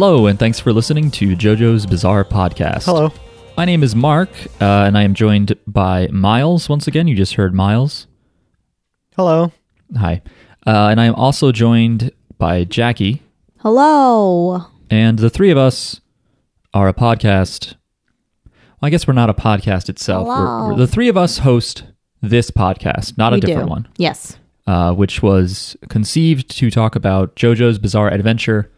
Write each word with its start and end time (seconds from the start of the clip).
Hello, 0.00 0.26
and 0.28 0.38
thanks 0.38 0.60
for 0.60 0.72
listening 0.72 1.10
to 1.10 1.34
JoJo's 1.34 1.84
Bizarre 1.84 2.24
Podcast. 2.24 2.84
Hello. 2.84 3.10
My 3.56 3.64
name 3.64 3.82
is 3.82 3.96
Mark, 3.96 4.28
uh, 4.60 4.84
and 4.86 4.96
I 4.96 5.02
am 5.02 5.12
joined 5.12 5.56
by 5.66 6.06
Miles 6.12 6.68
once 6.68 6.86
again. 6.86 7.08
You 7.08 7.16
just 7.16 7.34
heard 7.34 7.52
Miles. 7.52 8.06
Hello. 9.16 9.50
Hi. 9.96 10.22
Uh, 10.64 10.86
and 10.92 11.00
I 11.00 11.06
am 11.06 11.16
also 11.16 11.50
joined 11.50 12.12
by 12.38 12.62
Jackie. 12.62 13.22
Hello. 13.58 14.66
And 14.88 15.18
the 15.18 15.28
three 15.30 15.50
of 15.50 15.58
us 15.58 16.00
are 16.72 16.86
a 16.86 16.94
podcast. 16.94 17.74
Well, 18.46 18.52
I 18.86 18.90
guess 18.90 19.08
we're 19.08 19.14
not 19.14 19.30
a 19.30 19.34
podcast 19.34 19.88
itself. 19.88 20.28
We're- 20.28 20.66
we're- 20.68 20.76
the 20.76 20.86
three 20.86 21.08
of 21.08 21.16
us 21.16 21.38
host 21.38 21.82
this 22.22 22.52
podcast, 22.52 23.18
not 23.18 23.32
a 23.34 23.40
different 23.40 23.66
do. 23.66 23.70
one, 23.70 23.88
Yes. 23.96 24.38
uh, 24.64 24.92
which 24.92 25.24
was 25.24 25.76
conceived 25.88 26.48
to 26.58 26.70
talk 26.70 26.94
about 26.94 27.34
JoJo's 27.34 27.80
Bizarre 27.80 28.12
Adventure, 28.12 28.70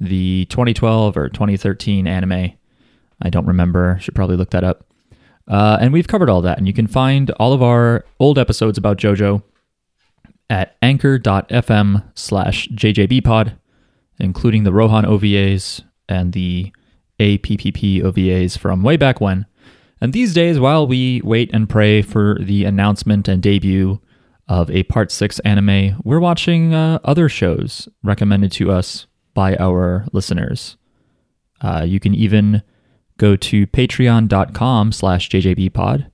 the 0.00 0.46
2012 0.46 1.16
or 1.16 1.28
2013 1.28 2.06
anime. 2.06 2.52
I 3.22 3.30
don't 3.30 3.46
remember. 3.46 3.98
Should 4.00 4.14
probably 4.14 4.36
look 4.36 4.50
that 4.50 4.64
up. 4.64 4.86
Uh, 5.46 5.78
and 5.80 5.92
we've 5.92 6.08
covered 6.08 6.30
all 6.30 6.42
that. 6.42 6.58
And 6.58 6.66
you 6.66 6.72
can 6.72 6.86
find 6.86 7.30
all 7.32 7.52
of 7.52 7.62
our 7.62 8.04
old 8.18 8.38
episodes 8.38 8.78
about 8.78 8.96
JoJo 8.98 9.42
at 10.48 10.76
anchor.fm 10.80 12.04
slash 12.14 12.68
jjbpod, 12.68 13.56
including 14.18 14.64
the 14.64 14.72
Rohan 14.72 15.04
OVAs 15.04 15.82
and 16.08 16.32
the 16.32 16.72
APPP 17.18 18.02
OVAs 18.02 18.58
from 18.58 18.82
way 18.82 18.96
back 18.96 19.20
when. 19.20 19.46
And 20.00 20.12
these 20.12 20.32
days, 20.32 20.58
while 20.58 20.86
we 20.86 21.20
wait 21.22 21.50
and 21.52 21.68
pray 21.68 22.00
for 22.00 22.38
the 22.40 22.64
announcement 22.64 23.28
and 23.28 23.42
debut 23.42 24.00
of 24.48 24.70
a 24.70 24.82
Part 24.84 25.12
6 25.12 25.38
anime, 25.40 26.00
we're 26.02 26.20
watching 26.20 26.74
uh, 26.74 26.98
other 27.04 27.28
shows 27.28 27.88
recommended 28.02 28.50
to 28.52 28.72
us 28.72 29.06
by 29.34 29.56
our 29.56 30.06
listeners. 30.12 30.76
Uh, 31.60 31.84
you 31.86 32.00
can 32.00 32.14
even 32.14 32.62
go 33.18 33.36
to 33.36 33.66
patreon.com 33.66 34.92
slash 34.92 35.28
jjbpod. 35.28 36.10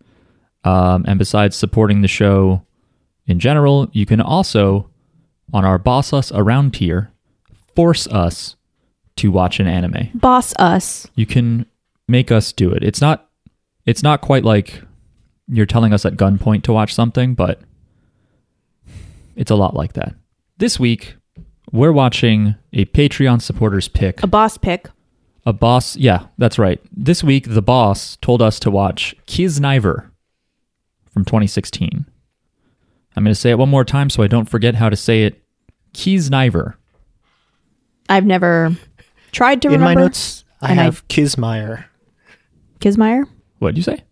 Um, 0.64 1.05
and 1.06 1.19
besides 1.19 1.55
supporting 1.55 2.03
the 2.03 2.09
show 2.09 2.67
in 3.27 3.39
general, 3.39 3.89
you 3.92 4.06
can 4.06 4.20
also, 4.20 4.91
on 5.53 5.64
our 5.64 5.78
Boss 5.78 6.12
Us 6.12 6.33
Around 6.33 6.75
tier, 6.75 7.12
force 7.75 8.06
us 8.09 8.56
to 9.17 9.31
watch 9.31 9.61
an 9.61 9.67
anime. 9.67 10.11
Boss 10.14 10.55
us. 10.59 11.06
You 11.14 11.27
can 11.27 11.67
make 12.09 12.31
us 12.33 12.53
do 12.53 12.70
it. 12.72 12.83
It's 12.83 13.00
not 13.00 13.28
it's 13.84 14.03
not 14.03 14.20
quite 14.20 14.44
like 14.44 14.83
you're 15.48 15.67
telling 15.67 15.92
us 15.92 16.05
at 16.05 16.14
gunpoint 16.17 16.64
to 16.64 16.72
watch 16.72 16.92
something, 16.92 17.34
but 17.34 17.61
it's 19.37 19.50
a 19.50 19.55
lot 19.55 19.75
like 19.75 19.92
that. 19.92 20.14
This 20.59 20.81
week, 20.81 21.17
we're 21.72 21.92
watching 21.92 22.55
a 22.72 22.84
Patreon 22.86 23.42
supporters 23.42 23.89
pick. 23.89 24.22
A 24.22 24.27
boss 24.27 24.56
pick. 24.59 24.89
A 25.45 25.53
boss, 25.53 25.97
yeah, 25.97 26.27
that's 26.39 26.59
right. 26.59 26.81
This 26.92 27.22
week, 27.22 27.47
the 27.48 27.62
boss 27.62 28.17
told 28.17 28.42
us 28.42 28.59
to 28.61 28.70
watch 28.70 29.14
Kiznaiver 29.27 30.09
from 31.12 31.25
2016. 31.25 32.05
I'm 33.14 33.25
going 33.25 33.31
to 33.33 33.34
say 33.41 33.50
it 33.50 33.59
one 33.59 33.69
more 33.69 33.84
time 33.84 34.11
so 34.11 34.22
I 34.22 34.27
don't 34.27 34.48
forget 34.50 34.75
how 34.75 34.89
to 34.91 34.97
say 34.97 35.22
it. 35.22 35.42
Kiznaiver. 35.94 36.75
I've 38.09 38.27
never 38.27 38.76
tried 39.32 39.62
to 39.62 39.69
In 39.69 39.81
my 39.81 39.91
remember. 39.91 40.00
notes, 40.03 40.44
I 40.60 40.71
And 40.72 40.81
I- 40.81 40.84
have 40.84 41.06
Kismeyer, 41.09 41.84
Kismeyer. 42.81 43.25
What 43.59 43.71
did 43.71 43.76
you 43.78 43.82
say? 43.82 44.03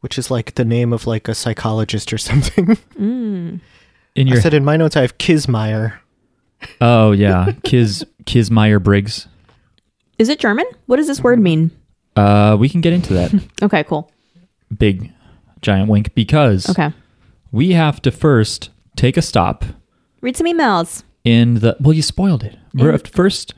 which 0.00 0.18
is 0.18 0.30
like 0.30 0.54
the 0.54 0.64
name 0.64 0.92
of 0.92 1.06
like 1.08 1.26
a 1.26 1.34
psychologist 1.34 2.12
or 2.12 2.18
something. 2.28 2.66
Mm. 2.98 3.60
In 4.14 4.28
I 4.28 4.30
your 4.30 4.40
said 4.40 4.54
in 4.54 4.64
my 4.64 4.76
notes 4.76 4.96
I 4.96 5.00
have 5.00 5.18
Kismeyer. 5.18 5.94
Oh 6.80 7.12
yeah, 7.12 7.52
Kis 7.64 8.04
Kismeyer 8.24 8.82
Briggs. 8.82 9.28
Is 10.18 10.28
it 10.28 10.38
German? 10.38 10.64
What 10.86 10.96
does 10.96 11.06
this 11.06 11.22
word 11.22 11.38
mean? 11.38 11.70
Uh, 12.16 12.56
we 12.58 12.68
can 12.68 12.80
get 12.80 12.92
into 12.94 13.12
that 13.14 13.32
Okay, 13.62 13.84
cool. 13.84 14.10
big 14.76 15.12
giant 15.60 15.88
wink 15.90 16.14
because 16.14 16.68
Okay. 16.70 16.90
we 17.52 17.72
have 17.72 18.00
to 18.02 18.10
first 18.10 18.70
take 18.96 19.16
a 19.18 19.22
stop 19.22 19.64
Read 20.22 20.36
some 20.36 20.46
emails. 20.46 21.02
in 21.24 21.54
the. 21.56 21.76
Well, 21.80 21.92
you 21.92 22.02
spoiled 22.02 22.42
it. 22.42 22.56
We 22.74 22.82
have 22.86 23.02
to 23.02 23.10
first 23.12 23.54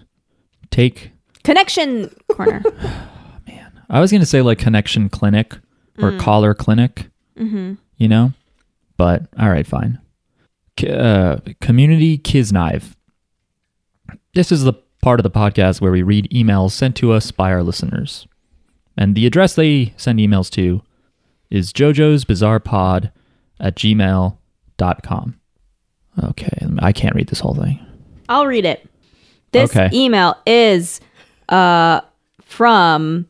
take. 0.70 1.12
Connection 1.44 2.14
corner. 2.28 2.62
Man, 3.46 3.82
I 3.88 4.00
was 4.00 4.10
going 4.10 4.20
to 4.20 4.26
say 4.26 4.42
like 4.42 4.58
connection 4.58 5.08
clinic 5.08 5.56
or 5.98 6.16
collar 6.18 6.52
clinic. 6.54 7.08
Mm-hmm. 7.38 7.74
You 7.96 8.08
know, 8.08 8.32
but 8.96 9.26
all 9.38 9.48
right, 9.48 9.66
fine. 9.66 9.98
Uh, 10.84 11.38
community 11.60 12.18
Kisnive. 12.18 12.94
This 14.34 14.52
is 14.52 14.64
the 14.64 14.74
part 15.02 15.20
of 15.20 15.24
the 15.24 15.30
podcast 15.30 15.80
where 15.80 15.92
we 15.92 16.02
read 16.02 16.28
emails 16.30 16.72
sent 16.72 16.96
to 16.96 17.12
us 17.12 17.30
by 17.30 17.50
our 17.52 17.62
listeners. 17.62 18.26
And 18.96 19.14
the 19.14 19.26
address 19.26 19.54
they 19.54 19.94
send 19.96 20.18
emails 20.18 20.50
to 20.50 20.82
is 21.50 21.72
jojo's 21.72 22.24
bizarre 22.24 22.60
pod 22.60 23.12
at 23.60 23.76
gmail.com. 23.76 25.40
Okay, 26.24 26.66
I 26.80 26.92
can't 26.92 27.14
read 27.14 27.28
this 27.28 27.40
whole 27.40 27.54
thing. 27.54 27.78
I'll 28.28 28.46
read 28.46 28.64
it. 28.64 28.86
This 29.52 29.70
Okay. 29.74 29.88
email 29.96 30.36
is 30.46 31.00
uh 31.48 32.00
from 32.42 33.26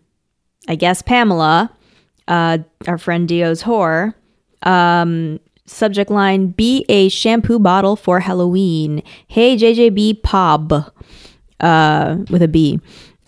I 0.66 0.75
guess 0.75 1.03
Pamela, 1.03 1.70
uh 2.26 2.59
our 2.86 2.98
friend 2.98 3.28
Dio's 3.28 3.62
whore. 3.62 4.15
Um 4.62 5.38
subject 5.69 6.11
line 6.11 6.49
be 6.49 6.84
a 6.89 7.09
shampoo 7.09 7.59
bottle 7.59 7.97
for 7.97 8.21
Halloween. 8.21 9.03
Hey 9.27 9.56
JJB 9.56 10.23
Pob 10.23 10.93
uh 11.61 12.17
with 12.31 12.43
a 12.43 12.49
B. 12.49 12.81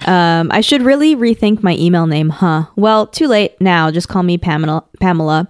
Um 0.06 0.50
I 0.53 0.61
should 0.61 0.83
really 0.83 1.15
rethink 1.15 1.62
my 1.62 1.77
email 1.77 2.06
name, 2.06 2.31
huh? 2.31 2.67
Well, 2.77 3.06
too 3.06 3.27
late 3.29 3.61
now. 3.61 3.91
Just 3.91 4.09
call 4.09 4.23
me 4.23 4.39
Pamela 4.39 4.84
Pamela. 5.00 5.49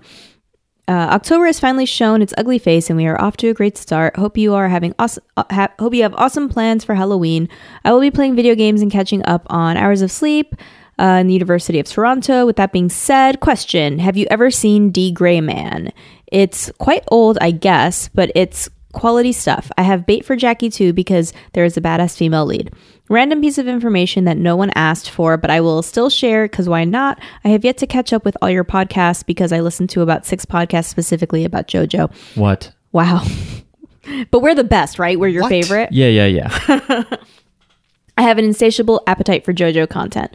Uh, 0.91 1.06
October 1.12 1.47
has 1.47 1.61
finally 1.61 1.87
shown 1.87 2.21
its 2.21 2.34
ugly 2.37 2.59
face, 2.59 2.91
and 2.91 2.97
we 2.97 3.06
are 3.06 3.21
off 3.23 3.37
to 3.37 3.47
a 3.47 3.55
great 3.55 3.79
start. 3.79 4.17
Hope 4.17 4.37
you 4.37 4.55
are 4.55 4.69
having 4.69 4.93
awesome. 4.99 5.23
Uh, 5.37 5.45
ha- 5.49 5.73
hope 5.79 5.95
you 5.95 6.03
have 6.03 6.12
awesome 6.15 6.49
plans 6.49 6.83
for 6.83 6.97
Halloween. 6.97 7.49
I 7.84 7.93
will 7.93 8.00
be 8.00 8.11
playing 8.11 8.34
video 8.34 8.56
games 8.56 8.83
and 8.83 8.91
catching 8.91 9.25
up 9.25 9.47
on 9.49 9.77
hours 9.77 10.03
of 10.03 10.11
sleep 10.11 10.56
uh, 10.99 11.19
in 11.21 11.29
the 11.29 11.33
University 11.33 11.79
of 11.79 11.87
Toronto. 11.87 12.45
With 12.45 12.56
that 12.56 12.73
being 12.73 12.89
said, 12.89 13.39
question: 13.39 14.00
Have 14.00 14.17
you 14.17 14.27
ever 14.33 14.50
seen 14.50 14.91
D. 14.91 15.12
Gray 15.12 15.41
Man? 15.41 15.93
It's 16.31 16.71
quite 16.79 17.05
old, 17.09 17.39
I 17.41 17.51
guess, 17.51 18.09
but 18.09 18.31
it's 18.35 18.69
quality 18.93 19.33
stuff. 19.33 19.71
I 19.79 19.83
have 19.83 20.07
bait 20.07 20.25
for 20.25 20.37
Jackie 20.37 20.71
too 20.71 20.93
because 20.93 21.33
there 21.53 21.65
is 21.65 21.77
a 21.77 21.81
badass 21.81 22.17
female 22.17 22.45
lead. 22.47 22.73
Random 23.09 23.41
piece 23.41 23.59
of 23.59 23.67
information 23.67 24.25
that 24.25 24.37
no 24.37 24.55
one 24.57 24.71
asked 24.77 25.11
for, 25.11 25.37
but 25.37 25.51
I 25.51 25.61
will 25.61 25.83
still 25.83 26.11
share 26.11 26.45
because 26.45 26.69
why 26.69 26.85
not? 26.85 27.21
I 27.45 27.49
have 27.49 27.65
yet 27.65 27.77
to 27.79 27.87
catch 27.87 28.13
up 28.13 28.25
with 28.25 28.37
all 28.41 28.51
your 28.51 28.65
podcasts 28.65 29.27
because 29.27 29.53
I 29.53 29.61
listened 29.61 29.91
to 29.91 30.01
about 30.03 30.27
six 30.27 30.45
podcasts 30.45 30.87
specifically 30.87 31.45
about 31.45 31.67
JoJo. 31.67 32.13
What? 32.37 32.73
Wow. 32.93 33.25
but 34.31 34.41
we're 34.41 34.55
the 34.55 34.65
best, 34.65 34.99
right? 35.01 35.19
We're 35.19 35.29
your 35.29 35.43
What? 35.43 35.49
favorite. 35.51 35.91
Yeah, 35.93 36.07
yeah, 36.07 36.27
yeah. 36.27 37.05
I 38.17 38.23
have 38.23 38.39
an 38.39 38.45
insatiable 38.45 39.03
appetite 39.07 39.45
for 39.45 39.53
JoJo 39.53 39.89
content. 39.89 40.31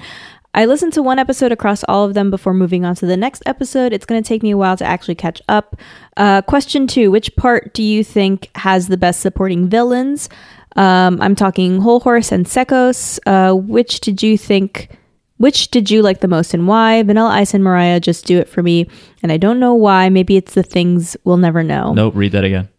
I 0.56 0.66
listened 0.66 0.94
to 0.94 1.04
one 1.04 1.20
episode 1.20 1.52
across 1.52 1.84
all 1.84 2.06
of 2.06 2.14
them 2.14 2.32
before 2.32 2.54
moving 2.54 2.86
on 2.86 2.96
to 2.96 3.06
the 3.06 3.18
next 3.18 3.44
episode. 3.46 3.92
It's 3.92 4.06
going 4.06 4.24
to 4.24 4.28
take 4.28 4.42
me 4.42 4.52
a 4.52 4.58
while 4.58 4.78
to 4.78 4.86
actually 4.86 5.16
catch 5.16 5.42
up. 5.50 5.76
Uh, 6.16 6.42
question 6.44 6.88
two 6.88 7.12
Which 7.12 7.36
part 7.36 7.74
do 7.74 7.84
you 7.84 8.06
think 8.06 8.50
has 8.56 8.88
the 8.88 8.96
best 8.96 9.20
supporting 9.20 9.68
villains? 9.68 10.30
Um, 10.78 11.22
I'm 11.22 11.36
talking 11.36 11.82
Hol 11.82 12.00
Horse 12.00 12.32
and 12.32 12.46
Sekos. 12.46 13.20
Uh, 13.26 13.54
which 13.54 14.00
did 14.00 14.24
you 14.24 14.38
think? 14.38 14.98
Which 15.38 15.72
did 15.72 15.92
you 15.92 16.02
like 16.02 16.22
the 16.22 16.30
most 16.30 16.54
and 16.54 16.70
why? 16.70 17.04
Vanilla 17.04 17.32
Ice 17.32 17.54
and 17.54 17.62
Mariah 17.62 18.00
just 18.00 18.26
do 18.26 18.40
it 18.40 18.48
for 18.48 18.64
me. 18.64 18.88
And 19.22 19.34
I 19.34 19.38
don't 19.38 19.60
know 19.60 19.74
why. 19.74 20.08
Maybe 20.08 20.38
it's 20.38 20.54
the 20.54 20.64
things 20.64 21.18
we'll 21.26 21.36
never 21.36 21.64
know. 21.64 21.94
nope, 21.94 22.14
read 22.16 22.32
that 22.32 22.46
again. 22.46 22.70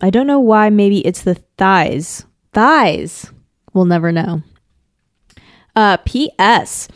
I 0.00 0.10
don't 0.10 0.26
know 0.26 0.40
why. 0.40 0.68
Maybe 0.70 1.06
it's 1.06 1.22
the 1.22 1.36
thighs. 1.56 2.26
Thighs. 2.52 3.30
We'll 3.72 3.84
never 3.84 4.10
know. 4.10 4.42
Uh, 5.74 5.96
P.S. 6.04 6.88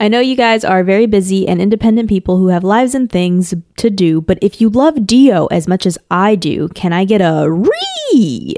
I 0.00 0.08
know 0.08 0.20
you 0.20 0.34
guys 0.34 0.64
are 0.64 0.82
very 0.82 1.06
busy 1.06 1.46
and 1.46 1.60
independent 1.60 2.08
people 2.08 2.36
who 2.38 2.48
have 2.48 2.64
lives 2.64 2.94
and 2.94 3.10
things 3.10 3.54
to 3.76 3.90
do, 3.90 4.20
but 4.20 4.38
if 4.42 4.60
you 4.60 4.68
love 4.68 5.06
Dio 5.06 5.46
as 5.46 5.68
much 5.68 5.86
as 5.86 5.96
I 6.10 6.34
do, 6.34 6.68
can 6.70 6.92
I 6.92 7.04
get 7.04 7.20
a 7.20 7.48
re? 7.50 8.54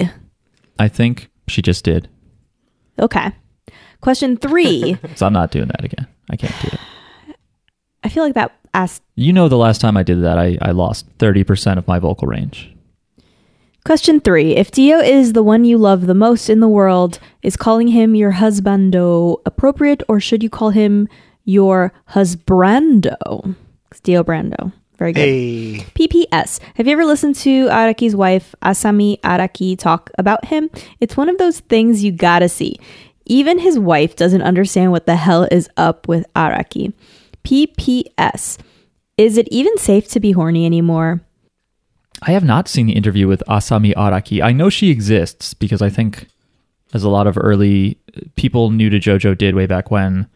I 0.78 0.88
think 0.88 1.31
she 1.49 1.61
just 1.62 1.84
did. 1.84 2.08
Okay. 2.99 3.32
Question 4.00 4.37
three. 4.37 4.99
So 5.17 5.26
I'm 5.26 5.32
not 5.32 5.50
doing 5.50 5.69
that 5.69 5.84
again. 5.84 6.06
I 6.31 6.37
can't 6.37 6.55
do 6.62 6.69
it. 6.69 7.37
I 8.02 8.08
feel 8.08 8.25
like 8.25 8.34
that 8.34 8.52
asked. 8.72 9.02
You 9.14 9.32
know, 9.32 9.49
the 9.49 9.56
last 9.58 9.81
time 9.81 9.96
I 9.96 10.02
did 10.02 10.22
that, 10.22 10.38
I, 10.38 10.56
I 10.62 10.70
lost 10.70 11.06
30% 11.19 11.79
of 11.79 11.87
my 11.87 11.99
vocal 11.99 12.29
range. 12.29 12.72
Question 13.86 14.18
three. 14.18 14.56
If 14.56 14.72
Dio 14.72 14.98
is 14.98 15.32
the 15.32 15.44
one 15.44 15.64
you 15.64 15.78
love 15.78 16.08
the 16.08 16.14
most 16.14 16.50
in 16.50 16.58
the 16.58 16.66
world, 16.66 17.20
is 17.44 17.56
calling 17.56 17.86
him 17.86 18.16
your 18.16 18.32
husbando 18.32 19.36
appropriate, 19.46 20.02
or 20.08 20.18
should 20.18 20.42
you 20.42 20.50
call 20.50 20.70
him 20.70 21.08
your 21.44 21.92
husbrando? 22.10 23.54
It's 23.92 24.00
Dio 24.00 24.24
Brando. 24.24 24.72
Very 24.98 25.12
good. 25.12 25.20
Hey, 25.20 25.86
PPS. 25.94 26.58
Have 26.74 26.88
you 26.88 26.94
ever 26.94 27.04
listened 27.04 27.36
to 27.36 27.68
Araki's 27.68 28.16
wife, 28.16 28.56
Asami 28.60 29.20
Araki, 29.20 29.78
talk 29.78 30.10
about 30.18 30.46
him? 30.46 30.68
It's 30.98 31.16
one 31.16 31.28
of 31.28 31.38
those 31.38 31.60
things 31.60 32.02
you 32.02 32.10
gotta 32.10 32.48
see. 32.48 32.80
Even 33.24 33.60
his 33.60 33.78
wife 33.78 34.16
doesn't 34.16 34.42
understand 34.42 34.90
what 34.90 35.06
the 35.06 35.14
hell 35.14 35.44
is 35.44 35.70
up 35.76 36.08
with 36.08 36.26
Araki. 36.34 36.92
PPS. 37.44 38.58
Is 39.16 39.38
it 39.38 39.46
even 39.52 39.78
safe 39.78 40.08
to 40.08 40.18
be 40.18 40.32
horny 40.32 40.66
anymore? 40.66 41.20
I 42.22 42.32
have 42.32 42.44
not 42.44 42.68
seen 42.68 42.86
the 42.86 42.94
interview 42.94 43.28
with 43.28 43.42
Asami 43.48 43.94
Araki. 43.94 44.42
I 44.42 44.52
know 44.52 44.70
she 44.70 44.90
exists 44.90 45.54
because 45.54 45.82
I 45.82 45.90
think, 45.90 46.28
as 46.94 47.02
a 47.02 47.08
lot 47.08 47.26
of 47.26 47.36
early 47.38 47.98
people 48.36 48.70
new 48.70 48.88
to 48.90 48.98
JoJo 48.98 49.36
did 49.36 49.54
way 49.54 49.66
back 49.66 49.90
when, 49.90 50.28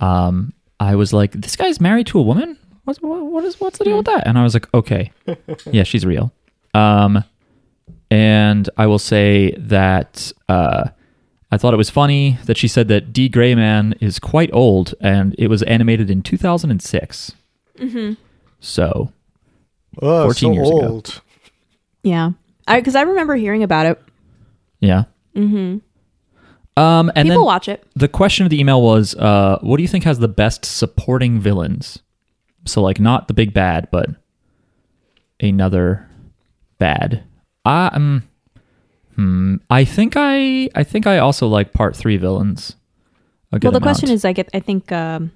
um, 0.00 0.52
I 0.78 0.94
was 0.94 1.12
like, 1.12 1.32
"This 1.32 1.56
guy's 1.56 1.80
married 1.80 2.06
to 2.08 2.18
a 2.18 2.22
woman. 2.22 2.58
What's 2.84 3.00
what, 3.00 3.24
what 3.24 3.44
is 3.44 3.60
what's 3.60 3.78
the 3.78 3.84
deal 3.84 3.98
with 3.98 4.06
that?" 4.06 4.26
And 4.26 4.38
I 4.38 4.42
was 4.42 4.54
like, 4.54 4.72
"Okay, 4.74 5.12
yeah, 5.70 5.84
she's 5.84 6.04
real." 6.04 6.32
Um, 6.74 7.24
and 8.10 8.68
I 8.76 8.86
will 8.86 8.98
say 8.98 9.52
that 9.52 10.32
uh, 10.48 10.88
I 11.50 11.56
thought 11.58 11.74
it 11.74 11.78
was 11.78 11.90
funny 11.90 12.38
that 12.44 12.56
she 12.56 12.66
said 12.66 12.88
that 12.88 13.12
D. 13.12 13.28
Gray 13.28 13.54
Man 13.54 13.94
is 14.00 14.18
quite 14.18 14.50
old 14.52 14.94
and 15.00 15.34
it 15.38 15.48
was 15.48 15.62
animated 15.64 16.10
in 16.10 16.22
2006. 16.22 17.32
Mm-hmm. 17.78 18.14
So 18.60 19.12
Oh, 20.00 20.24
14 20.24 20.34
so 20.34 20.52
years 20.54 20.68
ago. 20.68 20.80
old. 20.88 21.20
Yeah. 22.02 22.30
Because 22.66 22.94
I, 22.94 23.02
remember 23.02 23.34
hearing 23.36 23.62
about 23.62 23.86
it. 23.86 24.02
yeah. 24.80 25.04
Mm-hmm. 25.36 25.78
Um, 26.82 27.12
and 27.14 27.26
People 27.28 27.42
then 27.42 27.44
watch 27.44 27.68
it. 27.68 27.86
the 27.94 28.08
question 28.08 28.46
of 28.46 28.50
the 28.50 28.58
email 28.58 28.80
was, 28.80 29.14
uh, 29.16 29.58
what 29.60 29.76
do 29.76 29.82
you 29.82 29.88
think 29.88 30.04
has 30.04 30.18
the 30.18 30.28
best 30.28 30.64
supporting 30.64 31.38
villains? 31.40 31.98
So 32.64 32.80
like 32.80 32.98
not 33.00 33.28
the 33.28 33.34
big 33.34 33.52
bad, 33.52 33.88
but 33.90 34.08
another 35.40 36.08
bad. 36.78 37.24
I 37.64 37.86
um, 37.92 38.22
hmm, 39.16 39.56
I 39.70 39.84
think 39.84 40.14
I 40.16 40.68
I 40.74 40.84
think 40.84 41.06
I 41.06 41.18
also 41.18 41.46
like 41.48 41.72
part 41.72 41.96
three 41.96 42.16
villains. 42.16 42.76
a 43.52 43.58
Well, 43.60 43.60
the 43.60 43.68
amount. 43.68 43.82
question 43.82 44.10
is, 44.10 44.24
I 44.24 44.32
get, 44.32 44.48
I 44.54 44.60
think. 44.60 44.90
Um, 44.92 45.32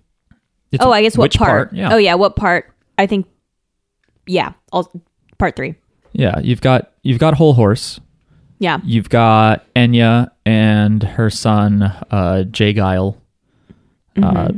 It's 0.72 0.82
oh, 0.84 0.90
I 0.92 1.02
guess 1.02 1.16
what 1.18 1.24
which 1.24 1.38
part? 1.38 1.72
Yeah. 1.72 1.92
Oh, 1.92 1.96
yeah. 1.96 2.14
What 2.14 2.36
part? 2.36 2.72
I 2.98 3.06
think. 3.06 3.26
Yeah. 4.26 4.52
All, 4.72 4.90
part 5.38 5.56
three. 5.56 5.74
Yeah, 6.12 6.38
you've 6.40 6.60
got 6.60 6.92
you've 7.02 7.18
got 7.18 7.34
Hol 7.34 7.54
Horse. 7.54 8.00
Yeah. 8.58 8.78
You've 8.84 9.10
got 9.10 9.64
Enya 9.74 10.30
and 10.46 11.02
her 11.02 11.28
son 11.30 11.82
uh, 12.10 12.44
J. 12.44 12.72
Geil. 12.72 13.16
Uh, 14.22 14.52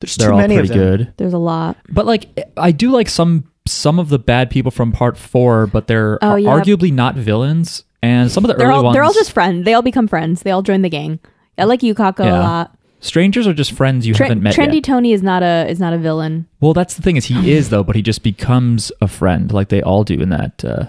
There's 0.00 0.14
they're 0.16 0.28
too 0.28 0.32
all 0.34 0.38
many 0.38 0.54
pretty 0.56 0.68
of 0.72 0.76
them. 0.78 0.96
good. 0.98 1.12
There's 1.16 1.32
a 1.32 1.38
lot. 1.38 1.76
But 1.88 2.06
like, 2.06 2.26
I 2.56 2.70
do 2.70 2.90
like 2.92 3.08
some 3.08 3.50
some 3.66 3.98
of 3.98 4.08
the 4.10 4.18
bad 4.18 4.48
people 4.50 4.70
from 4.70 4.92
Part 4.92 5.16
Four, 5.16 5.66
but 5.66 5.86
they're 5.88 6.18
Oh, 6.22 6.36
yeah. 6.36 6.50
arguably 6.50 6.92
not 6.92 7.16
villains. 7.16 7.84
And 8.04 8.30
some 8.30 8.44
of 8.44 8.48
the 8.48 8.54
They're 8.54 8.66
early 8.68 8.76
all 8.78 8.84
ones, 8.84 8.94
they're 8.94 9.04
all 9.04 9.12
just 9.12 9.30
friends. 9.32 9.64
They 9.64 9.74
all 9.74 9.82
become 9.82 10.08
friends. 10.08 10.42
They 10.42 10.50
all 10.50 10.62
join 10.62 10.82
the 10.82 10.88
gang. 10.90 11.20
I 11.58 11.64
like 11.64 11.80
Yukako 11.80 12.24
Yeah. 12.24 12.38
a 12.38 12.42
lot. 12.42 12.78
Strangers 13.02 13.46
are 13.46 13.52
just 13.52 13.72
friends 13.72 14.06
you 14.06 14.14
Tre- 14.14 14.28
haven't 14.28 14.42
met 14.42 14.54
Trendy 14.54 14.76
yet. 14.76 14.84
Tony 14.84 15.12
is 15.12 15.22
not 15.22 15.42
a 15.42 15.66
is 15.68 15.78
not 15.78 15.92
a 15.92 15.98
villain. 15.98 16.46
Well, 16.60 16.72
that's 16.72 16.94
the 16.94 17.02
thing 17.02 17.16
is 17.16 17.26
he 17.26 17.52
is 17.52 17.68
though, 17.68 17.84
but 17.84 17.94
he 17.96 18.00
just 18.02 18.22
becomes 18.22 18.90
a 19.02 19.08
friend 19.08 19.52
like 19.52 19.68
they 19.68 19.82
all 19.82 20.02
do 20.04 20.14
in 20.20 20.30
that 20.30 20.64
uh, 20.64 20.86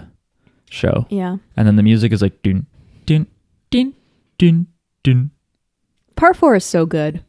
show. 0.70 1.06
Yeah. 1.10 1.36
And 1.56 1.66
then 1.68 1.76
the 1.76 1.82
music 1.82 2.12
is 2.12 2.22
like 2.22 2.40
dun 2.42 2.66
dun 3.04 3.26
dun 3.70 3.92
dun 4.38 4.66
dun. 5.02 5.30
Part 6.16 6.36
four 6.36 6.54
is 6.54 6.64
so 6.64 6.86
good. 6.86 7.22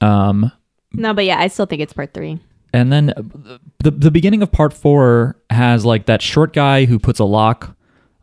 Um, 0.00 0.50
No, 0.92 1.12
but 1.12 1.24
yeah, 1.26 1.38
I 1.40 1.48
still 1.48 1.66
think 1.66 1.82
it's 1.82 1.92
part 1.92 2.14
three. 2.14 2.38
and 2.72 2.92
then 2.92 3.10
uh, 3.10 3.58
the 3.80 3.90
the 3.90 4.10
beginning 4.10 4.42
of 4.42 4.52
part 4.52 4.72
four 4.72 5.36
has 5.50 5.84
like 5.84 6.06
that 6.06 6.22
short 6.22 6.52
guy 6.52 6.84
who 6.84 6.98
puts 6.98 7.18
a 7.18 7.24
lock 7.24 7.76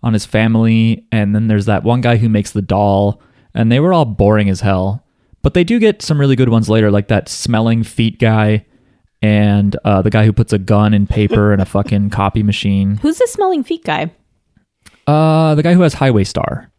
on 0.03 0.13
his 0.13 0.25
family, 0.25 1.06
and 1.12 1.33
then 1.35 1.47
there's 1.47 1.65
that 1.65 1.83
one 1.83 2.00
guy 2.01 2.17
who 2.17 2.29
makes 2.29 2.51
the 2.51 2.62
doll, 2.62 3.19
and 3.56 3.71
they 3.71 3.79
were 3.79 3.91
all 3.91 4.06
boring 4.06 4.50
as 4.50 4.62
hell. 4.62 5.03
But 5.45 5.53
they 5.53 5.63
do 5.63 5.77
get 5.77 6.01
some 6.01 6.19
really 6.19 6.36
good 6.36 6.50
ones 6.50 6.69
later, 6.71 6.89
like 6.89 7.07
that 7.09 7.30
smelling 7.30 7.83
feet 7.83 8.18
guy, 8.18 8.65
and 9.21 9.77
uh, 9.86 10.01
the 10.01 10.09
guy 10.09 10.25
who 10.25 10.33
puts 10.33 10.53
a 10.53 10.57
gun 10.57 10.92
in 10.92 11.06
paper 11.06 11.53
and 11.53 11.62
a 11.62 11.65
fucking 11.65 12.09
copy 12.21 12.42
machine. 12.42 12.95
Who's 12.97 13.19
the 13.19 13.27
smelling 13.27 13.63
feet 13.63 13.83
guy? 13.83 14.12
Uh, 15.06 15.53
the 15.53 15.62
guy 15.62 15.75
who 15.75 15.81
has 15.83 15.94
Highway 15.94 16.24
Star. 16.24 16.71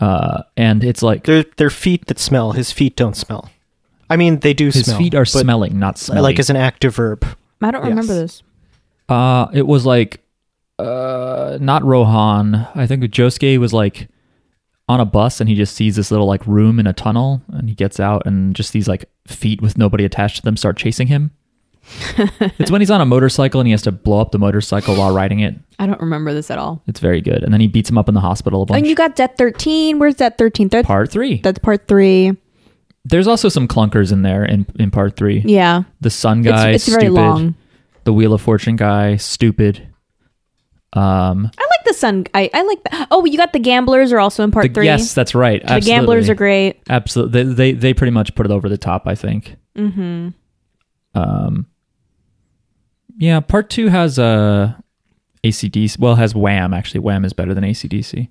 Uh, 0.00 0.42
and 0.54 0.84
it's 0.84 1.02
like 1.02 1.24
They're 1.24 1.46
they're 1.56 1.70
feet 1.70 2.04
that 2.08 2.18
smell. 2.18 2.52
His 2.52 2.70
feet 2.72 2.94
don't 2.94 3.16
smell. 3.16 3.50
I 4.10 4.18
mean, 4.18 4.40
they 4.40 4.52
do 4.52 4.66
his 4.66 4.84
smell. 4.84 4.98
feet 4.98 5.14
are 5.14 5.24
smelling, 5.24 5.78
not 5.78 5.96
smelling. 5.96 6.22
Like 6.24 6.38
as 6.38 6.50
an 6.50 6.56
active 6.56 6.94
verb. 6.94 7.24
I 7.62 7.70
don't 7.70 7.84
Yes. 7.84 7.88
remember 7.88 8.12
this. 8.14 8.42
Uh, 9.08 9.46
it 9.54 9.66
was 9.66 9.86
like, 9.86 10.20
uh, 10.78 11.56
not 11.58 11.82
Rohan. 11.84 12.68
I 12.74 12.86
think 12.86 13.02
Josuke 13.04 13.56
was 13.56 13.72
like 13.72 14.08
on 14.88 15.00
a 15.00 15.04
bus 15.04 15.40
and 15.40 15.48
he 15.48 15.54
just 15.54 15.74
sees 15.74 15.96
this 15.96 16.10
little 16.10 16.26
like 16.26 16.46
room 16.46 16.80
in 16.80 16.86
a 16.86 16.92
tunnel 16.92 17.42
and 17.48 17.68
he 17.68 17.74
gets 17.74 18.00
out 18.00 18.22
and 18.26 18.54
just 18.56 18.72
these 18.72 18.88
like 18.88 19.04
feet 19.26 19.60
with 19.60 19.76
nobody 19.76 20.04
attached 20.04 20.36
to 20.36 20.42
them 20.42 20.56
start 20.56 20.76
chasing 20.76 21.08
him. 21.08 21.30
it's 22.58 22.70
when 22.70 22.80
he's 22.80 22.90
on 22.90 23.00
a 23.00 23.06
motorcycle 23.06 23.60
and 23.60 23.66
he 23.66 23.70
has 23.72 23.82
to 23.82 23.92
blow 23.92 24.20
up 24.20 24.30
the 24.30 24.38
motorcycle 24.38 24.94
while 24.96 25.14
riding 25.14 25.40
it. 25.40 25.54
I 25.78 25.86
don't 25.86 26.00
remember 26.00 26.34
this 26.34 26.50
at 26.50 26.58
all. 26.58 26.82
It's 26.86 27.00
very 27.00 27.20
good. 27.20 27.42
And 27.42 27.52
then 27.52 27.60
he 27.60 27.66
beats 27.66 27.88
him 27.88 27.96
up 27.98 28.08
in 28.08 28.14
the 28.14 28.20
hospital 28.20 28.62
a 28.62 28.66
bunch. 28.66 28.78
And 28.78 28.86
you 28.86 28.94
got 28.94 29.16
Death 29.16 29.34
13. 29.38 29.98
Where's 29.98 30.14
Death 30.16 30.34
13? 30.38 30.68
That's, 30.68 30.86
part 30.86 31.10
three. 31.10 31.40
that's 31.40 31.58
part 31.58 31.88
three. 31.88 32.32
There's 33.04 33.26
also 33.26 33.48
some 33.48 33.68
clunkers 33.68 34.12
in 34.12 34.20
there 34.22 34.44
in, 34.44 34.66
in 34.78 34.90
part 34.90 35.16
three. 35.16 35.42
Yeah. 35.46 35.84
The 36.00 36.10
sun 36.10 36.40
It's, 36.40 36.48
guy, 36.48 36.70
it's 36.72 36.84
stupid. 36.84 37.00
very 37.00 37.10
long. 37.10 37.54
The 38.04 38.12
Wheel 38.12 38.34
of 38.34 38.42
Fortune 38.42 38.76
guy, 38.76 39.16
stupid. 39.16 39.86
Um, 40.94 41.50
I 41.58 41.62
like 41.62 41.84
the 41.84 41.92
sun. 41.94 42.26
I, 42.34 42.48
I 42.54 42.62
like 42.62 42.82
that. 42.84 43.08
Oh, 43.10 43.24
you 43.26 43.36
got 43.36 43.52
the 43.52 43.58
gamblers 43.58 44.10
are 44.12 44.18
also 44.18 44.42
in 44.42 44.50
part 44.50 44.68
the- 44.68 44.72
three. 44.74 44.86
yes, 44.86 45.12
that's 45.14 45.34
right. 45.34 45.60
the 45.66 45.80
gamblers 45.80 46.28
are 46.30 46.34
great. 46.34 46.80
Absolutely, 46.88 47.42
they, 47.44 47.52
they 47.52 47.72
they 47.72 47.94
pretty 47.94 48.10
much 48.10 48.34
put 48.34 48.46
it 48.46 48.52
over 48.52 48.68
the 48.68 48.78
top. 48.78 49.06
I 49.06 49.14
think. 49.14 49.56
Mm-hmm. 49.76 50.28
Um. 51.14 51.66
Yeah, 53.18 53.40
part 53.40 53.68
two 53.68 53.88
has 53.88 54.18
uh, 54.18 54.74
ACDC. 55.44 55.98
Well, 55.98 56.12
it 56.14 56.16
has 56.18 56.34
Wham. 56.34 56.72
Actually, 56.72 57.00
Wham 57.00 57.24
is 57.24 57.32
better 57.32 57.52
than 57.52 57.64
ACDC. 57.64 58.28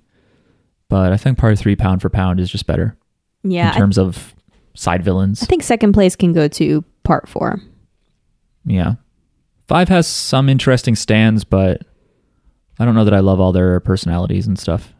But 0.88 1.12
I 1.12 1.18
think 1.18 1.36
part 1.36 1.58
three, 1.58 1.76
pound 1.76 2.00
for 2.00 2.08
pound, 2.08 2.40
is 2.40 2.50
just 2.50 2.66
better 2.66 2.96
Yeah. 3.42 3.68
in 3.68 3.74
I, 3.74 3.78
terms 3.78 3.98
of 3.98 4.34
side 4.74 5.04
villains. 5.04 5.42
I 5.42 5.46
think 5.46 5.62
second 5.62 5.92
place 5.92 6.16
can 6.16 6.32
go 6.32 6.48
to 6.48 6.82
part 7.04 7.28
four. 7.28 7.60
yeah, 8.64 8.94
five 9.66 9.88
has 9.90 10.06
some 10.06 10.48
interesting 10.48 10.96
stands, 10.96 11.44
but 11.44 11.82
I 12.78 12.84
don't 12.84 12.94
know 12.94 13.04
that 13.04 13.14
I 13.14 13.20
love 13.20 13.40
all 13.40 13.52
their 13.52 13.80
personalities 13.80 14.46
and 14.46 14.58
stuff. 14.58 14.92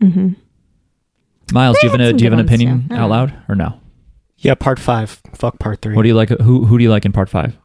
Mm-hmm. 0.00 0.32
Miles, 1.52 1.78
do 1.80 1.86
you 1.86 1.90
have 1.90 2.00
an, 2.00 2.16
do 2.16 2.24
you 2.24 2.30
have 2.30 2.38
an 2.38 2.44
good 2.44 2.50
ones, 2.50 2.62
opinion 2.62 2.88
yeah. 2.90 3.02
Out 3.04 3.10
loud 3.10 3.34
or 3.48 3.54
no? 3.54 3.80
Yeah, 4.36 4.54
part 4.54 4.78
five. 4.78 5.20
Fuck 5.34 5.58
part 5.58 5.80
three. 5.80 5.96
What 5.96 6.02
do 6.02 6.08
you 6.08 6.14
like? 6.14 6.28
Who 6.28 6.66
who 6.66 6.78
do 6.78 6.84
you 6.84 6.90
like 6.90 7.04
in 7.04 7.12
part 7.12 7.28
five? 7.28 7.56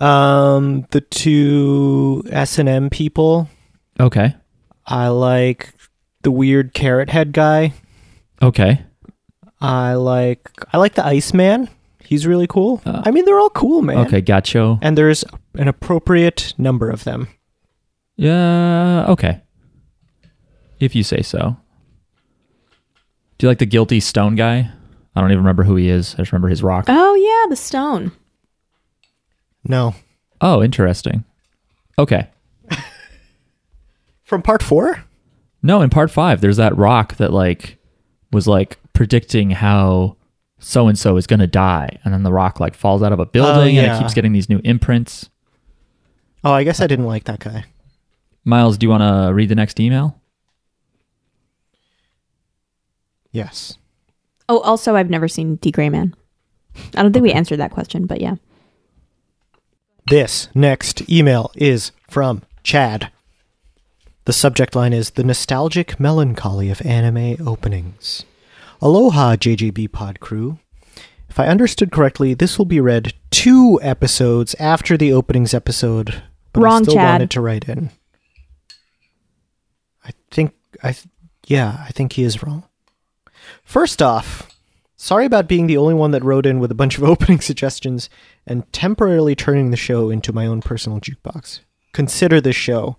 um, 0.00 0.86
the 0.90 1.00
two 1.00 2.24
S 2.30 2.58
and 2.58 2.68
M 2.68 2.90
people. 2.90 3.48
Okay, 4.00 4.34
I 4.86 5.08
like 5.08 5.74
the 6.22 6.30
weird 6.30 6.74
carrot 6.74 7.10
head 7.10 7.32
guy. 7.32 7.74
okay. 8.40 8.82
I 9.60 9.94
like 9.94 10.50
I 10.72 10.78
like 10.78 10.94
the 10.94 11.06
Iceman. 11.06 11.68
He's 12.02 12.26
really 12.26 12.48
cool. 12.48 12.82
Uh, 12.84 13.02
I 13.04 13.10
mean, 13.12 13.24
they're 13.24 13.38
all 13.38 13.50
cool, 13.50 13.80
man. 13.80 13.98
Okay, 13.98 14.20
Ghiaccio. 14.20 14.78
And 14.82 14.98
there's 14.98 15.24
an 15.54 15.68
appropriate 15.68 16.52
number 16.58 16.90
of 16.90 17.04
them. 17.04 17.28
Yeah, 18.22 19.06
okay. 19.08 19.40
If 20.80 20.94
you 20.94 21.02
say 21.02 21.22
so. 21.22 21.56
Do 23.38 23.46
you 23.46 23.48
like 23.48 23.58
the 23.58 23.66
guilty 23.66 24.00
stone 24.00 24.36
guy? 24.36 24.70
I 25.14 25.20
don't 25.20 25.30
even 25.30 25.42
remember 25.42 25.64
who 25.64 25.76
he 25.76 25.88
is. 25.88 26.14
I 26.14 26.18
just 26.18 26.32
remember 26.32 26.48
his 26.48 26.62
rock. 26.62 26.86
Oh 26.88 27.14
yeah, 27.14 27.48
the 27.48 27.56
stone. 27.56 28.12
No, 29.64 29.94
Oh, 30.42 30.60
interesting. 30.60 31.24
Okay. 31.96 32.28
from 34.24 34.42
part 34.42 34.60
four. 34.62 35.04
No, 35.62 35.80
in 35.80 35.88
part 35.88 36.10
five, 36.10 36.40
there's 36.40 36.56
that 36.56 36.76
rock 36.76 37.16
that 37.16 37.32
like 37.32 37.78
was 38.32 38.48
like 38.48 38.78
predicting 38.92 39.50
how 39.50 40.16
so 40.58 40.88
and 40.88 40.98
so 40.98 41.16
is 41.16 41.28
gonna 41.28 41.46
die, 41.46 41.98
and 42.04 42.12
then 42.12 42.24
the 42.24 42.32
rock 42.32 42.58
like 42.58 42.74
falls 42.74 43.04
out 43.04 43.12
of 43.12 43.20
a 43.20 43.26
building 43.26 43.78
and 43.78 43.86
oh, 43.86 43.90
yeah. 43.92 43.96
it 43.96 44.00
keeps 44.00 44.14
getting 44.14 44.32
these 44.32 44.48
new 44.48 44.60
imprints. 44.64 45.30
Oh, 46.42 46.52
I 46.52 46.64
guess 46.64 46.80
I 46.80 46.88
didn't 46.88 47.06
like 47.06 47.24
that 47.24 47.38
guy. 47.38 47.66
Miles, 48.44 48.76
do 48.78 48.86
you 48.86 48.90
want 48.90 49.02
to 49.02 49.32
read 49.32 49.48
the 49.48 49.54
next 49.54 49.78
email? 49.78 50.20
Yes. 53.30 53.78
Oh, 54.48 54.58
also 54.60 54.96
I've 54.96 55.10
never 55.10 55.28
seen 55.28 55.56
D 55.56 55.70
Gray 55.70 55.88
Man. 55.88 56.14
I 56.96 57.02
don't 57.02 57.12
think 57.12 57.22
we 57.22 57.32
answered 57.32 57.58
that 57.58 57.70
question, 57.70 58.06
but 58.06 58.20
yeah. 58.20 58.36
This 60.08 60.48
next 60.54 61.08
email 61.08 61.50
is 61.54 61.92
from 62.08 62.42
Chad. 62.62 63.10
The 64.24 64.32
subject 64.32 64.74
line 64.74 64.92
is 64.92 65.10
The 65.10 65.24
Nostalgic 65.24 65.98
Melancholy 65.98 66.70
of 66.70 66.84
Anime 66.84 67.36
Openings. 67.46 68.24
Aloha, 68.80 69.36
JJB 69.36 69.92
Pod 69.92 70.20
Crew. 70.20 70.58
If 71.28 71.38
I 71.40 71.46
understood 71.46 71.92
correctly, 71.92 72.34
this 72.34 72.58
will 72.58 72.64
be 72.66 72.80
read 72.80 73.14
two 73.30 73.78
episodes 73.82 74.54
after 74.58 74.96
the 74.96 75.12
openings 75.12 75.54
episode, 75.54 76.22
but 76.52 76.62
Wrong, 76.62 76.80
I 76.80 76.82
still 76.82 76.94
Chad. 76.94 77.12
wanted 77.12 77.30
to 77.30 77.40
write 77.40 77.68
in. 77.68 77.90
I 80.82 80.92
th- 80.92 81.06
yeah, 81.46 81.84
I 81.86 81.90
think 81.92 82.12
he 82.12 82.22
is 82.22 82.42
wrong. 82.42 82.64
First 83.64 84.00
off, 84.02 84.52
Sorry 85.02 85.26
about 85.26 85.48
being 85.48 85.66
the 85.66 85.78
only 85.78 85.94
one 85.94 86.12
that 86.12 86.22
wrote 86.22 86.46
in 86.46 86.60
with 86.60 86.70
a 86.70 86.76
bunch 86.76 86.96
of 86.96 87.02
opening 87.12 87.40
suggestions 87.40 88.08
and 88.46 88.72
temporarily 88.72 89.34
turning 89.34 89.72
the 89.72 89.76
show 89.76 90.10
into 90.10 90.32
my 90.32 90.46
own 90.46 90.60
personal 90.60 91.00
jukebox. 91.00 91.58
Consider 91.92 92.40
this 92.40 92.54
show 92.54 92.98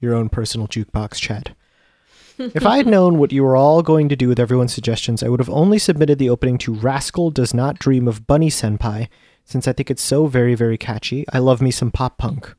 your 0.00 0.14
own 0.14 0.28
personal 0.28 0.66
jukebox, 0.66 1.20
Chad. 1.20 1.54
if 2.38 2.66
I 2.66 2.78
had 2.78 2.88
known 2.88 3.18
what 3.18 3.30
you 3.30 3.44
were 3.44 3.54
all 3.54 3.82
going 3.82 4.08
to 4.08 4.16
do 4.16 4.26
with 4.26 4.40
everyone's 4.40 4.74
suggestions, 4.74 5.22
I 5.22 5.28
would 5.28 5.38
have 5.38 5.48
only 5.48 5.78
submitted 5.78 6.18
the 6.18 6.28
opening 6.28 6.58
to 6.58 6.74
Rascal 6.74 7.30
Does 7.30 7.54
Not 7.54 7.78
Dream 7.78 8.08
of 8.08 8.26
Bunny 8.26 8.50
Senpai, 8.50 9.06
since 9.44 9.68
I 9.68 9.72
think 9.72 9.92
it's 9.92 10.02
so 10.02 10.26
very, 10.26 10.56
very 10.56 10.76
catchy. 10.76 11.24
I 11.32 11.38
love 11.38 11.62
me 11.62 11.70
some 11.70 11.92
pop 11.92 12.18
punk. 12.18 12.52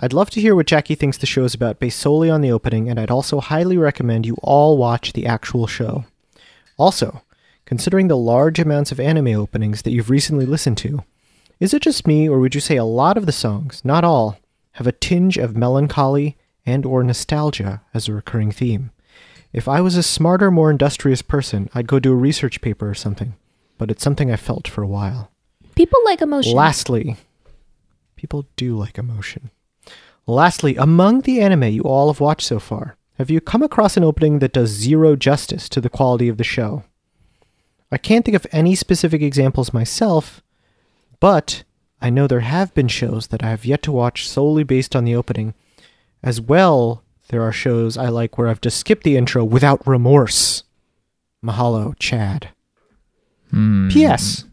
I'd 0.00 0.12
love 0.12 0.30
to 0.30 0.40
hear 0.40 0.54
what 0.54 0.66
Jackie 0.66 0.94
thinks 0.94 1.18
the 1.18 1.26
show 1.26 1.42
is 1.42 1.54
about 1.54 1.80
based 1.80 1.98
solely 1.98 2.30
on 2.30 2.40
the 2.40 2.52
opening, 2.52 2.88
and 2.88 3.00
I'd 3.00 3.10
also 3.10 3.40
highly 3.40 3.76
recommend 3.76 4.26
you 4.26 4.36
all 4.42 4.78
watch 4.78 5.12
the 5.12 5.26
actual 5.26 5.66
show. 5.66 6.04
Also, 6.76 7.22
considering 7.66 8.06
the 8.06 8.16
large 8.16 8.60
amounts 8.60 8.92
of 8.92 9.00
anime 9.00 9.34
openings 9.34 9.82
that 9.82 9.90
you've 9.90 10.10
recently 10.10 10.46
listened 10.46 10.78
to, 10.78 11.02
is 11.58 11.74
it 11.74 11.82
just 11.82 12.06
me, 12.06 12.28
or 12.28 12.38
would 12.38 12.54
you 12.54 12.60
say 12.60 12.76
a 12.76 12.84
lot 12.84 13.16
of 13.16 13.26
the 13.26 13.32
songs, 13.32 13.84
not 13.84 14.04
all, 14.04 14.38
have 14.72 14.86
a 14.86 14.92
tinge 14.92 15.36
of 15.36 15.56
melancholy 15.56 16.36
and 16.64 16.86
or 16.86 17.02
nostalgia 17.02 17.82
as 17.92 18.06
a 18.06 18.12
recurring 18.12 18.52
theme? 18.52 18.92
If 19.52 19.66
I 19.66 19.80
was 19.80 19.96
a 19.96 20.02
smarter, 20.04 20.52
more 20.52 20.70
industrious 20.70 21.22
person, 21.22 21.68
I'd 21.74 21.88
go 21.88 21.98
do 21.98 22.12
a 22.12 22.16
research 22.16 22.60
paper 22.60 22.88
or 22.88 22.94
something, 22.94 23.34
but 23.76 23.90
it's 23.90 24.04
something 24.04 24.30
I 24.30 24.36
felt 24.36 24.68
for 24.68 24.82
a 24.82 24.88
while. 24.88 25.32
People 25.74 25.98
like 26.04 26.20
emotion. 26.20 26.52
Lastly, 26.54 27.16
people 28.14 28.46
do 28.54 28.76
like 28.76 28.96
emotion. 28.96 29.50
Lastly, 30.28 30.76
among 30.76 31.22
the 31.22 31.40
anime 31.40 31.64
you 31.64 31.82
all 31.84 32.12
have 32.12 32.20
watched 32.20 32.46
so 32.46 32.58
far, 32.58 32.98
have 33.16 33.30
you 33.30 33.40
come 33.40 33.62
across 33.62 33.96
an 33.96 34.04
opening 34.04 34.40
that 34.40 34.52
does 34.52 34.68
zero 34.68 35.16
justice 35.16 35.70
to 35.70 35.80
the 35.80 35.88
quality 35.88 36.28
of 36.28 36.36
the 36.36 36.44
show? 36.44 36.84
I 37.90 37.96
can't 37.96 38.26
think 38.26 38.36
of 38.36 38.46
any 38.52 38.74
specific 38.74 39.22
examples 39.22 39.72
myself, 39.72 40.42
but 41.18 41.64
I 42.02 42.10
know 42.10 42.26
there 42.26 42.40
have 42.40 42.74
been 42.74 42.88
shows 42.88 43.28
that 43.28 43.42
I 43.42 43.48
have 43.48 43.64
yet 43.64 43.82
to 43.84 43.92
watch 43.92 44.28
solely 44.28 44.64
based 44.64 44.94
on 44.94 45.04
the 45.04 45.16
opening. 45.16 45.54
As 46.22 46.42
well, 46.42 47.02
there 47.28 47.40
are 47.40 47.50
shows 47.50 47.96
I 47.96 48.10
like 48.10 48.36
where 48.36 48.48
I've 48.48 48.60
just 48.60 48.76
skipped 48.76 49.04
the 49.04 49.16
intro 49.16 49.42
without 49.44 49.86
remorse. 49.86 50.62
Mahalo, 51.42 51.98
Chad. 51.98 52.50
Hmm. 53.50 53.88
P.S. 53.88 54.44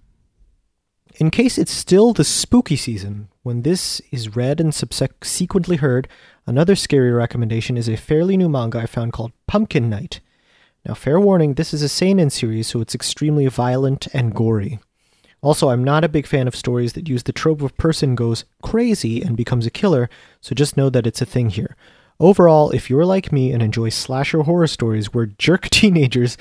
In 1.18 1.32
case 1.32 1.58
it's 1.58 1.72
still 1.72 2.12
the 2.12 2.26
spooky 2.26 2.76
season, 2.76 3.30
when 3.42 3.62
this 3.62 4.02
is 4.12 4.36
read 4.36 4.60
and 4.60 4.76
subsequently 4.76 5.78
heard, 5.78 6.10
another 6.46 6.76
scary 6.76 7.12
recommendation 7.12 7.78
is 7.78 7.88
a 7.88 7.96
fairly 7.96 8.36
new 8.36 8.50
manga 8.50 8.80
I 8.80 8.86
found 8.86 9.14
called 9.14 9.32
Pumpkin 9.48 9.90
Night. 9.90 10.20
Now, 10.86 10.94
fair 10.94 11.18
warning, 11.18 11.54
this 11.54 11.74
is 11.74 11.82
a 11.82 11.88
seinen 11.88 12.30
series, 12.30 12.68
so 12.68 12.82
it's 12.82 12.94
extremely 12.94 13.48
violent 13.48 14.08
and 14.14 14.36
gory. 14.36 14.80
Also, 15.42 15.70
I'm 15.70 15.86
not 15.86 16.04
a 16.04 16.10
big 16.10 16.28
fan 16.28 16.50
of 16.50 16.56
stories 16.56 16.94
that 16.94 17.08
use 17.08 17.24
the 17.24 17.32
trope 17.32 17.62
of 17.62 17.78
person 17.78 18.16
goes 18.16 18.44
crazy 18.62 19.22
and 19.22 19.38
becomes 19.38 19.66
a 19.66 19.72
killer, 19.72 20.10
so 20.42 20.54
just 20.54 20.76
know 20.76 20.90
that 20.90 21.08
it's 21.08 21.22
a 21.22 21.26
thing 21.26 21.50
here. 21.50 21.78
Overall, 22.20 22.72
if 22.72 22.90
you're 22.90 23.06
like 23.06 23.32
me 23.32 23.54
and 23.54 23.64
enjoy 23.64 23.88
slasher 23.88 24.42
horror 24.42 24.68
stories 24.68 25.14
where 25.14 25.28
jerk 25.28 25.70
teenagers 25.70 26.36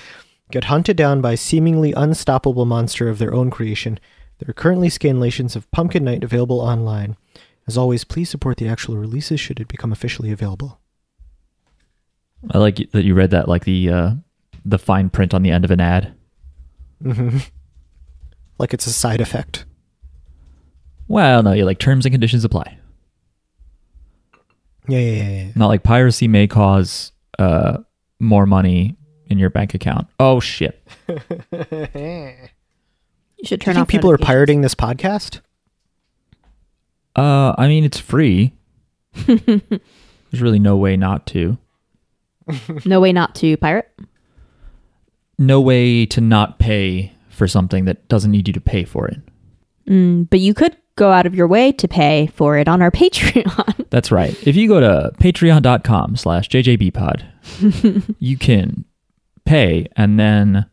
get 0.50 0.64
hunted 0.64 0.96
down 0.96 1.20
by 1.20 1.36
seemingly 1.36 1.92
unstoppable 1.92 2.64
monster 2.64 3.08
of 3.08 3.18
their 3.18 3.32
own 3.32 3.50
creation, 3.50 4.00
there 4.38 4.48
are 4.48 4.54
currently 4.54 4.88
scanlations 4.88 5.56
of 5.56 5.70
Pumpkin 5.70 6.04
Night 6.04 6.24
available 6.24 6.60
online. 6.60 7.16
As 7.66 7.78
always, 7.78 8.04
please 8.04 8.28
support 8.28 8.58
the 8.58 8.68
actual 8.68 8.96
releases 8.96 9.40
should 9.40 9.60
it 9.60 9.68
become 9.68 9.92
officially 9.92 10.30
available. 10.30 10.80
I 12.50 12.58
like 12.58 12.90
that 12.92 13.04
you 13.04 13.14
read 13.14 13.30
that 13.30 13.48
like 13.48 13.64
the 13.64 13.88
uh, 13.88 14.10
the 14.64 14.78
fine 14.78 15.08
print 15.08 15.32
on 15.32 15.42
the 15.42 15.50
end 15.50 15.64
of 15.64 15.70
an 15.70 15.80
ad. 15.80 16.14
hmm 17.02 17.38
Like 18.58 18.72
it's 18.72 18.86
a 18.86 18.92
side 18.92 19.20
effect. 19.20 19.64
Well, 21.08 21.42
no, 21.42 21.52
you 21.52 21.64
like 21.64 21.80
terms 21.80 22.06
and 22.06 22.12
conditions 22.12 22.44
apply. 22.44 22.78
Yeah, 24.86 24.98
yeah, 24.98 25.12
yeah. 25.12 25.30
yeah. 25.30 25.52
Not 25.56 25.66
like 25.66 25.82
piracy 25.82 26.28
may 26.28 26.46
cause 26.46 27.10
uh, 27.38 27.78
more 28.20 28.46
money 28.46 28.96
in 29.26 29.38
your 29.38 29.50
bank 29.50 29.74
account. 29.74 30.06
Oh 30.20 30.38
shit! 30.38 30.86
You 33.44 33.48
should 33.48 33.60
Do 33.60 33.70
you 33.72 33.74
think 33.74 33.82
off 33.82 33.88
people 33.88 34.10
are 34.10 34.16
pirating 34.16 34.62
this 34.62 34.74
podcast? 34.74 35.40
Uh, 37.14 37.54
I 37.58 37.68
mean 37.68 37.84
it's 37.84 37.98
free. 37.98 38.54
There's 39.26 40.40
really 40.40 40.58
no 40.58 40.78
way 40.78 40.96
not 40.96 41.26
to. 41.26 41.58
No 42.86 43.00
way 43.00 43.12
not 43.12 43.34
to 43.34 43.58
pirate. 43.58 43.92
No 45.38 45.60
way 45.60 46.06
to 46.06 46.22
not 46.22 46.58
pay 46.58 47.12
for 47.28 47.46
something 47.46 47.84
that 47.84 48.08
doesn't 48.08 48.30
need 48.30 48.48
you 48.48 48.54
to 48.54 48.62
pay 48.62 48.84
for 48.84 49.08
it. 49.08 49.20
Mm, 49.86 50.30
but 50.30 50.40
you 50.40 50.54
could 50.54 50.74
go 50.96 51.12
out 51.12 51.26
of 51.26 51.34
your 51.34 51.46
way 51.46 51.70
to 51.72 51.86
pay 51.86 52.28
for 52.28 52.56
it 52.56 52.66
on 52.66 52.80
our 52.80 52.90
Patreon. 52.92 53.90
That's 53.90 54.10
right. 54.10 54.34
If 54.48 54.56
you 54.56 54.68
go 54.68 54.80
to 54.80 55.12
patreon.com 55.18 56.16
slash 56.16 56.48
jjbpod, 56.48 58.14
you 58.18 58.38
can 58.38 58.86
pay 59.44 59.86
and 59.96 60.18
then 60.18 60.64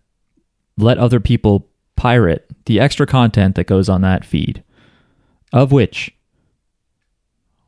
let 0.77 0.97
other 0.99 1.19
people 1.19 1.67
pirate 1.97 2.49
the 2.65 2.79
extra 2.79 3.05
content 3.05 3.55
that 3.55 3.65
goes 3.65 3.89
on 3.89 4.01
that 4.01 4.25
feed. 4.25 4.63
Of 5.53 5.71
which, 5.71 6.11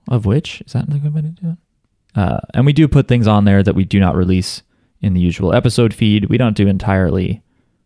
of 0.07 0.25
which, 0.25 0.61
is 0.61 0.73
that 0.73 0.89
the 0.89 0.99
good 0.99 1.13
way 1.13 1.21
to 1.21 1.27
do 1.27 1.49
it? 1.49 1.57
Uh, 2.15 2.39
and 2.53 2.65
we 2.65 2.73
do 2.73 2.87
put 2.87 3.07
things 3.07 3.27
on 3.27 3.45
there 3.45 3.63
that 3.63 3.75
we 3.75 3.83
do 3.83 3.99
not 3.99 4.15
release 4.15 4.61
in 5.01 5.13
the 5.13 5.21
usual 5.21 5.53
episode 5.53 5.93
feed. 5.93 6.29
We 6.29 6.37
don't 6.37 6.55
do 6.55 6.67
entirely 6.67 7.41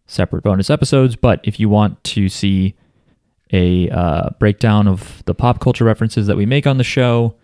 separate 0.06 0.44
bonus 0.44 0.70
episodes, 0.70 1.16
but 1.16 1.40
if 1.44 1.60
you 1.60 1.70
want 1.70 2.04
to 2.04 2.30
see 2.30 2.76
a 3.52 3.90
uh, 3.90 4.30
breakdown 4.40 4.88
of 4.88 5.24
the 5.26 5.34
pop 5.34 5.60
culture 5.60 5.86
references 5.86 6.28
that 6.28 6.38
we 6.38 6.46
make 6.46 6.68
on 6.68 6.78
the 6.78 6.84
show, 6.84 7.36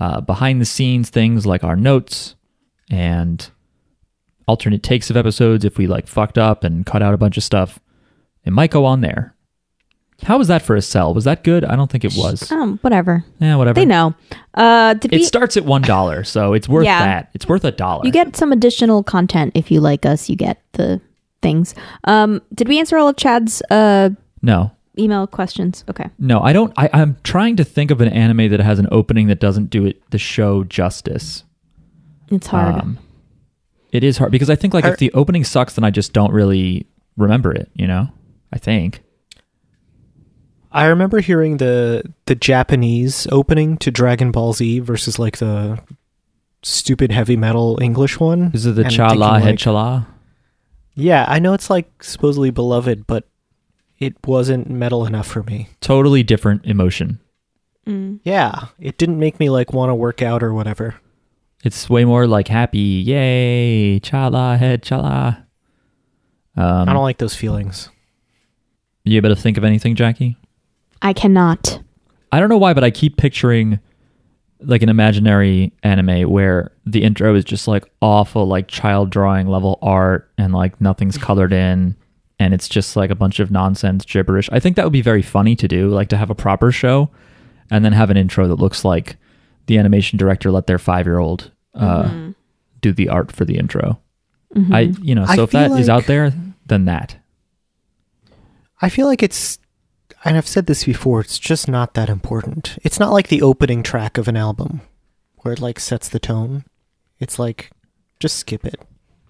uh, 0.00 0.20
behind 0.20 0.60
the 0.60 0.66
scenes 0.66 1.10
things 1.10 1.46
like 1.46 1.62
our 1.62 1.76
notes 1.76 2.34
and 2.90 3.50
alternate 4.46 4.82
takes 4.82 5.08
of 5.10 5.16
episodes 5.16 5.64
if 5.64 5.78
we 5.78 5.86
like 5.86 6.06
fucked 6.06 6.36
up 6.36 6.64
and 6.64 6.84
cut 6.84 7.02
out 7.02 7.14
a 7.14 7.18
bunch 7.18 7.36
of 7.36 7.44
stuff. 7.44 7.78
It 8.44 8.52
might 8.52 8.70
go 8.70 8.84
on 8.84 9.00
there. 9.00 9.34
How 10.22 10.38
was 10.38 10.48
that 10.48 10.62
for 10.62 10.76
a 10.76 10.80
sell? 10.82 11.12
Was 11.12 11.24
that 11.24 11.42
good? 11.44 11.64
I 11.64 11.74
don't 11.76 11.90
think 11.90 12.04
it 12.04 12.14
was. 12.16 12.50
um, 12.52 12.78
whatever. 12.82 13.24
Yeah, 13.40 13.56
whatever. 13.56 13.74
They 13.74 13.84
know. 13.84 14.14
Uh, 14.54 14.94
did 14.94 15.12
It 15.12 15.18
we? 15.18 15.24
starts 15.24 15.56
at 15.56 15.64
one 15.64 15.82
dollar, 15.82 16.22
so 16.24 16.52
it's 16.52 16.68
worth 16.68 16.84
Yeah. 16.84 17.04
that. 17.04 17.30
It's 17.34 17.48
worth 17.48 17.64
a 17.64 17.72
dollar. 17.72 18.02
You 18.06 18.12
get 18.12 18.36
some 18.36 18.52
additional 18.52 19.02
content 19.02 19.52
if 19.54 19.70
you 19.70 19.80
like 19.80 20.06
us. 20.06 20.30
You 20.30 20.36
get 20.36 20.62
the 20.72 21.00
things. 21.42 21.74
Um, 22.04 22.40
did 22.54 22.68
we 22.68 22.78
answer 22.78 22.96
all 22.96 23.08
of 23.08 23.16
Chad's 23.16 23.60
uh 23.70 24.10
no, 24.40 24.70
email 24.98 25.26
questions? 25.26 25.84
Okay. 25.90 26.08
no. 26.18 26.40
I 26.40 26.52
don't. 26.52 26.72
I, 26.76 26.88
I'm 26.92 27.16
trying 27.24 27.56
to 27.56 27.64
think 27.64 27.90
of 27.90 28.00
an 28.00 28.08
anime 28.08 28.50
that 28.50 28.60
has 28.60 28.78
an 28.78 28.86
opening 28.92 29.26
that 29.26 29.40
doesn't 29.40 29.68
do 29.68 29.84
it 29.84 30.00
the 30.10 30.18
show 30.18 30.62
justice. 30.64 31.42
It's 32.30 32.46
hard. 32.46 32.76
Um, 32.76 32.98
it 33.90 34.04
is 34.04 34.16
hard 34.18 34.30
because 34.32 34.48
I 34.48 34.54
think 34.54 34.72
like 34.74 34.84
Are- 34.84 34.92
if 34.92 34.98
the 34.98 35.12
opening 35.12 35.42
sucks, 35.44 35.74
then 35.74 35.84
I 35.84 35.90
just 35.90 36.12
don't 36.12 36.32
really 36.32 36.86
remember 37.16 37.52
it. 37.52 37.68
You 37.74 37.88
know, 37.88 38.08
I 38.54 38.58
think. 38.58 39.02
I 40.70 40.86
remember 40.86 41.20
hearing 41.20 41.58
the 41.58 42.02
the 42.26 42.34
Japanese 42.34 43.26
opening 43.30 43.76
to 43.78 43.90
Dragon 43.90 44.30
Ball 44.30 44.52
Z 44.52 44.78
versus 44.80 45.18
like 45.18 45.38
the 45.38 45.78
stupid 46.62 47.10
heavy 47.12 47.36
metal 47.36 47.78
English 47.82 48.18
one. 48.18 48.52
Is 48.54 48.64
it 48.64 48.76
the 48.76 48.84
and 48.84 48.92
cha 48.92 49.12
la 49.12 49.32
thinking, 49.32 49.44
head 49.44 49.50
like, 49.50 49.58
chala? 49.58 50.06
Yeah, 50.94 51.26
I 51.28 51.40
know 51.40 51.52
it's 51.52 51.68
like 51.68 52.02
supposedly 52.02 52.50
beloved, 52.50 53.06
but 53.06 53.28
it 53.98 54.14
wasn't 54.26 54.70
metal 54.70 55.04
enough 55.04 55.26
for 55.26 55.42
me. 55.42 55.68
Totally 55.80 56.22
different 56.22 56.64
emotion. 56.64 57.18
Mm. 57.86 58.20
Yeah, 58.22 58.66
it 58.78 58.98
didn't 58.98 59.18
make 59.18 59.38
me 59.38 59.50
like 59.50 59.72
want 59.72 59.90
to 59.90 59.94
work 59.94 60.22
out 60.22 60.42
or 60.42 60.54
whatever. 60.54 60.94
It's 61.64 61.90
way 61.90 62.04
more 62.04 62.26
like 62.26 62.48
happy, 62.48 62.78
yay, 62.78 63.98
cha 64.00 64.28
la 64.28 64.56
head 64.56 64.82
chala. 64.82 65.44
Um, 66.56 66.88
I 66.88 66.92
don't 66.92 67.02
like 67.02 67.18
those 67.18 67.34
feelings. 67.34 67.90
You 69.04 69.16
able 69.16 69.28
to 69.30 69.36
think 69.36 69.56
of 69.58 69.64
anything, 69.64 69.94
Jackie? 69.94 70.36
I 71.02 71.12
cannot. 71.12 71.80
I 72.32 72.40
don't 72.40 72.48
know 72.48 72.58
why, 72.58 72.74
but 72.74 72.84
I 72.84 72.90
keep 72.90 73.16
picturing 73.16 73.78
like 74.60 74.82
an 74.82 74.88
imaginary 74.88 75.72
anime 75.82 76.30
where 76.30 76.72
the 76.86 77.02
intro 77.02 77.34
is 77.34 77.44
just 77.44 77.68
like 77.68 77.84
awful, 78.00 78.46
like 78.46 78.66
child 78.68 79.10
drawing 79.10 79.46
level 79.46 79.78
art 79.82 80.30
and 80.38 80.52
like 80.54 80.80
nothing's 80.80 81.18
colored 81.18 81.52
in 81.52 81.96
and 82.38 82.54
it's 82.54 82.68
just 82.68 82.96
like 82.96 83.10
a 83.10 83.14
bunch 83.14 83.40
of 83.40 83.50
nonsense 83.50 84.04
gibberish. 84.04 84.48
I 84.50 84.58
think 84.60 84.76
that 84.76 84.84
would 84.84 84.92
be 84.92 85.02
very 85.02 85.22
funny 85.22 85.54
to 85.56 85.68
do, 85.68 85.88
like 85.90 86.08
to 86.08 86.16
have 86.16 86.30
a 86.30 86.34
proper 86.34 86.72
show 86.72 87.10
and 87.70 87.84
then 87.84 87.92
have 87.92 88.10
an 88.10 88.16
intro 88.16 88.48
that 88.48 88.56
looks 88.56 88.84
like 88.84 89.16
the 89.66 89.78
animation 89.78 90.18
director 90.18 90.50
let 90.50 90.66
their 90.66 90.78
five 90.78 91.06
year 91.06 91.18
old 91.18 91.50
uh, 91.74 92.04
Mm-hmm. 92.04 92.30
do 92.80 92.92
the 92.92 93.08
art 93.08 93.30
for 93.32 93.44
the 93.44 93.58
intro. 93.58 94.00
I, 94.72 94.92
you 95.02 95.14
know, 95.16 95.24
I 95.26 95.34
so 95.36 95.42
if 95.42 95.50
that 95.50 95.70
feel 95.70 95.78
is 95.78 95.88
out 95.88 96.06
there, 96.06 96.32
then 96.66 96.84
that. 96.84 97.16
I 98.84 98.88
feel 98.90 99.06
like 99.06 99.22
it's, 99.22 99.58
and 100.24 100.36
I've 100.36 100.46
said 100.46 100.66
this 100.66 100.84
before, 100.84 101.20
it's 101.20 101.38
just 101.38 101.68
not 101.68 101.94
that 101.94 102.08
important. 102.08 102.78
It's 102.82 103.00
not 103.00 103.12
like 103.12 103.28
the 103.28 103.42
opening 103.42 103.82
track 103.82 104.18
of 104.18 104.28
an 104.28 104.36
album 104.36 104.80
where 105.38 105.54
it 105.54 105.60
like 105.60 105.80
sets 105.80 106.08
the 106.08 106.18
tone. 106.18 106.64
It's 107.18 107.38
like, 107.38 107.70
just 108.20 108.36
skip 108.36 108.64
it. 108.64 108.80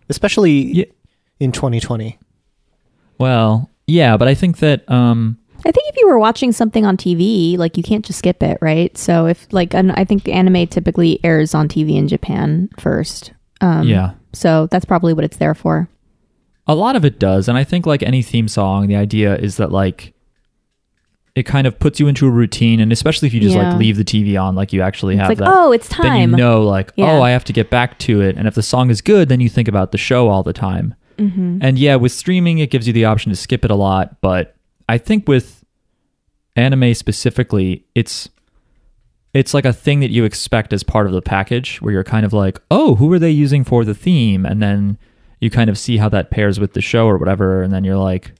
Especially 0.08 0.50
Yeah. 0.72 0.84
in 1.40 1.52
2020. 1.52 2.18
Well, 3.18 3.70
yeah, 3.86 4.16
but 4.16 4.28
I 4.28 4.34
think 4.34 4.58
that 4.58 4.88
um, 4.90 5.38
I 5.60 5.70
think 5.70 5.88
if 5.88 5.96
you 5.96 6.06
were 6.08 6.18
watching 6.18 6.52
something 6.52 6.84
on 6.84 6.96
TV, 6.96 7.56
like 7.56 7.76
you 7.76 7.82
can't 7.82 8.04
just 8.04 8.18
skip 8.18 8.42
it, 8.42 8.58
right? 8.60 8.96
So 8.98 9.26
if 9.26 9.46
like, 9.52 9.74
and 9.74 9.92
I 9.92 10.04
think 10.04 10.28
anime 10.28 10.66
typically 10.66 11.20
airs 11.24 11.54
on 11.54 11.68
TV 11.68 11.96
in 11.96 12.08
Japan 12.08 12.68
first. 12.78 13.32
Um, 13.60 13.86
yeah, 13.88 14.12
So 14.32 14.66
that's 14.70 14.84
probably 14.84 15.12
what 15.14 15.24
it's 15.24 15.36
there 15.38 15.54
for. 15.54 15.88
A 16.66 16.74
lot 16.74 16.96
of 16.96 17.04
it 17.04 17.18
does, 17.18 17.48
and 17.48 17.58
I 17.58 17.64
think 17.64 17.86
like 17.86 18.02
any 18.02 18.22
theme 18.22 18.48
song, 18.48 18.86
the 18.86 18.96
idea 18.96 19.36
is 19.36 19.56
that 19.58 19.70
like 19.70 20.12
it 21.34 21.42
kind 21.44 21.66
of 21.66 21.78
puts 21.80 21.98
you 21.98 22.06
into 22.06 22.26
a 22.26 22.30
routine, 22.30 22.78
and 22.80 22.92
especially 22.92 23.26
if 23.26 23.34
you 23.34 23.40
just 23.40 23.56
Yeah. 23.56 23.70
like 23.70 23.78
leave 23.78 23.96
the 23.96 24.04
TV 24.04 24.40
on, 24.40 24.54
like 24.54 24.72
you 24.72 24.82
actually 24.82 25.14
It's 25.14 25.20
have 25.22 25.28
like, 25.30 25.38
that. 25.38 25.48
oh, 25.50 25.72
it's 25.72 25.88
time 25.88 26.04
then 26.04 26.30
you 26.30 26.36
know, 26.36 26.62
like, 26.62 26.92
Yeah. 26.96 27.10
oh, 27.10 27.22
I 27.22 27.30
have 27.30 27.42
to 27.44 27.52
get 27.52 27.70
back 27.70 27.98
to 28.00 28.20
it. 28.20 28.36
And 28.36 28.46
if 28.46 28.54
the 28.54 28.62
song 28.62 28.88
is 28.88 29.00
good, 29.00 29.28
then 29.28 29.40
you 29.40 29.48
think 29.48 29.66
about 29.66 29.90
the 29.90 29.98
show 29.98 30.28
all 30.28 30.44
the 30.44 30.52
time. 30.52 30.94
Mm-hmm. 31.18 31.58
And 31.60 31.76
yeah, 31.78 31.96
with 31.96 32.12
streaming, 32.12 32.58
it 32.58 32.70
gives 32.70 32.86
you 32.86 32.92
the 32.92 33.04
option 33.04 33.30
to 33.30 33.36
skip 33.36 33.64
it 33.64 33.70
a 33.72 33.74
lot. 33.74 34.20
But 34.20 34.54
I 34.88 34.96
think 34.96 35.26
with 35.26 35.64
anime 36.56 36.94
specifically, 36.94 37.84
it's 37.96 38.28
it's 39.32 39.52
like 39.52 39.64
a 39.64 39.72
thing 39.72 39.98
that 39.98 40.10
you 40.10 40.22
expect 40.22 40.72
as 40.72 40.84
part 40.84 41.08
of 41.08 41.12
the 41.12 41.20
package, 41.22 41.82
where 41.82 41.92
you're 41.92 42.04
kind 42.04 42.24
of 42.24 42.32
like, 42.32 42.60
oh, 42.70 42.94
who 42.94 43.12
are 43.12 43.18
they 43.18 43.30
using 43.32 43.64
for 43.64 43.84
the 43.84 43.94
theme? 43.94 44.46
And 44.46 44.62
then 44.62 44.96
you 45.44 45.50
kind 45.50 45.68
of 45.68 45.78
see 45.78 45.98
how 45.98 46.08
that 46.08 46.30
pairs 46.30 46.58
with 46.58 46.72
the 46.72 46.80
show 46.80 47.06
or 47.06 47.18
whatever, 47.18 47.62
and 47.62 47.72
then 47.72 47.84
you're 47.84 47.96
like, 47.96 48.32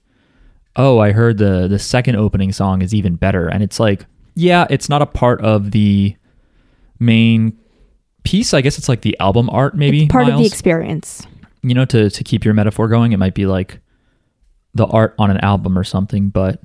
oh, 0.75 0.99
I 0.99 1.11
heard 1.11 1.37
the 1.37 1.67
the 1.67 1.79
second 1.79 2.15
opening 2.15 2.51
song 2.51 2.81
is 2.81 2.93
even 2.93 3.15
better. 3.15 3.47
And 3.47 3.63
it's 3.63 3.79
like, 3.79 4.05
yeah, 4.33 4.65
it's 4.69 4.89
not 4.89 5.01
a 5.01 5.05
part 5.05 5.39
of 5.41 5.71
the 5.71 6.15
main 6.99 7.57
piece. 8.23 8.53
I 8.53 8.61
guess 8.61 8.77
it's 8.77 8.89
like 8.89 9.01
the 9.01 9.17
album 9.19 9.49
art, 9.51 9.75
maybe. 9.75 10.03
it's 10.03 10.11
part 10.11 10.27
of 10.27 10.37
the 10.37 10.45
experience. 10.45 11.25
you 11.61 11.73
know, 11.73 11.85
to 11.85 12.09
to 12.09 12.23
keep 12.23 12.43
your 12.43 12.53
metaphor 12.53 12.87
going, 12.87 13.11
it 13.13 13.17
might 13.17 13.35
be 13.35 13.45
like 13.45 13.79
the 14.73 14.85
art 14.87 15.15
on 15.17 15.31
an 15.31 15.37
album 15.37 15.77
or 15.77 15.83
something, 15.83 16.29
but 16.29 16.61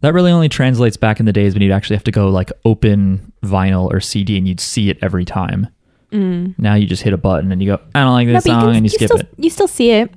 that 0.00 0.14
really 0.14 0.30
only 0.30 0.48
translates 0.48 0.96
back 0.96 1.20
in 1.20 1.26
the 1.26 1.32
days 1.32 1.54
when 1.54 1.62
you'd 1.62 1.72
actually 1.72 1.96
have 1.96 2.04
to 2.04 2.10
go 2.10 2.28
like 2.30 2.50
open 2.64 3.32
vinyl 3.44 3.92
or 3.92 4.00
CD 4.00 4.38
and 4.38 4.46
you'd 4.48 4.60
see 4.60 4.90
it 4.90 4.98
every 5.02 5.24
time. 5.24 5.68
Now 6.10 6.74
you 6.74 6.86
just 6.86 7.02
hit 7.02 7.12
a 7.12 7.16
button 7.18 7.52
and 7.52 7.62
you 7.62 7.76
go, 7.76 7.82
I 7.94 8.00
don't 8.02 8.12
like 8.12 8.26
this 8.28 8.44
Mm. 8.44 8.48
No, 8.48 8.54
but 8.54 8.60
song, 8.62 8.76
and 8.76 8.84
you, 8.84 8.88
skip 8.90 9.08
still, 9.08 9.20
it. 9.20 9.28
You 9.36 9.50
still 9.50 9.68
see 9.68 9.90
it. 9.90 10.12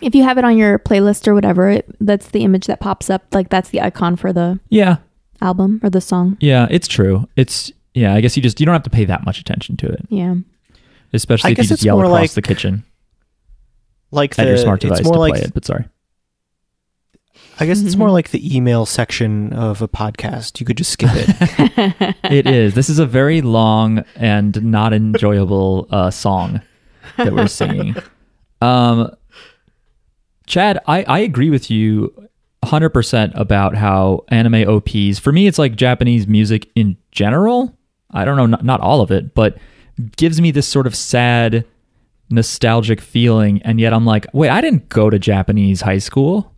If 0.00 0.14
you 0.14 0.22
have 0.24 0.36
it 0.36 0.44
on 0.44 0.58
your 0.58 0.78
playlist 0.78 1.26
or 1.26 1.34
whatever, 1.34 1.70
it, 1.70 1.86
that's 2.00 2.28
the 2.28 2.44
image 2.44 2.66
that 2.66 2.80
pops 2.80 3.08
up. 3.08 3.22
Like 3.32 3.48
that's 3.48 3.70
the 3.70 3.80
icon 3.80 4.16
for 4.16 4.32
the 4.32 4.60
Yeah, 4.68 4.96
album 5.40 5.80
or 5.82 5.90
the 5.90 6.00
song. 6.00 6.36
yeah, 6.40 6.66
it's 6.70 6.86
true. 6.88 7.26
It's 7.36 7.72
yeah, 7.94 8.14
I 8.14 8.20
guess 8.20 8.36
you 8.36 8.42
just 8.42 8.60
you 8.60 8.66
don't 8.66 8.74
have 8.74 8.82
to 8.82 8.90
pay 8.90 9.04
that 9.06 9.24
much 9.24 9.38
attention 9.38 9.76
to 9.78 9.86
it, 9.88 10.04
Yeah. 10.10 10.34
especially 11.14 11.48
I 11.48 11.52
if 11.52 11.58
you 11.58 11.64
just 11.64 11.82
yell 11.84 11.98
across 12.00 12.10
like- 12.12 12.30
the 12.32 12.42
kitchen 12.42 12.84
Like 14.10 14.38
at 14.38 14.44
the, 14.44 14.48
your 14.50 14.58
smart 14.58 14.80
device 14.80 14.98
it's 15.00 15.08
to 15.08 15.14
more 15.14 15.26
play 15.28 15.30
like 15.30 15.42
it. 15.42 15.54
But 15.54 15.64
sorry, 15.64 15.86
I 17.58 17.64
guess 17.64 17.80
it's 17.80 17.96
more 17.96 18.10
like 18.10 18.30
the 18.30 18.56
email 18.56 18.84
section 18.84 19.52
of 19.54 19.80
a 19.80 19.88
podcast. 19.88 20.60
You 20.60 20.66
could 20.66 20.76
just 20.76 20.90
skip 20.90 21.10
it. 21.12 22.16
it 22.24 22.46
is. 22.46 22.74
This 22.74 22.90
is 22.90 22.98
a 22.98 23.06
very 23.06 23.40
long 23.40 24.04
and 24.14 24.62
not 24.62 24.92
enjoyable 24.92 25.86
uh, 25.90 26.10
song 26.10 26.60
that 27.16 27.32
we're 27.32 27.48
singing. 27.48 27.96
Um, 28.60 29.14
Chad, 30.46 30.78
I, 30.86 31.02
I 31.04 31.18
agree 31.20 31.50
with 31.50 31.70
you 31.70 32.28
100% 32.62 33.32
about 33.34 33.74
how 33.74 34.24
anime 34.28 34.68
OPs, 34.68 35.18
for 35.18 35.32
me, 35.32 35.46
it's 35.46 35.58
like 35.58 35.76
Japanese 35.76 36.26
music 36.26 36.70
in 36.74 36.96
general. 37.10 37.76
I 38.10 38.24
don't 38.24 38.36
know, 38.36 38.46
not, 38.46 38.64
not 38.64 38.80
all 38.80 39.00
of 39.00 39.10
it, 39.10 39.34
but 39.34 39.56
gives 40.16 40.40
me 40.40 40.50
this 40.50 40.68
sort 40.68 40.86
of 40.86 40.94
sad, 40.94 41.64
nostalgic 42.28 43.00
feeling. 43.00 43.62
And 43.62 43.80
yet 43.80 43.92
I'm 43.94 44.04
like, 44.04 44.26
wait, 44.32 44.50
I 44.50 44.60
didn't 44.60 44.88
go 44.88 45.10
to 45.10 45.18
Japanese 45.18 45.80
high 45.80 45.98
school. 45.98 46.52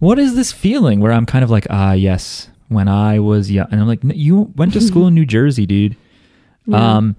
What 0.00 0.18
is 0.18 0.34
this 0.34 0.52
feeling 0.52 1.00
where 1.00 1.12
I'm 1.12 1.26
kind 1.26 1.44
of 1.44 1.50
like, 1.50 1.66
ah, 1.70 1.92
yes, 1.92 2.48
when 2.68 2.88
I 2.88 3.18
was 3.20 3.50
young, 3.50 3.68
and 3.70 3.80
I'm 3.80 3.86
like, 3.86 4.04
"N- 4.04 4.12
you 4.14 4.52
went 4.56 4.72
to 4.72 4.80
school 4.80 5.06
in 5.06 5.14
New 5.14 5.24
Jersey, 5.26 5.66
dude. 5.66 5.96
Yeah. 6.66 6.96
Um, 6.96 7.16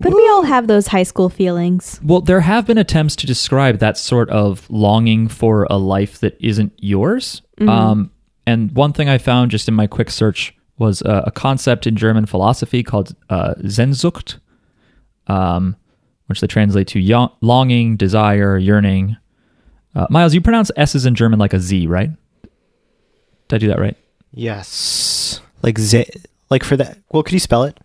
But 0.00 0.12
we 0.12 0.28
all 0.28 0.42
have 0.42 0.66
those 0.66 0.88
high 0.88 1.04
school 1.04 1.30
feelings. 1.30 1.98
well, 2.04 2.20
there 2.20 2.40
have 2.40 2.66
been 2.66 2.76
attempts 2.76 3.16
to 3.16 3.26
describe 3.26 3.78
that 3.78 3.96
sort 3.96 4.28
of 4.28 4.68
longing 4.68 5.28
for 5.28 5.66
a 5.70 5.78
life 5.78 6.18
that 6.20 6.36
isn't 6.40 6.72
yours. 6.78 7.40
Um, 7.66 8.10
and 8.46 8.70
one 8.72 8.92
thing 8.92 9.08
I 9.08 9.16
found 9.16 9.50
just 9.50 9.66
in 9.68 9.72
my 9.74 9.86
quick 9.86 10.10
search 10.10 10.54
was 10.78 11.00
uh, 11.00 11.22
a 11.24 11.30
concept 11.30 11.86
in 11.86 11.96
German 11.96 12.26
philosophy 12.26 12.82
called 12.82 13.14
uh, 13.30 13.54
Sehnsucht, 13.64 14.36
um, 15.28 15.74
which 16.26 16.40
they 16.42 16.46
translate 16.46 16.88
to 16.88 17.00
yo- 17.00 17.32
longing, 17.40 17.96
desire, 17.96 18.58
yearning. 18.58 19.16
Uh, 19.96 20.06
Miles, 20.10 20.34
you 20.34 20.40
pronounce 20.42 20.70
S's 20.76 21.06
in 21.06 21.14
German 21.14 21.38
like 21.38 21.54
a 21.54 21.58
Z, 21.58 21.86
right? 21.86 22.10
Did 23.48 23.56
I 23.56 23.58
do 23.58 23.68
that 23.68 23.78
right? 23.80 23.96
yes. 24.32 25.40
Like 25.62 25.78
Z 25.78 26.04
like 26.50 26.62
for 26.62 26.76
that. 26.76 26.98
Well, 27.10 27.22
could 27.22 27.32
you 27.32 27.38
spell 27.40 27.64
it? 27.64 27.78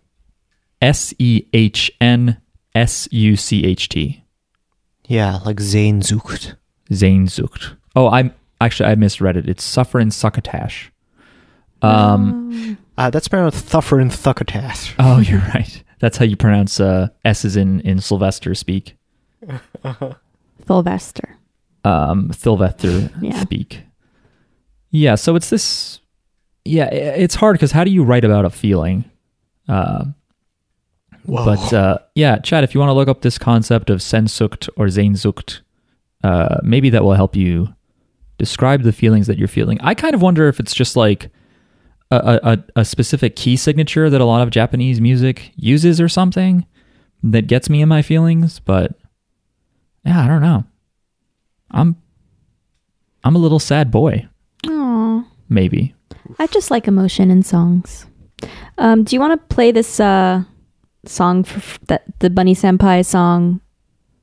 S 0.80 1.14
E 1.18 1.46
H 1.52 1.90
N 2.00 2.40
S 2.74 3.08
U 3.10 3.34
C 3.36 3.64
H 3.64 3.88
T. 3.88 4.22
Yeah, 5.06 5.38
like 5.44 5.56
Sehnsucht. 5.56 6.56
Sehnsucht. 6.90 7.76
Oh, 7.96 8.08
I'm 8.08 8.34
actually 8.60 8.90
I 8.90 8.94
misread 8.94 9.36
it. 9.36 9.48
It's 9.48 9.64
suffering 9.64 10.10
succotash. 10.10 10.92
Um. 11.80 12.76
Uh, 12.98 13.08
that's 13.10 13.26
pronounced 13.26 13.64
Thuffer 13.66 13.98
and 14.00 14.10
Thuckertath. 14.10 14.94
Oh, 14.98 15.18
you're 15.18 15.40
right. 15.54 15.82
That's 15.98 16.18
how 16.18 16.24
you 16.26 16.36
pronounce 16.36 16.78
uh, 16.78 17.08
S's 17.24 17.56
in 17.56 17.80
in 17.80 18.00
Sylvester 18.00 18.54
speak. 18.54 18.96
Sylvester. 20.66 21.36
Um, 21.84 22.32
Sylvester 22.32 23.10
Yeah. 23.20 23.40
speak. 23.40 23.82
Yeah. 24.90 25.14
So 25.16 25.34
it's 25.36 25.50
this. 25.50 26.00
Yeah, 26.64 26.84
it's 26.92 27.34
hard 27.34 27.54
because 27.54 27.72
how 27.72 27.82
do 27.82 27.90
you 27.90 28.04
write 28.04 28.24
about 28.24 28.44
a 28.44 28.50
feeling? 28.50 29.04
Uh, 29.68 30.04
Whoa. 31.24 31.44
But 31.44 31.72
uh, 31.72 31.98
yeah, 32.14 32.38
Chad, 32.38 32.62
if 32.64 32.72
you 32.74 32.80
want 32.80 32.90
to 32.90 32.94
look 32.94 33.08
up 33.08 33.22
this 33.22 33.36
concept 33.38 33.90
of 33.90 33.98
Sehnsucht 33.98 34.68
or 34.76 34.86
Sehnsucht, 34.86 35.60
uh, 36.22 36.58
maybe 36.62 36.88
that 36.90 37.02
will 37.04 37.14
help 37.14 37.34
you 37.34 37.74
describe 38.38 38.82
the 38.82 38.92
feelings 38.92 39.26
that 39.26 39.38
you're 39.38 39.48
feeling. 39.48 39.80
I 39.80 39.94
kind 39.94 40.14
of 40.14 40.22
wonder 40.22 40.46
if 40.48 40.60
it's 40.60 40.74
just 40.74 40.94
like 40.96 41.30
a, 42.12 42.40
a, 42.76 42.80
a 42.80 42.84
specific 42.84 43.34
key 43.36 43.56
signature 43.56 44.10
that 44.10 44.20
a 44.20 44.24
lot 44.24 44.42
of 44.42 44.50
Japanese 44.50 45.00
music 45.00 45.52
uses 45.56 46.00
or 46.00 46.08
something 46.08 46.66
that 47.24 47.46
gets 47.46 47.70
me 47.70 47.82
in 47.82 47.88
my 47.88 48.02
feelings. 48.02 48.58
But 48.60 48.92
yeah, 50.04 50.24
I 50.24 50.28
don't 50.28 50.42
know. 50.42 50.64
I'm 51.72 51.96
I'm 53.24 53.34
a 53.34 53.38
little 53.38 53.58
sad 53.60 53.90
boy, 53.90 54.26
Aw. 54.68 55.24
maybe. 55.48 55.94
I 56.38 56.46
just 56.48 56.70
like 56.70 56.88
emotion 56.88 57.30
in 57.30 57.42
songs. 57.42 58.06
Um, 58.78 59.04
do 59.04 59.14
you 59.14 59.20
want 59.20 59.40
to 59.40 59.54
play 59.54 59.70
this 59.70 60.00
uh, 60.00 60.42
song 61.06 61.44
for 61.44 61.58
f- 61.58 61.78
that 61.88 62.02
the 62.20 62.30
Bunny 62.30 62.54
Senpai 62.54 63.04
song 63.04 63.60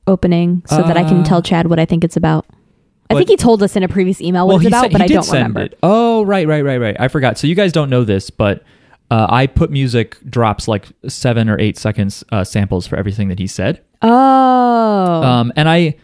opening 0.06 0.62
so 0.66 0.82
that 0.82 0.96
I 0.96 1.04
can 1.04 1.18
Uh, 1.20 1.24
tell 1.24 1.40
Chad 1.42 1.68
what 1.68 1.78
I 1.78 1.84
think 1.86 2.04
it's 2.04 2.16
about? 2.16 2.46
I 3.08 3.14
think 3.14 3.28
he 3.28 3.36
told 3.36 3.62
us 3.62 3.74
in 3.74 3.82
a 3.82 3.88
previous 3.88 4.20
email 4.20 4.46
what 4.46 4.56
it's 4.58 4.66
about, 4.68 4.82
said- 4.84 4.92
but 4.92 5.00
I 5.02 5.06
don't 5.08 5.26
remember. 5.32 5.60
it. 5.62 5.78
Oh, 5.82 6.22
right, 6.24 6.46
right, 6.46 6.62
right, 6.64 6.78
right. 6.78 6.96
I 7.00 7.08
forgot. 7.08 7.38
So 7.38 7.46
you 7.48 7.54
guys 7.56 7.72
don't 7.72 7.90
know 7.90 8.04
this, 8.04 8.30
but 8.30 8.62
uh, 9.10 9.26
I 9.28 9.46
put 9.48 9.70
music 9.72 10.16
drops 10.28 10.68
like 10.68 10.86
seven 11.08 11.48
or 11.48 11.58
eight 11.58 11.76
seconds 11.76 12.22
uh, 12.30 12.44
samples 12.44 12.86
for 12.86 12.96
everything 12.96 13.26
that 13.28 13.38
he 13.40 13.46
said. 13.48 13.82
Oh, 14.02 14.08
Um, 15.22 15.52
and 15.56 15.68
I, 15.68 15.96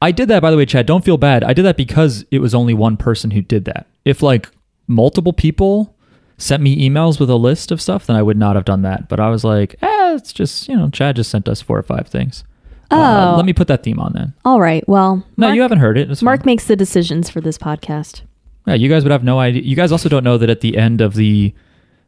I 0.00 0.12
did 0.12 0.28
that 0.28 0.40
by 0.42 0.50
the 0.50 0.56
way, 0.56 0.66
Chad. 0.66 0.86
Don't 0.86 1.04
feel 1.04 1.16
bad. 1.18 1.42
I 1.44 1.52
did 1.52 1.64
that 1.64 1.76
because 1.76 2.24
it 2.30 2.38
was 2.38 2.54
only 2.54 2.74
one 2.74 2.96
person 2.96 3.30
who 3.32 3.42
did 3.42 3.64
that. 3.64 3.86
If 4.04 4.22
like 4.22 4.48
multiple 4.86 5.32
people 5.32 5.94
sent 6.36 6.62
me 6.62 6.88
emails 6.88 7.18
with 7.18 7.28
a 7.30 7.34
list 7.36 7.72
of 7.72 7.80
stuff, 7.82 8.06
then 8.06 8.14
I 8.16 8.22
would 8.22 8.36
not 8.36 8.54
have 8.54 8.64
done 8.64 8.82
that. 8.82 9.08
But 9.08 9.18
I 9.20 9.28
was 9.28 9.42
like, 9.44 9.74
eh, 9.82 10.14
it's 10.14 10.32
just 10.32 10.68
you 10.68 10.76
know, 10.76 10.88
Chad 10.90 11.16
just 11.16 11.30
sent 11.30 11.48
us 11.48 11.60
four 11.60 11.78
or 11.78 11.82
five 11.82 12.06
things. 12.08 12.44
Uh, 12.90 13.32
Oh. 13.32 13.36
let 13.36 13.44
me 13.44 13.52
put 13.52 13.68
that 13.68 13.82
theme 13.82 13.98
on 14.00 14.12
then. 14.14 14.32
all 14.46 14.60
right. 14.60 14.86
Well, 14.88 15.16
No, 15.36 15.48
Mark, 15.48 15.56
you 15.56 15.62
haven't 15.62 15.78
heard 15.80 15.98
it. 15.98 16.10
It's 16.10 16.22
Mark 16.22 16.40
fine. 16.40 16.46
makes 16.46 16.66
the 16.66 16.76
decisions 16.76 17.28
for 17.28 17.40
this 17.42 17.58
podcast. 17.58 18.22
Yeah, 18.66 18.74
you 18.74 18.88
guys 18.88 19.02
would 19.04 19.12
have 19.12 19.24
no 19.24 19.38
idea. 19.40 19.62
You 19.62 19.76
guys 19.76 19.92
also 19.92 20.08
don't 20.08 20.24
know 20.24 20.38
that 20.38 20.48
at 20.48 20.60
the 20.60 20.76
end 20.78 21.00
of 21.02 21.14
the, 21.14 21.54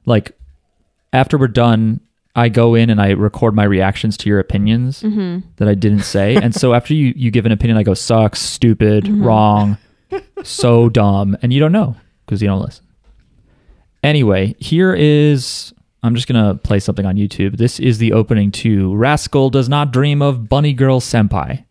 like, 0.06 0.32
after 1.12 1.36
we're 1.36 1.48
done, 1.48 2.00
I 2.34 2.48
go 2.48 2.74
in 2.74 2.90
and 2.90 3.00
I 3.00 3.10
record 3.10 3.54
my 3.54 3.64
reactions 3.64 4.16
to 4.18 4.28
your 4.28 4.38
opinions 4.38 5.02
mm-hmm. 5.02 5.40
that 5.56 5.68
I 5.68 5.74
didn't 5.74 6.02
say. 6.02 6.36
and 6.36 6.54
so 6.54 6.74
after 6.74 6.94
you, 6.94 7.12
you 7.16 7.30
give 7.30 7.46
an 7.46 7.52
opinion, 7.52 7.76
I 7.76 7.82
go, 7.82 7.94
sucks, 7.94 8.40
stupid, 8.40 9.04
mm-hmm. 9.04 9.24
wrong, 9.24 9.78
so 10.44 10.88
dumb. 10.88 11.36
And 11.42 11.52
you 11.52 11.60
don't 11.60 11.72
know 11.72 11.96
because 12.24 12.40
you 12.40 12.48
don't 12.48 12.62
listen. 12.62 12.84
Anyway, 14.02 14.54
here 14.58 14.94
is. 14.94 15.72
I'm 16.02 16.14
just 16.14 16.26
going 16.26 16.42
to 16.42 16.54
play 16.54 16.80
something 16.80 17.04
on 17.04 17.16
YouTube. 17.16 17.58
This 17.58 17.78
is 17.78 17.98
the 17.98 18.14
opening 18.14 18.50
to 18.52 18.94
Rascal 18.96 19.50
Does 19.50 19.68
Not 19.68 19.90
Dream 19.90 20.22
of 20.22 20.48
Bunny 20.48 20.72
Girl 20.72 20.98
Senpai. 20.98 21.66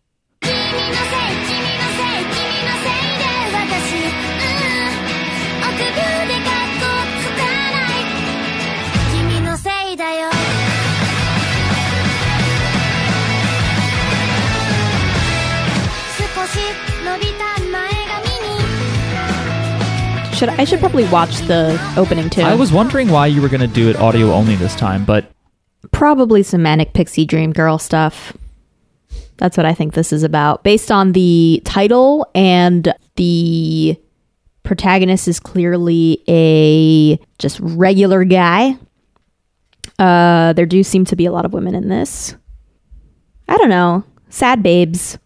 Should 20.40 20.48
I 20.48 20.64
should 20.64 20.80
probably 20.80 21.04
watch 21.10 21.36
the 21.40 21.78
opening 21.98 22.30
too. 22.30 22.40
I 22.40 22.54
was 22.54 22.72
wondering 22.72 23.10
why 23.10 23.26
you 23.26 23.42
were 23.42 23.50
going 23.50 23.60
to 23.60 23.66
do 23.66 23.90
it 23.90 23.96
audio 23.96 24.32
only 24.32 24.56
this 24.56 24.74
time, 24.74 25.04
but 25.04 25.30
probably 25.92 26.42
some 26.42 26.62
manic 26.62 26.94
pixie 26.94 27.26
dream 27.26 27.52
girl 27.52 27.78
stuff. 27.78 28.34
That's 29.36 29.58
what 29.58 29.66
I 29.66 29.74
think 29.74 29.92
this 29.92 30.14
is 30.14 30.22
about. 30.22 30.64
Based 30.64 30.90
on 30.90 31.12
the 31.12 31.60
title 31.66 32.26
and 32.34 32.94
the 33.16 34.00
protagonist 34.62 35.28
is 35.28 35.40
clearly 35.40 36.22
a 36.26 37.18
just 37.38 37.60
regular 37.60 38.24
guy. 38.24 38.78
Uh 39.98 40.54
there 40.54 40.64
do 40.64 40.82
seem 40.82 41.04
to 41.04 41.16
be 41.16 41.26
a 41.26 41.32
lot 41.32 41.44
of 41.44 41.52
women 41.52 41.74
in 41.74 41.90
this. 41.90 42.34
I 43.46 43.58
don't 43.58 43.68
know. 43.68 44.04
Sad 44.30 44.62
babes. 44.62 45.18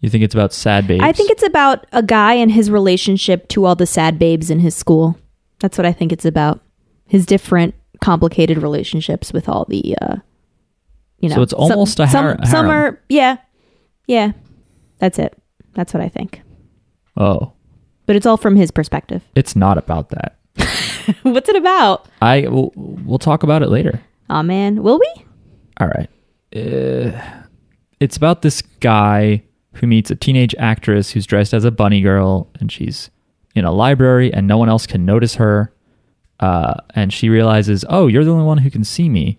You 0.00 0.08
think 0.08 0.24
it's 0.24 0.34
about 0.34 0.52
sad 0.52 0.86
babes. 0.86 1.02
I 1.04 1.12
think 1.12 1.30
it's 1.30 1.42
about 1.42 1.86
a 1.92 2.02
guy 2.02 2.34
and 2.34 2.50
his 2.50 2.70
relationship 2.70 3.48
to 3.48 3.66
all 3.66 3.74
the 3.74 3.86
sad 3.86 4.18
babes 4.18 4.50
in 4.50 4.60
his 4.60 4.74
school. 4.74 5.18
That's 5.60 5.76
what 5.76 5.86
I 5.86 5.92
think 5.92 6.10
it's 6.12 6.24
about. 6.24 6.60
His 7.06 7.26
different 7.26 7.74
complicated 8.00 8.58
relationships 8.58 9.32
with 9.32 9.48
all 9.48 9.66
the 9.68 9.96
uh 10.00 10.16
you 11.18 11.28
know. 11.28 11.36
So 11.36 11.42
it's 11.42 11.52
almost 11.52 11.98
some, 11.98 12.04
a 12.04 12.08
har- 12.08 12.36
some, 12.38 12.50
some 12.50 12.66
harem. 12.66 12.94
are 12.94 13.00
yeah. 13.08 13.36
Yeah. 14.06 14.32
That's 14.98 15.18
it. 15.18 15.36
That's 15.74 15.92
what 15.92 16.02
I 16.02 16.08
think. 16.08 16.40
Oh, 17.16 17.52
But 18.06 18.16
it's 18.16 18.26
all 18.26 18.36
from 18.38 18.56
his 18.56 18.70
perspective. 18.70 19.22
it's 19.34 19.54
not 19.54 19.76
about 19.76 20.10
that. 20.10 20.38
What's 21.22 21.48
it 21.48 21.56
about? 21.56 22.06
I 22.22 22.46
we'll, 22.48 22.72
we'll 22.74 23.18
talk 23.18 23.42
about 23.42 23.62
it 23.62 23.68
later. 23.68 24.00
Oh 24.30 24.42
man, 24.42 24.82
will 24.82 24.98
we? 24.98 25.24
All 25.78 25.88
right. 25.88 26.08
Uh, 26.54 27.20
it's 28.00 28.16
about 28.16 28.42
this 28.42 28.62
guy 28.62 29.42
who 29.74 29.86
meets 29.86 30.10
a 30.10 30.16
teenage 30.16 30.54
actress 30.58 31.10
who's 31.10 31.26
dressed 31.26 31.54
as 31.54 31.64
a 31.64 31.70
bunny 31.70 32.00
girl, 32.00 32.48
and 32.58 32.70
she's 32.70 33.10
in 33.54 33.64
a 33.64 33.72
library, 33.72 34.32
and 34.32 34.46
no 34.46 34.58
one 34.58 34.68
else 34.68 34.86
can 34.86 35.04
notice 35.04 35.36
her. 35.36 35.72
Uh, 36.38 36.74
and 36.94 37.12
she 37.12 37.28
realizes, 37.28 37.84
oh, 37.88 38.06
you're 38.06 38.24
the 38.24 38.32
only 38.32 38.44
one 38.44 38.58
who 38.58 38.70
can 38.70 38.84
see 38.84 39.08
me. 39.08 39.38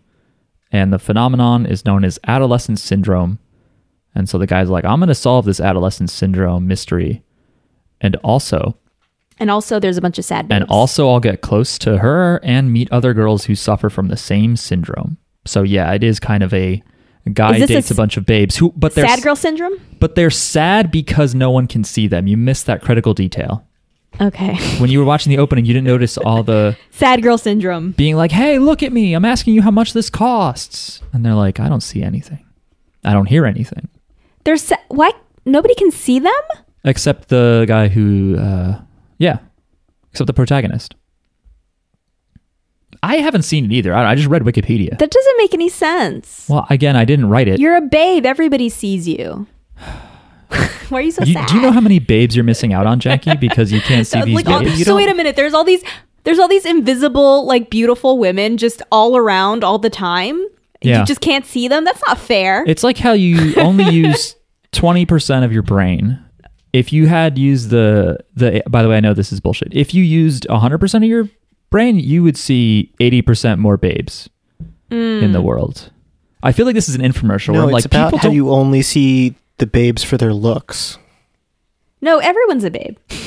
And 0.71 0.93
the 0.93 0.99
phenomenon 0.99 1.65
is 1.65 1.83
known 1.83 2.05
as 2.05 2.19
adolescence 2.27 2.81
syndrome. 2.81 3.39
And 4.13 4.29
so 4.29 4.37
the 4.37 4.47
guy's 4.47 4.69
like, 4.69 4.85
I'm 4.85 4.99
going 4.99 5.07
to 5.07 5.15
solve 5.15 5.45
this 5.45 5.59
adolescence 5.59 6.13
syndrome 6.13 6.67
mystery. 6.67 7.23
And 7.99 8.15
also, 8.17 8.77
And 9.39 9.49
also 9.49 9.79
there's 9.79 9.97
a 9.97 10.01
bunch 10.01 10.19
of 10.19 10.25
sad 10.25 10.47
and 10.51 10.65
also 10.65 11.09
I'll 11.09 11.19
get 11.19 11.41
close 11.41 11.79
to 11.79 11.97
her 11.97 12.39
and 12.43 12.71
meet 12.71 12.91
other 12.91 13.13
girls 13.13 13.45
who 13.45 13.55
suffer 13.55 13.89
from 13.89 14.07
the 14.07 14.17
same 14.17 14.55
syndrome. 14.55 15.17
So 15.45 15.63
yeah, 15.63 15.91
it 15.93 16.03
is 16.03 16.19
kind 16.19 16.43
of 16.43 16.53
a 16.53 16.83
guy 17.29 17.63
dates 17.65 17.91
a 17.91 17.93
a, 17.93 17.97
bunch 17.97 18.17
of 18.17 18.25
babes 18.25 18.57
who 18.57 18.73
but 18.75 18.95
they're 18.95 19.07
sad 19.07 19.21
girl 19.21 19.35
syndrome? 19.35 19.73
but 19.99 20.15
they're 20.15 20.29
sad 20.29 20.91
because 20.91 21.35
no 21.35 21.51
one 21.51 21.67
can 21.67 21.83
see 21.83 22.07
them. 22.07 22.27
You 22.27 22.37
missed 22.37 22.65
that 22.65 22.81
critical 22.81 23.13
detail. 23.13 23.65
Okay. 24.19 24.55
When 24.79 24.89
you 24.89 24.99
were 24.99 25.05
watching 25.05 25.29
the 25.29 25.37
opening, 25.37 25.65
you 25.65 25.73
didn't 25.73 25.87
notice 25.87 26.17
all 26.17 26.43
the 26.43 26.75
sad 26.89 27.21
girl 27.21 27.37
syndrome. 27.37 27.91
being 27.91 28.15
like, 28.15 28.31
"Hey, 28.31 28.59
look 28.59 28.83
at 28.83 28.91
me. 28.91 29.13
I'm 29.13 29.25
asking 29.25 29.53
you 29.53 29.61
how 29.61 29.71
much 29.71 29.93
this 29.93 30.09
costs." 30.09 31.01
And 31.13 31.23
they're 31.23 31.35
like, 31.35 31.59
"I 31.59 31.69
don't 31.69 31.81
see 31.81 32.01
anything. 32.03 32.43
I 33.03 33.13
don't 33.13 33.27
hear 33.27 33.45
anything." 33.45 33.87
There's 34.43 34.63
sa- 34.63 34.75
why 34.89 35.11
nobody 35.45 35.75
can 35.75 35.91
see 35.91 36.19
them? 36.19 36.41
Except 36.83 37.29
the 37.29 37.65
guy 37.67 37.87
who 37.87 38.35
uh 38.37 38.81
yeah, 39.19 39.37
except 40.11 40.27
the 40.27 40.33
protagonist. 40.33 40.95
I 43.03 43.17
haven't 43.17 43.41
seen 43.43 43.65
it 43.65 43.71
either. 43.71 43.93
I, 43.93 44.11
I 44.11 44.15
just 44.15 44.27
read 44.27 44.43
Wikipedia. 44.43 44.97
That 44.99 45.09
doesn't 45.09 45.37
make 45.37 45.53
any 45.53 45.69
sense. 45.69 46.45
Well, 46.47 46.67
again, 46.69 46.95
I 46.95 47.03
didn't 47.05 47.29
write 47.29 47.47
it. 47.47 47.59
You're 47.59 47.75
a 47.75 47.81
babe. 47.81 48.25
Everybody 48.25 48.69
sees 48.69 49.07
you. 49.07 49.47
Why 50.89 50.99
are 50.99 51.01
you 51.01 51.11
so 51.11 51.23
You- 51.23 51.33
sad? 51.33 51.47
do 51.47 51.55
you 51.55 51.61
know 51.61 51.71
how 51.71 51.79
many 51.81 51.99
babes 51.99 52.35
you're 52.35 52.43
missing 52.43 52.73
out 52.73 52.85
on, 52.85 52.99
Jackie? 52.99 53.35
Because 53.37 53.71
you 53.71 53.81
can't 53.81 54.05
see 54.05 54.21
these 54.25 54.35
like, 54.35 54.47
all- 54.47 54.59
babes. 54.59 54.83
so 54.85 54.95
wait 54.95 55.09
a 55.09 55.15
minute. 55.15 55.35
There's 55.35 55.53
all 55.53 55.63
these. 55.63 55.83
There's 56.23 56.37
all 56.37 56.47
these 56.47 56.65
invisible, 56.67 57.47
like 57.47 57.71
beautiful 57.71 58.19
women 58.19 58.57
just 58.57 58.83
all 58.91 59.17
around 59.17 59.63
all 59.63 59.79
the 59.79 59.89
time. 59.89 60.39
Yeah. 60.83 60.99
You 60.99 61.05
just 61.05 61.21
can't 61.21 61.45
see 61.47 61.67
them. 61.67 61.83
That's 61.83 62.01
not 62.05 62.19
fair. 62.19 62.63
It's 62.67 62.83
like 62.83 62.97
how 62.99 63.13
you 63.13 63.55
only 63.55 63.85
use 63.91 64.35
twenty 64.71 65.07
percent 65.07 65.45
of 65.45 65.51
your 65.51 65.63
brain. 65.63 66.23
If 66.73 66.93
you 66.93 67.07
had 67.07 67.39
used 67.39 67.71
the 67.71 68.19
the, 68.35 68.61
by 68.69 68.83
the 68.83 68.89
way, 68.89 68.97
I 68.97 68.99
know 68.99 69.15
this 69.15 69.31
is 69.31 69.39
bullshit. 69.39 69.73
If 69.73 69.95
you 69.95 70.03
used 70.03 70.45
hundred 70.47 70.77
percent 70.77 71.03
of 71.03 71.09
your 71.09 71.27
brain, 71.71 71.97
you 71.97 72.21
would 72.21 72.37
see 72.37 72.91
eighty 72.99 73.21
percent 73.23 73.59
more 73.59 73.77
babes 73.77 74.29
in 74.91 75.31
the 75.31 75.41
world. 75.41 75.89
I 76.43 76.51
feel 76.51 76.65
like 76.65 76.75
this 76.75 76.89
is 76.89 76.95
an 76.95 77.01
infomercial. 77.01 77.53
No, 77.53 77.65
where, 77.65 77.69
it's 77.69 77.73
like 77.73 77.85
about 77.85 78.07
people 78.07 78.19
how 78.19 78.23
don't- 78.27 78.35
you 78.35 78.51
only 78.51 78.81
see 78.83 79.35
the 79.57 79.65
babes 79.65 80.03
for 80.03 80.17
their 80.17 80.33
looks. 80.33 80.97
no, 82.01 82.19
everyone's 82.19 82.63
a 82.63 82.69
babe. 82.71 82.97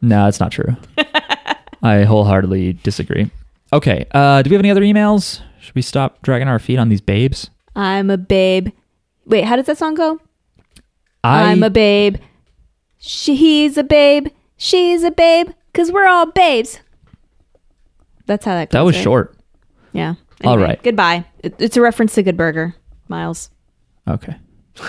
No, 0.00 0.26
that's 0.26 0.38
not 0.38 0.52
true. 0.52 0.76
I 1.82 2.04
wholeheartedly 2.04 2.74
disagree. 2.84 3.32
Okay, 3.72 4.06
uh, 4.12 4.42
do 4.42 4.50
we 4.50 4.54
have 4.54 4.60
any 4.60 4.70
other 4.70 4.82
emails? 4.82 5.40
Should 5.60 5.74
we 5.74 5.82
stop 5.82 6.22
dragging 6.22 6.46
our 6.46 6.60
feet 6.60 6.78
on 6.78 6.88
these 6.88 7.00
babes? 7.00 7.50
I'm 7.74 8.08
a 8.08 8.16
babe. 8.16 8.68
Wait, 9.26 9.42
how 9.44 9.56
does 9.56 9.66
that 9.66 9.76
song 9.76 9.94
go? 9.94 10.20
I, 11.24 11.50
I'm 11.50 11.64
a 11.64 11.70
babe. 11.70 12.18
She, 12.98 13.34
he's 13.34 13.76
a 13.76 13.82
babe. 13.82 14.28
She's 14.56 15.02
a 15.02 15.10
babe. 15.10 15.48
Cause 15.74 15.90
we're 15.90 16.06
all 16.06 16.26
babes. 16.30 16.78
That's 18.28 18.44
how 18.44 18.54
that 18.54 18.70
goes. 18.70 18.78
that 18.78 18.84
was 18.84 18.94
right? 18.96 19.02
short. 19.02 19.36
Yeah. 19.92 20.14
All 20.44 20.56
right. 20.58 20.80
Goodbye. 20.84 21.24
It, 21.40 21.56
it's 21.58 21.76
a 21.76 21.80
reference 21.80 22.14
to 22.14 22.22
Good 22.22 22.36
Burger, 22.36 22.76
Miles. 23.08 23.50
Okay. 24.06 24.36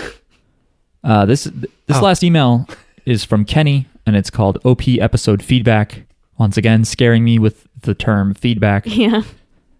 Uh, 1.03 1.25
this 1.25 1.45
this 1.45 1.97
Oh. 1.97 2.01
last 2.01 2.23
email 2.23 2.67
is 3.05 3.23
from 3.23 3.45
Kenny, 3.45 3.87
and 4.05 4.17
it's 4.17 4.29
called 4.29 4.57
OP 4.65 4.85
episode 4.99 5.41
feedback. 5.41 6.05
Once 6.37 6.57
again, 6.57 6.83
scaring 6.83 7.23
me 7.23 7.39
with 7.39 7.67
the 7.81 7.95
term 7.95 8.33
feedback. 8.33 8.85
Yeah. 8.85 9.21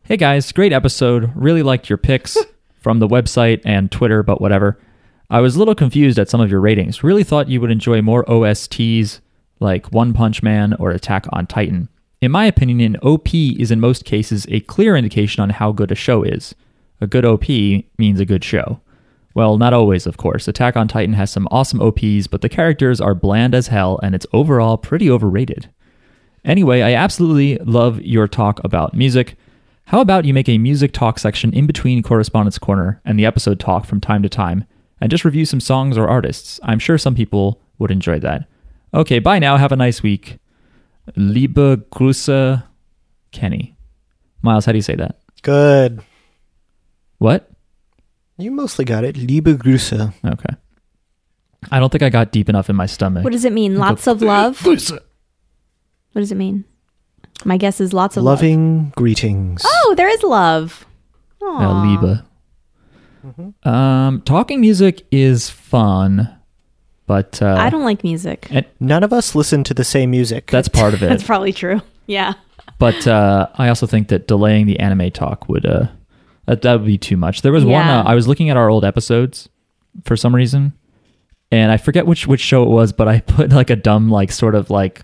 Hey 0.03 0.15
guys, 0.17 0.51
great 0.53 0.71
episode. 0.73 1.29
Really 1.35 1.61
liked 1.61 1.89
your 1.89 1.97
picks 1.97 2.37
from 2.79 2.99
the 2.99 3.07
website 3.07 3.61
and 3.65 3.91
Twitter, 3.91 4.23
but 4.23 4.39
whatever. 4.41 4.79
I 5.29 5.41
was 5.41 5.55
a 5.55 5.59
little 5.59 5.75
confused 5.75 6.17
at 6.17 6.29
some 6.29 6.39
of 6.41 6.49
your 6.49 6.61
ratings. 6.61 7.03
Really 7.03 7.23
thought 7.25 7.49
you 7.49 7.59
would 7.61 7.69
enjoy 7.69 8.01
more 8.01 8.23
OSTs 8.25 9.19
like 9.59 9.91
One 9.91 10.13
Punch 10.13 10.41
Man 10.41 10.73
or 10.79 10.89
Attack 10.89 11.25
on 11.33 11.45
Titan. 11.45 11.89
In 12.21 12.31
my 12.31 12.45
opinion, 12.45 12.81
an 12.81 12.97
OP 13.01 13.33
is 13.33 13.71
in 13.71 13.79
most 13.79 14.03
cases 14.03 14.45
a 14.49 14.59
clear 14.61 14.97
indication 14.97 15.41
on 15.41 15.51
how 15.51 15.71
good 15.71 15.91
a 15.91 15.95
show 15.95 16.23
is. 16.23 16.53
A 16.99 17.07
good 17.07 17.23
OP 17.23 17.47
means 17.47 18.19
a 18.19 18.25
good 18.25 18.43
show. 18.43 18.81
Well, 19.33 19.57
not 19.57 19.73
always, 19.73 20.05
of 20.05 20.17
course. 20.17 20.47
Attack 20.47 20.75
on 20.75 20.89
Titan 20.89 21.13
has 21.13 21.31
some 21.31 21.47
awesome 21.49 21.79
OPs, 21.81 22.27
but 22.27 22.41
the 22.41 22.49
characters 22.49 22.99
are 22.99 23.15
bland 23.15 23.55
as 23.55 23.67
hell 23.67 23.99
and 24.03 24.13
it's 24.13 24.25
overall 24.33 24.77
pretty 24.77 25.09
overrated. 25.09 25.69
Anyway, 26.43 26.81
I 26.81 26.93
absolutely 26.93 27.57
love 27.59 28.01
your 28.01 28.27
talk 28.27 28.61
about 28.65 28.93
music. 28.93 29.37
How 29.85 30.01
about 30.01 30.25
you 30.25 30.33
make 30.33 30.49
a 30.49 30.57
music 30.57 30.91
talk 30.91 31.19
section 31.19 31.53
in 31.53 31.67
between 31.67 32.03
Correspondence 32.03 32.57
Corner 32.57 33.01
and 33.05 33.17
the 33.17 33.25
episode 33.25 33.61
talk 33.61 33.85
from 33.85 34.01
time 34.01 34.23
to 34.23 34.29
time 34.29 34.65
and 34.99 35.09
just 35.09 35.23
review 35.23 35.45
some 35.45 35.61
songs 35.61 35.97
or 35.97 36.09
artists? 36.09 36.59
I'm 36.63 36.79
sure 36.79 36.97
some 36.97 37.15
people 37.15 37.61
would 37.77 37.91
enjoy 37.91 38.19
that. 38.19 38.45
Okay, 38.93 39.19
bye 39.19 39.39
now. 39.39 39.55
Have 39.55 39.71
a 39.71 39.77
nice 39.77 40.03
week. 40.03 40.37
Liebe 41.15 41.85
Grüße, 41.91 42.63
Kenny. 43.31 43.75
Miles, 44.41 44.65
how 44.65 44.71
do 44.71 44.77
you 44.77 44.81
say 44.83 44.95
that? 44.95 45.19
Good. 45.41 46.01
What? 47.17 47.49
You 48.37 48.51
mostly 48.51 48.85
got 48.85 49.03
it. 49.03 49.17
Liebe 49.17 49.57
Grüße. 49.57 50.13
Okay. 50.25 50.55
I 51.71 51.79
don't 51.79 51.91
think 51.91 52.03
I 52.03 52.09
got 52.09 52.31
deep 52.31 52.47
enough 52.49 52.69
in 52.69 52.75
my 52.75 52.85
stomach. 52.85 53.23
What 53.23 53.33
does 53.33 53.43
it 53.45 53.51
mean? 53.53 53.77
Lots 53.77 54.07
of 54.07 54.21
love? 54.21 54.65
What 54.65 54.79
does 56.15 56.31
it 56.31 56.37
mean? 56.37 56.63
My 57.45 57.57
guess 57.57 57.79
is 57.81 57.93
lots 57.93 58.17
of 58.17 58.23
love. 58.23 58.39
Loving 58.39 58.91
greetings. 58.95 59.61
Oh, 59.65 59.93
there 59.95 60.07
is 60.09 60.23
love. 60.23 60.85
Uh, 61.41 61.45
Aw. 61.45 61.83
Liebe. 61.83 62.23
Um, 63.63 64.21
talking 64.21 64.61
music 64.61 65.05
is 65.11 65.49
fun, 65.49 66.33
but 67.09 67.41
uh, 67.41 67.55
I 67.59 67.69
don't 67.71 67.83
like 67.83 68.03
music. 68.03 68.47
And 68.51 68.65
None 68.79 69.03
of 69.03 69.11
us 69.11 69.33
listen 69.33 69.63
to 69.65 69.73
the 69.73 69.83
same 69.83 70.11
music. 70.11 70.45
that's 70.51 70.69
part 70.69 70.93
of 70.93 71.01
it. 71.03 71.09
That's 71.09 71.23
probably 71.23 71.51
true. 71.51 71.81
Yeah. 72.05 72.35
but 72.77 73.07
uh, 73.07 73.47
I 73.55 73.67
also 73.69 73.87
think 73.87 74.09
that 74.09 74.27
delaying 74.27 74.67
the 74.67 74.79
anime 74.79 75.09
talk 75.11 75.49
would 75.49 75.65
uh, 75.65 75.87
that, 76.45 76.61
that 76.61 76.73
would 76.75 76.85
be 76.85 76.97
too 76.99 77.17
much. 77.17 77.41
There 77.41 77.51
was 77.51 77.65
one 77.65 77.85
Yeah. 77.85 78.01
uh, 78.01 78.03
I 78.03 78.13
was 78.15 78.27
looking 78.27 78.49
at 78.51 78.57
our 78.57 78.69
old 78.69 78.85
episodes 78.85 79.49
for 80.05 80.15
some 80.15 80.35
reason, 80.35 80.73
and 81.51 81.71
I 81.71 81.77
forget 81.77 82.05
which 82.05 82.27
which 82.27 82.41
show 82.41 82.61
it 82.63 82.69
was, 82.69 82.93
but 82.93 83.07
I 83.07 83.19
put 83.35 83.49
like 83.51 83.69
a 83.71 83.75
dumb 83.75 84.09
like 84.09 84.31
sort 84.31 84.53
of 84.55 84.69
like 84.69 85.01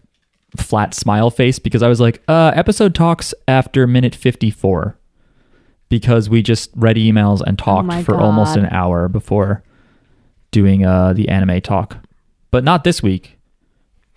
flat 0.58 0.94
smile 0.94 1.30
face 1.32 1.58
because 1.60 1.82
I 1.84 1.88
was 1.88 2.00
like, 2.00 2.22
uh, 2.28 2.52
episode 2.56 2.94
talks 2.96 3.34
after 3.48 3.88
minute 3.88 4.14
fifty 4.16 4.52
four. 4.52 4.98
Because 5.88 6.30
we 6.30 6.42
just 6.42 6.72
read 6.76 6.96
emails 6.98 7.42
and 7.46 7.60
talked 7.60 7.84
Oh 7.84 7.88
my 7.88 8.04
for 8.04 8.16
almost 8.16 8.56
God. 8.56 8.64
an 8.66 8.70
hour 8.74 9.08
before 9.08 9.64
doing 10.56 10.86
uh, 10.86 11.12
the 11.14 11.28
anime 11.30 11.60
talk, 11.62 11.98
but 12.50 12.64
not 12.64 12.84
this 12.86 13.04
week 13.04 13.38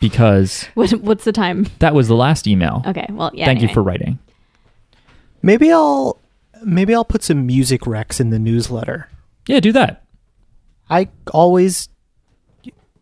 because 0.01 0.65
What, 0.75 0.93
what's 0.93 1.25
the 1.25 1.33
time? 1.33 1.67
that 1.81 1.93
was 1.95 2.07
the 2.07 2.15
last 2.15 2.47
email. 2.47 2.83
Okay. 2.87 3.07
Well, 3.11 3.31
yeah. 3.35 3.45
Thank 3.47 3.59
you 3.61 3.65
anyway. 3.67 3.75
for 3.75 3.83
writing. 3.83 4.19
maybe 5.43 5.73
I'll 5.73 6.19
maybe 6.65 6.95
I'll 6.95 7.05
put 7.05 7.23
some 7.25 7.45
music 7.47 7.83
recs 7.83 8.21
in 8.21 8.31
the 8.31 8.39
newsletter. 8.39 9.09
Yeah, 9.49 9.61
do 9.61 9.73
that. 9.73 10.05
I 10.89 11.09
always 11.33 11.89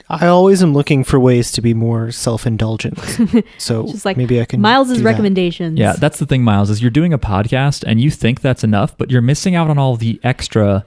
I 0.09 0.29
always 0.29 0.63
am 0.63 0.73
looking 0.73 1.03
for 1.05 1.19
ways 1.19 1.51
to 1.53 1.61
be 1.61 1.75
more 1.75 2.11
self-indulgent. 2.13 2.99
So 3.59 3.87
Just 3.89 4.05
like 4.05 4.17
maybe 4.17 4.41
I 4.41 4.45
can 4.45 4.61
Miles's 4.61 4.99
do 4.99 5.03
that. 5.03 5.11
recommendations. 5.11 5.79
Yeah, 5.79 5.95
that's 5.99 6.19
the 6.21 6.27
thing, 6.27 6.45
Miles, 6.45 6.71
is 6.71 6.81
you're 6.81 6.93
doing 6.93 7.13
a 7.13 7.19
podcast 7.19 7.83
and 7.87 8.01
you 8.01 8.11
think 8.11 8.41
that's 8.41 8.63
enough, 8.65 8.97
but 8.97 9.11
you're 9.11 9.21
missing 9.33 9.55
out 9.57 9.69
on 9.69 9.79
all 9.79 9.97
the 9.97 10.19
extra. 10.23 10.85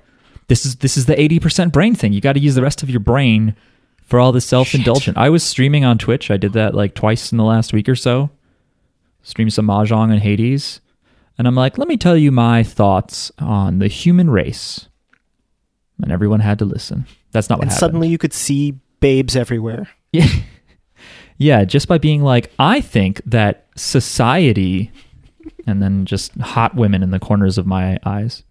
This 0.49 0.65
is 0.65 0.75
this 0.77 0.97
is 0.97 1.05
the 1.05 1.19
eighty 1.19 1.39
percent 1.39 1.71
brain 1.71 1.95
thing. 1.95 2.12
You 2.12 2.19
got 2.21 2.33
to 2.33 2.39
use 2.41 2.55
the 2.55 2.62
rest 2.62 2.83
of 2.83 2.89
your 2.89 2.99
brain 2.99 3.55
for 4.03 4.19
all 4.19 4.31
the 4.33 4.41
self 4.41 4.75
indulgent. 4.75 5.17
I 5.17 5.29
was 5.29 5.43
streaming 5.43 5.85
on 5.85 5.97
Twitch. 5.97 6.29
I 6.29 6.35
did 6.38 6.51
that 6.53 6.75
like 6.75 6.93
twice 6.95 7.31
in 7.31 7.38
the 7.38 7.43
last 7.45 7.71
week 7.71 7.88
or 7.88 7.95
so. 7.95 8.29
Streamed 9.23 9.53
some 9.53 9.67
mahjong 9.67 10.12
and 10.12 10.19
Hades, 10.21 10.81
and 11.38 11.47
I'm 11.47 11.55
like, 11.55 11.77
let 11.77 11.88
me 11.88 11.95
tell 11.97 12.17
you 12.17 12.31
my 12.31 12.63
thoughts 12.63 13.31
on 13.39 13.79
the 13.79 13.88
human 13.88 14.29
race. 14.29 14.88
And 16.01 16.12
everyone 16.12 16.39
had 16.39 16.59
to 16.59 16.65
listen. 16.65 17.05
That's 17.31 17.49
not 17.49 17.59
what 17.59 17.63
And 17.63 17.71
happened. 17.71 17.79
suddenly 17.79 18.07
you 18.07 18.17
could 18.17 18.33
see 18.33 18.79
babes 18.99 19.35
everywhere. 19.35 19.88
Yeah. 20.12 20.27
Yeah, 21.41 21.63
just 21.63 21.88
by 21.88 21.97
being 21.99 22.21
like, 22.21 22.51
I 22.59 22.81
think 22.81 23.21
that 23.25 23.67
society, 23.77 24.91
and 25.65 25.81
then 25.81 26.03
just 26.05 26.35
hot 26.41 26.75
women 26.75 27.01
in 27.01 27.12
the 27.12 27.19
corners 27.19 27.57
of 27.57 27.65
my 27.65 27.97
eyes. 28.05 28.43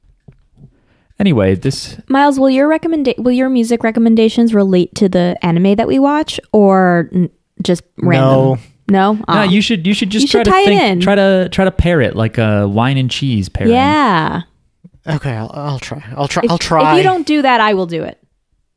Anyway, 1.21 1.55
this 1.57 1.97
Miles, 2.09 2.39
will 2.39 2.51
your 2.51 2.69
recommenda- 2.69 3.19
will 3.19 3.33
your 3.33 3.49
music 3.49 3.83
recommendations 3.83 4.55
relate 4.55 4.95
to 4.95 5.09
the 5.09 5.37
anime 5.43 5.75
that 5.75 5.89
we 5.89 5.99
watch 5.99 6.39
or 6.53 7.11
n- 7.13 7.29
just 7.63 7.83
random? 7.99 8.61
No. 8.91 9.15
no, 9.15 9.25
Oh. 9.29 9.43
you 9.43 9.61
should 9.61 9.87
you 9.87 9.95
should 9.95 10.11
just 10.11 10.23
You 10.27 10.29
try 10.29 10.41
should 10.41 10.45
to 10.45 10.51
tie 10.51 10.61
it 10.63 10.67
think, 10.67 10.83
in. 10.93 11.01
try 11.01 11.15
to 11.17 11.49
try 11.51 11.65
to 11.65 11.71
pair 11.73 12.01
it 12.01 12.15
like 12.15 12.39
a 12.39 12.69
wine 12.69 12.97
and 12.97 13.11
cheese 13.11 13.49
pairing. 13.49 13.73
Yeah. 13.73 14.43
Okay, 15.07 15.33
I'll, 15.33 15.51
I'll 15.55 15.79
try. 15.79 16.05
I'll 16.17 16.29
try. 16.29 16.43
If, 16.45 16.51
I'll 16.51 16.59
try. 16.59 16.93
If 16.93 16.99
you 16.99 17.03
don't 17.03 17.27
do 17.27 17.43
that, 17.43 17.61
I 17.61 17.75
will 17.75 17.87
do 17.87 18.05
it 18.05 18.19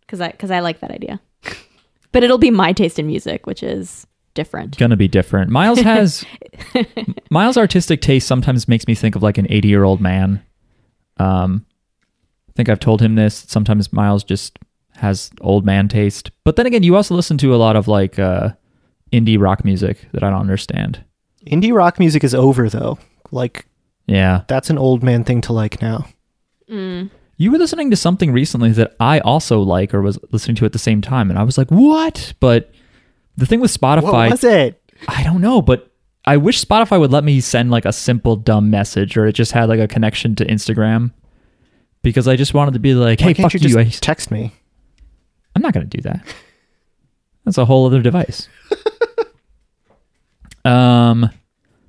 because 0.01 0.19
I 0.21 0.32
because 0.32 0.49
I 0.49 0.62
like 0.62 0.80
that 0.80 0.89
idea. 0.91 1.21
but 2.12 2.23
it'll 2.23 2.38
be 2.39 2.51
my 2.51 2.73
taste 2.73 2.97
in 2.97 3.06
music, 3.06 3.45
which 3.45 3.62
is 3.62 4.08
different. 4.34 4.77
Gonna 4.77 4.97
be 4.97 5.08
different. 5.08 5.51
Miles 5.51 5.80
has 5.82 6.25
Miles' 7.30 7.58
artistic 7.58 8.01
taste 8.01 8.27
sometimes 8.27 8.67
makes 8.67 8.88
me 8.88 8.95
think 8.95 9.15
of 9.15 9.21
like 9.21 9.38
an 9.38 9.45
80 9.49 9.67
year 9.67 9.84
old 9.84 10.01
man. 10.01 10.41
Um, 11.17 11.65
I 12.52 12.54
think 12.56 12.70
I've 12.70 12.80
told 12.80 13.02
him 13.02 13.16
this. 13.16 13.46
Sometimes 13.48 13.94
Miles 13.94 14.24
just 14.24 14.60
has 14.96 15.32
old 15.40 15.66
man 15.66 15.88
taste. 15.88 16.32
But 16.44 16.58
then 16.58 16.66
again, 16.66 16.84
you 16.84 16.96
also 16.96 17.16
listen 17.16 17.38
to 17.40 17.56
a 17.56 17.58
lot 17.58 17.76
of 17.76 17.88
like 17.88 18.20
uh, 18.20 18.50
indie 19.12 19.40
rock 19.40 19.64
music 19.64 20.08
that 20.12 20.24
I 20.24 20.30
don't 20.30 20.42
understand. 20.42 21.04
Indie 21.48 21.74
rock 21.74 21.98
music 21.98 22.24
is 22.24 22.36
over 22.36 22.70
though. 22.70 23.00
Like 23.32 23.66
Yeah, 24.06 24.44
that's 24.48 24.70
an 24.70 24.78
old 24.78 25.02
man 25.02 25.24
thing 25.24 25.42
to 25.42 25.54
like 25.54 25.82
now. 25.82 26.08
you 27.38 27.52
were 27.52 27.58
listening 27.58 27.90
to 27.92 27.98
something 27.98 28.32
recently 28.32 28.72
that 28.72 28.96
I 29.00 29.20
also 29.20 29.62
like 29.62 29.94
or 29.94 30.02
was 30.02 30.20
listening 30.32 30.56
to 30.58 30.66
at 30.66 30.74
the 30.74 30.80
same 30.80 31.02
time, 31.02 31.30
and 31.30 31.40
I 31.40 31.44
was 31.44 31.58
like, 31.58 31.70
"What?" 31.70 32.34
But 32.40 32.72
the 33.38 33.46
thing 33.46 33.60
with 33.62 33.76
What 33.82 34.00
Spotify, 34.00 34.30
was 34.32 34.44
it? 34.44 34.82
I 35.08 35.24
don't 35.24 35.42
know, 35.42 35.62
but 35.62 35.92
I 36.26 36.38
wish 36.38 36.64
Spotify 36.64 37.00
would 37.00 37.12
let 37.12 37.24
me 37.24 37.42
send 37.42 37.72
like 37.72 37.86
a 37.86 37.94
simple 37.94 38.36
dumb 38.36 38.70
message 38.70 39.18
or 39.18 39.26
it 39.26 39.34
just 39.34 39.54
had 39.54 39.70
like 39.70 39.80
a 39.80 39.88
connection 39.88 40.36
to 40.36 40.46
Instagram. 40.46 41.12
Because 42.04 42.28
I 42.28 42.36
just 42.36 42.54
wanted 42.54 42.74
to 42.74 42.80
be 42.80 42.94
like, 42.94 43.20
hey, 43.20 43.34
fuck 43.34 43.54
you 43.54 43.60
you. 43.60 43.70
just 43.70 43.78
I, 43.78 43.84
text 44.06 44.32
me? 44.32 44.52
I'm 45.56 45.62
not 45.62 45.74
going 45.74 45.88
to 45.88 45.98
do 45.98 46.02
that. 46.04 46.26
That's 47.46 47.58
a 47.58 47.66
whole 47.66 47.86
other 47.86 48.02
device. 48.02 48.48
um, 50.66 51.30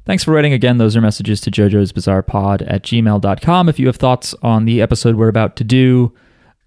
thanks 0.04 0.24
for 0.24 0.32
writing 0.32 0.52
again. 0.52 0.78
Those 0.78 0.96
are 0.96 1.00
messages 1.00 1.40
to 1.42 1.50
Jojo's 1.50 1.92
Bizarre 1.92 2.22
Pod 2.22 2.62
at 2.62 2.82
gmail.com. 2.82 3.68
If 3.68 3.78
you 3.78 3.86
have 3.86 3.96
thoughts 3.96 4.34
on 4.42 4.64
the 4.64 4.82
episode 4.82 5.16
we're 5.16 5.28
about 5.28 5.56
to 5.56 5.64
do, 5.64 6.12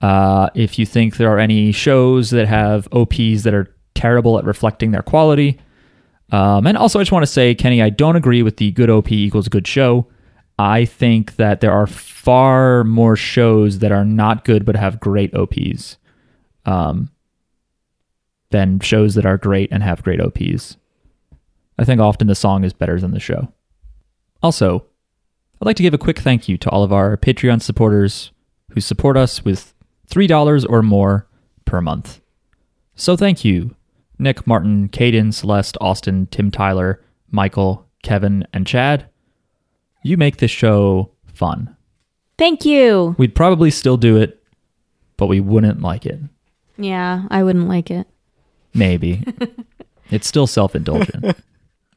uh, 0.02 0.50
if 0.56 0.80
you 0.80 0.86
think 0.86 1.18
there 1.18 1.30
are 1.30 1.40
any 1.40 1.72
shows 1.72 2.30
that 2.32 2.48
have 2.48 2.88
OPs 2.92 3.44
that 3.44 3.54
are 3.54 3.74
terrible 3.94 4.38
at 4.38 4.46
reflecting 4.46 4.92
their 4.92 5.04
quality, 5.04 5.60
um, 6.32 6.66
and 6.66 6.78
also, 6.78 7.00
I 7.00 7.04
just 7.04 7.12
want 7.12 7.24
to 7.24 7.32
say, 7.32 7.54
Kenny, 7.54 7.82
I 7.82 7.90
don't 7.90 8.16
agree 8.16 8.42
with 8.42 8.58
the 8.58 8.72
good 8.72 8.90
OP 8.90 9.12
equals 9.12 9.48
good 9.48 9.68
show. 9.68 10.08
I 10.58 10.86
think 10.86 11.36
that 11.36 11.62
there 11.62 11.72
are 11.72 11.88
far 11.88 12.84
more 12.84 13.16
shows 13.16 13.80
that 13.80 13.92
are 13.92 14.06
not 14.06 14.46
good 14.46 14.66
but 14.66 14.76
have 14.76 15.00
great 15.00 15.34
OPs 15.36 15.98
um, 16.66 17.12
than 18.52 18.80
shows 18.80 19.16
that 19.16 19.26
are 19.26 19.38
great 19.38 19.70
and 19.72 19.84
have 19.84 20.04
great 20.04 20.22
OPs. 20.22 20.78
I 21.78 21.84
think 21.84 22.00
often 22.00 22.28
the 22.28 22.36
song 22.36 22.64
is 22.64 22.74
better 22.74 23.00
than 23.00 23.12
the 23.12 23.20
show. 23.20 23.52
Also, 24.42 24.86
I'd 25.62 25.66
like 25.66 25.76
to 25.78 25.84
give 25.84 25.94
a 25.94 25.98
quick 25.98 26.20
thank 26.20 26.48
you 26.48 26.58
to 26.60 26.70
all 26.70 26.84
of 26.84 26.94
our 26.94 27.18
Patreon 27.18 27.62
supporters 27.62 28.32
who 28.72 28.82
support 28.82 29.18
us 29.18 29.44
with 29.44 29.74
$3 30.10 30.66
or 30.70 30.82
more 30.82 31.28
per 31.66 31.82
month. 31.82 32.22
So 32.96 33.18
thank 33.18 33.44
you, 33.44 33.76
Nick, 34.18 34.48
Martin, 34.48 34.88
Caden, 34.90 35.34
Celeste, 35.34 35.78
Austin, 35.82 36.28
Tim 36.28 36.52
Tyler, 36.52 37.04
Michael, 37.30 37.86
Kevin, 38.04 38.48
and 38.54 38.66
Chad. 38.66 39.10
You 40.06 40.18
make 40.18 40.38
this 40.38 40.52
show 40.52 41.10
fun. 41.34 41.76
Thank 42.38 42.64
you. 42.64 43.16
We'd 43.18 43.34
probably 43.34 43.72
still 43.72 43.98
do 43.98 44.18
it, 44.18 44.40
but 45.18 45.26
we 45.26 45.40
wouldn't 45.40 45.82
like 45.82 46.06
it. 46.06 46.20
Yeah, 46.78 47.24
I 47.32 47.42
wouldn't 47.42 47.68
like 47.68 47.90
it. 47.90 48.06
Maybe. 48.72 49.24
it's 50.12 50.28
still 50.28 50.46
self 50.48 50.76
indulgent. 50.76 51.36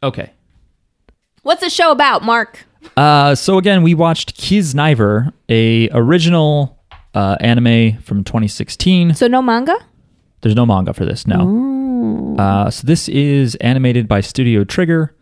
Okay. 0.00 0.30
What's 1.42 1.60
the 1.60 1.70
show 1.70 1.90
about, 1.90 2.22
Mark? 2.22 2.64
Uh, 2.96 3.34
so 3.34 3.58
again, 3.58 3.82
we 3.82 3.94
watched 3.94 4.40
Kiznaiver, 4.40 5.32
a 5.48 5.88
original 5.90 6.78
uh, 7.14 7.36
anime 7.40 7.98
from 7.98 8.22
2016. 8.22 9.14
So 9.14 9.26
no 9.26 9.42
manga? 9.42 9.74
There's 10.42 10.54
no 10.54 10.64
manga 10.64 10.94
for 10.94 11.04
this, 11.04 11.26
no. 11.26 12.36
Uh, 12.38 12.70
so 12.70 12.86
this 12.86 13.08
is 13.08 13.56
animated 13.56 14.06
by 14.06 14.20
Studio 14.20 14.62
Trigger, 14.62 15.16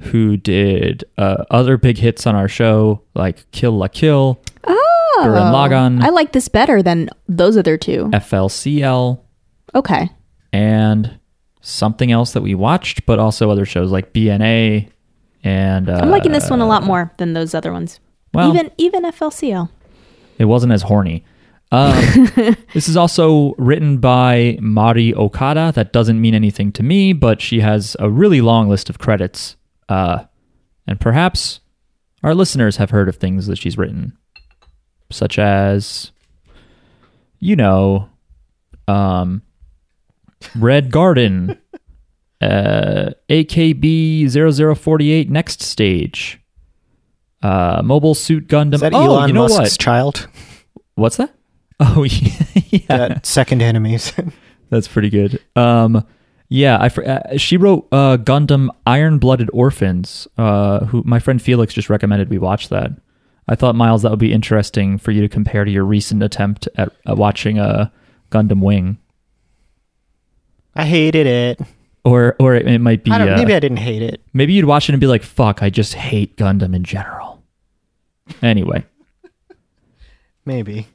who 0.00 0.36
did 0.36 1.04
uh, 1.18 1.44
other 1.50 1.76
big 1.76 1.98
hits 1.98 2.26
on 2.26 2.34
our 2.34 2.48
show 2.48 3.02
like 3.14 3.50
Kill 3.52 3.72
La 3.76 3.88
Kill, 3.88 4.40
Oh, 4.64 5.22
Gurren 5.24 5.52
Lagann, 5.52 6.02
I 6.02 6.08
like 6.10 6.32
this 6.32 6.48
better 6.48 6.82
than 6.82 7.10
those 7.28 7.56
other 7.56 7.76
two. 7.76 8.10
FLCL, 8.12 9.20
Okay. 9.74 10.08
and 10.52 11.18
something 11.60 12.10
else 12.10 12.32
that 12.32 12.42
we 12.42 12.54
watched, 12.54 13.04
but 13.06 13.18
also 13.18 13.50
other 13.50 13.64
shows 13.66 13.90
like 13.90 14.12
BNA 14.12 14.88
and. 15.44 15.88
Uh, 15.90 15.98
I'm 16.02 16.10
liking 16.10 16.32
this 16.32 16.48
one 16.50 16.60
a 16.60 16.66
lot 16.66 16.82
more 16.82 17.12
than 17.18 17.34
those 17.34 17.54
other 17.54 17.72
ones. 17.72 18.00
Well, 18.32 18.50
even 18.54 18.70
even 18.78 19.02
FLCL. 19.04 19.68
It 20.38 20.46
wasn't 20.46 20.72
as 20.72 20.82
horny. 20.82 21.24
Um, 21.72 21.94
this 22.74 22.88
is 22.88 22.96
also 22.96 23.54
written 23.58 23.98
by 23.98 24.56
Mari 24.60 25.14
Okada. 25.14 25.72
That 25.74 25.92
doesn't 25.92 26.20
mean 26.20 26.34
anything 26.34 26.72
to 26.72 26.82
me, 26.82 27.12
but 27.12 27.40
she 27.40 27.60
has 27.60 27.96
a 28.00 28.08
really 28.10 28.40
long 28.40 28.68
list 28.68 28.88
of 28.90 28.98
credits. 28.98 29.56
Uh, 29.90 30.24
and 30.86 31.00
perhaps 31.00 31.60
our 32.22 32.34
listeners 32.34 32.76
have 32.76 32.90
heard 32.90 33.08
of 33.08 33.16
things 33.16 33.46
that 33.48 33.58
she's 33.58 33.76
written, 33.76 34.16
such 35.10 35.38
as, 35.38 36.12
you 37.40 37.56
know, 37.56 38.08
um, 38.86 39.42
Red 40.56 40.90
Garden, 40.90 41.58
uh, 42.40 43.10
AKB 43.28 44.30
0048 44.76 45.30
Next 45.30 45.60
Stage, 45.60 46.40
uh, 47.42 47.82
Mobile 47.84 48.14
Suit 48.14 48.46
Gundam. 48.46 48.74
Is 48.74 48.80
that 48.80 48.94
oh, 48.94 49.02
Elon 49.02 49.28
you 49.28 49.34
know 49.34 49.42
Musk's 49.42 49.58
what? 49.58 49.78
child? 49.78 50.28
What's 50.94 51.16
that? 51.16 51.34
Oh 51.82 52.02
yeah, 52.02 52.44
yeah. 52.68 52.80
That 52.88 53.24
second 53.24 53.62
enemies. 53.62 54.12
that's 54.68 54.86
pretty 54.86 55.08
good. 55.08 55.42
Um, 55.56 56.06
yeah, 56.50 56.76
I 56.80 56.88
fr- 56.90 57.04
uh, 57.04 57.36
she 57.38 57.56
wrote 57.56 57.88
uh, 57.92 58.18
Gundam 58.18 58.68
Iron 58.86 59.18
Blooded 59.18 59.48
Orphans. 59.52 60.28
Uh, 60.36 60.84
who 60.86 61.02
my 61.06 61.18
friend 61.20 61.40
Felix 61.40 61.72
just 61.72 61.88
recommended 61.88 62.28
we 62.28 62.38
watch 62.38 62.68
that. 62.68 62.90
I 63.48 63.54
thought 63.54 63.74
Miles 63.74 64.02
that 64.02 64.10
would 64.10 64.18
be 64.18 64.32
interesting 64.32 64.98
for 64.98 65.10
you 65.12 65.22
to 65.22 65.28
compare 65.28 65.64
to 65.64 65.70
your 65.70 65.84
recent 65.84 66.22
attempt 66.22 66.68
at, 66.76 66.92
at 67.06 67.16
watching 67.16 67.58
uh, 67.58 67.88
Gundam 68.30 68.60
Wing, 68.62 68.98
I 70.76 70.84
hated 70.84 71.26
it. 71.26 71.60
or 72.04 72.36
or 72.38 72.54
it, 72.54 72.66
it 72.66 72.80
might 72.80 73.02
be 73.04 73.10
I 73.10 73.18
don't, 73.18 73.28
uh, 73.30 73.36
maybe 73.36 73.54
I 73.54 73.60
didn't 73.60 73.78
hate 73.78 74.02
it. 74.02 74.20
maybe 74.32 74.52
you'd 74.52 74.66
watch 74.66 74.88
it 74.88 74.92
and 74.92 75.00
be 75.00 75.06
like, 75.06 75.22
"Fuck, 75.22 75.62
I 75.62 75.70
just 75.70 75.94
hate 75.94 76.36
Gundam 76.36 76.74
in 76.74 76.84
general." 76.84 77.42
Anyway. 78.42 78.84
Maybe. 80.44 80.86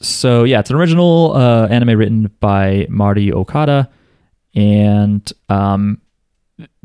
so 0.00 0.44
yeah, 0.44 0.60
it's 0.60 0.70
an 0.70 0.76
original 0.76 1.32
uh, 1.36 1.66
anime 1.68 1.98
written 1.98 2.30
by 2.40 2.86
Mari 2.88 3.32
Okada, 3.32 3.90
and 4.58 5.32
um, 5.48 6.00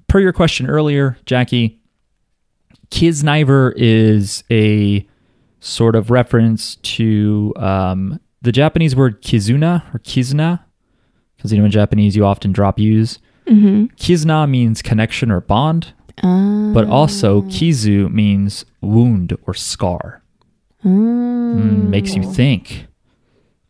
per 0.07 0.19
your 0.19 0.31
question 0.31 0.67
earlier, 0.69 1.17
Jackie, 1.25 1.81
Kiznaiver 2.91 3.73
is 3.75 4.43
a 4.51 5.07
sort 5.59 5.95
of 5.95 6.11
reference 6.11 6.75
to 6.75 7.51
um, 7.57 8.19
the 8.43 8.51
Japanese 8.51 8.95
word 8.95 9.23
kizuna 9.23 9.83
or 9.95 9.97
kizna, 9.99 10.59
because 11.35 11.51
you 11.51 11.57
know 11.57 11.65
in 11.65 11.71
Japanese 11.71 12.15
you 12.15 12.23
often 12.23 12.51
drop 12.51 12.77
U's. 12.77 13.17
Mm-hmm. 13.47 13.85
Kizna 13.95 14.47
means 14.47 14.83
connection 14.83 15.31
or 15.31 15.41
bond, 15.41 15.93
but 16.21 16.85
also 16.85 17.41
kizu 17.43 18.11
means 18.11 18.65
wound 18.81 19.35
or 19.47 19.55
scar. 19.55 20.21
Mm, 20.85 21.89
makes 21.89 22.13
you 22.13 22.21
think. 22.31 22.85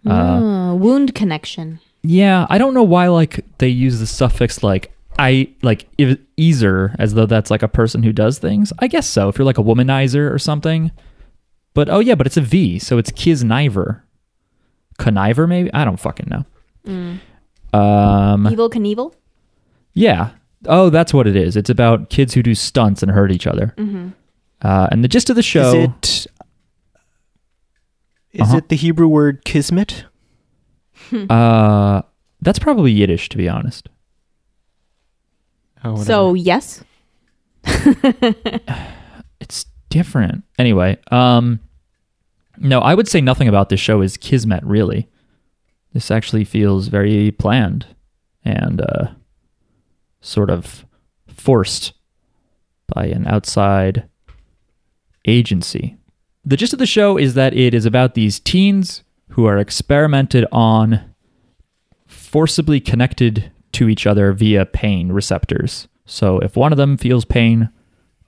Uh, 0.06 0.76
wound 0.78 1.16
connection. 1.16 1.80
Yeah, 2.04 2.46
I 2.50 2.58
don't 2.58 2.74
know 2.74 2.84
why 2.84 3.08
like 3.08 3.46
they 3.60 3.70
use 3.70 4.00
the 4.00 4.08
suffix 4.08 4.62
like 4.62 4.92
I 5.18 5.54
like 5.62 5.88
if, 5.98 6.20
easer 6.38 6.96
as 7.00 7.14
though 7.14 7.26
that's 7.26 7.50
like 7.52 7.64
a 7.64 7.68
person 7.68 8.04
who 8.04 8.12
does 8.12 8.40
things. 8.40 8.74
I 8.80 8.88
guess 8.88 9.08
so. 9.08 9.30
If 9.30 9.38
you're 9.38 9.46
like 9.46 9.58
a 9.58 9.64
womanizer 9.64 10.32
or 10.32 10.38
something. 10.40 10.92
But 11.74 11.90
oh 11.90 12.00
yeah, 12.00 12.16
but 12.16 12.28
it's 12.28 12.38
a 12.38 12.42
V, 12.42 12.78
so 12.80 12.98
it's 12.98 13.10
Kiznaiver. 13.12 14.02
Conniver 15.00 15.48
maybe? 15.48 15.74
I 15.74 15.86
don't 15.86 16.00
fucking 16.00 16.28
know. 16.30 16.46
Um 17.74 18.46
Evel 18.48 18.70
Knievel? 18.70 19.14
yeah. 19.94 20.32
Oh, 20.66 20.90
that's 20.90 21.14
what 21.14 21.28
it 21.28 21.36
is. 21.36 21.58
It's 21.58 21.70
about 21.70 22.10
kids 22.10 22.34
who 22.34 22.42
do 22.44 22.56
stunts 22.56 23.02
and 23.04 23.12
hurt 23.12 23.32
each 23.32 23.48
other. 23.48 23.74
Uh, 24.62 24.88
and 24.92 25.04
the 25.04 25.10
gist 25.10 25.30
of 25.30 25.36
the 25.36 25.44
show 25.44 25.74
Is 25.74 25.74
it 25.74 26.28
is 28.32 28.42
Uh-huh. 28.42 28.58
it 28.58 28.70
the 28.70 28.78
Hebrew 28.78 29.08
word 29.10 29.44
kismet? 29.44 30.06
uh 31.30 32.02
that's 32.42 32.60
probably 32.60 32.92
Yiddish 32.92 33.30
to 33.30 33.38
be 33.38 33.48
honest. 33.48 33.90
Oh. 35.86 36.02
So, 36.02 36.34
yes. 36.34 36.84
it's 39.40 39.66
different. 39.90 40.44
Anyway, 40.58 40.98
um 41.12 41.60
no, 42.58 42.80
I 42.80 42.94
would 42.94 43.08
say 43.08 43.22
nothing 43.22 43.48
about 43.48 43.70
this 43.70 43.80
show 43.80 44.02
is 44.02 44.18
kismet 44.18 44.64
really. 44.64 45.10
This 45.94 46.12
actually 46.12 46.46
feels 46.46 46.88
very 46.88 47.32
planned 47.32 47.88
and 48.44 48.82
uh 48.82 49.08
sort 50.22 50.50
of 50.50 50.86
forced 51.28 51.94
by 52.94 53.06
an 53.06 53.28
outside 53.28 54.08
agency. 55.26 55.98
The 56.46 56.58
gist 56.58 56.74
of 56.74 56.80
the 56.80 56.86
show 56.86 57.18
is 57.18 57.34
that 57.36 57.54
it 57.54 57.74
is 57.74 57.86
about 57.86 58.16
these 58.16 58.40
teens 58.40 59.03
who 59.34 59.46
are 59.46 59.58
experimented 59.58 60.46
on 60.52 61.02
forcibly 62.06 62.80
connected 62.80 63.52
to 63.72 63.90
each 63.90 64.06
other 64.06 64.32
via 64.32 64.64
pain 64.64 65.12
receptors. 65.12 65.88
So 66.06 66.38
if 66.40 66.56
one 66.56 66.72
of 66.72 66.78
them 66.78 66.98
feels 66.98 67.26
pain, 67.26 67.70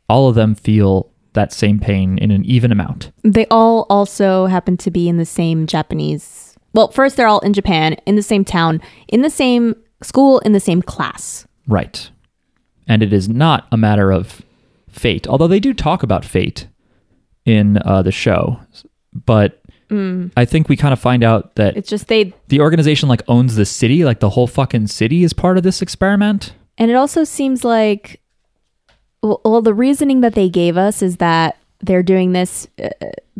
all 0.10 0.28
of 0.28 0.36
them 0.36 0.56
feel 0.56 1.12
that 1.34 1.54
same 1.54 1.80
pain 1.80 2.18
in 2.18 2.32
an 2.32 2.44
even 2.46 2.72
amount. 2.72 3.12
They 3.24 3.46
all 3.52 3.86
also 3.88 4.48
happen 4.48 4.78
to 4.78 4.89
be 4.89 5.08
in 5.08 5.18
the 5.18 5.26
same 5.26 5.68
Japanese. 5.68 6.58
Well, 6.74 6.89
first, 6.89 7.18
they're 7.18 7.28
all 7.28 7.39
in 7.39 7.54
Japan, 7.54 7.94
in 8.08 8.15
the 8.15 8.24
same 8.24 8.44
town, 8.44 8.82
in 9.08 9.22
the 9.22 9.30
same 9.30 9.76
school, 10.02 10.39
in 10.39 10.54
the 10.54 10.60
same 10.60 10.82
class. 10.82 11.46
Right. 11.68 12.10
And 12.88 13.04
it 13.04 13.13
is 13.13 13.30
not 13.30 13.68
a 13.72 13.78
matter 13.78 14.12
of 14.12 14.41
fate, 14.89 15.28
although 15.28 15.48
they 15.48 15.60
do 15.60 15.74
talk 15.74 16.02
about 16.02 16.26
fate 16.26 16.68
in 17.46 17.78
uh, 17.86 18.02
the 18.02 18.12
show. 18.12 18.60
But 19.13 19.62
I 19.91 20.45
think 20.45 20.67
we 20.69 20.76
kind 20.76 20.93
of 20.93 21.00
find 21.00 21.24
out 21.24 21.56
that 21.56 21.78
It's 21.78 21.89
just 21.89 22.08
they. 22.08 22.34
the 22.48 22.60
organization 22.62 23.08
like 23.10 23.21
owns 23.28 23.56
the 23.56 23.65
city, 23.65 24.04
like 24.04 24.19
the 24.19 24.30
whole 24.32 24.48
fucking 24.48 24.88
city 24.88 25.24
is 25.24 25.34
part 25.34 25.58
of 25.58 25.63
this 25.63 25.82
experiment. 25.82 26.54
And 26.78 26.89
it 26.91 26.95
also 26.95 27.24
seems 27.24 27.63
like. 27.63 28.19
Well, 29.21 29.41
well, 29.45 29.62
the 29.62 29.74
reasoning 29.74 30.21
that 30.21 30.36
they 30.36 30.50
gave 30.50 30.78
us 30.78 31.02
is 31.02 31.17
that 31.17 31.58
they're 31.82 32.04
doing 32.04 32.34
this 32.34 32.67
uh, 32.84 32.89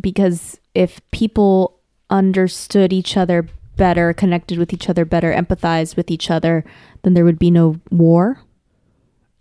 because 0.00 0.58
if 0.74 1.00
people 1.10 1.78
understood 2.10 2.92
each 2.92 3.16
other 3.16 3.46
better, 3.76 4.12
connected 4.12 4.58
with 4.58 4.72
each 4.72 4.88
other 4.88 5.04
better, 5.04 5.32
empathized 5.32 5.96
with 5.96 6.10
each 6.10 6.30
other, 6.30 6.64
then 7.02 7.14
there 7.14 7.24
would 7.24 7.38
be 7.38 7.50
no 7.50 7.78
war. 7.90 8.40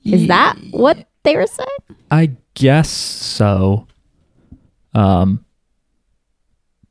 Is 0.03 0.27
that 0.27 0.55
what 0.71 1.07
they 1.23 1.35
were 1.35 1.47
saying? 1.47 1.99
I 2.11 2.31
guess 2.53 2.89
so. 2.89 3.87
Um 4.93 5.44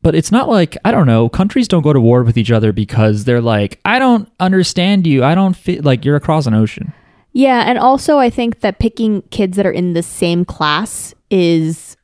but 0.05 0.15
it's 0.15 0.31
not 0.31 0.51
like 0.51 0.77
I 0.85 0.93
don't 0.93 1.07
know, 1.07 1.31
countries 1.31 1.67
don't 1.67 1.83
go 1.83 1.95
to 1.95 2.01
war 2.01 2.23
with 2.23 2.37
each 2.37 2.53
other 2.53 2.73
because 2.73 3.25
they're 3.25 3.41
like, 3.41 3.81
I 3.87 3.99
don't 3.99 4.31
understand 4.39 5.07
you. 5.07 5.25
I 5.25 5.35
don't 5.35 5.55
fit 5.55 5.83
like 5.83 6.05
you're 6.05 6.15
across 6.15 6.47
an 6.47 6.53
ocean. 6.53 6.93
Yeah, 7.33 7.65
and 7.67 7.79
also 7.79 8.19
I 8.19 8.29
think 8.31 8.61
that 8.61 8.79
picking 8.79 9.23
kids 9.31 9.57
that 9.57 9.67
are 9.67 9.73
in 9.73 9.95
the 9.95 10.03
same 10.03 10.45
class 10.45 11.15
is 11.31 11.97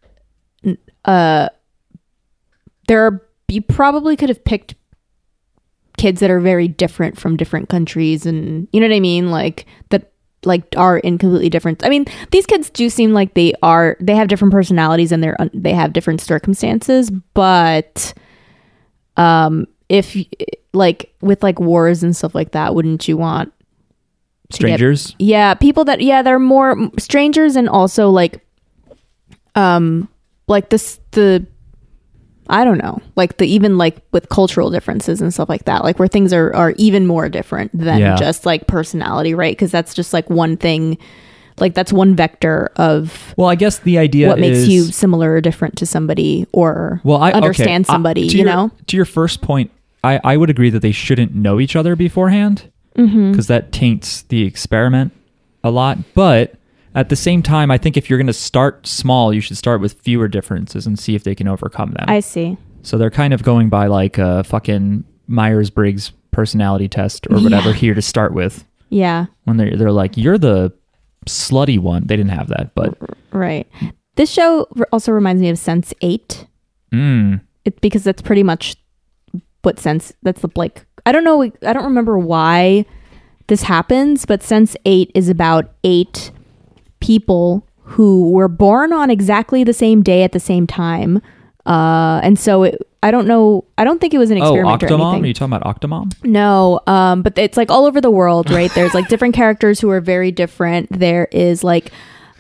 uh 1.05 1.51
there 2.89 3.07
are 3.07 3.29
you 3.49 3.61
probably 3.61 4.17
could 4.17 4.31
have 4.31 4.45
picked 4.45 4.75
kids 5.99 6.21
that 6.21 6.31
are 6.31 6.41
very 6.41 6.69
different 6.69 7.21
from 7.21 7.37
different 7.37 7.69
countries 7.69 8.25
and 8.25 8.67
you 8.73 8.81
know 8.81 8.89
what 8.89 8.97
I 8.97 9.01
mean 9.01 9.31
like 9.31 9.67
that 9.91 10.13
like 10.45 10.65
are 10.77 10.99
in 10.99 11.19
completely 11.19 11.51
different 11.51 11.85
I 11.85 11.89
mean 11.91 12.07
these 12.31 12.47
kids 12.47 12.71
do 12.71 12.89
seem 12.89 13.13
like 13.13 13.35
they 13.35 13.53
are 13.63 13.97
they 14.01 14.15
have 14.15 14.29
different 14.29 14.53
personalities 14.53 15.13
and 15.13 15.23
they're 15.23 15.37
they 15.53 15.75
have 15.75 15.93
different 15.93 16.21
circumstances 16.21 17.11
but 17.35 18.15
um 19.17 19.67
if 19.89 20.17
like 20.73 21.13
with 21.21 21.43
like 21.43 21.61
wars 21.61 22.03
and 22.03 22.17
stuff 22.17 22.35
like 22.35 22.53
that 22.53 22.75
wouldn't 22.75 23.07
you 23.09 23.17
want 23.17 23.53
to 24.53 24.59
get- 24.63 24.77
Strangers. 24.79 25.15
yeah, 25.19 25.55
people 25.55 25.85
that 25.85 26.01
yeah, 26.01 26.23
they're 26.23 26.39
more 26.41 26.91
strangers 26.99 27.55
and 27.55 27.69
also 27.69 28.11
like 28.11 28.45
um 29.55 30.09
like 30.49 30.71
this 30.71 30.99
the 31.13 31.47
I 32.51 32.65
don't 32.65 32.79
know, 32.79 33.01
like 33.17 33.37
the 33.39 33.47
even 33.47 33.79
like 33.79 33.97
with 34.13 34.29
cultural 34.29 34.71
differences 34.71 35.21
and 35.21 35.33
stuff 35.33 35.49
like 35.49 35.65
that, 35.65 35.85
like 35.85 35.99
where 35.99 36.09
things 36.09 36.33
are 36.33 36.55
are 36.55 36.73
even 36.77 37.07
more 37.07 37.29
different 37.29 37.71
than 37.73 37.99
Yeah. 38.01 38.17
just 38.17 38.45
like 38.47 38.67
personality, 38.67 39.35
right? 39.35 39.53
Because 39.57 39.71
that's 39.71 39.95
just 39.95 40.13
like 40.13 40.29
one 40.29 40.57
thing, 40.57 40.99
like 41.59 41.75
that's 41.75 41.93
one 41.93 42.15
vector 42.17 42.71
of 42.77 43.35
Well, 43.37 43.49
I 43.49 43.55
guess 43.55 43.79
the 43.79 43.99
idea 43.99 44.29
what 44.29 44.39
makes 44.39 44.67
you 44.67 44.83
similar 44.85 45.33
or 45.35 45.41
different 45.41 45.77
to 45.79 45.87
somebody 45.87 46.47
or 46.53 47.01
well, 47.05 47.19
I 47.23 47.33
understand 47.33 47.85
okay, 47.87 47.93
somebody, 47.93 48.29
to 48.29 48.37
you 48.37 48.45
your- 48.45 48.53
know? 48.53 48.71
To 48.89 48.97
your 48.97 49.07
first 49.07 49.41
point, 49.43 49.71
I 50.03 50.21
I 50.25 50.37
would 50.37 50.51
agree 50.51 50.71
that 50.71 50.81
they 50.83 50.93
shouldn't 50.93 51.35
know 51.35 51.61
each 51.61 51.77
other 51.77 51.97
beforehand 51.97 52.65
Mm-hmm. 52.97 53.31
because 53.31 53.47
that 53.47 53.71
taints 53.71 54.23
the 54.23 54.43
experiment 54.43 55.13
a 55.63 55.71
lot. 55.71 55.97
But 56.15 56.55
at 56.95 57.09
the 57.09 57.17
same 57.17 57.43
time, 57.43 57.71
I 57.71 57.79
think 57.79 57.97
if 57.97 58.09
you're 58.11 58.19
going 58.19 58.27
to 58.27 58.33
start 58.33 58.87
small, 58.87 59.33
you 59.33 59.41
should 59.41 59.57
start 59.57 59.81
with 59.81 59.95
fewer 60.01 60.29
differences 60.29 60.87
and 60.87 60.99
see 60.99 61.15
if 61.15 61.25
they 61.25 61.35
can 61.35 61.49
overcome 61.49 61.93
them. 61.93 62.07
I 62.09 62.21
see. 62.21 62.57
So 62.83 62.97
they're 62.99 63.11
kind 63.11 63.33
of 63.35 63.43
going 63.43 63.69
by 63.69 63.87
like 63.87 64.19
a 64.19 64.43
fucking 64.45 65.05
Myers 65.27 65.71
Briggs 65.71 66.13
personality 66.31 66.89
test 66.89 67.27
or 67.31 67.41
whatever 67.41 67.71
Yeah. 67.71 67.75
here 67.77 67.95
to 67.95 68.03
start 68.03 68.33
with. 68.35 68.65
Yeah, 68.89 69.27
When 69.45 69.57
they're 69.57 69.77
they're 69.77 69.93
like, 69.93 70.17
you're 70.17 70.39
the 70.39 70.73
slutty 71.27 71.79
one. 71.79 72.07
They 72.07 72.17
didn't 72.17 72.33
have 72.33 72.49
that, 72.49 72.75
but 72.75 72.99
right. 73.31 73.69
This 74.17 74.31
show 74.31 74.67
also 74.91 75.13
reminds 75.13 75.41
me 75.43 75.49
of 75.49 75.59
Sense 75.59 75.95
Eight. 76.01 76.47
mm, 76.93 77.41
it 77.65 77.81
because 77.81 78.03
that's 78.03 78.23
pretty 78.23 78.43
much 78.43 78.75
what 79.63 79.79
sense 79.79 80.13
that's 80.23 80.41
the 80.41 80.49
like 80.57 80.87
i 81.07 81.13
don't 81.13 81.23
know 81.23 81.43
i 81.43 81.73
don't 81.75 81.85
remember 81.85 82.19
why 82.19 82.85
this 83.49 83.63
happens 83.63 84.25
but 84.25 84.43
sense 84.43 84.75
8 84.87 85.11
is 85.15 85.29
about 85.29 85.71
eight 85.85 86.31
people 87.01 87.67
who 87.83 88.31
were 88.31 88.49
born 88.49 88.93
on 88.93 89.11
exactly 89.11 89.65
the 89.65 89.73
same 89.73 90.03
day 90.03 90.23
at 90.23 90.33
the 90.33 90.41
same 90.41 90.67
time 90.67 91.21
uh 91.67 92.21
and 92.23 92.39
so 92.39 92.63
it, 92.63 92.81
i 93.03 93.11
don't 93.11 93.27
know 93.27 93.65
i 93.79 93.85
don't 93.85 94.01
think 94.01 94.15
it 94.15 94.19
was 94.19 94.31
an 94.31 94.39
oh, 94.39 94.43
experiment 94.43 94.83
or 94.83 94.87
Octomom. 94.87 95.01
anything 95.01 95.25
Are 95.25 95.27
you 95.27 95.35
talking 95.35 95.53
about 95.55 95.81
Octomom? 95.81 96.25
no, 96.25 96.81
um, 96.87 97.23
but 97.23 97.37
it's 97.37 97.57
like 97.57 97.71
all 97.71 97.85
over 97.85 98.01
the 98.01 98.11
world, 98.11 98.51
right? 98.51 98.71
There's 98.75 98.95
like 98.95 99.09
different 99.09 99.35
characters 99.35 99.81
who 99.81 99.91
are 99.91 100.01
very 100.01 100.31
different. 100.33 100.89
There 100.91 101.29
is 101.33 101.63
like 101.65 101.93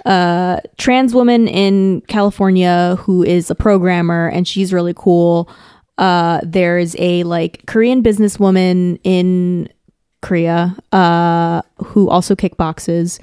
a 0.07 0.63
trans 0.79 1.15
woman 1.15 1.49
in 1.49 2.01
California 2.09 2.97
who 3.01 3.23
is 3.23 3.51
a 3.51 3.55
programmer 3.55 4.29
and 4.29 4.49
she's 4.49 4.73
really 4.73 4.95
cool. 4.95 5.51
Uh, 5.99 6.41
there's 6.43 6.97
a 6.99 7.23
like 7.25 7.67
Korean 7.67 8.03
businesswoman 8.03 8.99
in 9.05 9.69
Korea 10.23 10.77
uh, 10.93 11.61
who 11.85 12.09
also 12.09 12.35
kickboxes. 12.35 13.21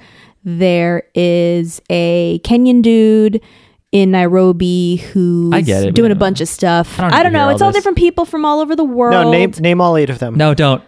There 0.56 1.02
is 1.14 1.82
a 1.90 2.38
Kenyan 2.42 2.80
dude 2.80 3.42
in 3.92 4.10
Nairobi 4.12 4.96
who's 4.96 5.52
I 5.52 5.60
get 5.60 5.84
it. 5.84 5.94
Doing 5.94 6.10
a 6.10 6.14
don't- 6.14 6.18
bunch 6.20 6.40
of 6.40 6.48
stuff. 6.48 6.98
I 6.98 7.06
I 7.06 7.10
don't 7.10 7.10
don't, 7.10 7.16
need 7.16 7.22
to 7.22 7.28
hear 7.28 7.32
know. 7.38 7.44
all 7.44 7.50
It's 7.50 7.62
all 7.62 7.68
this. 7.68 7.76
different 7.76 7.98
people 7.98 8.24
from 8.24 8.44
all 8.46 8.60
over 8.60 8.74
the 8.74 8.84
world. 8.84 9.12
No, 9.12 9.30
name 9.30 9.52
name 9.60 9.80
all 9.80 9.96
eight 9.96 10.08
of 10.10 10.18
them. 10.20 10.36
No, 10.36 10.54
don't. 10.54 10.82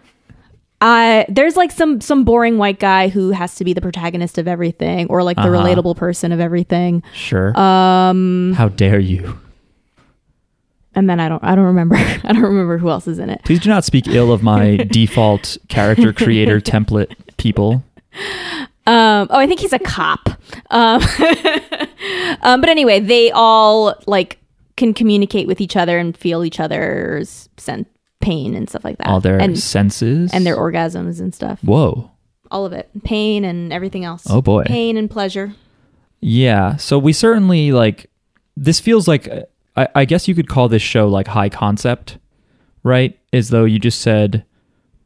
I 0.80 1.26
there's 1.28 1.56
like 1.56 1.72
some 1.72 2.00
some 2.00 2.24
boring 2.24 2.56
white 2.56 2.78
guy 2.78 3.08
who 3.08 3.32
has 3.32 3.54
to 3.56 3.64
be 3.64 3.74
the 3.74 3.82
protagonist 3.82 4.38
of 4.38 4.48
everything 4.48 5.08
or 5.08 5.22
like 5.22 5.36
the 5.36 5.42
Uh-huh. 5.42 5.50
relatable 5.62 5.94
person 5.96 6.32
of 6.32 6.40
everything. 6.40 7.02
Sure. 7.12 7.48
Um 7.58 8.54
How 8.54 8.68
dare 8.68 8.98
you? 8.98 9.38
and 10.94 11.08
then 11.08 11.20
I 11.20 11.28
don't 11.28 11.44
I 11.44 11.54
don't 11.54 11.66
remember 11.66 11.96
I 12.24 12.32
don't 12.32 12.42
remember 12.42 12.78
who 12.78 12.88
else 12.88 13.06
is 13.06 13.18
in 13.18 13.28
it. 13.28 13.42
Please 13.44 13.60
do 13.60 13.68
not 13.68 13.84
speak 13.84 14.08
ill 14.08 14.32
of 14.32 14.42
my 14.42 14.76
default 14.90 15.58
character 15.68 16.12
creator 16.14 16.60
template 16.60 17.12
people. 17.36 17.82
Um 18.90 19.28
oh 19.30 19.38
I 19.38 19.46
think 19.46 19.60
he's 19.60 19.72
a 19.72 19.78
cop. 19.78 20.28
Um, 20.70 21.02
um 22.42 22.60
but 22.60 22.68
anyway, 22.68 23.00
they 23.00 23.30
all 23.30 23.94
like 24.06 24.38
can 24.76 24.94
communicate 24.94 25.46
with 25.46 25.60
each 25.60 25.76
other 25.76 25.98
and 25.98 26.16
feel 26.16 26.44
each 26.44 26.58
other's 26.58 27.48
sen- 27.56 27.86
pain 28.20 28.54
and 28.54 28.68
stuff 28.68 28.84
like 28.84 28.98
that. 28.98 29.06
All 29.06 29.20
their 29.20 29.38
and 29.38 29.58
senses 29.58 30.32
and 30.32 30.46
their 30.46 30.56
orgasms 30.56 31.20
and 31.20 31.34
stuff. 31.34 31.60
Whoa. 31.62 32.10
All 32.50 32.66
of 32.66 32.72
it. 32.72 32.90
Pain 33.04 33.44
and 33.44 33.72
everything 33.72 34.04
else. 34.04 34.26
Oh, 34.28 34.42
boy. 34.42 34.64
Pain 34.64 34.96
and 34.96 35.08
pleasure. 35.08 35.54
Yeah. 36.20 36.76
So 36.76 36.98
we 36.98 37.12
certainly 37.12 37.72
like 37.72 38.10
this 38.56 38.80
feels 38.80 39.06
like 39.06 39.28
I, 39.76 39.88
I 39.94 40.04
guess 40.04 40.28
you 40.28 40.34
could 40.34 40.48
call 40.48 40.68
this 40.68 40.82
show 40.82 41.08
like 41.08 41.28
high 41.28 41.48
concept, 41.48 42.18
right? 42.82 43.18
As 43.32 43.50
though 43.50 43.64
you 43.64 43.78
just 43.78 44.00
said 44.00 44.44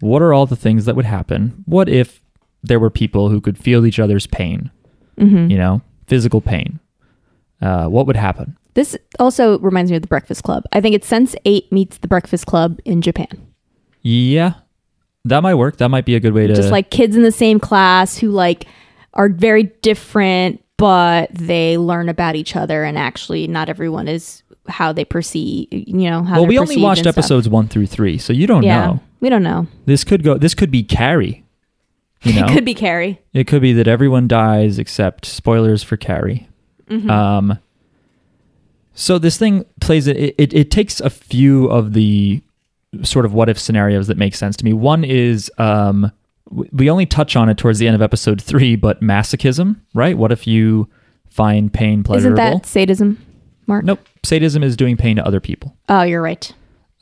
what 0.01 0.21
are 0.21 0.35
all 0.35 0.47
the 0.47 0.57
things 0.57 0.85
that 0.85 0.97
would 0.97 1.05
happen? 1.05 1.63
What 1.67 1.89
if 1.89 2.21
there 2.67 2.81
were 2.81 2.91
people 2.91 3.29
who 3.29 3.41
could 3.41 3.59
feel 3.59 3.87
each 3.87 3.99
other's 3.99 4.27
pain? 4.27 4.71
Mm-hmm. 5.19 5.51
You 5.51 5.59
know, 5.59 5.83
physical 6.07 6.41
pain. 6.41 6.81
Uh, 7.61 7.87
what 7.87 8.07
would 8.07 8.17
happen? 8.17 8.57
This 8.75 8.97
also 9.21 9.59
reminds 9.61 9.91
me 9.91 9.97
of 9.97 10.03
the 10.03 10.09
Breakfast 10.09 10.43
Club. 10.43 10.65
I 10.73 10.81
think 10.81 10.95
it's 10.97 11.07
Sense 11.07 11.37
Eight 11.45 11.71
meets 11.71 11.99
the 11.99 12.09
Breakfast 12.09 12.47
Club 12.47 12.81
in 12.85 13.01
Japan. 13.03 13.47
Yeah, 14.03 14.55
that 15.25 15.43
might 15.43 15.55
work. 15.55 15.77
That 15.79 15.89
might 15.89 16.05
be 16.05 16.17
a 16.17 16.21
good 16.21 16.35
way 16.35 16.47
to 16.47 16.55
Just 16.55 16.71
like 16.73 16.91
kids 16.91 17.17
in 17.17 17.23
the 17.23 17.33
same 17.33 17.61
class 17.61 18.19
who 18.19 18.31
like 18.31 18.67
are 19.15 19.29
very 19.29 19.65
different, 19.83 20.63
but 20.77 21.31
they 21.33 21.79
learn 21.79 22.09
about 22.09 22.35
each 22.35 22.57
other, 22.57 22.83
and 22.83 22.99
actually, 22.99 23.47
not 23.47 23.69
everyone 23.69 24.09
is 24.09 24.43
how 24.69 24.93
they 24.93 25.05
perceive. 25.05 25.69
You 25.71 26.11
know, 26.11 26.25
how 26.25 26.41
well, 26.41 26.47
we 26.47 26.59
only 26.59 26.77
watched 26.83 27.03
stuff. 27.03 27.17
episodes 27.17 27.49
one 27.49 27.69
through 27.69 27.87
three, 27.87 28.19
so 28.19 28.33
you 28.33 28.49
don't 28.49 28.65
Yeah, 28.65 28.87
know. 28.87 29.01
we 29.21 29.29
don't 29.29 29.45
know. 29.45 29.69
This 29.87 30.03
could 30.03 30.25
go. 30.25 30.37
This 30.37 30.55
could 30.55 30.73
be 30.73 30.83
Carrie. 30.83 31.44
You 32.25 32.41
know, 32.41 32.47
It 32.47 32.53
could 32.53 32.65
be 32.65 32.75
Carrie. 32.75 33.21
It 33.33 33.47
could 33.47 33.63
be 33.63 33.73
that 33.75 33.87
everyone 33.89 34.27
dies 34.29 34.79
except 34.79 35.27
spoilers 35.27 35.83
for 35.83 35.97
Carrie. 35.97 36.49
Mm-hmm. 36.89 37.11
Um, 37.11 37.59
so 38.95 39.19
this 39.19 39.37
thing 39.37 39.65
plays 39.81 40.07
it, 40.07 40.17
it. 40.39 40.53
It 40.55 40.71
takes 40.71 41.01
a 41.01 41.11
few 41.11 41.67
of 41.67 41.93
the 41.93 42.43
sort 43.03 43.25
of 43.25 43.33
what 43.35 43.49
if 43.49 43.59
scenarios 43.59 44.07
that 44.07 44.17
make 44.17 44.35
sense 44.35 44.57
to 44.57 44.65
me. 44.65 44.73
One 44.73 45.05
is 45.05 45.51
um, 45.59 46.13
we 46.73 46.89
only 46.89 47.07
touch 47.07 47.37
on 47.37 47.49
it 47.49 47.59
towards 47.59 47.79
the 47.79 47.87
end 47.87 47.97
of 47.97 48.03
episode 48.03 48.41
three, 48.41 48.77
but 48.77 49.01
masochism, 49.01 49.81
right? 49.95 50.17
What 50.17 50.31
if 50.33 50.47
you 50.47 50.89
find 51.29 51.73
pain 51.73 52.03
pleasurable? 52.05 52.41
Isn't 52.41 52.63
that 52.63 52.67
sadism, 52.67 53.25
Mark? 53.67 53.85
Nope. 53.85 54.01
Sadism 54.23 54.63
is 54.63 54.77
doing 54.77 54.97
pain 54.97 55.17
to 55.17 55.27
other 55.27 55.41
people. 55.41 55.77
Oh, 55.89 56.03
you're 56.03 56.23
right. 56.23 56.53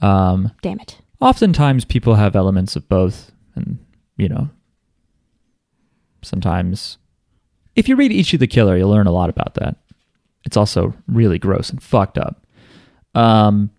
Um, 0.01 0.51
Damn 0.63 0.81
it. 0.81 0.99
oftentimes 1.21 1.85
people 1.85 2.15
have 2.17 2.35
elements 2.35 2.75
of 2.75 2.89
both 2.89 3.31
and 3.55 3.79
you 4.17 4.29
know 4.29 4.49
sometimes. 6.23 6.99
If 7.77 7.89
you 7.89 7.97
read 7.97 8.13
ichi 8.13 8.37
the 8.37 8.47
killer 8.47 8.77
you'll 8.77 8.91
learn 8.91 9.07
a 9.07 9.13
lot 9.13 9.31
about 9.31 9.55
that. 9.55 9.77
It's 10.45 10.57
also 10.57 10.93
really 11.07 11.39
gross 11.39 11.71
and 11.71 11.83
fucked 11.83 12.19
up. 12.19 12.47
Um 13.15 13.71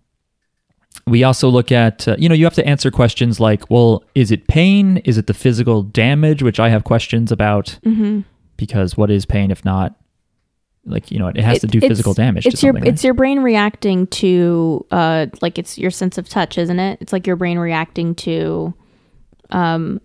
we 1.06 1.22
also 1.22 1.48
look 1.50 1.70
at 1.70 2.08
uh, 2.08 2.16
you 2.18 2.28
know 2.28 2.34
you 2.34 2.44
have 2.44 2.54
to 2.54 2.66
answer 2.66 2.90
questions 2.90 3.38
like 3.40 3.68
well 3.70 4.02
is 4.14 4.30
it 4.30 4.46
pain? 4.48 4.98
Is 4.98 5.18
it 5.18 5.26
the 5.26 5.34
physical 5.34 5.82
damage 5.82 6.42
which 6.42 6.58
i 6.60 6.68
have 6.68 6.84
questions 6.84 7.30
about? 7.32 7.78
Mm-hmm. 7.84 8.20
because 8.56 8.96
what 8.96 9.10
is 9.10 9.26
pain 9.26 9.50
if 9.50 9.64
not 9.64 9.94
like 10.86 11.10
you 11.10 11.18
know 11.18 11.28
it 11.28 11.36
has 11.38 11.60
to 11.60 11.66
It- 11.66 11.70
do 11.72 11.78
it's- 11.78 11.90
physical 11.90 12.14
damage 12.14 12.46
It's 12.46 12.60
to 12.60 12.66
your 12.66 12.74
something, 12.74 12.92
it's 12.92 13.02
your 13.04 13.14
brain 13.14 13.40
reacting 13.40 14.06
to 14.08 14.86
uh 14.90 15.26
like 15.42 15.58
it's 15.58 15.76
your 15.78 15.90
sense 15.90 16.16
of 16.18 16.28
touch, 16.28 16.56
isn't 16.58 16.78
it? 16.78 16.98
It's 17.00 17.12
like 17.12 17.26
your 17.26 17.36
brain 17.36 17.58
reacting 17.58 18.14
to 18.16 18.72
um 19.50 20.00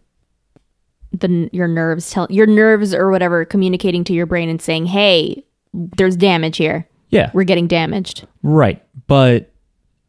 the 1.12 1.50
your 1.52 1.68
nerves 1.68 2.12
tell 2.12 2.28
your 2.30 2.46
nerves 2.46 2.94
or 2.94 3.10
whatever 3.12 3.46
communicating 3.46 4.04
to 4.06 4.14
your 4.14 4.26
brain 4.26 4.50
and 4.50 4.62
saying, 4.62 4.86
"Hey, 4.86 5.44
there's 5.74 6.16
damage 6.16 6.58
here. 6.58 6.88
yeah 7.10 7.32
We're 7.34 7.44
getting 7.44 7.68
damaged." 7.68 8.28
Right. 8.44 8.84
But 9.08 9.52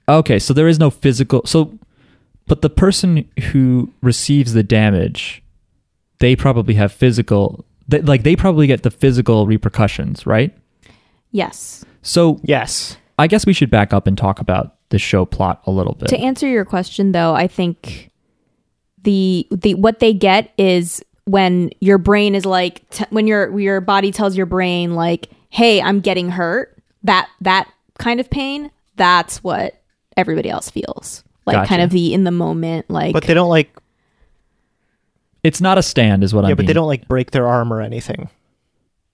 okay, 0.09 0.39
so 0.39 0.53
there 0.53 0.69
is 0.69 0.79
no 0.79 0.91
physical 0.91 1.43
so 1.47 1.79
but 2.47 2.63
the 2.63 2.71
person 2.71 3.29
who 3.53 3.93
receives 4.03 4.53
the 4.53 4.63
damage 4.63 5.43
they 6.19 6.37
probably 6.37 6.75
have 6.75 6.93
physical 6.93 7.65
they, 7.89 8.01
like 8.03 8.23
they 8.23 8.37
probably 8.37 8.67
get 8.67 8.83
the 8.83 8.91
physical 8.91 9.47
repercussions, 9.47 10.27
right? 10.27 10.57
Yes. 11.33 11.85
So 12.03 12.41
Yes. 12.43 12.97
I 13.19 13.27
guess 13.27 13.45
we 13.47 13.53
should 13.53 13.71
back 13.71 13.93
up 13.93 14.07
and 14.07 14.17
talk 14.17 14.41
about 14.41 14.77
the 14.91 14.99
show 14.99 15.25
plot 15.25 15.63
a 15.67 15.71
little 15.71 15.95
bit. 15.95 16.09
To 16.09 16.19
answer 16.19 16.49
your 16.49 16.65
question 16.65 17.13
though, 17.13 17.35
I 17.35 17.47
think 17.47 18.10
the 19.03 19.47
the 19.51 19.75
what 19.75 19.99
they 19.99 20.13
get 20.13 20.53
is 20.59 21.03
when 21.25 21.71
your 21.81 21.99
brain 21.99 22.35
is 22.35 22.45
like 22.45 22.89
t- 22.91 23.05
when 23.11 23.27
your 23.27 23.59
your 23.59 23.81
body 23.81 24.11
tells 24.11 24.37
your 24.37 24.47
brain 24.47 24.95
like, 24.95 25.31
"Hey, 25.49 25.81
I'm 25.81 26.01
getting 26.01 26.31
hurt." 26.31 26.77
That 27.05 27.29
that 27.41 27.69
kind 27.99 28.21
of 28.21 28.29
pain, 28.31 28.71
that's 28.97 29.43
what 29.43 29.81
everybody 30.17 30.51
else 30.51 30.71
feels. 30.71 31.25
Like 31.47 31.57
Gotcha. 31.57 31.69
kind 31.69 31.83
of 31.83 31.91
the 31.91 32.13
in 32.13 32.25
the 32.25 32.31
moment 32.31 32.91
like 32.91 33.13
But 33.13 33.25
they 33.25 33.35
don't 33.35 33.49
like 33.49 33.75
it's 35.43 35.61
not 35.61 35.79
a 35.79 35.83
stand 35.83 36.23
is 36.23 36.35
what 36.35 36.45
yeah, 36.45 36.51
I 36.51 36.55
but 36.55 36.67
they 36.67 36.73
don't 36.73 36.87
like 36.87 37.09
break 37.09 37.31
their 37.31 37.47
arm 37.47 37.73
or 37.73 37.81
anything. 37.81 38.29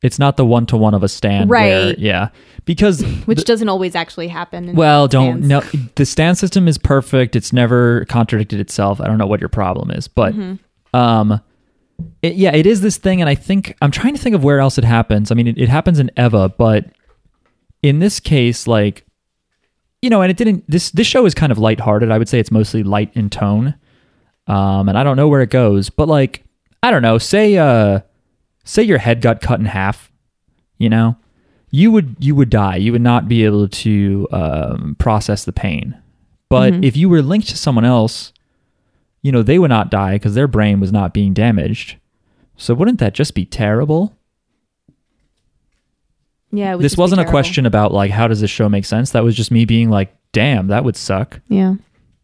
It's 0.03 0.19
not 0.19 0.37
the 0.37 0.45
one 0.45 0.67
to 0.67 0.77
one 0.77 0.95
of 0.95 1.03
a 1.03 1.09
stand 1.09 1.49
where- 1.51 1.87
Right. 1.89 1.99
yeah. 1.99 2.29
Because 2.65 3.03
which 3.27 3.45
doesn't 3.45 3.69
always 3.69 3.95
actually 3.95 4.29
happen. 4.29 4.75
Well, 4.75 5.07
don't 5.09 5.45
stands. 5.45 5.75
no. 5.75 5.89
The 5.95 6.05
stand 6.07 6.37
system 6.39 6.67
is 6.69 6.79
perfect. 6.79 7.37
It's 7.37 7.53
never 7.53 8.05
contradicted 8.07 8.59
itself. 8.61 9.01
I 9.01 9.07
don't 9.07 9.19
know 9.19 9.27
what 9.27 9.41
your 9.41 9.49
problem 9.49 9.91
is, 9.91 10.09
but 10.09 10.35
Mm-hmm. 10.35 10.97
um, 10.97 11.41
it, 12.23 12.35
yeah, 12.35 12.55
it 12.55 12.67
is 12.67 12.83
this 12.83 12.99
thing, 12.99 13.21
and 13.23 13.31
I 13.31 13.35
think 13.35 13.75
I'm 13.81 13.91
trying 13.91 14.15
to 14.15 14.21
think 14.21 14.35
of 14.37 14.45
where 14.45 14.61
else 14.61 14.77
it 14.77 14.85
happens. 14.85 15.31
I 15.31 15.35
mean, 15.35 15.47
it, 15.47 15.57
it 15.57 15.69
happens 15.71 15.99
in 15.99 16.11
Eva, 16.19 16.51
but 16.51 16.85
in 17.83 18.01
this 18.01 18.21
case, 18.21 18.67
like 18.67 19.07
you 20.03 20.11
know, 20.11 20.21
and 20.21 20.31
it 20.31 20.37
didn't. 20.37 20.65
This 20.69 20.91
this 20.91 21.07
show 21.07 21.25
is 21.25 21.35
kind 21.35 21.51
of 21.51 21.59
lighthearted. 21.59 22.11
I 22.11 22.19
would 22.19 22.29
say 22.29 22.39
it's 22.39 22.51
mostly 22.51 22.83
light 22.83 23.11
in 23.15 23.31
tone, 23.31 23.77
um, 24.47 24.91
and 24.91 24.99
I 24.99 25.05
don't 25.05 25.17
know 25.17 25.27
where 25.29 25.41
it 25.41 25.49
goes, 25.51 25.89
but 25.89 26.07
like 26.07 26.45
I 26.83 26.91
don't 26.91 27.01
know. 27.03 27.17
Say 27.17 27.57
uh, 27.57 28.01
say 28.67 28.83
your 28.83 28.99
head 28.99 29.23
got 29.23 29.41
cut 29.41 29.59
in 29.61 29.65
half, 29.67 30.13
you 30.77 30.91
know 30.91 31.17
you 31.71 31.91
would 31.91 32.17
you 32.21 32.35
would 32.35 32.49
die. 32.49 32.77
You 32.77 32.93
would 32.93 33.03
not 33.03 33.27
be 33.29 33.45
able 33.45 33.67
to 33.69 34.29
um, 34.31 34.97
process 34.99 35.45
the 35.45 35.53
pain. 35.53 35.97
But 36.49 36.73
Mhm. 36.75 36.85
if 36.85 36.97
you 36.97 37.09
were 37.09 37.23
linked 37.23 37.49
to 37.49 37.57
someone 37.57 37.85
else, 37.85 38.33
you 39.21 39.33
know 39.33 39.43
they 39.43 39.59
would 39.59 39.69
not 39.71 39.91
die 39.91 40.15
because 40.15 40.35
their 40.35 40.47
brain 40.47 40.79
was 40.81 40.93
not 40.93 41.13
being 41.13 41.35
damaged. 41.35 41.97
So 42.57 42.73
wouldn't 42.73 43.01
that 43.01 43.15
just 43.15 43.35
be 43.35 43.45
terrible? 43.45 44.15
Yeah, 46.53 46.75
it 46.75 46.79
This 46.79 46.97
wasn't 46.97 47.21
a 47.21 47.25
question 47.25 47.67
about 47.67 47.93
like 47.93 48.11
how 48.13 48.29
does 48.29 48.41
this 48.41 48.51
show 48.51 48.69
make 48.69 48.85
sense. 48.85 49.11
That 49.11 49.25
was 49.25 49.35
just 49.37 49.51
me 49.51 49.65
being 49.65 49.91
like, 49.91 50.15
"Damn, 50.33 50.69
that 50.69 50.85
would 50.85 50.97
suck." 50.97 51.41
Yeah. 51.49 51.75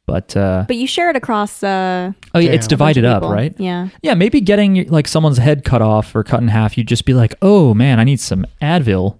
But 0.06 0.36
uh, 0.36 0.64
But 0.66 0.76
you 0.76 0.86
share 0.86 1.10
it 1.10 1.16
across 1.16 1.62
uh 1.62 2.12
oh, 2.34 2.38
yeah, 2.38 2.48
Yeah. 2.48 2.54
it's 2.54 2.66
divided 2.66 3.04
up, 3.04 3.22
right? 3.22 3.54
Yeah. 3.58 3.88
Yeah, 4.02 4.14
maybe 4.14 4.40
getting 4.40 4.88
like 4.88 5.06
someone's 5.06 5.38
head 5.38 5.64
cut 5.64 5.80
off 5.80 6.14
or 6.14 6.24
cut 6.24 6.40
in 6.40 6.48
half, 6.48 6.76
you'd 6.76 6.88
just 6.88 7.04
be 7.04 7.14
like, 7.14 7.34
"Oh 7.40 7.72
man, 7.74 8.00
I 8.00 8.04
need 8.04 8.18
some 8.20 8.44
Advil." 8.60 9.18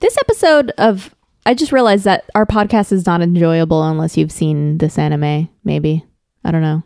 This 0.00 0.16
episode 0.18 0.70
of 0.78 1.14
I 1.46 1.54
just 1.54 1.72
realized 1.72 2.04
that 2.04 2.24
our 2.34 2.44
podcast 2.44 2.92
is 2.92 3.06
not 3.06 3.22
enjoyable 3.22 3.82
unless 3.82 4.16
you've 4.18 4.30
seen 4.32 4.76
this 4.78 4.98
anime. 4.98 5.48
Maybe 5.64 6.04
I 6.44 6.50
don't 6.50 6.62
know. 6.62 6.82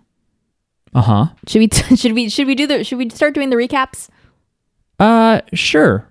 Uh 0.94 1.02
huh. 1.02 1.26
Should 1.48 1.58
we 1.58 1.96
should 1.96 2.12
we 2.12 2.28
should 2.28 2.46
we 2.46 2.54
do 2.54 2.66
the 2.68 2.84
should 2.84 2.98
we 2.98 3.10
start 3.10 3.34
doing 3.34 3.50
the 3.50 3.56
recaps? 3.56 4.08
Uh, 5.00 5.40
sure. 5.52 6.06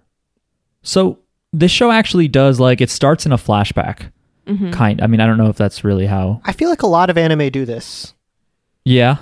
So 0.83 1.19
this 1.53 1.71
show 1.71 1.91
actually 1.91 2.27
does 2.27 2.59
like 2.59 2.81
it 2.81 2.89
starts 2.89 3.25
in 3.25 3.31
a 3.31 3.37
flashback. 3.37 4.11
Mm-hmm. 4.47 4.71
Kind. 4.71 5.01
I 5.01 5.07
mean, 5.07 5.19
I 5.19 5.25
don't 5.27 5.37
know 5.37 5.47
if 5.49 5.55
that's 5.57 5.83
really 5.83 6.05
how. 6.07 6.41
I 6.45 6.51
feel 6.53 6.69
like 6.69 6.81
a 6.81 6.87
lot 6.87 7.09
of 7.09 7.17
anime 7.17 7.49
do 7.49 7.65
this. 7.65 8.13
Yeah. 8.83 9.17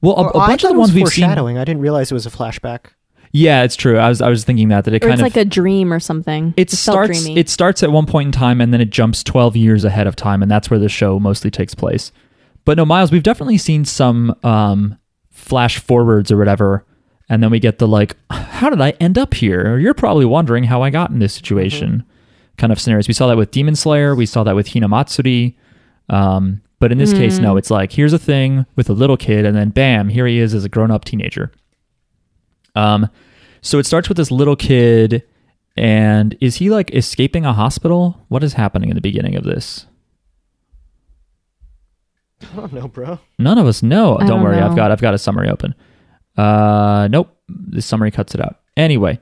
Well, 0.00 0.16
a, 0.16 0.28
a 0.28 0.32
bunch 0.32 0.64
of 0.64 0.68
the 0.70 0.74
it 0.74 0.78
was 0.78 0.88
ones 0.90 0.94
we've 0.94 1.08
seen. 1.08 1.24
foreshadowing. 1.24 1.58
I 1.58 1.64
didn't 1.64 1.80
realize 1.82 2.10
it 2.10 2.14
was 2.14 2.26
a 2.26 2.30
flashback. 2.30 2.86
Yeah, 3.32 3.62
it's 3.64 3.74
true. 3.76 3.98
I 3.98 4.08
was 4.08 4.20
I 4.20 4.28
was 4.28 4.44
thinking 4.44 4.68
that 4.68 4.84
that 4.84 4.94
it 4.94 4.98
Or 5.02 5.08
kind 5.08 5.20
it's 5.20 5.20
of 5.28 5.36
like 5.36 5.36
a 5.36 5.48
dream 5.48 5.92
or 5.92 5.98
something. 6.00 6.54
it 6.56 6.70
felt 6.70 6.78
starts 6.78 7.22
dreamy. 7.24 7.40
it 7.40 7.48
starts 7.48 7.82
at 7.82 7.90
one 7.90 8.06
point 8.06 8.26
in 8.28 8.32
time 8.32 8.60
and 8.60 8.72
then 8.72 8.80
it 8.80 8.90
jumps 8.90 9.22
12 9.24 9.56
years 9.56 9.84
ahead 9.84 10.06
of 10.06 10.14
time 10.14 10.40
and 10.42 10.50
that's 10.50 10.70
where 10.70 10.78
the 10.78 10.88
show 10.88 11.18
mostly 11.18 11.50
takes 11.50 11.74
place 11.74 12.12
but 12.64 12.76
no 12.76 12.84
miles 12.84 13.10
we've 13.10 13.24
definitely 13.24 13.58
seen 13.58 13.84
some 13.84 14.36
um 14.44 14.96
flash 15.32 15.78
forwards 15.78 16.30
or 16.30 16.36
whatever 16.36 16.84
and 17.28 17.42
then 17.42 17.50
we 17.50 17.58
get 17.58 17.78
the 17.78 17.88
like 17.88 18.14
how 18.30 18.70
did 18.70 18.80
i 18.80 18.90
end 19.00 19.18
up 19.18 19.34
here 19.34 19.72
or 19.74 19.78
you're 19.80 19.94
probably 19.94 20.24
wondering 20.24 20.62
how 20.64 20.80
i 20.82 20.88
got 20.90 21.10
in 21.10 21.18
this 21.18 21.34
situation 21.34 22.04
kind 22.58 22.72
of 22.72 22.80
scenarios 22.80 23.08
we 23.08 23.14
saw 23.14 23.26
that 23.26 23.36
with 23.36 23.50
demon 23.50 23.74
slayer 23.76 24.14
we 24.14 24.26
saw 24.26 24.44
that 24.44 24.54
with 24.54 24.68
hinamatsuri 24.68 25.54
um 26.08 26.60
but 26.78 26.92
in 26.92 26.98
this 26.98 27.12
case 27.12 27.38
no 27.38 27.56
it's 27.56 27.70
like 27.70 27.92
here's 27.92 28.12
a 28.12 28.18
thing 28.18 28.66
with 28.76 28.88
a 28.88 28.92
little 28.92 29.16
kid 29.16 29.44
and 29.44 29.56
then 29.56 29.70
bam 29.70 30.08
here 30.08 30.26
he 30.26 30.38
is 30.38 30.54
as 30.54 30.64
a 30.64 30.68
grown-up 30.68 31.04
teenager 31.04 31.50
um 32.74 33.08
so 33.62 33.78
it 33.78 33.86
starts 33.86 34.08
with 34.08 34.16
this 34.18 34.30
little 34.30 34.56
kid 34.56 35.22
and 35.76 36.36
is 36.40 36.56
he 36.56 36.70
like 36.70 36.94
escaping 36.94 37.44
a 37.44 37.52
hospital? 37.52 38.24
What 38.28 38.44
is 38.44 38.52
happening 38.52 38.90
in 38.90 38.94
the 38.94 39.00
beginning 39.00 39.34
of 39.34 39.42
this? 39.44 39.86
I 42.42 42.56
don't 42.56 42.72
know, 42.72 42.88
bro. 42.88 43.18
None 43.38 43.58
of 43.58 43.66
us 43.66 43.82
know. 43.82 44.16
I 44.16 44.20
Don't 44.20 44.28
don't 44.28 44.42
worry, 44.42 44.58
I've 44.58 44.76
got 44.76 44.90
I've 44.90 45.00
got 45.00 45.14
a 45.14 45.18
summary 45.18 45.48
open. 45.48 45.74
Uh 46.36 47.08
nope. 47.10 47.36
The 47.48 47.82
summary 47.82 48.10
cuts 48.10 48.34
it 48.34 48.40
out. 48.40 48.60
Anyway, 48.76 49.18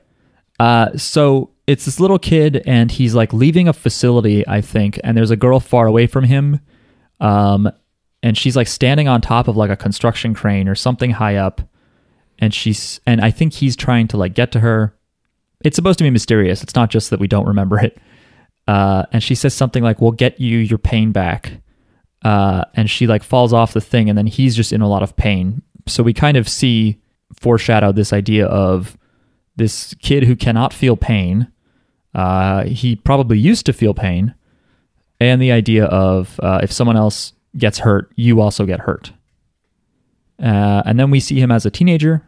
uh 0.59 0.95
so 0.97 1.51
it's 1.67 1.85
this 1.85 1.99
little 1.99 2.19
kid 2.19 2.61
and 2.65 2.91
he's 2.91 3.15
like 3.15 3.33
leaving 3.33 3.67
a 3.67 3.73
facility, 3.73 4.45
I 4.47 4.61
think, 4.61 4.99
and 5.03 5.15
there's 5.15 5.31
a 5.31 5.35
girl 5.37 5.59
far 5.59 5.87
away 5.87 6.07
from 6.07 6.23
him. 6.25 6.59
Um 7.19 7.69
and 8.21 8.37
she's 8.37 8.55
like 8.55 8.67
standing 8.67 9.07
on 9.07 9.21
top 9.21 9.47
of 9.47 9.57
like 9.57 9.69
a 9.69 9.75
construction 9.75 10.33
crane 10.33 10.67
or 10.69 10.75
something 10.75 11.11
high 11.11 11.35
up. 11.37 11.61
And 12.39 12.53
she's 12.53 12.99
and 13.05 13.21
I 13.21 13.31
think 13.31 13.53
he's 13.53 13.75
trying 13.75 14.07
to 14.09 14.17
like 14.17 14.33
get 14.33 14.51
to 14.53 14.59
her. 14.59 14.95
It's 15.63 15.75
supposed 15.75 15.97
to 15.99 16.03
be 16.03 16.09
mysterious. 16.09 16.63
It's 16.63 16.75
not 16.75 16.89
just 16.89 17.09
that 17.09 17.19
we 17.19 17.27
don't 17.27 17.47
remember 17.47 17.79
it. 17.79 17.97
Uh 18.67 19.03
and 19.11 19.21
she 19.23 19.35
says 19.35 19.53
something 19.53 19.83
like, 19.83 20.01
We'll 20.01 20.11
get 20.11 20.39
you 20.39 20.57
your 20.57 20.77
pain 20.79 21.11
back. 21.11 21.51
uh, 22.23 22.63
and 22.73 22.89
she 22.89 23.05
like 23.07 23.21
falls 23.23 23.51
off 23.51 23.73
the 23.73 23.81
thing, 23.81 24.07
and 24.09 24.17
then 24.17 24.27
he's 24.27 24.55
just 24.55 24.71
in 24.71 24.79
a 24.81 24.87
lot 24.87 25.03
of 25.03 25.15
pain. 25.17 25.61
So 25.87 26.01
we 26.03 26.13
kind 26.13 26.37
of 26.37 26.47
see 26.47 27.01
foreshadowed 27.37 27.97
this 27.97 28.13
idea 28.13 28.45
of 28.47 28.97
this 29.55 29.93
kid 29.95 30.23
who 30.23 30.35
cannot 30.35 30.73
feel 30.73 30.95
pain. 30.97 31.47
Uh, 32.13 32.63
he 32.65 32.95
probably 32.95 33.37
used 33.39 33.65
to 33.65 33.73
feel 33.73 33.93
pain, 33.93 34.35
and 35.19 35.41
the 35.41 35.51
idea 35.51 35.85
of 35.85 36.39
uh, 36.41 36.59
if 36.61 36.71
someone 36.71 36.97
else 36.97 37.33
gets 37.57 37.79
hurt, 37.79 38.11
you 38.15 38.39
also 38.41 38.65
get 38.65 38.81
hurt. 38.81 39.11
Uh, 40.41 40.83
and 40.85 40.99
then 40.99 41.09
we 41.11 41.19
see 41.19 41.39
him 41.39 41.51
as 41.51 41.65
a 41.65 41.71
teenager, 41.71 42.27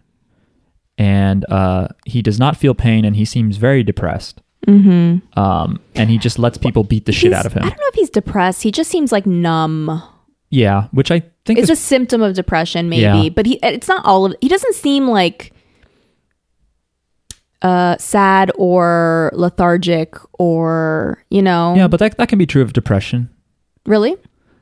and 0.97 1.45
uh, 1.49 1.87
he 2.05 2.21
does 2.21 2.39
not 2.39 2.57
feel 2.57 2.73
pain, 2.73 3.05
and 3.05 3.15
he 3.15 3.25
seems 3.25 3.57
very 3.57 3.83
depressed. 3.83 4.41
Mm-hmm. 4.67 5.39
Um, 5.39 5.79
and 5.93 6.09
he 6.09 6.17
just 6.17 6.39
lets 6.39 6.57
people 6.57 6.83
beat 6.83 7.05
the 7.05 7.11
shit 7.11 7.33
out 7.33 7.45
of 7.45 7.53
him. 7.53 7.63
I 7.63 7.69
don't 7.69 7.77
know 7.77 7.87
if 7.87 7.95
he's 7.95 8.09
depressed. 8.09 8.63
He 8.63 8.71
just 8.71 8.89
seems 8.89 9.11
like 9.11 9.25
numb. 9.27 10.01
Yeah, 10.49 10.87
which 10.91 11.11
I 11.11 11.21
think 11.45 11.59
It's 11.59 11.69
is 11.69 11.77
a 11.77 11.81
symptom 11.81 12.21
of 12.21 12.33
depression, 12.33 12.89
maybe, 12.89 13.01
Yeah. 13.01 13.29
but 13.29 13.45
he 13.45 13.59
it's 13.61 13.87
not 13.87 14.05
all 14.05 14.25
of 14.25 14.35
He 14.41 14.47
doesn't 14.47 14.73
seem 14.75 15.07
like 15.07 15.51
uh 17.61 17.95
sad 17.97 18.51
or 18.55 19.31
lethargic 19.33 20.15
or 20.33 21.23
you 21.29 21.41
know 21.41 21.73
yeah, 21.75 21.87
but 21.87 21.99
that 21.99 22.17
that 22.17 22.27
can 22.29 22.37
be 22.37 22.45
true 22.45 22.61
of 22.61 22.73
depression. 22.73 23.29
really 23.85 24.15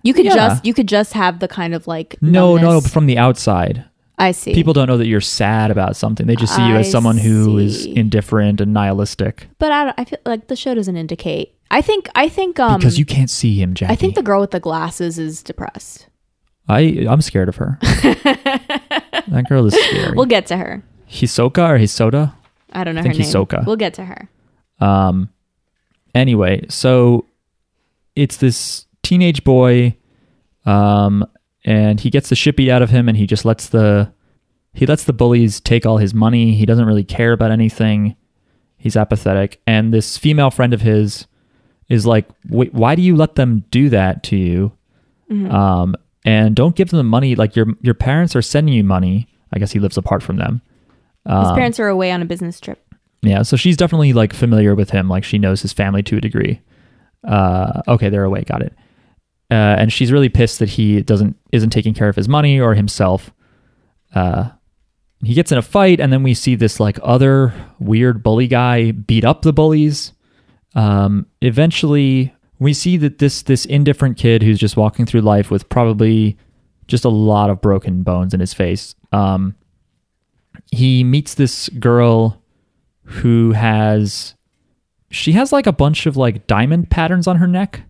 you 0.03 0.13
could 0.13 0.25
Yeah. 0.25 0.35
just 0.35 0.65
you 0.65 0.73
could 0.73 0.87
just 0.87 1.13
have 1.13 1.39
the 1.39 1.47
kind 1.47 1.73
of 1.73 1.87
like 1.87 2.15
No, 2.21 2.55
no, 2.57 2.61
numbness. 2.73 2.91
from 2.93 3.05
the 3.07 3.17
outside, 3.17 3.85
I 4.17 4.31
see 4.31 4.53
people 4.53 4.73
don't 4.73 4.87
know 4.87 4.97
that 4.97 5.07
you're 5.07 5.21
sad 5.21 5.71
about 5.71 5.95
something. 5.95 6.27
They 6.27 6.35
just 6.35 6.55
see 6.55 6.61
you 6.67 6.75
I 6.75 6.79
as 6.79 6.91
someone 6.91 7.17
who 7.17 7.57
is 7.57 7.83
see. 7.83 7.95
indifferent 7.95 8.61
and 8.61 8.73
nihilistic 8.73 9.47
but 9.59 9.71
I, 9.71 9.85
don't- 9.85 9.99
I 9.99 10.05
feel 10.05 10.19
like 10.25 10.47
the 10.47 10.55
show 10.55 10.75
doesn't 10.75 10.95
indicate 10.97 11.55
I 11.71 11.81
think 11.81 12.07
I 12.15 12.29
think 12.29 12.59
um 12.59 12.79
because 12.79 12.99
you 12.99 13.05
can't 13.05 13.29
see 13.29 13.59
him, 13.59 13.73
Jackie. 13.73 13.91
I 13.91 13.95
think 13.95 14.13
the 14.15 14.21
girl 14.23 14.39
with 14.41 14.51
the 14.51 14.59
glasses 14.59 15.17
is 15.17 15.41
depressed 15.41 16.07
I 16.69 17.05
I'm 17.09 17.21
scared 17.21 17.49
of 17.49 17.55
her. 17.57 17.79
that 17.81 19.45
girl 19.49 19.65
is 19.65 19.73
scary. 19.73 20.13
we'll 20.15 20.25
get 20.25 20.45
to 20.47 20.57
her 20.57 20.83
Hisoka 21.09 21.69
or 21.69 21.77
Hisoda? 21.77 22.33
I 22.73 22.83
don't 22.83 22.95
know 22.95 23.01
I 23.01 23.03
think 23.03 23.15
her 23.15 23.19
name 23.21 23.29
Hisoka. 23.29 23.65
we'll 23.65 23.75
get 23.75 23.93
to 23.95 24.05
her 24.05 24.29
Um. 24.79 25.29
Anyway, 26.15 26.65
so 26.69 27.25
it's 28.15 28.37
this 28.37 28.85
teenage 29.01 29.43
boy, 29.43 29.95
um, 30.65 31.25
and 31.65 31.99
he 31.99 32.09
gets 32.11 32.29
the 32.29 32.35
shit 32.35 32.55
beat 32.55 32.69
out 32.69 32.81
of 32.83 32.91
him, 32.91 33.07
and 33.09 33.17
he 33.17 33.25
just 33.25 33.45
lets 33.45 33.69
the 33.69 34.11
he 34.73 34.85
lets 34.85 35.03
the 35.05 35.13
bullies 35.13 35.59
take 35.59 35.85
all 35.85 35.97
his 35.97 36.13
money. 36.13 36.53
He 36.53 36.65
doesn't 36.65 36.85
really 36.85 37.03
care 37.03 37.31
about 37.31 37.51
anything. 37.51 38.15
He's 38.77 38.95
apathetic, 38.97 39.61
and 39.65 39.93
this 39.93 40.17
female 40.17 40.51
friend 40.51 40.73
of 40.73 40.81
his 40.81 41.25
is 41.89 42.05
like, 42.05 42.27
Wait, 42.49 42.73
"Why 42.73 42.95
do 42.95 43.01
you 43.01 43.15
let 43.15 43.35
them 43.35 43.63
do 43.71 43.89
that 43.89 44.23
to 44.23 44.35
you? 44.35 44.71
Um, 45.31 45.95
and 46.25 46.55
don't 46.55 46.75
give 46.75 46.89
them 46.89 46.97
the 46.97 47.03
money. 47.03 47.33
Like 47.33 47.55
your 47.55 47.67
your 47.81 47.95
parents 47.95 48.35
are 48.35 48.41
sending 48.43 48.75
you 48.75 48.83
money. 48.83 49.27
I 49.51 49.57
guess 49.57 49.71
he 49.71 49.79
lives 49.79 49.97
apart 49.97 50.21
from 50.21 50.37
them. 50.37 50.61
His 51.25 51.49
Um, 51.49 51.55
parents 51.55 51.79
are 51.79 51.87
away 51.87 52.11
on 52.11 52.21
a 52.21 52.25
business 52.25 52.59
trip 52.59 52.83
yeah, 53.23 53.41
so 53.41 53.55
she's 53.55 53.77
definitely 53.77 54.13
like 54.13 54.33
familiar 54.33 54.75
with 54.75 54.89
him. 54.89 55.07
Like 55.07 55.23
she 55.23 55.37
knows 55.39 55.61
his 55.61 55.73
family 55.73 56.03
to 56.03 56.17
a 56.17 56.21
degree. 56.21 56.61
Uh, 57.25 57.81
okay, 57.87 58.09
they're 58.09 58.25
away. 58.25 58.43
Got 58.43 58.61
it. 58.63 58.73
Uh, 59.49 59.75
and 59.79 59.93
she's 59.93 60.11
really 60.11 60.29
pissed 60.29 60.59
that 60.59 60.69
he 60.69 61.01
doesn't 61.01 61.37
isn't 61.51 61.69
taking 61.69 61.93
care 61.93 62.09
of 62.09 62.15
his 62.15 62.27
money 62.27 62.59
or 62.59 62.73
himself. 62.75 63.31
Uh, 64.13 64.49
he 65.23 65.33
gets 65.33 65.51
in 65.53 65.57
a 65.57 65.61
fight, 65.61 66.01
and 66.01 66.11
then 66.11 66.21
we 66.21 66.33
see 66.33 66.55
this 66.55 66.79
like 66.79 66.99
other 67.01 67.53
weird 67.79 68.23
bully 68.23 68.47
guy 68.47 68.91
beat 68.91 69.23
up 69.23 69.43
the 69.43 69.53
bullies. 69.53 70.11
Um, 70.75 71.27
eventually, 71.41 72.33
we 72.59 72.73
see 72.73 72.97
that 72.97 73.19
this 73.19 73.41
this 73.41 73.63
indifferent 73.65 74.17
kid 74.17 74.43
who's 74.43 74.59
just 74.59 74.75
walking 74.75 75.05
through 75.05 75.21
life 75.21 75.49
with 75.49 75.69
probably 75.69 76.37
just 76.87 77.05
a 77.05 77.09
lot 77.09 77.49
of 77.49 77.61
broken 77.61 78.03
bones 78.03 78.33
in 78.33 78.41
his 78.41 78.53
face. 78.53 78.95
Um, 79.13 79.55
he 80.73 81.03
meets 81.03 81.33
this 81.35 81.69
girl 81.69 82.41
who 83.05 83.51
has 83.51 84.35
she 85.11 85.33
has 85.33 85.51
like 85.51 85.67
a 85.67 85.71
bunch 85.73 86.05
of 86.05 86.17
like 86.17 86.47
diamond 86.47 86.89
patterns 86.89 87.27
on 87.27 87.37
her 87.37 87.47
neck. 87.47 87.81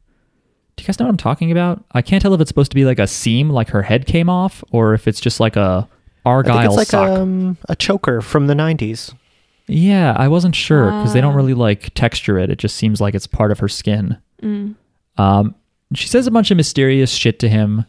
Do 0.75 0.81
you 0.83 0.87
guys 0.87 0.99
know 0.99 1.05
what 1.05 1.11
I'm 1.11 1.17
talking 1.17 1.51
about? 1.51 1.83
I 1.91 2.01
can't 2.01 2.21
tell 2.21 2.33
if 2.33 2.41
it's 2.41 2.49
supposed 2.49 2.71
to 2.71 2.75
be 2.75 2.83
like 2.85 2.99
a 2.99 3.07
seam, 3.07 3.49
like 3.49 3.69
her 3.69 3.83
head 3.83 4.05
came 4.07 4.27
off, 4.29 4.63
or 4.71 4.93
if 4.93 5.07
it's 5.07 5.21
just 5.21 5.39
like 5.39 5.55
a 5.55 5.87
argyle 6.25 6.57
I 6.57 6.61
think 6.61 6.71
it's 6.71 6.77
like 6.77 6.87
sock. 6.87 7.09
um, 7.09 7.57
a 7.69 7.75
choker 7.75 8.21
from 8.21 8.47
the 8.47 8.53
90s. 8.55 9.13
yeah, 9.67 10.13
I 10.17 10.27
wasn't 10.29 10.55
sure 10.55 10.85
because 10.91 11.13
they 11.13 11.21
don't 11.21 11.33
Ah. 11.33 11.37
really 11.37 11.53
like 11.53 11.93
texture 11.93 12.39
it. 12.39 12.49
It 12.49 12.57
just 12.57 12.75
seems 12.75 12.99
like 12.99 13.13
it's 13.13 13.27
part 13.27 13.51
of 13.51 13.59
her 13.59 13.67
skin. 13.69 14.17
Um, 15.17 15.55
she 15.93 16.07
says 16.07 16.25
a 16.27 16.31
bunch 16.31 16.49
of 16.51 16.57
mysterious 16.57 17.11
shit 17.11 17.39
to 17.39 17.49
him. 17.49 17.85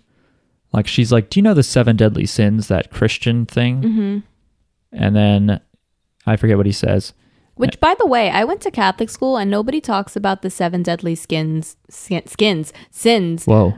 Like 0.73 0.87
she's 0.87 1.11
like, 1.11 1.31
"Do 1.31 1.39
you 1.41 1.43
know 1.43 1.55
the 1.55 1.63
seven 1.63 1.97
deadly 1.97 2.27
sins? 2.27 2.69
That 2.69 2.91
Christian 2.91 3.47
thing?" 3.47 3.83
Mm-hmm. 3.83 4.19
And 4.95 5.15
then 5.15 5.61
I 6.27 6.37
forget 6.37 6.57
what 6.57 6.67
he 6.67 6.73
says. 6.73 7.13
Which, 7.57 7.79
by 7.79 7.95
the 7.99 8.07
way, 8.07 8.31
I 8.31 8.43
went 8.45 8.61
to 8.63 8.71
Catholic 8.71 9.09
school 9.09 9.37
and 9.37 9.49
nobody 9.51 9.81
talks 9.81 10.17
about 10.17 10.43
the 10.43 10.51
seven 10.51 10.83
deadly 10.83 11.15
skins, 11.15 11.77
skin, 11.89 12.27
skins, 12.27 12.73
sins. 12.91 13.45
Whoa. 13.45 13.75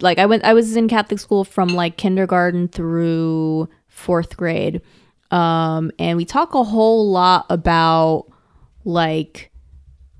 Like 0.00 0.18
I 0.18 0.26
went, 0.26 0.44
I 0.44 0.52
was 0.52 0.76
in 0.76 0.88
Catholic 0.88 1.18
school 1.18 1.44
from 1.44 1.68
like 1.68 1.96
kindergarten 1.96 2.68
through 2.68 3.70
fourth 3.88 4.36
grade, 4.36 4.82
um, 5.30 5.90
and 5.98 6.18
we 6.18 6.26
talk 6.26 6.54
a 6.54 6.62
whole 6.62 7.10
lot 7.10 7.46
about 7.48 8.26
like 8.84 9.50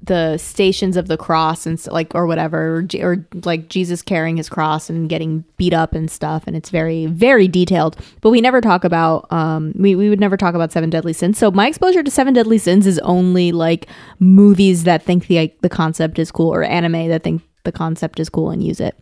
the 0.06 0.38
stations 0.38 0.96
of 0.96 1.08
the 1.08 1.16
cross 1.16 1.66
and 1.66 1.84
like 1.88 2.14
or 2.14 2.26
whatever 2.26 2.78
or, 2.78 2.86
or 3.00 3.26
like 3.44 3.68
Jesus 3.68 4.02
carrying 4.02 4.36
his 4.36 4.48
cross 4.48 4.88
and 4.88 5.08
getting 5.08 5.44
beat 5.56 5.74
up 5.74 5.94
and 5.94 6.10
stuff 6.10 6.44
and 6.46 6.56
it's 6.56 6.70
very 6.70 7.06
very 7.06 7.48
detailed 7.48 7.96
but 8.20 8.30
we 8.30 8.40
never 8.40 8.60
talk 8.60 8.84
about 8.84 9.30
um 9.32 9.72
we, 9.76 9.94
we 9.94 10.08
would 10.08 10.20
never 10.20 10.36
talk 10.36 10.54
about 10.54 10.72
seven 10.72 10.90
deadly 10.90 11.12
sins 11.12 11.38
so 11.38 11.50
my 11.50 11.66
exposure 11.66 12.02
to 12.02 12.10
seven 12.10 12.34
deadly 12.34 12.58
sins 12.58 12.86
is 12.86 12.98
only 13.00 13.52
like 13.52 13.86
movies 14.18 14.84
that 14.84 15.02
think 15.02 15.26
the 15.26 15.52
the 15.60 15.68
concept 15.68 16.18
is 16.18 16.30
cool 16.30 16.52
or 16.52 16.62
anime 16.62 17.08
that 17.08 17.22
think 17.22 17.42
the 17.64 17.72
concept 17.72 18.20
is 18.20 18.28
cool 18.28 18.50
and 18.50 18.64
use 18.64 18.80
it 18.80 18.96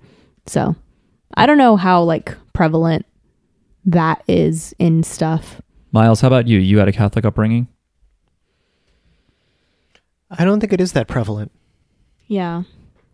so 0.46 0.74
I 1.34 1.46
don't 1.46 1.58
know 1.58 1.76
how 1.76 2.02
like 2.02 2.34
prevalent 2.52 3.06
that 3.84 4.22
is 4.26 4.74
in 4.78 5.02
stuff 5.02 5.60
Miles, 5.94 6.20
how 6.20 6.26
about 6.26 6.48
you? 6.48 6.58
You 6.58 6.80
had 6.80 6.88
a 6.88 6.92
Catholic 6.92 7.24
upbringing? 7.24 7.68
I 10.38 10.44
don't 10.44 10.60
think 10.60 10.72
it 10.72 10.80
is 10.80 10.92
that 10.92 11.08
prevalent. 11.08 11.50
yeah 12.26 12.62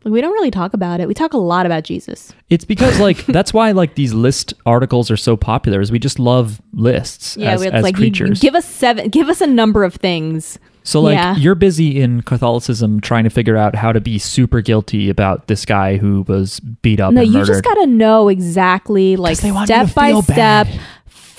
like 0.05 0.13
we 0.13 0.21
don't 0.23 0.33
really 0.33 0.51
talk 0.51 0.73
about 0.73 0.99
it 1.01 1.07
we 1.09 1.13
talk 1.15 1.35
a 1.35 1.39
lot 1.39 1.67
about 1.67 1.85
Jesus 1.85 2.33
It's 2.49 2.65
because 2.65 2.99
like 3.01 3.27
that's 3.27 3.53
why 3.53 3.73
like 3.73 3.95
these 3.97 4.15
list 4.15 4.55
articles 4.65 5.11
are 5.11 5.17
so 5.17 5.37
popular. 5.37 5.81
Is 5.81 5.93
we 5.93 5.99
just 5.99 6.19
love 6.19 6.61
lists 6.73 7.37
Yeah, 7.37 7.53
as, 7.53 7.63
it's 7.63 7.75
as 7.75 7.83
like 7.83 7.97
you- 7.97 8.05
creatures. 8.05 8.41
give 8.41 8.55
us 8.55 8.65
seven, 8.65 9.09
give 9.11 9.29
us 9.29 9.41
a 9.43 9.47
number 9.47 9.85
of 9.85 9.95
things. 9.97 10.59
so 10.85 11.03
like 11.03 11.15
yeah. 11.17 11.37
you're 11.37 11.55
busy 11.55 12.01
in 12.01 12.23
Catholicism 12.23 13.01
trying 13.03 13.25
to 13.25 13.31
figure 13.31 13.59
out 13.59 13.75
how 13.75 13.93
to 13.93 14.01
be 14.01 14.19
super 14.19 14.63
guilty 14.63 15.11
about 15.11 15.49
this 15.49 15.67
guy 15.67 15.99
who 15.99 16.23
was 16.23 16.61
beat 16.61 16.99
up 17.01 17.13
No, 17.13 17.21
and 17.21 17.31
you 17.31 17.39
murdered. 17.41 17.53
just 17.53 17.65
got 17.65 17.75
to 17.75 17.87
know 17.87 18.29
exactly, 18.31 19.17
like 19.17 19.37
they 19.41 19.53
want 19.53 19.69
you 19.69 19.77
to 19.77 19.87
step 19.87 19.95
by 19.95 20.19
step. 20.23 20.37
bad. 20.67 20.81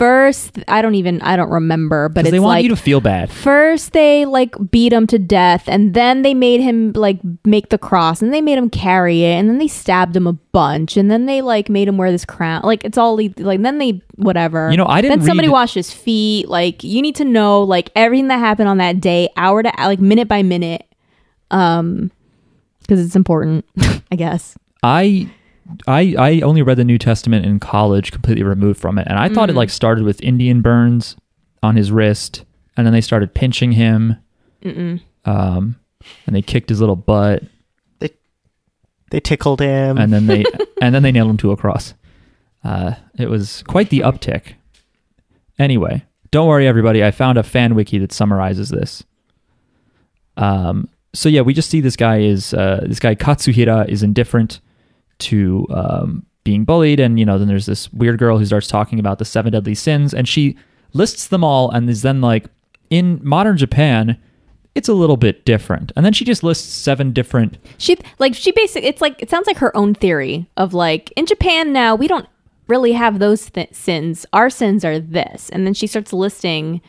First, 0.02 0.58
I 0.68 0.82
don't 0.82 0.95
even, 0.95 1.22
I 1.22 1.36
don't 1.36 1.52
remember, 1.52 2.10
but 2.10 2.26
it's 2.26 2.32
they 2.32 2.39
want 2.39 2.58
like 2.58 2.64
you 2.64 2.70
to 2.70 2.76
feel 2.76 3.02
bad. 3.02 3.30
first 3.30 3.93
they 3.93 4.26
like 4.26 4.56
beat 4.72 4.91
him 4.91 5.06
to 5.06 5.20
death, 5.20 5.66
and 5.68 5.93
then 5.93 6.24
they 6.24 6.34
made 6.34 6.60
him 6.60 6.91
like 6.93 7.20
make 7.45 7.70
the 7.70 7.78
cross, 7.78 8.20
and 8.20 8.34
they 8.34 8.41
made 8.41 8.58
him 8.58 8.68
carry 8.68 9.22
it, 9.22 9.36
and 9.36 9.47
then 9.47 9.60
they 9.60 9.68
stabbed 9.68 10.16
him 10.16 10.26
a 10.26 10.34
bunch, 10.34 10.97
and 10.97 11.12
then 11.12 11.28
they 11.28 11.43
like 11.43 11.70
made 11.70 11.88
him 11.88 11.97
wear 11.97 12.12
this 12.12 12.26
crown. 12.26 12.64
Like 12.64 12.84
it's 12.84 12.97
all 12.97 13.16
like 13.16 13.62
then 13.62 13.78
they 13.78 14.02
whatever. 14.16 14.72
You 14.72 14.78
know, 14.78 14.88
I 14.88 15.02
didn't 15.02 15.20
Then 15.20 15.28
somebody 15.28 15.49
read- 15.49 15.54
washed 15.54 15.76
his 15.76 15.93
feet. 15.93 16.49
Like 16.49 16.84
you 16.84 17.04
need 17.04 17.18
to 17.18 17.24
know 17.24 17.62
like 17.62 17.91
everything 17.95 18.30
that 18.30 18.39
happened 18.39 18.70
on 18.70 18.80
that 18.80 19.02
day, 19.02 19.30
hour 19.38 19.62
to 19.62 19.72
like 19.78 19.99
minute 19.99 20.28
by 20.28 20.41
minute, 20.41 20.84
um, 21.52 22.10
because 22.80 23.06
it's 23.06 23.16
important, 23.16 23.66
I 24.12 24.16
guess. 24.16 24.58
I 24.82 25.30
I 25.88 26.15
I 26.17 26.41
only 26.41 26.61
read 26.61 26.78
the 26.78 26.84
New 26.84 26.97
Testament 26.97 27.45
in 27.45 27.59
college, 27.59 28.11
completely 28.11 28.43
removed 28.43 28.80
from 28.80 28.97
it, 28.97 29.07
and 29.07 29.17
I 29.19 29.30
Mm. 29.30 29.36
thought 29.36 29.49
it 29.49 29.55
like 29.55 29.69
started 29.69 30.03
with 30.03 30.22
Indian 30.22 30.61
burns 30.61 31.15
on 31.63 31.76
his 31.76 31.91
wrist, 31.91 32.43
and 32.78 32.86
then 32.86 32.93
they 32.93 33.01
started 33.01 33.34
pinching 33.34 33.74
him, 33.74 34.15
um, 35.26 35.76
and 36.26 36.36
they 36.36 36.41
kicked 36.41 36.69
his 36.69 36.80
little 36.80 36.95
butt, 36.95 37.43
They 37.99 38.09
they 39.11 39.19
tickled 39.19 39.59
him. 39.61 39.97
and 39.97 40.11
then 40.11 40.28
they 40.28 40.43
and 40.82 40.93
then 40.95 41.03
they 41.03 41.11
nailed 41.11 41.30
him 41.30 41.38
to 41.38 41.51
a 41.51 41.57
cross. 41.57 41.93
Uh, 42.63 42.93
it 43.17 43.30
was 43.30 43.63
quite 43.67 43.89
the 43.89 43.99
uptick. 43.99 44.53
Anyway, 45.59 46.03
don't 46.32 46.47
worry, 46.47 46.67
everybody. 46.67 47.03
I 47.03 47.11
found 47.11 47.38
a 47.38 47.43
fan 47.43 47.76
wiki 47.76 47.97
that 47.99 48.11
summarizes 48.11 48.69
this. 48.69 49.03
Um, 50.38 50.88
so 51.13 51.28
yeah, 51.30 51.41
we 51.41 51.53
just 51.53 51.69
see 51.69 51.82
this 51.82 51.95
guy 51.95 52.19
is 52.19 52.53
uh, 52.53 52.84
this 52.88 52.99
guy 52.99 53.15
Katsuhira 53.15 53.88
is 53.88 54.01
indifferent 54.03 54.59
to 55.22 55.67
um, 55.69 56.26
being 56.43 56.65
bullied, 56.65 56.99
and 56.99 57.19
you 57.19 57.26
know, 57.26 57.38
then 57.38 57.47
there's 57.47 57.65
this 57.65 57.91
weird 57.93 58.19
girl 58.19 58.38
who 58.38 58.45
starts 58.45 58.67
talking 58.67 58.99
about 58.99 59.19
the 59.19 59.26
seven 59.26 59.51
deadly 59.51 59.76
sins, 59.76 60.13
and 60.13 60.28
she 60.28 60.57
lists 60.93 61.28
them 61.28 61.43
all, 61.43 61.69
and 61.72 61.89
is 61.89 62.01
then 62.01 62.22
like, 62.22 62.45
in 62.89 63.19
modern 63.24 63.57
Japan, 63.57 64.17
it's 64.76 64.89
a 64.89 64.93
little 64.93 65.17
bit 65.17 65.45
different. 65.45 65.91
And 65.95 66.05
then 66.05 66.13
she 66.13 66.26
just 66.26 66.43
lists 66.43 66.74
seven 66.74 67.11
different. 67.11 67.57
She 67.78 67.97
like 68.19 68.36
she 68.36 68.51
basically 68.51 68.88
it's 68.88 69.01
like 69.01 69.22
it 69.22 69.30
sounds 69.30 69.47
like 69.47 69.57
her 69.57 69.76
own 69.76 69.93
theory 69.93 70.49
of 70.57 70.74
like 70.74 71.11
in 71.15 71.26
Japan 71.26 71.74
now 71.74 71.95
we 71.95 72.07
don't 72.07 72.28
really 72.67 72.93
have 72.93 73.19
those 73.19 73.49
th- 73.49 73.74
sins. 73.74 74.26
Our 74.34 74.49
sins 74.49 74.86
are 74.86 74.99
this, 74.99 75.49
and 75.49 75.65
then 75.65 75.74
she 75.74 75.88
starts 75.88 76.13
listing, 76.13 76.82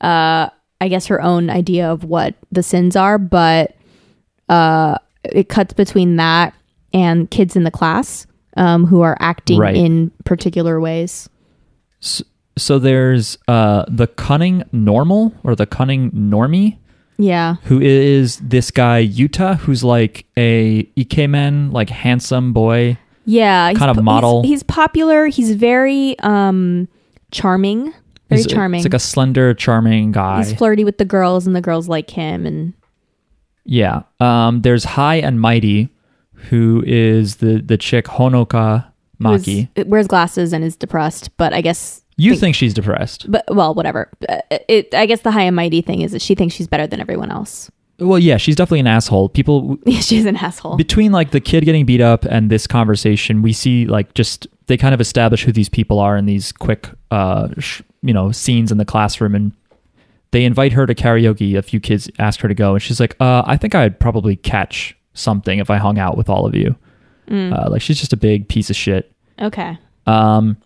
uh, 0.00 0.50
I 0.80 0.88
guess 0.88 1.06
her 1.06 1.22
own 1.22 1.50
idea 1.50 1.90
of 1.90 2.04
what 2.04 2.34
the 2.50 2.62
sins 2.62 2.96
are, 2.96 3.16
but 3.16 3.76
uh, 4.48 4.98
it 5.22 5.48
cuts 5.48 5.72
between 5.72 6.16
that 6.16 6.52
and 6.92 7.30
kids 7.30 7.56
in 7.56 7.64
the 7.64 7.70
class 7.70 8.26
um, 8.56 8.86
who 8.86 9.00
are 9.02 9.16
acting 9.20 9.58
Right. 9.58 9.76
in 9.76 10.10
particular 10.24 10.80
ways. 10.80 11.28
So 12.56 12.78
there's 12.78 13.38
uh, 13.48 13.84
the 13.88 14.06
cunning 14.06 14.64
normal 14.72 15.34
or 15.44 15.54
the 15.54 15.66
cunning 15.66 16.10
normie, 16.12 16.76
Yeah, 17.18 17.56
who 17.64 17.80
is 17.80 18.38
this 18.38 18.70
guy 18.70 19.06
Yuta, 19.06 19.56
who's 19.58 19.82
like 19.84 20.26
a 20.36 20.84
ikemen, 20.96 21.72
like 21.72 21.88
handsome 21.90 22.52
boy. 22.52 22.98
yeah, 23.24 23.70
he's 23.70 23.78
Kind 23.78 23.90
of 23.90 23.96
po- 23.96 24.00
he's- 24.02 24.04
model. 24.04 24.42
He's, 24.42 24.62
popular. 24.62 25.26
He's 25.26 25.52
very 25.54 26.18
um, 26.20 26.88
charming. 27.30 27.92
Very 28.28 28.42
He's- 28.42 28.46
charming. 28.52 28.80
It's 28.80 28.86
like 28.86 28.94
a 28.94 28.98
slender, 28.98 29.54
charming 29.54 30.12
guy. 30.12 30.38
He's 30.38 30.52
flirty 30.54 30.84
with 30.84 30.98
the 30.98 31.04
girls, 31.04 31.46
and 31.46 31.54
the 31.56 31.60
girls 31.60 31.88
like 31.88 32.10
him. 32.10 32.46
And 32.46 32.72
Yeah. 33.64 34.02
Um, 34.20 34.62
there's 34.62 34.84
High 34.84 35.16
and 35.16 35.40
Mighty, 35.40 35.88
who 36.48 36.82
is 36.86 37.36
the 37.36 37.60
the 37.60 37.76
chick 37.76 38.06
Honoka 38.06 38.84
who's- 39.22 39.46
Maki. 39.46 39.86
wears 39.86 40.06
glasses 40.06 40.52
and 40.52 40.64
is 40.64 40.76
depressed. 40.76 41.36
But 41.36 41.52
I 41.52 41.60
guess, 41.60 42.02
You 42.16 42.34
think 42.36 42.54
she's 42.54 42.72
depressed? 42.74 43.30
but 43.30 43.44
well, 43.54 43.74
whatever. 43.74 44.10
Uh, 44.28 44.38
It, 44.68 44.94
I 44.94 45.06
guess 45.06 45.20
the 45.20 45.30
high 45.30 45.42
and 45.42 45.56
mighty 45.56 45.82
thing 45.82 46.00
is 46.02 46.12
that 46.12 46.22
she 46.22 46.34
thinks 46.34 46.54
she's 46.54 46.66
better 46.68 46.86
than 46.86 47.00
everyone 47.00 47.30
else. 47.30 47.70
Well, 47.98 48.18
yeah, 48.18 48.38
she's 48.38 48.56
definitely 48.56 48.80
an 48.80 48.86
asshole. 48.86 49.28
People 49.28 49.76
she's 50.00 50.24
an 50.24 50.36
asshole. 50.36 50.76
between 50.76 51.12
like 51.12 51.32
the 51.32 51.40
kid 51.40 51.64
getting 51.66 51.84
beat 51.84 52.00
up 52.00 52.24
and 52.24 52.50
this 52.50 52.66
conversation, 52.66 53.42
we 53.42 53.52
see 53.52 53.84
like 53.86 54.14
just 54.14 54.46
they 54.66 54.76
kind 54.78 54.94
of 54.94 55.00
establish 55.00 55.44
who 55.44 55.52
these 55.52 55.68
people 55.68 55.98
are 55.98 56.16
in 56.16 56.24
these 56.26 56.52
quick, 56.52 56.88
uh, 57.10 57.48
sh- 57.58 57.82
you 58.02 58.14
know, 58.14 58.30
scenes 58.32 58.70
in 58.72 58.78
the 58.78 58.84
classroom, 58.86 59.34
and 59.34 59.52
they 60.30 60.44
invite 60.44 60.72
her 60.72 60.86
to 60.86 60.94
karaoke. 60.94 61.58
A 61.58 61.62
few 61.62 61.80
kids 61.80 62.08
ask 62.18 62.40
her 62.40 62.48
to 62.48 62.54
go, 62.54 62.72
and 62.74 62.80
she's 62.82 63.00
like, 63.00 63.16
uh, 63.20 63.42
"I 63.44 63.56
think 63.58 63.74
I'd 63.74 63.98
probably 64.00 64.36
catch 64.36 64.96
something 65.20 65.58
if 65.58 65.70
I 65.70 65.76
hung 65.76 65.98
out 65.98 66.16
with 66.16 66.28
all 66.28 66.46
of 66.46 66.54
you." 66.54 66.76
Uh, 67.30 67.68
like 67.70 67.80
she's 67.80 68.00
just 68.00 68.12
a 68.12 68.16
big 68.16 68.48
piece 68.48 68.70
of 68.70 68.76
shit. 68.76 69.12
okay. 69.40 69.78
Um, 70.06 70.56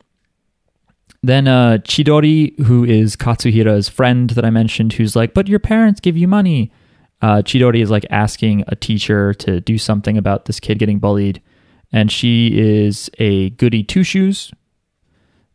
then 1.23 1.47
uh, 1.49 1.79
Chidori, 1.85 2.59
who 2.61 2.85
is 2.85 3.17
Katsuhira's 3.17 3.89
friend 3.89 4.31
that 4.31 4.45
I 4.45 4.51
mentioned, 4.51 4.95
who's 4.95 5.15
like, 5.17 5.35
"But 5.35 5.49
your 5.49 5.59
parents 5.59 6.01
give 6.01 6.17
you 6.17 6.29
money." 6.29 6.73
Uh, 7.23 7.43
Chidori 7.43 7.83
is 7.83 7.91
like 7.91 8.05
asking 8.11 8.65
a 8.69 8.77
teacher 8.77 9.33
to 9.35 9.61
do 9.61 9.79
something 9.79 10.19
about 10.19 10.45
this 10.45 10.61
kid 10.61 10.79
getting 10.79 10.99
bullied, 10.99 11.41
and 11.93 12.11
she 12.13 12.59
is 12.59 13.11
a 13.19 13.51
goody 13.51 13.83
two 13.83 14.03
shoes. 14.03 14.53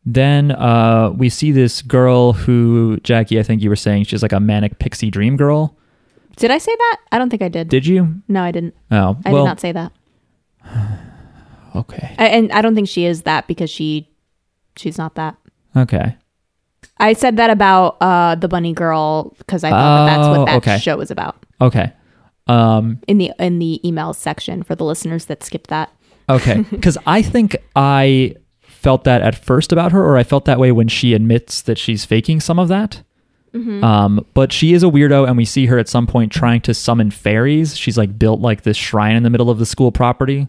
Then 0.06 0.52
uh, 0.52 1.12
we 1.16 1.30
see 1.30 1.52
this 1.52 1.82
girl 1.84 2.34
who 2.34 3.00
Jackie, 3.04 3.40
I 3.40 3.44
think 3.44 3.62
you 3.62 3.70
were 3.70 3.76
saying 3.76 4.06
she's 4.06 4.24
like 4.24 4.32
a 4.32 4.40
manic 4.40 4.80
pixie 4.80 5.12
dream 5.12 5.38
girl. 5.38 5.78
Did 6.38 6.52
I 6.52 6.58
say 6.58 6.74
that? 6.76 6.98
I 7.12 7.18
don't 7.18 7.30
think 7.30 7.42
I 7.42 7.50
did. 7.50 7.70
Did 7.70 7.86
you? 7.86 8.22
no, 8.28 8.42
I 8.44 8.52
didn't. 8.52 8.76
Oh, 8.92 9.18
I 9.26 9.32
well, 9.34 9.44
did 9.44 9.48
not 9.50 9.60
say 9.60 9.72
that. 9.74 9.92
okay, 11.76 12.16
I, 12.18 12.28
and 12.28 12.52
I 12.52 12.62
don't 12.62 12.76
think 12.76 12.88
she 12.88 13.06
is 13.06 13.24
that 13.24 13.48
because 13.48 13.70
she, 13.70 14.10
she's 14.76 14.98
not 14.98 15.16
that. 15.16 15.36
okay. 15.76 16.16
I 17.02 17.14
said 17.14 17.38
that 17.38 17.50
about 17.50 17.98
uh, 18.02 18.36
the 18.36 18.48
bunny 18.50 18.74
girl 18.74 19.34
because 19.38 19.64
I 19.64 19.70
thought 19.70 20.06
that 20.06 20.16
that's 20.18 20.28
Oh, 20.28 20.40
what 20.40 20.46
that 20.48 20.56
okay. 20.58 20.78
show 20.80 20.98
was 20.98 21.12
about 21.12 21.46
Okay. 21.62 21.94
Um, 22.48 23.00
in 23.08 23.18
the 23.20 23.32
in 23.40 23.60
the 23.60 23.86
email 23.88 24.14
section 24.14 24.64
for 24.64 24.76
the 24.76 24.84
listeners 24.84 25.26
that 25.26 25.44
skipped 25.44 25.70
that. 25.70 25.92
Okay, 26.30 26.62
because 26.72 26.98
I 27.06 27.22
think 27.22 27.56
I 27.76 28.36
felt 28.62 29.04
that 29.06 29.22
at 29.22 29.36
first 29.36 29.72
about 29.72 29.92
her, 29.92 30.04
or 30.04 30.18
I 30.18 30.24
felt 30.24 30.46
that 30.46 30.60
way 30.60 30.72
when 30.72 30.88
she 30.88 31.14
admits 31.14 31.62
that 31.64 31.78
she's 31.78 32.06
faking 32.06 32.40
some 32.40 32.60
of 32.60 32.68
that. 32.70 33.02
Um, 33.54 34.26
but 34.34 34.52
she 34.54 34.74
is 34.74 34.84
a 34.84 34.88
weirdo, 34.88 35.28
and 35.28 35.36
we 35.38 35.46
see 35.46 35.66
her 35.68 35.78
at 35.80 35.90
some 35.90 36.06
point 36.08 36.32
trying 36.32 36.62
to 36.62 36.74
summon 36.74 37.12
fairies. 37.12 37.76
She's 37.78 37.98
like 37.98 38.18
built 38.20 38.40
like 38.42 38.64
this 38.64 38.78
shrine 38.78 39.16
in 39.16 39.24
the 39.24 39.30
middle 39.30 39.50
of 39.50 39.58
the 39.60 39.66
school 39.66 39.92
property, 39.92 40.48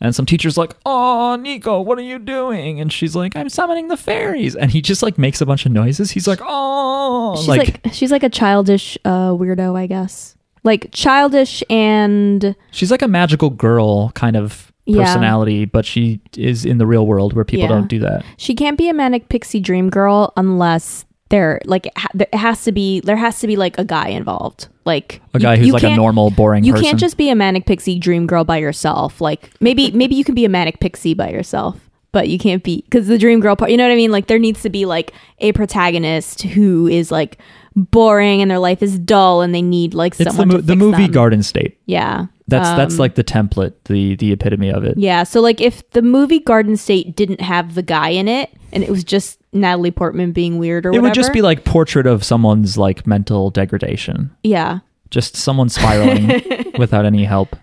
and 0.00 0.14
some 0.14 0.26
teacher's 0.26 0.56
like, 0.56 0.74
"Oh, 0.86 1.36
Nico, 1.36 1.80
what 1.80 1.98
are 1.98 2.02
you 2.02 2.18
doing?" 2.18 2.80
And 2.80 2.92
she's 2.92 3.16
like, 3.16 3.34
"I'm 3.36 3.48
summoning 3.48 3.88
the 3.88 3.96
fairies," 3.96 4.54
and 4.54 4.70
he 4.70 4.80
just 4.82 5.02
like 5.02 5.18
makes 5.18 5.40
a 5.40 5.46
bunch 5.46 5.66
of 5.66 5.72
noises. 5.72 6.10
He's 6.12 6.28
like, 6.28 6.40
"Oh, 6.42 7.36
She's 7.36 7.48
like, 7.48 7.80
she's 7.92 8.12
like 8.12 8.22
a 8.22 8.28
childish 8.30 8.96
uh, 9.04 9.30
weirdo, 9.30 9.76
I 9.76 9.86
guess. 9.86 10.36
Like 10.64 10.88
childish 10.92 11.62
and 11.70 12.54
she's 12.72 12.90
like 12.90 13.02
a 13.02 13.08
magical 13.08 13.50
girl 13.50 14.10
kind 14.10 14.36
of 14.36 14.72
Yeah. 14.84 15.04
personality, 15.04 15.64
but 15.64 15.84
she 15.86 16.20
is 16.36 16.64
in 16.64 16.78
the 16.78 16.86
real 16.86 17.06
world 17.06 17.32
where 17.34 17.44
people 17.44 17.62
Yeah. 17.62 17.68
don't 17.68 17.88
do 17.88 17.98
that." 18.00 18.24
she 18.36 18.54
can't 18.54 18.76
be 18.78 18.88
a 18.88 18.94
manic 18.94 19.28
pixie 19.28 19.60
dream 19.60 19.90
girl 19.90 20.32
unless 20.36 21.04
there 21.28 21.60
like 21.64 21.86
it, 21.86 21.92
ha- 21.98 22.08
there 22.14 22.28
has 22.32 22.62
to 22.64 22.72
be 22.72 23.00
there 23.00 23.16
has 23.16 23.40
to 23.40 23.46
be 23.46 23.56
like 23.56 23.78
a 23.78 23.84
guy 23.84 24.08
involved. 24.08 24.68
Like 24.84 25.20
A 25.34 25.38
you- 25.38 25.42
guy 25.42 25.56
who's 25.56 25.66
you 25.68 25.72
like 25.72 25.82
a 25.82 25.96
normal, 25.96 26.30
boring 26.30 26.62
You 26.64 26.72
person. 26.72 26.84
can't 26.86 27.00
just 27.00 27.16
be 27.16 27.28
a 27.30 27.34
manic 27.34 27.66
pixie 27.66 27.98
dream 27.98 28.26
girl 28.26 28.44
by 28.44 28.58
yourself. 28.58 29.20
Like 29.20 29.50
maybe 29.60 29.90
maybe 29.90 30.14
you 30.14 30.24
can 30.24 30.34
be 30.34 30.44
a 30.44 30.48
manic 30.48 30.78
pixie 30.80 31.14
by 31.14 31.30
yourself, 31.30 31.78
but 32.12 32.28
you 32.28 32.38
can't 32.38 32.62
be 32.62 32.82
because 32.82 33.08
the 33.08 33.18
dream 33.18 33.40
girl 33.40 33.56
part. 33.56 33.70
You 33.70 33.76
know 33.76 33.84
what 33.84 33.92
I 33.92 33.96
mean? 33.96 34.12
Like 34.12 34.28
there 34.28 34.38
needs 34.38 34.62
to 34.62 34.70
be 34.70 34.86
like 34.86 35.12
a 35.40 35.52
protagonist 35.52 36.42
who 36.42 36.86
is 36.86 37.10
like 37.10 37.38
boring 37.74 38.40
and 38.40 38.50
their 38.50 38.58
life 38.58 38.82
is 38.82 38.98
dull 38.98 39.42
and 39.42 39.54
they 39.54 39.60
need 39.62 39.92
like 39.94 40.12
It's 40.12 40.18
the, 40.18 40.30
someone 40.30 40.48
mo- 40.48 40.56
to 40.56 40.62
the 40.62 40.76
movie 40.76 41.02
them. 41.02 41.12
Garden 41.12 41.42
State. 41.42 41.78
Yeah, 41.86 42.26
That's 42.48 42.68
that's 42.70 42.94
Um, 42.94 42.98
like 43.00 43.16
the 43.16 43.24
template, 43.24 43.74
the 43.86 44.14
the 44.16 44.32
epitome 44.32 44.70
of 44.70 44.84
it. 44.84 44.96
yeah. 44.96 45.24
So 45.24 45.40
like 45.40 45.60
if 45.60 45.88
the 45.90 46.02
movie 46.02 46.38
Garden 46.38 46.76
State 46.76 47.16
didn't 47.16 47.40
have 47.40 47.74
the 47.74 47.82
guy 47.82 48.10
in 48.10 48.28
it 48.28 48.50
and 48.72 48.82
it 48.82 48.88
was 48.90 49.04
just 49.04 49.40
Natalie 49.60 49.90
Portman 49.90 50.32
being 50.32 50.58
weird 50.58 50.86
or 50.86 50.90
it 50.90 50.92
whatever, 50.92 51.06
would 51.08 51.14
just 51.14 51.32
be 51.32 51.42
like 51.42 51.64
portrait 51.64 52.06
of 52.06 52.22
someone's 52.24 52.76
like 52.78 53.06
mental 53.06 53.50
degradation, 53.50 54.30
yeah. 54.42 54.80
just 55.10 55.36
someone 55.36 55.68
spiraling 55.68 56.42
without 56.78 57.04
any 57.04 57.24
help. 57.24 57.56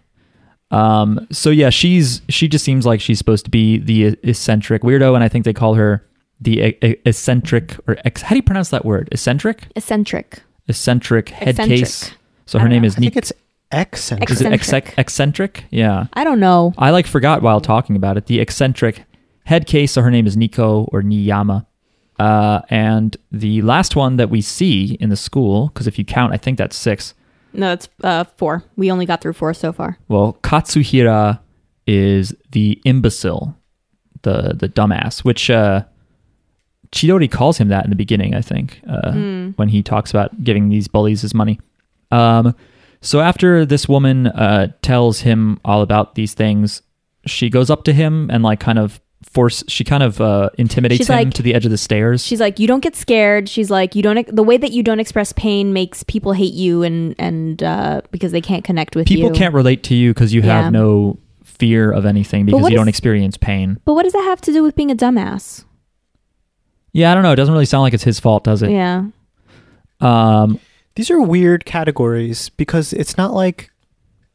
Um. 0.71 1.27
So 1.31 1.49
yeah, 1.51 1.69
she's 1.69 2.21
she 2.29 2.47
just 2.47 2.65
seems 2.65 2.85
like 2.85 2.99
she's 2.99 3.17
supposed 3.19 3.45
to 3.45 3.51
be 3.51 3.77
the 3.77 4.17
eccentric 4.23 4.81
weirdo, 4.81 5.13
and 5.15 5.23
I 5.23 5.29
think 5.29 5.45
they 5.45 5.53
call 5.53 5.75
her 5.75 6.03
the 6.41 6.59
e- 6.61 6.77
e- 6.83 6.95
eccentric 7.05 7.77
or 7.87 7.97
ex- 8.05 8.23
how 8.23 8.29
do 8.29 8.37
you 8.37 8.43
pronounce 8.43 8.69
that 8.69 8.83
word? 8.83 9.07
Eccentric, 9.11 9.67
Eccentric. 9.75 10.41
eccentric 10.67 11.29
head 11.29 11.49
Eccentric. 11.49 11.79
case. 11.79 12.11
So 12.47 12.57
her 12.59 12.67
name 12.67 12.81
know. 12.81 12.87
is 12.87 12.95
I 12.95 12.99
think 13.01 13.15
Nik. 13.15 13.23
it's 13.23 13.33
eccentric. 13.71 14.29
Is 14.31 14.41
it 14.41 14.51
Eccentric. 14.51 14.97
eccentric? 14.97 15.65
Yeah. 15.69 16.07
I 16.13 16.23
don't 16.23 16.39
know. 16.39 16.73
I 16.77 16.89
like 16.89 17.05
forgot 17.07 17.41
while 17.43 17.61
talking 17.61 17.95
about 17.95 18.17
it. 18.17 18.25
The 18.25 18.39
eccentric 18.39 19.03
head 19.45 19.67
case. 19.67 19.91
So 19.91 20.01
her 20.01 20.11
name 20.11 20.25
is 20.27 20.35
Nico 20.35 20.85
or 20.91 21.01
Niiyama. 21.03 21.65
Uh, 22.20 22.61
and 22.70 23.18
the 23.32 23.61
last 23.64 23.95
one 23.95 24.18
that 24.18 24.30
we 24.30 24.41
see 24.41 24.97
in 24.99 25.09
the 25.09 25.16
school, 25.16 25.68
because 25.68 25.88
if 25.88 25.97
you 25.97 26.05
count, 26.05 26.34
I 26.34 26.38
think 26.38 26.57
that's 26.57 26.76
six. 26.76 27.14
No, 27.53 27.74
it's 27.74 27.89
uh, 28.03 28.24
four. 28.38 28.64
We 28.76 28.91
only 28.91 29.05
got 29.05 29.22
through 29.22 29.34
four 29.34 29.53
so 29.53 29.72
far. 29.72 29.97
Well, 30.07 30.38
Katsuhira 30.43 31.39
is 31.86 32.36
the 32.51 32.82
imbecile, 32.86 33.55
the 34.22 34.53
the 34.55 34.70
dumbass, 34.70 35.24
which 35.24 35.49
uh, 35.49 35.84
Chidori 36.91 37.30
calls 37.30 37.57
him 37.57 37.68
that 37.70 37.84
in 37.84 37.89
the 37.89 37.95
beginning. 37.95 38.34
I 38.36 38.41
think 38.41 38.82
uh, 38.88 39.11
when 39.55 39.70
he 39.70 39.84
talks 39.84 40.11
about 40.11 40.43
giving 40.43 40.70
these 40.70 40.88
bullies 40.88 41.22
his 41.22 41.34
money. 41.34 41.59
Um, 42.11 42.55
so 43.01 43.20
after 43.20 43.66
this 43.66 43.89
woman 43.89 44.28
uh, 44.28 44.72
tells 44.82 45.20
him 45.22 45.59
all 45.66 45.82
about 45.82 46.16
these 46.16 46.34
things, 46.34 46.82
she 47.26 47.49
goes 47.49 47.70
up 47.70 47.84
to 47.84 47.93
him 47.93 48.30
and 48.32 48.43
like 48.43 48.59
kind 48.59 48.80
of 48.80 49.01
force. 49.34 49.63
She 49.67 49.84
kind 49.84 50.03
of 50.03 50.21
uh, 50.21 50.49
intimidates 50.57 50.97
She's 50.99 51.09
him 51.09 51.15
like- 51.15 51.34
to 51.36 51.41
the 51.41 51.53
edge 51.53 51.65
of 51.65 51.71
the 51.71 51.77
stairs. 51.77 52.23
She's 52.25 52.39
like, 52.39 52.59
you 52.59 52.67
don't 52.67 52.81
get 52.81 52.95
scared. 52.95 53.49
She's 53.49 53.69
like, 53.71 53.95
you 53.95 54.01
don't. 54.03 54.27
The 54.34 54.43
way 54.43 54.57
that 54.57 54.71
you 54.71 54.84
don't 54.84 54.99
express 54.99 55.34
pain 55.34 55.73
makes 55.73 56.03
people 56.03 56.34
hate 56.34 56.53
you, 56.53 56.84
and 56.84 57.15
and 57.19 57.61
uh, 57.63 58.01
because 58.11 58.31
they 58.31 58.41
can't 58.41 58.63
connect 58.63 58.95
with 58.95 59.07
People 59.07 59.29
you. 59.29 59.36
can't 59.36 59.53
relate 59.53 59.84
to 59.84 59.95
you 59.95 60.13
because 60.13 60.34
you 60.34 60.41
Yeah. 60.41 60.63
have 60.63 60.71
no 60.73 61.17
fear 61.43 61.91
of 61.91 62.05
anything 62.05 62.45
because 62.45 62.61
you 62.61 62.67
is- 62.67 62.73
don't 62.73 62.88
experience 62.88 63.38
pain. 63.38 63.79
But 63.86 63.93
what 63.93 64.03
does 64.03 64.13
that 64.13 64.23
have 64.23 64.41
to 64.41 64.51
do 64.51 64.63
with 64.63 64.75
being 64.75 64.91
a 64.91 64.95
dumbass? 64.95 65.65
Yeah, 66.91 67.11
I 67.11 67.15
don't 67.15 67.23
know. 67.23 67.31
It 67.31 67.38
doesn't 67.38 67.53
really 67.53 67.65
sound 67.65 67.81
like 67.81 67.93
it's 67.93 68.03
his 68.03 68.19
fault, 68.19 68.43
does 68.43 68.61
it? 68.61 68.69
Yeah. 68.69 69.05
Um, 69.99 70.59
These 70.95 71.09
are 71.09 71.19
weird 71.21 71.65
categories 71.65 72.49
because 72.49 72.93
it's 72.93 73.17
not 73.17 73.34
like 73.34 73.71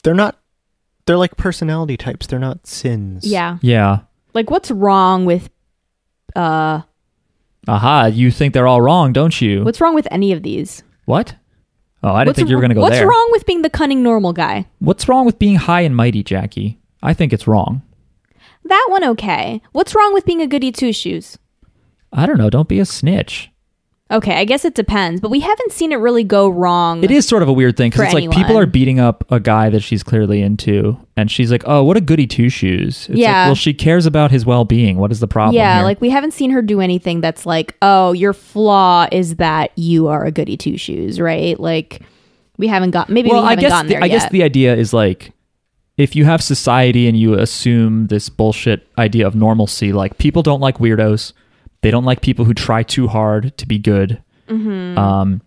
they're 0.03 0.15
not 0.15 0.39
they're 1.07 1.17
like 1.17 1.37
personality 1.37 1.97
types. 1.97 2.27
They're 2.27 2.39
not 2.39 2.67
sins. 2.67 3.25
Yeah. 3.27 3.59
yeah. 3.63 4.01
Like, 4.39 4.51
what's 4.53 4.71
wrong 4.71 5.25
with 5.25 5.51
uh? 6.37 6.83
Aha, 7.67 8.07
you 8.07 8.31
think 8.31 8.55
they're 8.55 8.69
all 8.69 8.81
wrong, 8.81 9.13
don't 9.13 9.41
you? 9.41 9.65
What's 9.65 9.81
wrong 9.81 9.97
with 9.97 10.07
any 10.13 10.31
of 10.31 10.45
these? 10.45 10.85
what? 11.07 11.35
Oh, 12.05 12.11
I 12.11 12.21
didn't 12.21 12.29
what's 12.29 12.37
think 12.37 12.49
you 12.51 12.55
were 12.55 12.61
going 12.61 12.69
to 12.69 12.77
go 12.77 12.81
What's 12.83 12.99
there. 12.99 13.09
wrong 13.09 13.29
with 13.33 13.47
being 13.47 13.63
the 13.63 13.69
cunning 13.69 14.05
normal 14.05 14.33
guy? 14.33 14.67
What's 14.79 15.09
wrong 15.09 15.27
with 15.27 15.41
being 15.41 15.57
high 15.57 15.81
and 15.81 15.97
mighty, 15.97 16.23
Jackie? 16.23 16.79
I 17.03 17.15
think 17.15 17.33
it's 17.33 17.49
wrong. 17.49 17.83
That 18.65 18.87
one 18.91 19.03
okay. 19.03 19.61
What's 19.73 19.93
wrong 19.97 20.15
with 20.15 20.25
being 20.25 20.41
a 20.41 20.47
goody 20.47 20.71
two 20.71 20.93
shoes? 20.93 21.37
I 22.13 22.25
don't 22.25 22.39
know. 22.39 22.49
Don't 22.49 22.69
be 22.69 22.79
a 22.79 22.85
snitch. 22.85 23.51
Okay, 24.11 24.35
I 24.37 24.47
guess 24.47 24.65
it 24.65 24.75
depends, 24.75 25.21
but 25.21 25.31
we 25.31 25.41
haven't 25.41 25.71
seen 25.71 25.93
it 25.93 25.97
really 25.97 26.25
go 26.25 26.49
wrong. 26.49 27.05
It 27.05 27.11
is 27.11 27.29
sort 27.29 27.43
of 27.43 27.49
a 27.49 27.53
weird 27.53 27.77
thing 27.77 27.91
because 27.91 28.07
it's 28.07 28.15
like 28.15 28.31
people 28.31 28.57
are 28.59 28.65
beating 28.65 28.99
up 28.99 29.31
a 29.31 29.39
guy 29.39 29.69
that 29.69 29.81
she's 29.81 30.03
clearly 30.03 30.41
into, 30.41 30.99
and 31.15 31.31
she's 31.31 31.51
like, 31.53 31.63
"Oh, 31.67 31.85
what 31.85 31.99
a 31.99 32.01
goody 32.01 32.27
two 32.27 32.49
shoes." 32.49 33.07
It's 33.11 33.19
Yeah. 33.19 33.43
Like, 33.43 33.49
well, 33.49 33.55
she 33.55 33.75
cares 33.75 34.07
about 34.07 34.31
his 34.31 34.47
well 34.47 34.65
being. 34.65 34.97
What 34.97 35.13
is 35.13 35.21
the 35.21 35.29
problem? 35.29 35.57
Yeah, 35.57 35.77
here? 35.77 35.85
like 35.85 36.01
we 36.01 36.09
haven't 36.09 36.33
seen 36.33 36.51
her 36.53 36.63
do 36.63 36.81
anything 36.81 37.21
that's 37.21 37.45
like, 37.45 37.77
oh, 37.83 38.13
your 38.13 38.33
flaw 38.33 39.09
is 39.13 39.37
that 39.37 39.73
you 39.77 40.09
are 40.09 40.25
a 40.25 40.31
goody 40.31 40.57
two 40.57 40.79
shoes, 40.79 41.21
right? 41.21 41.61
Like 41.61 42.01
we 42.57 42.67
haven't 42.67 42.93
got 42.93 43.11
maybe 43.11 43.29
well, 43.29 43.43
we 43.43 43.49
haven't 43.51 43.63
guess 43.63 43.71
gotten 43.71 43.89
the, 43.89 43.95
there 43.95 44.03
I 44.03 44.07
yet. 44.07 44.21
guess 44.21 44.31
the 44.31 44.43
idea 44.43 44.75
is 44.75 44.95
like 44.95 45.33
if 45.99 46.17
you 46.17 46.25
have 46.25 46.43
society 46.43 47.09
and 47.09 47.19
you 47.19 47.35
assume 47.35 48.07
this 48.07 48.31
bullshit 48.31 48.87
idea 48.97 49.27
of 49.27 49.35
normalcy, 49.35 49.93
like 49.93 50.17
people 50.17 50.43
don't 50.43 50.61
like 50.61 50.79
weirdos. 50.79 51.35
They 51.81 51.91
don't 51.91 52.05
like 52.05 52.21
people 52.21 52.45
who 52.45 52.55
try 52.55 52.83
too 52.83 53.09
hard 53.09 53.57
to 53.59 53.67
be 53.67 53.79
good. 53.79 54.23
Mm-hmm. 54.49 54.99
Um, 54.99 55.43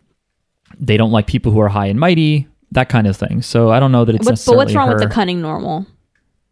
they 0.80 0.98
don't 0.98 1.12
like 1.12 1.28
people 1.28 1.52
who 1.52 1.60
are 1.60 1.70
high 1.70 1.88
and 1.88 2.00
mighty, 2.00 2.48
that 2.72 2.90
kind 2.90 3.08
of 3.08 3.18
thing. 3.18 3.42
So 3.42 3.72
I 3.72 3.80
don't 3.80 3.92
know 3.92 4.06
that 4.06 4.16
it's 4.16 4.26
but 4.26 4.32
necessarily 4.32 4.66
what's 4.66 4.76
wrong 4.76 4.90
with 4.90 5.00
the 5.00 5.10
cunning 5.10 5.42
normal? 5.42 5.86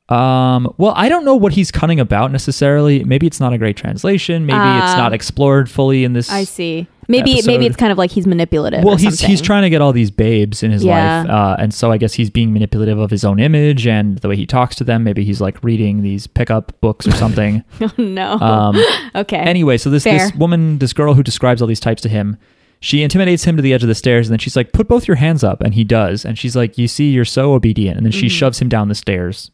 Um, 0.10 0.74
well, 0.78 0.93
I 0.95 1.07
don't 1.07 1.24
know 1.24 1.36
what 1.36 1.53
he's 1.53 1.72
cunning 1.72 1.99
about 1.99 2.32
necessarily. 2.32 3.03
Maybe 3.03 3.28
it's 3.28 3.39
not 3.39 3.53
a 3.53 3.57
great 3.60 3.78
translation. 3.78 4.45
Maybe 4.45 4.57
it's 4.57 4.93
Ah. 4.93 4.97
not 4.97 5.14
explored 5.14 5.70
fully 5.70 6.03
in 6.03 6.14
this. 6.14 6.32
I 6.32 6.45
see. 6.45 6.88
Maybe 7.07 7.34
episode- 7.34 7.47
maybe 7.51 7.66
it's 7.66 7.76
kind 7.76 7.91
of 7.91 7.97
like 7.97 8.12
he's 8.12 8.28
manipulative. 8.28 8.84
Well, 8.84 8.95
he's 8.95 9.20
he's 9.20 9.41
trying 9.41 9.64
to 9.64 9.70
get 9.72 9.82
all 9.82 9.91
these 9.93 10.12
babes 10.12 10.62
in 10.62 10.70
his 10.72 10.84
Yeah. 10.84 11.22
life, 11.22 11.30
uh, 11.32 11.55
and 11.60 11.74
so 11.74 11.91
I 11.91 11.97
guess 11.97 12.14
he's 12.14 12.30
being 12.30 12.53
manipulative 12.53 12.99
of 12.99 13.10
his 13.10 13.24
own 13.26 13.39
image 13.39 13.88
and 13.88 14.18
the 14.20 14.30
way 14.30 14.36
he 14.36 14.45
talks 14.45 14.76
to 14.78 14.84
them. 14.84 15.03
Maybe 15.03 15.24
he's 15.24 15.41
like 15.41 15.57
reading 15.64 16.01
these 16.03 16.28
pickup 16.28 16.72
books 16.82 17.07
or 17.07 17.12
something. 17.12 17.64
Oh 17.82 17.91
no. 17.97 18.34
um, 18.39 18.76
okay. 19.16 19.38
anyway, 19.38 19.78
so 19.78 19.89
this 19.89 20.03
this 20.03 20.34
woman, 20.36 20.78
this 20.80 20.93
girl 20.93 21.14
who 21.16 21.24
describes 21.24 21.62
all 21.64 21.68
these 21.68 21.80
types 21.80 22.01
to 22.03 22.10
him, 22.10 22.38
she 22.80 23.01
intimidates 23.01 23.43
him 23.43 23.55
to 23.57 23.62
the 23.64 23.74
edge 23.74 23.82
of 23.84 23.89
the 23.89 23.95
stairs, 23.95 24.28
and 24.28 24.32
then 24.34 24.39
she's 24.39 24.55
like, 24.55 24.72
"Put 24.72 24.88
both 24.88 25.07
your 25.07 25.16
hands 25.18 25.43
up," 25.43 25.62
and 25.62 25.74
he 25.74 25.84
does, 25.84 26.26
and 26.26 26.38
she's 26.38 26.55
like, 26.55 26.78
"You 26.78 26.88
see, 26.88 27.10
you're 27.10 27.26
so 27.26 27.53
obedient," 27.53 27.97
and 27.97 28.05
then 28.05 28.12
Mm-hmm. 28.14 28.20
she 28.22 28.30
shoves 28.30 28.60
him 28.60 28.70
down 28.70 28.88
the 28.88 28.95
stairs. 28.95 29.49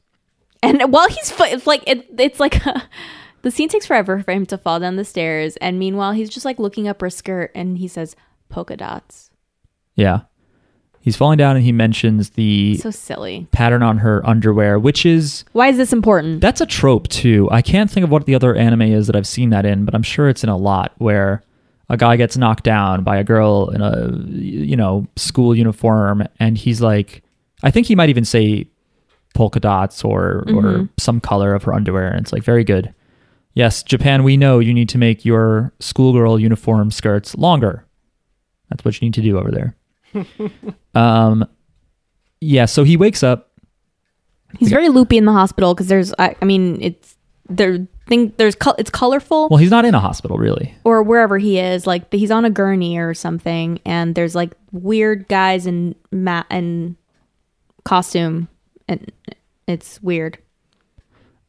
And 0.68 0.92
while 0.92 1.08
he's 1.08 1.34
it's 1.40 1.68
like 1.68 1.84
it, 1.88 2.06
it's 2.18 2.40
like 2.40 2.62
the 3.44 3.52
scene 3.52 3.70
takes 3.70 3.86
forever 3.86 4.22
for 4.24 4.32
him 4.32 4.46
to 4.48 4.58
fall 4.58 4.80
down 4.80 4.96
the 4.96 5.06
stairs, 5.06 5.56
and 5.58 5.78
meanwhile 5.80 6.12
he's 6.14 6.30
just 6.30 6.46
like 6.46 6.60
looking 6.60 6.88
up 6.88 7.02
her 7.02 7.10
skirt, 7.10 7.52
and 7.56 7.78
he 7.78 7.88
says 7.88 8.16
polka 8.50 8.76
dots. 8.78 9.30
Yeah, 9.96 10.22
he's 11.02 11.16
falling 11.16 11.38
down, 11.38 11.56
and 11.56 11.64
he 11.66 11.72
mentions 11.72 12.32
the 12.32 12.78
So 12.78 12.92
silly. 12.92 13.48
pattern 13.52 13.84
on 13.84 14.00
her 14.00 14.28
underwear, 14.28 14.78
which 14.80 15.06
is 15.06 15.46
Why 15.54 15.68
is 15.70 15.78
this 15.78 15.94
important? 15.94 16.42
that's 16.42 16.62
a 16.62 16.66
trope 16.66 17.08
too. 17.08 17.48
I 17.52 17.62
can't 17.62 17.90
think 17.90 18.04
of 18.04 18.12
what 18.12 18.26
the 18.26 18.36
other 18.36 18.56
anime 18.56 18.82
is 18.84 19.08
that 19.08 19.16
I've 19.16 19.28
seen 19.28 19.52
that 19.52 19.66
in, 19.66 19.86
but 19.86 19.94
I'm 19.96 20.04
sure 20.04 20.28
it's 20.30 20.44
in 20.44 20.50
a 20.50 20.58
lot 20.58 20.92
where 20.98 21.44
a 21.88 21.98
guy 21.98 22.18
gets 22.18 22.36
knocked 22.36 22.64
down 22.64 23.04
by 23.04 23.18
a 23.18 23.24
girl 23.24 23.70
in 23.70 23.82
a 23.82 24.12
you 24.32 24.76
know 24.76 25.06
school 25.16 25.56
uniform, 25.56 26.24
and 26.40 26.58
he's 26.58 26.82
like, 26.82 27.24
I 27.64 27.72
think 27.72 27.88
he 27.88 27.96
might 27.96 28.10
even 28.10 28.26
say 28.26 28.68
polka 29.36 29.60
dots 29.60 30.04
or 30.04 30.44
or 30.56 30.90
some 30.98 31.20
color 31.22 31.54
of 31.54 31.64
her 31.64 31.74
underwear, 31.74 32.08
and 32.10 32.22
it's 32.22 32.34
like 32.34 32.44
very 32.44 32.64
good. 32.64 32.94
Yes, 33.54 33.84
Japan, 33.84 34.24
we 34.24 34.36
know 34.36 34.60
you 34.60 34.74
need 34.74 34.90
to 34.90 34.98
make 34.98 35.24
your 35.24 35.72
schoolgirl 35.80 36.40
uniform 36.40 36.90
skirts 36.92 37.36
longer. 37.36 37.86
That's 38.70 38.84
what 38.84 39.00
you 39.00 39.06
need 39.06 39.14
to 39.14 39.22
do 39.22 39.38
over 39.38 39.52
there. 39.52 39.76
um, 40.96 41.46
yeah. 42.42 42.66
So 42.66 42.84
he 42.84 42.98
wakes 42.98 43.24
up. 43.24 43.52
He's 44.60 44.70
very 44.70 44.90
loopy 44.90 45.18
in 45.18 45.26
the 45.26 45.32
hospital 45.32 45.74
because 45.74 45.88
there's, 45.88 46.14
I, 46.20 46.36
I 46.42 46.46
mean, 46.46 46.82
it's 46.82 47.16
there. 47.48 47.88
Think 48.08 48.38
there's, 48.38 48.56
col- 48.56 48.76
it's 48.78 48.90
colorful, 48.92 49.48
Well, 49.50 49.58
he's 49.58 49.72
not 49.72 49.84
in 49.84 49.96
a 49.96 50.00
hospital 50.00 50.38
really. 50.38 50.76
or 50.84 51.02
wherever 51.02 51.38
he 51.40 51.58
is. 51.58 51.88
Like 51.88 52.12
he's 52.14 52.30
on 52.32 52.46
a 52.46 52.50
gurney 52.52 52.98
or 52.98 53.14
something, 53.16 53.80
and 53.86 54.14
there's 54.16 54.36
like 54.36 54.54
weird 54.72 55.28
guys 55.28 55.66
in 55.66 55.96
mat 56.12 56.46
and 56.52 56.96
costume, 57.84 58.48
and 58.88 59.12
it's 59.68 60.02
weird. 60.02 60.38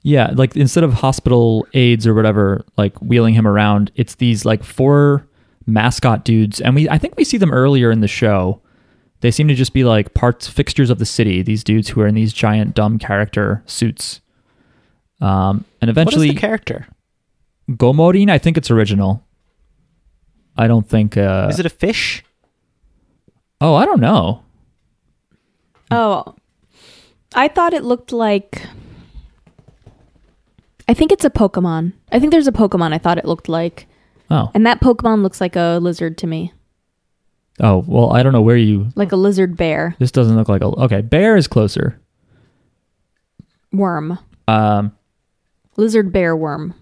Yeah, 0.02 0.30
like 0.34 0.54
instead 0.56 0.84
of 0.84 0.92
hospital 0.94 1.66
aides 1.74 2.06
or 2.06 2.14
whatever, 2.14 2.64
like 2.76 2.96
wheeling 2.98 3.34
him 3.34 3.46
around, 3.46 3.90
it's 3.96 4.14
these 4.16 4.44
like 4.44 4.62
four 4.62 5.26
mascot 5.66 6.24
dudes, 6.24 6.60
and 6.60 6.74
we 6.76 6.88
I 6.88 6.96
think 6.98 7.16
we 7.16 7.24
see 7.24 7.36
them 7.38 7.50
earlier 7.52 7.90
in 7.90 8.00
the 8.00 8.08
show. 8.08 8.60
They 9.20 9.30
seem 9.30 9.48
to 9.48 9.54
just 9.54 9.72
be 9.72 9.82
like 9.82 10.14
parts 10.14 10.46
fixtures 10.46 10.90
of 10.90 10.98
the 10.98 11.06
city. 11.06 11.42
These 11.42 11.64
dudes 11.64 11.88
who 11.88 12.00
are 12.02 12.06
in 12.06 12.14
these 12.14 12.32
giant 12.32 12.74
dumb 12.74 12.98
character 12.98 13.62
suits. 13.66 14.20
Um, 15.20 15.64
and 15.80 15.88
What 15.88 15.88
is 15.88 15.88
eventually, 15.88 16.28
the 16.28 16.34
character? 16.36 16.86
Gomorin, 17.70 18.30
I 18.30 18.38
think 18.38 18.56
it's 18.58 18.70
original. 18.70 19.24
I 20.56 20.68
don't 20.68 20.86
think. 20.88 21.16
Uh, 21.16 21.48
Is 21.50 21.58
it 21.58 21.66
a 21.66 21.70
fish? 21.70 22.22
oh, 23.60 23.74
I 23.74 23.86
don't 23.86 24.00
know. 24.00 24.42
Oh, 25.90 26.34
I 27.36 27.48
thought 27.48 27.74
it 27.74 27.84
looked 27.84 28.12
like. 28.12 28.62
I 30.88 30.94
think 30.94 31.12
it's 31.12 31.24
a 31.24 31.30
Pokemon. 31.30 31.92
I 32.12 32.18
think 32.18 32.30
there's 32.32 32.46
a 32.46 32.52
Pokemon 32.52 32.92
I 32.92 32.98
thought 32.98 33.18
it 33.18 33.24
looked 33.24 33.48
like. 33.48 33.86
Oh, 34.30 34.50
And 34.54 34.66
that 34.66 34.80
Pokemon 34.80 35.22
looks 35.22 35.40
like 35.40 35.54
a 35.54 35.78
lizard 35.80 36.18
to 36.18 36.26
me. 36.26 36.52
oh 37.60 37.84
well, 37.86 38.12
I 38.12 38.22
don't 38.22 38.32
know 38.32 38.42
where 38.42 38.56
you. 38.56 38.88
Like 38.96 39.12
a 39.12 39.16
lizard 39.16 39.56
bear. 39.56 39.94
This 39.98 40.10
doesn't 40.10 40.36
look 40.36 40.48
like 40.48 40.62
a. 40.62 40.66
Okay, 40.66 41.00
bear 41.02 41.36
is 41.36 41.46
closer. 41.46 42.00
Worm. 43.72 44.18
Um, 44.48 44.92
Lizard 45.76 46.12
bear 46.12 46.34
worm. 46.36 46.74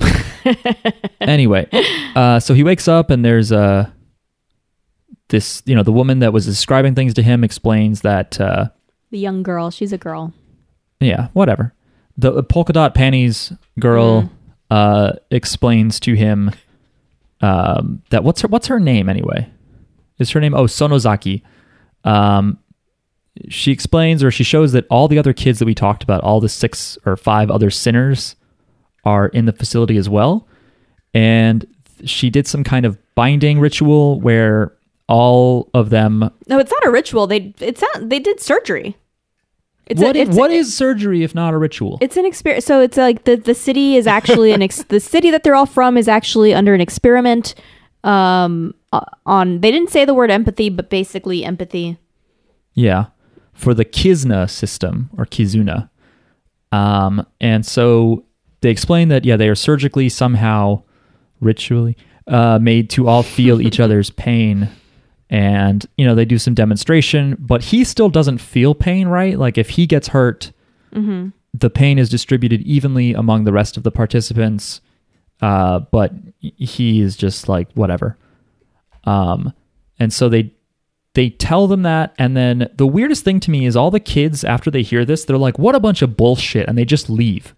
anyway, 1.20 1.68
uh, 2.14 2.40
so 2.40 2.54
he 2.54 2.62
wakes 2.64 2.88
up 2.88 3.10
and 3.10 3.24
there's 3.24 3.52
uh, 3.52 3.90
this, 5.28 5.62
you 5.66 5.74
know, 5.74 5.82
the 5.82 5.92
woman 5.92 6.20
that 6.20 6.32
was 6.32 6.46
describing 6.46 6.94
things 6.94 7.12
to 7.14 7.22
him 7.22 7.44
explains 7.44 8.00
that, 8.02 8.40
uh, 8.40 8.68
The 9.10 9.18
young 9.18 9.42
girl. 9.42 9.70
She's 9.70 9.92
a 9.92 9.98
girl. 9.98 10.32
yeah, 11.00 11.28
whatever. 11.32 11.72
The 12.16 12.42
polka 12.42 12.72
dot 12.72 12.94
panties 12.94 13.52
girl 13.78 14.30
uh, 14.70 15.12
explains 15.30 16.00
to 16.00 16.14
him 16.14 16.50
um, 17.40 18.02
that 18.10 18.24
what's 18.24 18.40
her 18.40 18.48
what's 18.48 18.66
her 18.66 18.80
name 18.80 19.08
anyway? 19.08 19.48
Is 20.18 20.30
her 20.30 20.40
name 20.40 20.54
oh 20.54 20.64
Sonozaki? 20.64 21.42
Um, 22.04 22.58
she 23.48 23.70
explains 23.70 24.24
or 24.24 24.30
she 24.30 24.42
shows 24.42 24.72
that 24.72 24.84
all 24.90 25.06
the 25.06 25.18
other 25.18 25.32
kids 25.32 25.60
that 25.60 25.66
we 25.66 25.74
talked 25.74 26.02
about, 26.02 26.22
all 26.22 26.40
the 26.40 26.48
six 26.48 26.98
or 27.06 27.16
five 27.16 27.50
other 27.50 27.70
sinners, 27.70 28.34
are 29.04 29.28
in 29.28 29.44
the 29.44 29.52
facility 29.52 29.96
as 29.96 30.08
well. 30.08 30.48
And 31.14 31.66
she 32.04 32.30
did 32.30 32.46
some 32.46 32.64
kind 32.64 32.84
of 32.84 32.98
binding 33.14 33.60
ritual 33.60 34.20
where 34.20 34.72
all 35.08 35.68
of 35.74 35.90
them. 35.90 36.30
No, 36.48 36.58
it's 36.58 36.70
not 36.70 36.86
a 36.86 36.90
ritual. 36.90 37.26
They 37.26 37.54
it's 37.60 37.80
not, 37.82 38.08
they 38.08 38.18
did 38.18 38.40
surgery. 38.40 38.96
It's 39.86 40.02
What 40.02 40.16
a, 40.16 40.26
what 40.26 40.50
a- 40.50 40.54
is 40.54 40.76
surgery 40.76 41.22
if 41.22 41.34
not 41.34 41.54
a 41.54 41.58
ritual? 41.58 41.98
It's 42.02 42.16
an 42.18 42.26
experiment. 42.26 42.64
So 42.64 42.80
it's 42.80 42.96
like 42.98 43.24
the 43.24 43.36
the 43.36 43.54
city 43.54 43.96
is 43.96 44.06
actually 44.06 44.52
an 44.52 44.60
ex- 44.62 44.82
the 44.88 45.00
city 45.00 45.30
that 45.30 45.42
they're 45.44 45.54
all 45.56 45.66
from 45.66 45.96
is 45.96 46.08
actually 46.08 46.52
under 46.54 46.74
an 46.74 46.80
experiment. 46.80 47.54
Um, 48.04 48.74
uh, 48.92 49.00
on 49.26 49.60
they 49.60 49.70
didn't 49.70 49.90
say 49.90 50.04
the 50.04 50.14
word 50.14 50.30
empathy, 50.30 50.68
but 50.68 50.88
basically 50.90 51.44
empathy. 51.44 51.98
Yeah, 52.74 53.06
for 53.54 53.74
the 53.74 53.84
Kizna 53.84 54.48
system 54.48 55.10
or 55.16 55.24
Kizuna. 55.26 55.90
Um, 56.70 57.26
and 57.40 57.64
so 57.66 58.24
they 58.60 58.70
explain 58.70 59.08
that 59.08 59.24
yeah, 59.24 59.36
they 59.36 59.48
are 59.48 59.54
surgically 59.54 60.08
somehow, 60.10 60.82
ritually 61.40 61.96
uh, 62.26 62.58
made 62.60 62.90
to 62.90 63.08
all 63.08 63.22
feel 63.22 63.60
each 63.60 63.80
other's 63.84 64.10
pain, 64.10 64.68
and 65.30 65.86
you 65.96 66.06
know 66.06 66.14
they 66.14 66.24
do 66.24 66.38
some 66.38 66.54
demonstration, 66.54 67.36
but 67.38 67.64
he 67.64 67.84
still 67.84 68.08
doesn't 68.08 68.38
feel 68.38 68.74
pain, 68.74 69.08
right? 69.08 69.38
Like 69.38 69.58
if 69.58 69.70
he 69.70 69.86
gets 69.86 70.08
hurt, 70.08 70.52
the 71.54 71.70
pain 71.70 71.98
is 71.98 72.08
distributed 72.08 72.62
evenly 72.62 73.12
among 73.14 73.44
the 73.44 73.52
rest 73.52 73.76
of 73.76 73.82
the 73.82 73.90
participants, 73.90 74.80
uh, 75.42 75.80
but 75.80 76.12
he 76.40 77.00
is 77.00 77.16
just 77.16 77.48
like 77.48 77.70
whatever. 77.74 78.16
Um, 79.04 79.52
and 79.98 80.12
so 80.12 80.28
they 80.28 80.52
they 81.14 81.30
tell 81.30 81.66
them 81.66 81.82
that 81.82 82.14
and 82.18 82.36
then 82.36 82.70
the 82.76 82.86
weirdest 82.86 83.24
thing 83.24 83.40
to 83.40 83.50
me 83.50 83.66
is 83.66 83.76
all 83.76 83.90
the 83.90 83.98
kids 84.00 84.44
after 84.44 84.70
they 84.70 84.82
hear 84.82 85.04
this 85.04 85.24
they're 85.24 85.36
like 85.36 85.58
what 85.58 85.74
a 85.74 85.80
bunch 85.80 86.00
of 86.00 86.16
bullshit 86.16 86.68
and 86.68 86.78
they 86.78 86.84
just 86.84 87.10
leave 87.10 87.56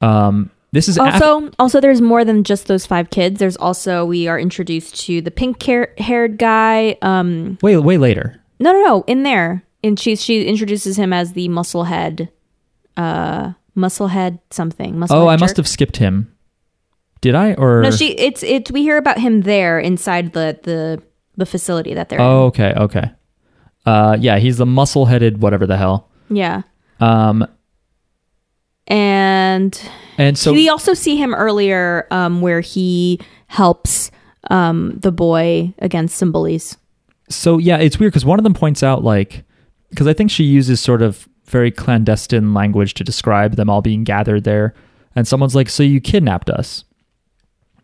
um 0.00 0.50
this 0.72 0.88
is 0.88 0.96
af- 0.98 1.14
Also, 1.22 1.50
also, 1.58 1.80
there's 1.80 2.00
more 2.00 2.24
than 2.24 2.44
just 2.44 2.66
those 2.66 2.86
five 2.86 3.10
kids. 3.10 3.38
There's 3.38 3.56
also 3.56 4.04
we 4.04 4.26
are 4.28 4.38
introduced 4.38 5.00
to 5.06 5.20
the 5.20 5.30
pink 5.30 5.62
haired 5.62 6.38
guy. 6.38 6.96
Um, 7.02 7.58
way 7.62 7.76
way 7.76 7.98
later 7.98 8.40
no, 8.58 8.72
no, 8.72 8.80
no, 8.80 9.04
in 9.06 9.22
there, 9.22 9.64
and 9.82 9.98
she 9.98 10.16
she 10.16 10.44
introduces 10.44 10.96
him 10.96 11.12
as 11.12 11.32
the 11.32 11.48
muscle 11.48 11.84
head, 11.84 12.30
uh, 12.96 13.52
muscle 13.74 14.08
head 14.08 14.38
something. 14.50 14.94
Musclehead 14.94 15.10
oh 15.10 15.26
i 15.26 15.34
jerk. 15.34 15.40
must 15.40 15.56
have 15.56 15.68
skipped 15.68 15.96
him 15.96 16.32
did 17.20 17.34
i 17.34 17.54
or 17.54 17.82
No, 17.82 17.90
she. 17.90 18.12
It's 18.12 18.42
it's. 18.42 18.70
We 18.70 18.82
hear 18.82 18.96
about 18.98 19.18
him 19.18 19.42
there 19.42 19.78
inside 19.78 20.32
the 20.32 20.58
the 20.62 21.02
the 21.36 21.46
facility 21.46 21.94
that 21.94 22.08
they're 22.08 22.20
oh 22.20 22.44
okay 22.46 22.72
okay 22.76 23.10
uh 23.86 24.16
yeah 24.20 24.38
he's 24.38 24.58
the 24.58 24.66
muscle 24.66 25.06
headed 25.06 25.42
whatever 25.42 25.66
the 25.66 25.76
hell. 25.76 26.08
Yeah, 26.30 26.62
um 27.00 27.46
and 28.86 29.90
And 30.18 30.36
so 30.36 30.52
we 30.52 30.68
also 30.68 30.94
see 30.94 31.16
him 31.16 31.34
earlier 31.34 32.06
um, 32.10 32.40
where 32.40 32.60
he 32.60 33.20
helps 33.46 34.10
um, 34.50 34.98
the 34.98 35.12
boy 35.12 35.72
against 35.78 36.16
some 36.16 36.32
bullies. 36.32 36.76
so 37.28 37.58
yeah, 37.58 37.78
it's 37.78 37.98
weird 37.98 38.12
because 38.12 38.24
one 38.24 38.38
of 38.38 38.44
them 38.44 38.54
points 38.54 38.82
out 38.82 39.02
like 39.04 39.44
because 39.90 40.06
I 40.06 40.12
think 40.12 40.30
she 40.30 40.44
uses 40.44 40.80
sort 40.80 41.02
of 41.02 41.28
very 41.44 41.70
clandestine 41.70 42.54
language 42.54 42.94
to 42.94 43.04
describe 43.04 43.56
them 43.56 43.68
all 43.68 43.82
being 43.82 44.04
gathered 44.04 44.44
there, 44.44 44.74
and 45.14 45.28
someone's 45.28 45.54
like, 45.54 45.68
"So 45.68 45.82
you 45.82 46.00
kidnapped 46.00 46.50
us." 46.50 46.84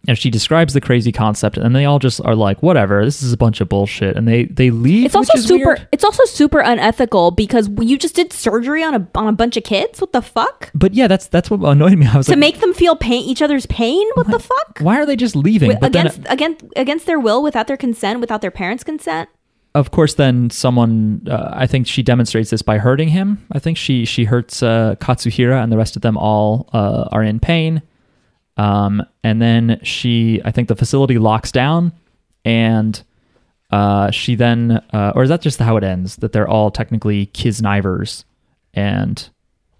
And 0.08 0.16
she 0.18 0.30
describes 0.30 0.72
the 0.72 0.80
crazy 0.80 1.12
concept, 1.12 1.58
and 1.58 1.76
they 1.76 1.84
all 1.84 1.98
just 1.98 2.20
are 2.24 2.34
like, 2.34 2.62
"Whatever, 2.62 3.04
this 3.04 3.22
is 3.22 3.32
a 3.32 3.36
bunch 3.36 3.60
of 3.60 3.68
bullshit," 3.68 4.16
and 4.16 4.26
they 4.26 4.46
they 4.46 4.70
leave. 4.70 5.04
It's 5.04 5.14
also 5.14 5.32
which 5.34 5.40
is 5.40 5.46
super. 5.46 5.66
weird. 5.66 5.88
It's 5.92 6.02
also 6.02 6.24
super 6.24 6.60
unethical 6.60 7.30
because 7.32 7.68
you 7.80 7.98
just 7.98 8.14
did 8.16 8.32
surgery 8.32 8.82
on 8.82 8.94
a 8.94 9.06
on 9.14 9.28
a 9.28 9.32
bunch 9.32 9.56
of 9.58 9.64
kids. 9.64 10.00
What 10.00 10.12
the 10.14 10.22
fuck? 10.22 10.70
But 10.74 10.94
yeah, 10.94 11.08
that's 11.08 11.26
that's 11.28 11.50
what 11.50 11.60
annoyed 11.70 11.98
me. 11.98 12.06
I 12.12 12.16
was 12.16 12.24
To 12.26 12.32
like, 12.32 12.38
make 12.38 12.60
them 12.60 12.72
feel 12.72 12.96
pain, 12.96 13.22
each 13.22 13.42
other's 13.42 13.66
pain. 13.66 14.06
What 14.14 14.28
the 14.30 14.38
fuck? 14.38 14.78
why 14.80 14.98
are 14.98 15.04
they 15.04 15.14
just 15.16 15.36
leaving? 15.36 15.68
Wi- 15.70 15.78
But 15.80 15.92
then, 15.92 16.06
against 16.06 16.32
against 16.32 16.64
against 16.74 17.06
their 17.06 17.20
will, 17.20 17.42
without 17.42 17.66
their 17.66 17.76
consent, 17.76 18.20
without 18.20 18.40
their 18.40 18.50
parents' 18.50 18.82
consent. 18.84 19.28
of 19.74 19.90
course, 19.90 20.14
then 20.14 20.48
someone. 20.48 21.26
Uh, 21.30 21.50
I 21.52 21.66
think 21.66 21.86
she 21.86 22.02
demonstrates 22.02 22.48
this 22.48 22.62
by 22.62 22.78
hurting 22.78 23.08
him. 23.10 23.44
I 23.52 23.58
think 23.58 23.76
she 23.76 24.06
she 24.06 24.24
hurts 24.24 24.62
uh, 24.62 24.94
Katsuhira, 25.00 25.62
and 25.62 25.70
the 25.70 25.76
rest 25.76 25.96
of 25.96 26.02
them 26.02 26.16
all 26.16 26.70
uh, 26.72 27.08
are 27.12 27.22
in 27.22 27.40
pain. 27.40 27.82
Um, 28.58 29.02
and 29.22 29.40
then 29.40 29.80
she, 29.84 30.42
I 30.44 30.50
think 30.50 30.68
the 30.68 30.76
facility 30.76 31.18
locks 31.18 31.52
down, 31.52 31.92
and 32.44 33.00
uh, 33.70 34.10
she 34.10 34.34
then, 34.34 34.82
uh, 34.92 35.12
or 35.14 35.22
is 35.22 35.28
that 35.28 35.40
just 35.40 35.60
how 35.60 35.76
it 35.76 35.84
ends? 35.84 36.16
That 36.16 36.32
they're 36.32 36.48
all 36.48 36.70
technically 36.70 37.26
Kiznaivers, 37.26 38.24
and 38.74 39.28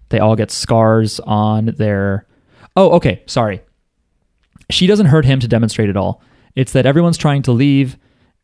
they 0.09 0.19
all 0.19 0.35
get 0.35 0.49
scars 0.49 1.19
on 1.19 1.67
their. 1.77 2.25
Oh, 2.75 2.91
okay. 2.91 3.21
Sorry. 3.25 3.61
She 4.69 4.87
doesn't 4.87 5.07
hurt 5.07 5.25
him 5.25 5.39
to 5.39 5.47
demonstrate 5.47 5.89
it 5.89 5.97
all. 5.97 6.21
It's 6.55 6.71
that 6.71 6.85
everyone's 6.85 7.17
trying 7.17 7.41
to 7.43 7.51
leave, 7.51 7.97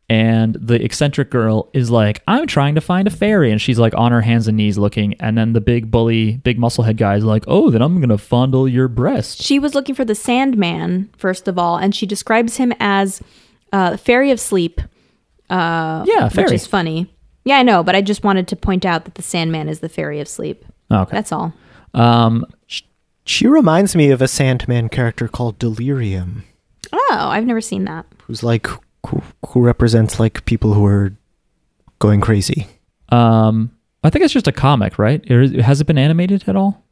and 0.08 0.54
the 0.60 0.82
eccentric 0.84 1.30
girl 1.30 1.68
is 1.72 1.90
like, 1.90 2.22
"I'm 2.28 2.46
trying 2.46 2.74
to 2.76 2.80
find 2.80 3.08
a 3.08 3.10
fairy," 3.10 3.50
and 3.50 3.60
she's 3.60 3.78
like 3.78 3.94
on 3.96 4.12
her 4.12 4.20
hands 4.20 4.46
and 4.48 4.56
knees 4.56 4.78
looking. 4.78 5.14
And 5.20 5.36
then 5.36 5.52
the 5.52 5.60
big 5.60 5.90
bully, 5.90 6.36
big 6.38 6.58
musclehead 6.58 6.96
guy 6.96 7.16
is 7.16 7.24
like, 7.24 7.44
"Oh, 7.48 7.70
then 7.70 7.82
I'm 7.82 8.00
gonna 8.00 8.18
fondle 8.18 8.68
your 8.68 8.88
breast." 8.88 9.42
She 9.42 9.58
was 9.58 9.74
looking 9.74 9.94
for 9.94 10.04
the 10.04 10.14
Sandman 10.14 11.10
first 11.16 11.48
of 11.48 11.58
all, 11.58 11.76
and 11.76 11.94
she 11.94 12.06
describes 12.06 12.56
him 12.56 12.72
as 12.78 13.20
uh, 13.72 13.96
Fairy 13.96 14.30
of 14.30 14.38
Sleep, 14.40 14.80
yeah, 15.50 16.04
which 16.24 16.32
fairy. 16.34 16.54
is 16.54 16.66
funny. 16.66 17.12
Yeah, 17.44 17.58
I 17.58 17.62
know, 17.62 17.82
but 17.82 17.94
I 17.94 18.00
just 18.02 18.24
wanted 18.24 18.48
to 18.48 18.56
point 18.56 18.84
out 18.84 19.04
that 19.04 19.14
the 19.14 19.22
Sandman 19.22 19.68
is 19.68 19.80
the 19.80 19.88
Fairy 19.88 20.20
of 20.20 20.28
Sleep. 20.28 20.64
okay. 20.90 21.10
That's 21.12 21.32
all. 21.32 21.52
Um, 21.94 22.44
She 23.24 23.46
reminds 23.48 23.96
me 23.96 24.10
of 24.10 24.22
a 24.22 24.28
Sandman 24.28 24.88
character 24.88 25.26
called 25.26 25.58
Delirium, 25.58 26.44
Oh, 26.92 27.08
I've 27.28 27.44
never 27.44 27.60
seen 27.60 27.84
that. 27.86 28.06
who's 28.22 28.42
like 28.44 28.68
who, 29.06 29.22
who 29.48 29.60
represents 29.60 30.18
like 30.20 30.44
people 30.44 30.74
who 30.74 30.84
are 30.86 31.12
going 31.98 32.20
crazy. 32.20 32.66
um, 33.10 33.70
I 34.04 34.10
think 34.10 34.24
it's 34.24 34.34
just 34.34 34.46
a 34.46 34.52
comic, 34.52 34.98
right? 35.00 35.28
Or 35.30 35.62
Has 35.62 35.80
it 35.80 35.86
been 35.86 35.98
animated 35.98 36.44
at 36.48 36.54
all? 36.54 36.84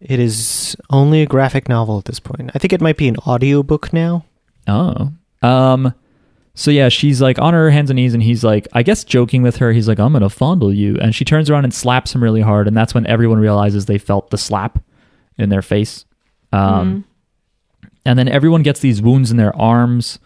It 0.00 0.18
is 0.18 0.74
only 0.90 1.20
a 1.20 1.26
graphic 1.26 1.68
novel 1.68 1.98
at 1.98 2.06
this 2.06 2.20
point. 2.20 2.50
I 2.54 2.58
think 2.58 2.72
it 2.72 2.80
might 2.80 2.96
be 2.96 3.06
an 3.06 3.16
audiobook 3.18 3.92
now. 3.92 4.24
Oh. 4.66 5.12
Um 5.42 5.94
so 6.54 6.70
yeah, 6.70 6.88
she's 6.88 7.20
like 7.20 7.38
on 7.38 7.54
her 7.54 7.70
hands 7.70 7.90
and 7.90 7.96
knees 7.96 8.14
and 8.14 8.22
he's 8.22 8.42
like 8.42 8.66
I 8.72 8.82
guess 8.82 9.04
joking 9.04 9.42
with 9.42 9.56
her, 9.56 9.72
he's 9.72 9.88
like, 9.88 9.98
I'm 9.98 10.12
gonna 10.12 10.30
fondle 10.30 10.72
you 10.72 10.96
and 10.98 11.14
she 11.14 11.24
turns 11.24 11.50
around 11.50 11.64
and 11.64 11.74
slaps 11.74 12.14
him 12.14 12.22
really 12.22 12.40
hard, 12.40 12.66
and 12.66 12.76
that's 12.76 12.94
when 12.94 13.06
everyone 13.06 13.38
realizes 13.38 13.84
they 13.86 13.98
felt 13.98 14.30
the 14.30 14.38
slap 14.38 14.82
in 15.38 15.50
their 15.50 15.62
face. 15.62 16.04
Um 16.52 17.04
and 18.06 18.18
then 18.18 18.28
everyone 18.28 18.62
gets 18.62 18.80
these 18.80 19.02
wounds 19.02 19.30
in 19.30 19.36
their 19.36 19.54
arms. 19.56 20.18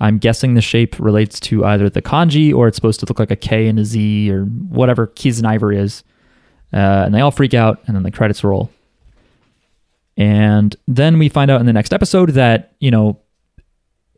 I'm 0.00 0.18
guessing 0.18 0.54
the 0.54 0.62
shape 0.62 0.98
relates 0.98 1.38
to 1.40 1.64
either 1.64 1.90
the 1.90 2.02
kanji 2.02 2.54
or 2.54 2.68
it's 2.68 2.76
supposed 2.76 3.00
to 3.00 3.06
look 3.06 3.18
like 3.18 3.30
a 3.30 3.36
K 3.36 3.68
and 3.68 3.78
a 3.78 3.84
Z 3.84 4.30
or 4.32 4.44
whatever 4.44 5.06
Kiznaiver 5.06 5.76
is. 5.76 6.02
Uh, 6.72 7.04
and 7.04 7.14
they 7.14 7.20
all 7.20 7.32
freak 7.32 7.52
out, 7.52 7.80
and 7.86 7.96
then 7.96 8.04
the 8.04 8.12
credits 8.12 8.44
roll. 8.44 8.70
And 10.16 10.74
then 10.86 11.18
we 11.18 11.28
find 11.28 11.50
out 11.50 11.60
in 11.60 11.66
the 11.66 11.72
next 11.72 11.92
episode 11.92 12.30
that, 12.30 12.74
you 12.78 12.90
know, 12.90 13.20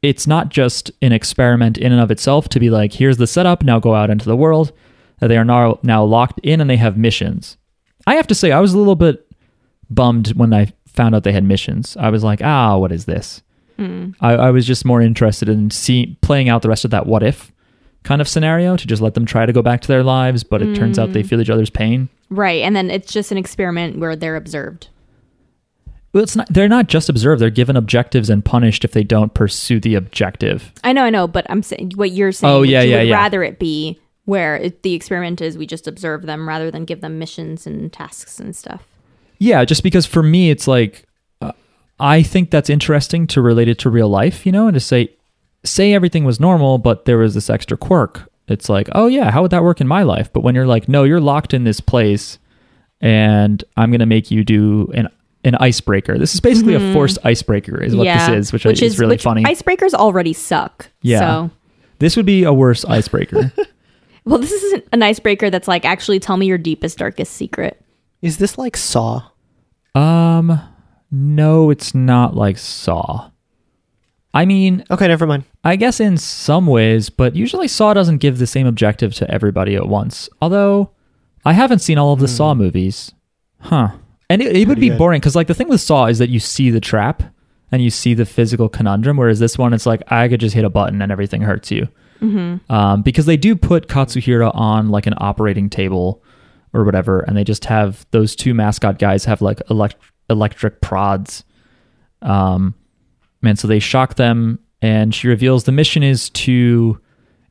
it's 0.02 0.26
not 0.26 0.50
just 0.50 0.90
an 1.00 1.12
experiment 1.12 1.78
in 1.78 1.92
and 1.92 2.00
of 2.00 2.10
itself 2.10 2.48
to 2.50 2.60
be 2.60 2.70
like, 2.70 2.92
here's 2.92 3.16
the 3.16 3.26
setup, 3.26 3.62
now 3.62 3.78
go 3.78 3.94
out 3.94 4.10
into 4.10 4.26
the 4.26 4.36
world. 4.36 4.72
That 5.20 5.28
they 5.28 5.38
are 5.38 5.44
now 5.44 5.78
now 5.82 6.02
locked 6.04 6.40
in 6.42 6.60
and 6.60 6.68
they 6.68 6.76
have 6.76 6.98
missions. 6.98 7.56
I 8.06 8.16
have 8.16 8.26
to 8.26 8.34
say, 8.34 8.50
I 8.50 8.58
was 8.58 8.74
a 8.74 8.78
little 8.78 8.96
bit 8.96 9.26
bummed 9.88 10.34
when 10.36 10.52
I 10.52 10.72
found 10.88 11.14
out 11.14 11.22
they 11.22 11.32
had 11.32 11.44
missions. 11.44 11.96
I 11.96 12.10
was 12.10 12.24
like, 12.24 12.42
ah, 12.42 12.76
what 12.76 12.90
is 12.90 13.04
this? 13.04 13.40
Mm. 13.78 14.14
I, 14.20 14.34
I 14.34 14.50
was 14.50 14.66
just 14.66 14.84
more 14.84 15.00
interested 15.00 15.48
in 15.48 15.70
see, 15.70 16.16
playing 16.20 16.48
out 16.48 16.62
the 16.62 16.68
rest 16.68 16.84
of 16.84 16.90
that 16.90 17.06
what 17.06 17.22
if 17.22 17.52
kind 18.02 18.20
of 18.20 18.28
scenario 18.28 18.76
to 18.76 18.86
just 18.86 19.02
let 19.02 19.14
them 19.14 19.24
try 19.24 19.46
to 19.46 19.52
go 19.52 19.62
back 19.62 19.80
to 19.82 19.88
their 19.88 20.02
lives, 20.02 20.42
but 20.42 20.62
it 20.62 20.74
turns 20.74 20.98
out 20.98 21.12
they 21.12 21.22
mm. 21.22 21.28
feel 21.28 21.40
each 21.40 21.50
other's 21.50 21.70
pain. 21.70 22.08
Right, 22.30 22.62
and 22.62 22.74
then 22.74 22.90
it's 22.90 23.12
just 23.12 23.30
an 23.30 23.38
experiment 23.38 23.98
where 23.98 24.16
they're 24.16 24.36
observed. 24.36 24.88
Well, 26.12 26.22
it's 26.22 26.36
not. 26.36 26.48
They're 26.52 26.68
not 26.68 26.88
just 26.88 27.08
observed; 27.08 27.40
they're 27.40 27.50
given 27.50 27.76
objectives 27.76 28.28
and 28.28 28.44
punished 28.44 28.84
if 28.84 28.92
they 28.92 29.04
don't 29.04 29.32
pursue 29.32 29.80
the 29.80 29.94
objective. 29.94 30.72
I 30.84 30.92
know, 30.92 31.04
I 31.04 31.10
know, 31.10 31.26
but 31.26 31.46
I'm 31.48 31.62
saying 31.62 31.92
what 31.94 32.10
you're 32.10 32.32
saying. 32.32 32.52
Oh, 32.52 32.62
yeah, 32.62 32.82
yeah, 32.82 33.00
yeah. 33.00 33.14
rather 33.14 33.42
it 33.42 33.58
be 33.58 33.98
where 34.24 34.56
it, 34.56 34.82
the 34.82 34.94
experiment 34.94 35.40
is 35.40 35.56
we 35.56 35.66
just 35.66 35.88
observe 35.88 36.22
them 36.22 36.48
rather 36.48 36.70
than 36.70 36.84
give 36.84 37.00
them 37.00 37.18
missions 37.18 37.66
and 37.66 37.92
tasks 37.92 38.38
and 38.38 38.54
stuff. 38.54 38.86
Yeah, 39.38 39.64
just 39.64 39.82
because 39.82 40.06
for 40.06 40.22
me, 40.22 40.50
it's 40.50 40.68
like 40.68 41.04
I 42.03 42.24
think 42.24 42.50
that's 42.50 42.68
interesting 42.68 43.28
to 43.28 43.40
relate 43.40 43.68
it 43.68 43.78
to 43.80 43.90
real 43.90 44.09
life, 44.09 44.44
you 44.44 44.50
know, 44.50 44.66
and 44.66 44.74
to 44.74 44.80
say, 44.80 45.14
say 45.64 45.94
everything 45.94 46.24
was 46.24 46.40
normal, 46.40 46.78
but 46.78 47.05
there 47.05 47.16
was 47.16 47.34
this 47.34 47.48
extra 47.48 47.76
quirk. 47.76 48.28
It's 48.48 48.68
like, 48.68 48.88
oh 48.92 49.07
yeah, 49.07 49.30
how 49.30 49.42
would 49.42 49.53
that 49.53 49.62
work 49.62 49.80
in 49.80 49.86
my 49.86 50.03
life? 50.03 50.32
But 50.32 50.42
when 50.42 50.57
you're 50.57 50.66
like, 50.66 50.88
no, 50.88 51.05
you're 51.05 51.20
locked 51.20 51.55
in 51.55 51.62
this 51.62 51.78
place, 51.78 52.40
and 53.00 53.62
I'm 53.76 53.92
gonna 53.92 54.05
make 54.05 54.32
you 54.32 54.42
do 54.42 54.90
an 54.94 55.09
an 55.44 55.55
icebreaker. 55.55 56.18
This 56.18 56.34
is 56.34 56.40
basically 56.40 56.74
a 56.74 56.92
forced 56.92 57.18
icebreaker, 57.24 57.80
is 57.80 57.94
what 57.94 58.05
yeah, 58.05 58.30
this 58.30 58.46
is, 58.48 58.53
which, 58.53 58.66
is, 58.82 58.98
really 58.98 59.14
which 59.14 59.22
funny. 59.22 59.44
Icebreakers 59.44 59.94
already 59.94 60.32
suck. 60.32 60.88
Yeah. 61.03 61.20
So, 61.20 61.50
this 62.00 62.16
would 62.16 62.26
be 62.26 62.42
a 62.42 62.53
worse 62.53 62.84
icebreaker. 62.84 63.53
well, 64.24 64.38
this 64.38 64.50
isn't 64.50 64.84
an 64.90 65.05
icebreaker 65.05 65.50
that's 65.50 65.68
like 65.68 65.84
actually 65.84 66.18
tell 66.18 66.36
me 66.36 66.46
your 66.46 66.59
deepest, 66.59 66.98
darkest 66.98 67.32
secret. 67.34 67.80
Is 68.22 68.38
this 68.38 68.59
like 68.59 68.76
Saw? 68.76 69.22
um, 69.94 70.61
no, 71.12 71.70
it's 71.70 71.94
not 71.94 72.34
like 72.34 72.58
Saw. 72.58 73.30
I 74.34 74.46
mean, 74.46 74.82
Okay, 74.90 75.06
never 75.08 75.26
mind. 75.26 75.44
I 75.62 75.76
guess 75.76 76.00
in 76.00 76.16
some 76.16 76.66
ways, 76.66 77.10
but 77.10 77.36
usually 77.36 77.68
Saw 77.68 77.92
doesn't 77.94 78.18
give 78.18 78.38
the 78.38 78.46
same 78.46 78.66
objective 78.66 79.14
to 79.16 79.30
everybody 79.30 79.76
at 79.76 79.86
once. 79.86 80.28
Although 80.40 80.90
I 81.44 81.52
haven't 81.52 81.80
seen 81.80 81.98
all 81.98 82.12
of 82.14 82.18
the 82.20 82.28
Saw 82.28 82.54
movies. 82.54 83.12
Huh. 83.60 83.90
And 84.30 84.40
it, 84.40 84.56
it 84.56 84.66
would 84.68 84.80
be 84.80 84.88
good. 84.88 84.96
boring 84.98 85.20
because, 85.20 85.36
like, 85.36 85.48
the 85.48 85.54
thing 85.54 85.68
with 85.68 85.82
Saw 85.82 86.06
is 86.06 86.18
that 86.18 86.30
you 86.30 86.40
see 86.40 86.70
the 86.70 86.80
trap 86.80 87.22
and 87.70 87.82
you 87.82 87.90
see 87.90 88.14
the 88.14 88.24
physical 88.24 88.68
conundrum, 88.70 89.18
whereas 89.18 89.38
this 89.38 89.58
one, 89.58 89.74
it's 89.74 89.84
like, 89.86 90.02
I 90.10 90.28
could 90.28 90.40
just 90.40 90.54
hit 90.54 90.64
a 90.64 90.70
button 90.70 91.02
and 91.02 91.12
everything 91.12 91.42
hurts 91.42 91.70
you. 91.70 91.88
Um, 92.70 93.02
because 93.02 93.26
they 93.26 93.36
do 93.36 93.54
put 93.56 93.88
Katsuhira 93.88 94.50
on, 94.54 94.88
like, 94.90 95.06
an 95.06 95.14
operating 95.18 95.68
table 95.68 96.22
or 96.72 96.84
whatever, 96.84 97.20
and 97.20 97.36
they 97.36 97.44
just 97.44 97.64
have 97.66 98.06
those 98.12 98.34
two 98.36 98.54
mascot 98.54 98.98
guys 98.98 99.24
have, 99.26 99.42
like, 99.42 99.60
elect- 99.68 99.96
electric 100.30 100.80
prods. 100.80 101.44
Um, 102.22 102.74
and 103.42 103.58
so 103.58 103.68
they 103.68 103.78
shock 103.80 104.14
them, 104.14 104.58
and 104.80 105.14
she 105.14 105.28
reveals 105.28 105.64
the 105.64 105.72
mission 105.72 106.02
is 106.02 106.30
to 106.30 107.00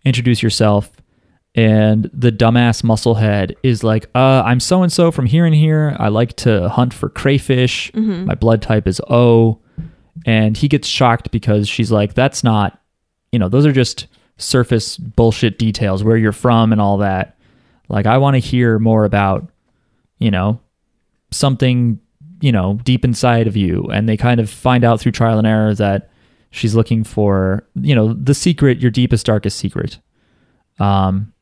introduce 0.06 0.42
yourself. 0.42 0.92
And 1.54 2.10
the 2.14 2.32
dumbass 2.32 2.82
musclehead 2.82 3.56
is 3.62 3.84
like, 3.84 4.10
uh, 4.16 4.42
I'm 4.46 4.62
so 4.62 4.84
and 4.84 4.92
so 4.92 5.12
from 5.12 5.26
here 5.26 5.46
and 5.46 5.54
here. 5.54 5.96
I 6.00 6.08
like 6.08 6.36
to 6.38 6.70
hunt 6.70 6.94
for 6.94 7.10
crayfish. 7.10 7.92
My 8.26 8.36
blood 8.36 8.62
type 8.62 8.88
is 8.88 9.02
O. 9.10 9.60
And 10.26 10.56
he 10.56 10.68
gets 10.68 10.88
shocked 10.88 11.32
because 11.32 11.68
she's 11.68 11.92
like, 11.92 12.14
that's 12.14 12.44
not, 12.44 12.82
you 13.32 13.40
know, 13.40 13.50
those 13.50 13.66
are 13.66 13.72
just 13.72 14.08
surface 14.38 14.98
bullshit 14.98 15.58
details, 15.58 16.04
where 16.04 16.18
you're 16.18 16.32
from 16.32 16.72
and 16.72 16.82
all 16.82 16.98
that. 16.98 17.38
Like, 17.90 18.06
I 18.06 18.18
want 18.18 18.36
to 18.36 18.40
hear 18.40 18.78
more 18.78 19.06
about, 19.06 19.50
you 20.20 20.32
know, 20.32 20.60
something 21.32 22.00
you 22.42 22.52
know 22.52 22.80
deep 22.84 23.06
inside 23.06 23.48
of 23.48 23.56
you. 23.56 23.86
And 23.86 24.10
they 24.10 24.18
kind 24.18 24.40
of 24.40 24.50
find 24.50 24.84
out 24.84 25.00
through 25.00 25.14
trial 25.14 25.38
and 25.38 25.48
error 25.48 25.74
that 25.76 26.10
she's 26.50 26.76
looking 26.76 27.04
for 27.04 27.66
you 27.76 27.96
know 27.96 28.14
the 28.14 28.34
secret 28.34 28.80
your 28.80 28.92
deepest 28.92 29.26
darkest 29.26 29.58
secret. 29.58 30.00
Um 30.80 31.34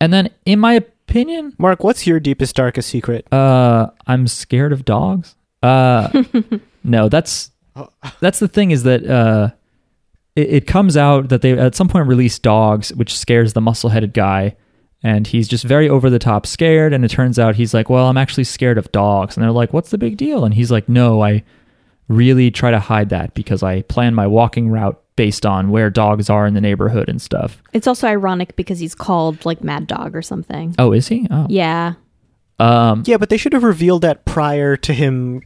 and 0.00 0.12
then 0.12 0.30
in 0.46 0.58
my 0.58 0.74
opinion 0.74 1.54
Mark, 1.58 1.84
what's 1.84 2.06
your 2.06 2.20
deepest, 2.20 2.56
darkest 2.56 2.88
secret? 2.88 3.30
uh 3.32 3.90
i'm 4.06 4.26
scared 4.26 4.72
of 4.72 4.84
dogs. 4.84 5.34
Uh 5.62 6.22
no 6.84 7.08
that's 7.08 7.50
that's 8.20 8.38
the 8.38 8.48
thing 8.48 8.70
is 8.70 8.84
that 8.84 9.04
uh 9.06 9.50
it, 10.36 10.48
it 10.48 10.66
comes 10.66 10.96
out 10.96 11.28
that 11.28 11.42
they 11.42 11.52
at 11.58 11.74
some 11.74 11.88
point 11.88 12.08
release 12.08 12.38
dogs 12.38 12.92
which 12.94 13.16
scares 13.16 13.52
the 13.52 13.60
muscle-headed 13.60 14.12
guy 14.14 14.56
and 15.04 15.26
he's 15.28 15.46
just 15.46 15.62
very 15.64 15.88
over 15.88 16.10
the 16.10 16.18
top 16.18 16.46
scared. 16.46 16.92
And 16.92 17.04
it 17.04 17.08
turns 17.12 17.38
out 17.38 17.54
he's 17.54 17.72
like, 17.74 17.88
"Well, 17.88 18.08
I'm 18.08 18.16
actually 18.16 18.44
scared 18.44 18.78
of 18.78 18.90
dogs." 18.90 19.36
And 19.36 19.44
they're 19.44 19.52
like, 19.52 19.72
"What's 19.72 19.90
the 19.90 19.98
big 19.98 20.16
deal?" 20.16 20.44
And 20.44 20.54
he's 20.54 20.72
like, 20.72 20.88
"No, 20.88 21.22
I 21.22 21.44
really 22.08 22.50
try 22.50 22.70
to 22.72 22.80
hide 22.80 23.10
that 23.10 23.34
because 23.34 23.62
I 23.62 23.82
plan 23.82 24.14
my 24.14 24.26
walking 24.26 24.68
route 24.70 25.00
based 25.16 25.46
on 25.46 25.70
where 25.70 25.90
dogs 25.90 26.28
are 26.28 26.44
in 26.46 26.54
the 26.54 26.60
neighborhood 26.60 27.08
and 27.08 27.22
stuff." 27.22 27.62
It's 27.72 27.86
also 27.86 28.08
ironic 28.08 28.56
because 28.56 28.78
he's 28.80 28.94
called 28.94 29.44
like 29.44 29.62
Mad 29.62 29.86
Dog 29.86 30.16
or 30.16 30.22
something. 30.22 30.74
Oh, 30.78 30.90
is 30.92 31.06
he? 31.08 31.26
Oh, 31.30 31.46
Yeah. 31.48 31.94
um, 32.58 33.02
Yeah, 33.06 33.16
but 33.18 33.28
they 33.30 33.36
should 33.36 33.52
have 33.52 33.62
revealed 33.64 34.02
that 34.02 34.24
prior 34.24 34.76
to 34.78 34.92
him 34.92 35.42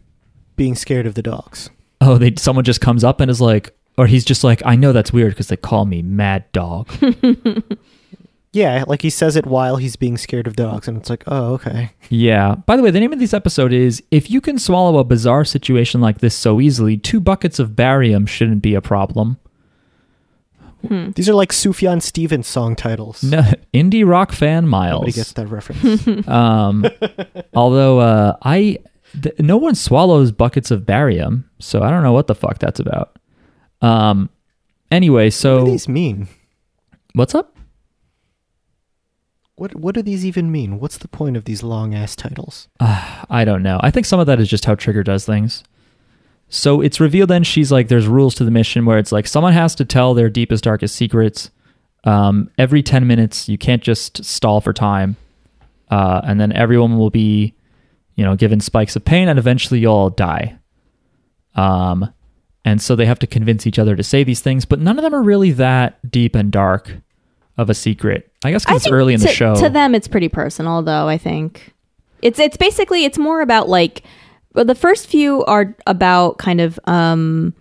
being 0.57 0.75
scared 0.75 1.07
of 1.07 1.15
the 1.15 1.23
dogs. 1.23 1.69
oh, 2.01 2.17
they 2.19 2.33
someone 2.37 2.65
just 2.65 2.81
comes 2.81 3.03
up 3.05 3.21
and 3.21 3.31
is 3.31 3.41
like, 3.41 3.75
or 3.97 4.07
he's 4.07 4.25
just 4.25 4.45
like, 4.45 4.63
"I 4.65 4.77
know 4.77 4.93
that's 4.93 5.13
weird 5.13 5.33
because 5.33 5.49
they 5.49 5.57
call 5.57 5.85
me 5.85 6.01
Mad 6.03 6.45
Dog." 6.53 6.89
Yeah, 8.53 8.85
like 8.89 9.03
he 9.03 9.11
says 9.11 9.37
it 9.37 9.45
while 9.47 9.77
he's 9.77 9.97
being 9.97 10.17
scared 10.17 10.47
of 10.47 10.57
dogs, 10.57 10.89
and 10.89 10.97
it's 10.97 11.11
like, 11.11 11.23
oh, 11.27 11.53
okay. 11.55 11.93
Yeah. 12.09 12.55
By 12.67 12.77
the 12.77 12.83
way, 12.83 12.91
the 12.91 12.99
name 13.01 13.13
of 13.13 13.19
this 13.19 13.35
episode 13.35 13.73
is 13.75 14.03
If 14.11 14.31
You 14.31 14.41
Can 14.41 14.59
Swallow 14.59 14.99
a 14.99 15.05
Bizarre 15.05 15.45
Situation 15.45 16.01
Like 16.01 16.19
This 16.19 16.35
So 16.35 16.59
Easily, 16.61 16.97
Two 16.97 17.21
Buckets 17.21 17.59
of 17.59 17.77
Barium 17.77 18.25
Shouldn't 18.25 18.63
Be 18.63 18.75
a 18.75 18.81
Problem. 18.81 19.39
These 20.89 21.29
are 21.29 21.35
like 21.35 21.51
Sufjan 21.53 22.01
Stevens 22.01 22.47
song 22.47 22.77
titles. 22.77 23.23
No, 23.25 23.41
indie 23.75 24.09
rock 24.09 24.33
fan 24.33 24.65
Nobody 24.65 24.71
Miles. 24.71 25.15
gets 25.17 25.33
that 25.35 25.47
reference. 25.49 26.07
Um, 26.29 26.87
although 27.53 27.99
uh, 27.99 28.37
I, 28.43 28.79
th- 29.21 29.39
no 29.41 29.57
one 29.57 29.75
swallows 29.75 30.31
buckets 30.33 30.71
of 30.71 30.87
barium, 30.87 31.51
so 31.59 31.83
I 31.83 31.91
don't 31.91 32.03
know 32.05 32.13
what 32.13 32.29
the 32.29 32.35
fuck 32.35 32.61
that's 32.61 32.79
about. 32.81 33.19
Um, 33.83 34.31
anyway, 34.91 35.27
what 35.27 35.33
so 35.35 35.65
do 35.65 35.73
these 35.73 35.89
mean? 35.89 36.29
what's 37.13 37.35
up? 37.35 37.57
What 39.59 39.75
What 39.75 39.95
do 39.95 40.03
these 40.03 40.25
even 40.25 40.53
mean? 40.53 40.79
What's 40.79 40.99
the 40.99 41.09
point 41.09 41.37
of 41.37 41.45
these 41.45 41.63
long 41.63 41.95
ass 41.95 42.15
titles? 42.15 42.69
I 42.81 43.45
don't 43.45 43.63
know. 43.63 43.81
I 43.83 43.91
think 43.91 44.07
some 44.07 44.21
of 44.21 44.27
that 44.27 44.41
is 44.41 44.49
just 44.49 44.65
how 44.65 44.77
Trigger 44.77 45.03
does 45.03 45.27
things. 45.27 45.65
So 46.49 46.81
it's 46.81 47.01
revealed 47.01 47.29
then 47.29 47.43
she's 47.43 47.71
like, 47.71 47.89
there's 47.89 48.07
rules 48.07 48.35
to 48.37 48.45
the 48.45 48.51
mission 48.51 48.87
where 48.87 48.99
it's 48.99 49.13
like 49.13 49.27
someone 49.27 49.53
has 49.53 49.75
to 49.75 49.85
tell 49.85 50.15
their 50.15 50.31
deepest, 50.31 50.65
darkest 50.65 50.95
secrets. 50.95 51.51
Um, 52.05 52.51
every 52.57 52.83
10 52.83 53.07
minutes, 53.07 53.49
you 53.49 53.59
can't 53.59 53.83
just 53.83 54.25
stall 54.25 54.61
for 54.61 54.73
time. 54.73 55.17
Uh, 55.91 56.23
and 56.25 56.41
then 56.41 56.53
everyone 56.53 56.97
will 56.97 57.11
be, 57.11 57.55
you 58.15 58.25
know, 58.25 58.35
given 58.35 58.61
spikes 58.61 58.97
of 58.97 59.05
pain 59.05 59.29
and 59.29 59.39
eventually 59.39 59.81
you'll 59.81 59.93
all 59.93 60.11
die. 60.11 60.57
Um, 61.55 62.15
and 62.65 62.81
so 62.81 62.95
they 62.97 63.07
have 63.07 63.19
to 63.19 63.27
convince 63.27 63.67
each 63.67 63.79
other 63.79 63.97
to 63.97 64.03
say 64.03 64.25
these 64.25 64.41
things, 64.41 64.65
but 64.65 64.81
none 64.81 64.99
of 64.99 65.03
them 65.03 65.15
are 65.15 65.23
really 65.23 65.51
that 65.51 65.99
deep 66.11 66.35
and 66.35 66.51
dark 66.51 66.93
of 67.59 67.69
a 67.69 67.75
secret. 67.75 68.33
I 68.45 68.53
guess 68.53 68.65
I 68.67 68.71
because 68.71 68.87
it's 68.87 68.93
early 68.93 69.15
in 69.15 69.21
to, 69.21 69.27
the 69.27 69.33
show. 69.33 69.55
To 69.57 69.69
them, 69.69 69.95
it's 69.95 70.09
pretty 70.09 70.29
personal, 70.29 70.83
though. 70.83 71.09
I 71.09 71.19
think 71.19 71.75
it's 72.23 72.39
it's 72.39 72.57
basically 72.57 73.05
it's 73.05 73.19
more 73.19 73.41
about 73.41 73.69
like 73.69 74.03
well, 74.55 74.65
the 74.65 74.75
first 74.75 75.09
few 75.09 75.45
are 75.45 75.77
about 75.87 76.39
kind 76.39 76.61
of 76.61 76.81
um 76.85 77.55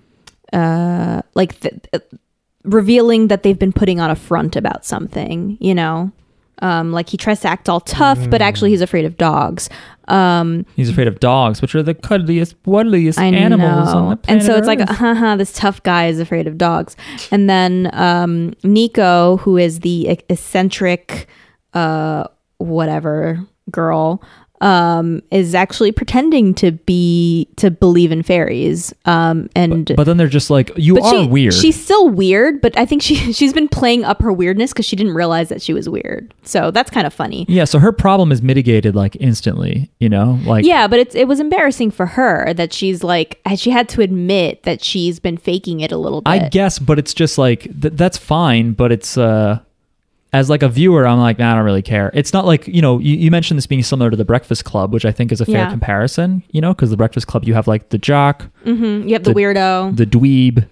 uh 0.54 1.22
like 1.34 1.60
th- 1.60 1.76
uh, 1.94 2.00
revealing 2.64 3.28
that 3.28 3.44
they've 3.44 3.60
been 3.60 3.74
putting 3.74 4.00
on 4.00 4.10
a 4.10 4.16
front 4.16 4.56
about 4.56 4.86
something. 4.86 5.58
You 5.60 5.76
know, 5.76 6.12
um 6.62 6.92
like 6.92 7.10
he 7.10 7.18
tries 7.18 7.42
to 7.42 7.48
act 7.50 7.68
all 7.68 7.82
tough, 7.82 8.30
but 8.30 8.42
actually 8.42 8.70
he's 8.70 8.82
afraid 8.82 9.06
of 9.06 9.18
dogs. 9.18 9.70
Um, 10.08 10.66
He's 10.76 10.90
afraid 10.90 11.08
of 11.08 11.20
dogs, 11.20 11.62
which 11.62 11.76
are 11.76 11.84
the 11.84 11.94
cuddliest, 11.94 12.56
wuddliest 12.64 13.18
I 13.20 13.26
animals 13.28 13.94
know. 13.94 14.00
on 14.00 14.10
the 14.12 14.16
planet. 14.18 14.26
and 14.30 14.44
so 14.44 14.56
it's 14.58 14.68
like, 14.68 14.80
Earth. 14.80 14.90
haha, 14.90 15.36
this 15.42 15.54
tough 15.54 15.84
guy 15.84 16.08
is 16.08 16.20
afraid 16.20 16.48
of 16.48 16.58
dogs. 16.58 16.96
And 17.32 17.50
then 17.50 17.90
um, 17.94 18.54
Nico, 18.64 19.38
who 19.38 19.58
is 19.58 19.82
the 19.82 20.08
eccentric, 20.08 21.28
uh, 21.74 22.26
whatever 22.58 23.40
girl, 23.70 24.22
um, 24.62 25.22
is 25.30 25.54
actually 25.54 25.92
pretending 25.92 26.54
to 26.56 26.72
be 26.72 27.48
to 27.58 27.70
believe 27.70 28.12
in 28.12 28.24
fairies. 28.24 28.94
Um, 29.06 29.50
and 29.56 29.94
But 29.96 30.06
then 30.06 30.18
they're 30.18 30.28
just 30.28 30.50
like, 30.50 30.72
you 30.76 30.98
are 31.00 31.24
she, 31.24 31.28
weird. 31.28 31.54
She's 31.54 31.82
still 31.82 32.10
weird, 32.10 32.62
but 32.62 32.78
I 32.78 32.86
think 32.86 33.02
she 33.02 33.16
she's 33.34 33.54
been 33.54 33.68
playing 33.68 34.04
up 34.04 34.22
her 34.22 34.34
weirdness 34.34 34.74
because 34.74 34.86
she 34.86 34.96
didn't 34.96 35.14
realize 35.14 35.50
that 35.50 35.62
she 35.62 35.74
was 35.74 35.88
weird. 35.88 36.34
So 36.44 36.72
that's 36.72 36.90
kind 36.90 37.06
of 37.06 37.14
funny. 37.14 37.46
yeah, 37.48 37.66
so 37.66 37.80
her 37.80 37.92
problem 37.92 38.32
is 38.32 38.42
mitigated 38.42 38.96
like 38.96 39.16
instantly, 39.20 39.92
you 40.00 40.10
know? 40.10 40.40
Like 40.46 40.66
Yeah, 40.66 40.88
but 40.88 41.00
it's 41.00 41.16
it 41.16 41.28
was 41.28 41.40
embarrassing 41.40 41.92
for 41.92 42.06
her 42.06 42.54
that 42.54 42.74
she's 42.74 43.04
like 43.04 43.40
she 43.56 43.70
had 43.70 43.90
to 43.90 44.02
admit 44.02 44.64
that 44.64 44.84
she's 44.84 45.20
been 45.20 45.38
faking 45.38 45.82
it 45.82 45.92
a 45.92 45.98
little 45.98 46.22
bit. 46.22 46.30
I 46.30 46.50
guess, 46.50 46.80
but 46.80 46.98
it's 46.98 47.14
just 47.14 47.38
like 47.38 47.64
th- 47.82 47.94
that's 47.94 48.18
fine, 48.18 48.74
but 48.74 48.92
it's 48.92 49.18
uh 49.18 49.60
as 50.34 50.50
like 50.50 50.62
a 50.62 50.70
viewer, 50.70 51.08
I'm 51.08 51.20
like, 51.20 51.40
nah, 51.40 51.54
I 51.54 51.56
don't 51.56 51.64
really 51.66 51.82
care. 51.82 52.12
It's 52.14 52.34
not 52.34 52.46
like 52.46 52.68
you 52.68 52.82
know. 52.82 53.00
You, 53.00 53.16
you 53.16 53.32
mentioned 53.32 53.58
this 53.58 53.68
being 53.68 53.82
similar 53.84 54.10
to 54.10 54.18
the 54.18 54.26
Breakfast 54.26 54.66
Club, 54.66 54.94
which 54.94 55.06
I 55.06 55.12
think 55.12 55.32
is 55.32 55.40
a 55.42 55.46
fair 55.46 55.56
Yeah. 55.56 55.70
comparison. 55.70 56.44
You 56.52 56.62
know, 56.62 56.74
because 56.74 56.90
the 56.90 56.98
Breakfast 56.98 57.28
Club, 57.28 57.46
you 57.46 57.54
have 57.54 57.68
like 57.68 57.90
the 57.90 57.98
jock, 57.98 58.46
Mhm, 58.66 59.08
You 59.08 59.14
have 59.14 59.24
the, 59.24 59.34
the- 59.34 59.40
weirdo. 59.40 59.96
the 59.96 60.06
dweeb, 60.06 60.68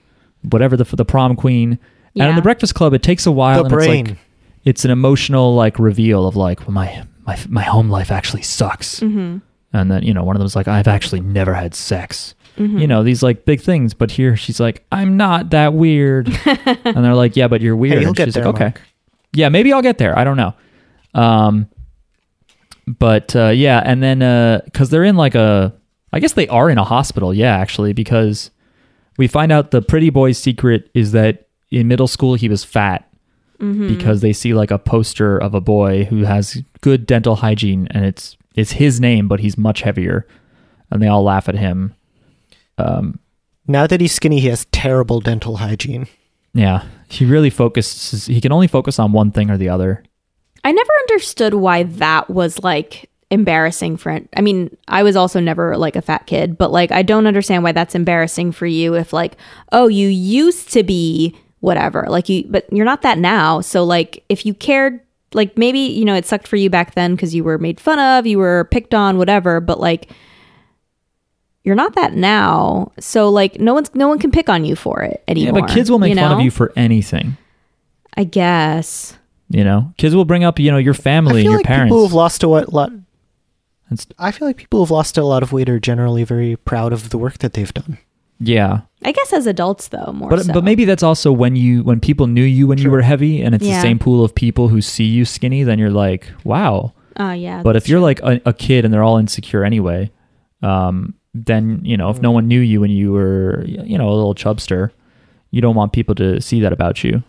whatever 0.49 0.75
the 0.77 0.83
the 0.83 1.05
prom 1.05 1.35
queen, 1.35 1.79
and 2.17 2.29
in 2.29 2.35
the 2.35 2.41
Breakfast 2.41 2.75
Club, 2.75 2.93
it 2.93 3.01
takes 3.03 3.25
a 3.25 3.31
while. 3.31 3.63
The 3.63 3.63
and 3.65 3.73
it's 3.73 3.85
brain. 3.85 4.05
like 4.05 4.17
it's 4.65 4.83
an 4.85 4.91
emotional 4.91 5.55
like 5.55 5.79
reveal 5.79 6.27
of 6.27 6.35
like 6.35 6.59
well, 6.61 6.71
my 6.71 7.05
my 7.25 7.37
my 7.47 7.63
home 7.63 7.89
life 7.89 8.11
actually 8.11 8.41
sucks, 8.43 8.99
Mhm. 8.99 9.41
and 9.73 9.91
then 9.91 10.03
you 10.03 10.13
know 10.13 10.23
one 10.23 10.35
of 10.35 10.39
them's 10.39 10.55
like 10.55 10.67
I've 10.67 10.87
actually 10.87 11.21
never 11.21 11.53
had 11.53 11.73
sex. 11.73 12.35
Mhm. 12.57 12.79
You 12.81 12.87
know 12.87 13.03
these 13.03 13.21
like 13.23 13.45
big 13.45 13.61
things, 13.61 13.93
but 13.93 14.11
here 14.11 14.35
she's 14.37 14.59
like 14.59 14.85
I'm 14.91 15.15
not 15.17 15.51
that 15.51 15.73
weird, 15.73 16.27
and 16.45 17.03
they're 17.05 17.15
like 17.15 17.35
yeah, 17.37 17.47
but 17.47 17.61
you're 17.61 17.75
weird. 17.75 17.99
Hey, 17.99 18.05
and 18.05 18.15
get 18.15 18.25
she's 18.25 18.33
there. 18.35 18.45
like 18.45 18.55
okay, 18.55 18.63
Mark. 18.65 18.81
Yeah, 19.35 19.49
maybe 19.49 19.71
I'll 19.73 19.81
get 19.81 19.97
there. 19.97 20.17
I 20.17 20.23
don't 20.23 20.37
know. 20.37 20.53
Um, 21.13 21.67
but 22.87 23.35
uh, 23.35 23.49
yeah, 23.49 23.81
and 23.83 24.01
then 24.03 24.19
because 24.65 24.89
they're 24.89 25.03
in 25.03 25.15
like 25.15 25.35
a, 25.35 25.73
I 26.13 26.19
guess 26.19 26.33
they 26.33 26.47
are 26.47 26.69
in 26.69 26.77
a 26.77 26.83
hospital. 26.83 27.33
Yeah, 27.33 27.55
actually, 27.55 27.93
because 27.93 28.51
we 29.17 29.27
find 29.27 29.51
out 29.51 29.71
the 29.71 29.81
pretty 29.81 30.09
boy's 30.09 30.37
secret 30.37 30.89
is 30.93 31.11
that 31.13 31.47
in 31.71 31.87
middle 31.87 32.07
school 32.07 32.35
he 32.35 32.49
was 32.49 32.63
fat 32.63 33.09
Mm-hmm. 33.61 33.87
because 33.87 34.19
they 34.19 34.33
see 34.33 34.53
like 34.53 34.69
a 34.69 34.77
poster 34.77 35.37
of 35.37 35.55
a 35.55 35.61
boy 35.61 36.03
who 36.03 36.25
has 36.25 36.61
good 36.81 37.05
dental 37.05 37.37
hygiene 37.37 37.87
and 37.91 38.03
it's 38.03 38.35
it's 38.53 38.73
his 38.73 38.99
name, 38.99 39.29
but 39.29 39.39
he's 39.39 39.57
much 39.57 39.79
heavier, 39.81 40.27
and 40.91 41.01
they 41.01 41.07
all 41.07 41.23
laugh 41.23 41.47
at 41.47 41.55
him. 41.55 41.93
Um, 42.77 43.17
Now 43.65 43.87
that 43.87 44.01
he's 44.01 44.11
skinny, 44.11 44.41
he 44.41 44.49
has 44.49 44.65
terrible 44.73 45.21
dental 45.21 45.55
hygiene. 45.55 46.07
Yeah, 46.55 46.85
he 47.09 47.25
really 47.25 47.49
focuses. 47.49 48.25
He 48.25 48.39
can 48.39 48.53
only 48.53 48.67
focus 48.67 48.97
on 48.97 49.11
one 49.11 49.29
thing 49.31 49.51
or 49.51 49.57
the 49.57 49.69
other. 49.69 50.03
I 50.63 50.71
never 50.71 50.91
understood 51.01 51.53
why 51.53 51.83
that 51.83 52.29
was 52.29 52.63
like 52.63 53.09
embarrassing 53.29 53.97
for 53.97 54.19
I 54.35 54.41
mean, 54.41 54.75
I 54.87 55.03
was 55.03 55.17
also 55.17 55.39
never 55.41 55.77
like 55.77 55.97
a 55.97 56.01
fat 56.01 56.25
kid, 56.27 56.57
but 56.57 56.71
like 56.71 56.91
I 56.91 57.01
don't 57.03 57.27
understand 57.27 57.63
why 57.63 57.73
that's 57.73 57.93
embarrassing 57.93 58.53
for 58.53 58.65
you 58.65 58.95
if 58.95 59.11
like, 59.11 59.35
oh, 59.73 59.87
you 59.87 60.07
used 60.07 60.71
to 60.71 60.81
be 60.81 61.35
whatever. 61.59 62.05
Like 62.07 62.29
you 62.29 62.45
but 62.47 62.65
you're 62.71 62.85
not 62.85 63.01
that 63.01 63.17
now. 63.17 63.59
So 63.59 63.83
like 63.83 64.23
if 64.29 64.45
you 64.45 64.53
cared 64.53 65.01
like 65.33 65.57
maybe, 65.57 65.79
you 65.79 66.05
know, 66.05 66.15
it 66.15 66.25
sucked 66.25 66.47
for 66.47 66.55
you 66.55 66.69
back 66.69 66.95
then 66.95 67.17
cuz 67.17 67.35
you 67.35 67.43
were 67.43 67.57
made 67.57 67.81
fun 67.81 67.99
of, 67.99 68.25
you 68.25 68.37
were 68.37 68.69
picked 68.71 68.93
on, 68.93 69.17
whatever, 69.17 69.59
but 69.59 69.81
like 69.81 70.09
you're 71.65 71.75
not 71.75 71.95
that 71.95 72.13
now. 72.13 72.91
So 72.99 73.29
like 73.29 73.59
no 73.59 73.73
one's 73.73 73.93
no 73.95 74.07
one 74.07 74.19
can 74.19 74.31
pick 74.31 74.47
on 74.47 74.63
you 74.63 74.75
for 74.75 75.01
it 75.01 75.23
anymore. 75.27 75.43
Yeah, 75.43 75.49
anymore. 75.49 75.67
but 75.67 75.73
kids 75.73 75.91
will 75.91 75.99
make 75.99 76.11
you 76.13 76.15
fun 76.15 76.31
of 76.31 76.39
you 76.41 76.51
for 76.51 76.71
anything. 76.75 77.35
I 78.15 78.23
guess. 78.23 79.17
You 79.49 79.63
know, 79.63 79.93
kids 79.97 80.15
will 80.15 80.25
bring 80.25 80.43
up 80.43 80.59
you 80.59 80.71
know 80.71 80.77
your 80.77 80.93
family 80.93 81.41
and 81.41 81.43
feel 81.43 81.51
your 81.51 81.59
like 81.59 81.65
parents. 81.65 81.89
people 81.89 82.03
who've 82.03 82.13
lost 82.13 82.43
a 82.43 82.47
what 82.47 82.71
lot. 82.71 82.91
and 83.89 83.99
st- 83.99 84.15
I 84.17 84.31
feel 84.31 84.47
like 84.47 84.57
people 84.57 84.79
who've 84.79 84.91
lost 84.91 85.17
a 85.17 85.23
lot 85.23 85.43
of 85.43 85.51
weight 85.51 85.69
are 85.69 85.79
generally 85.79 86.23
very 86.23 86.55
proud 86.55 86.93
of 86.93 87.09
the 87.09 87.17
work 87.17 87.39
that 87.39 87.53
they've 87.53 87.73
done. 87.73 87.97
yeah, 88.39 88.81
I 89.03 89.11
guess 89.11 89.33
as 89.33 89.47
adults 89.47 89.87
though, 89.89 90.11
more 90.13 90.29
but 90.29 90.45
so. 90.45 90.53
but 90.53 90.63
maybe 90.63 90.85
that's 90.85 91.03
also 91.03 91.31
when 91.31 91.55
you 91.55 91.83
when 91.83 91.99
people 91.99 92.27
knew 92.27 92.43
you 92.43 92.67
when 92.67 92.77
you 92.77 92.89
were 92.91 93.01
heavy, 93.01 93.41
and 93.41 93.53
it's 93.55 93.63
the 93.65 93.81
same 93.81 93.99
pool 93.99 94.23
of 94.23 94.33
people 94.35 94.67
who 94.67 94.81
see 94.81 95.05
you 95.05 95.25
skinny. 95.25 95.63
Then 95.63 95.79
you're 95.79 95.89
like, 95.91 96.27
wow. 96.43 96.93
Oh 97.17 97.31
yeah. 97.31 97.61
But 97.63 97.75
if 97.75 97.87
you're 97.87 97.99
true. 97.99 98.03
like 98.03 98.19
a, 98.21 98.41
a 98.45 98.53
kid 98.53 98.83
and 98.85 98.93
they're 98.93 99.03
all 99.03 99.17
insecure 99.17 99.63
anyway, 99.63 100.11
um, 100.61 101.13
then 101.35 101.81
you 101.83 101.97
know 101.97 102.09
if 102.09 102.21
no 102.21 102.31
one 102.31 102.47
knew 102.47 102.61
you 102.61 102.79
when 102.79 102.91
you 102.91 103.11
were 103.11 103.63
you 103.65 103.97
know 103.97 104.09
a 104.09 104.15
little 104.15 104.35
chubster, 104.35 104.91
you 105.51 105.61
don't 105.61 105.75
want 105.75 105.91
people 105.93 106.15
to 106.15 106.41
see 106.41 106.61
that 106.61 106.71
about 106.71 107.03
you. 107.03 107.21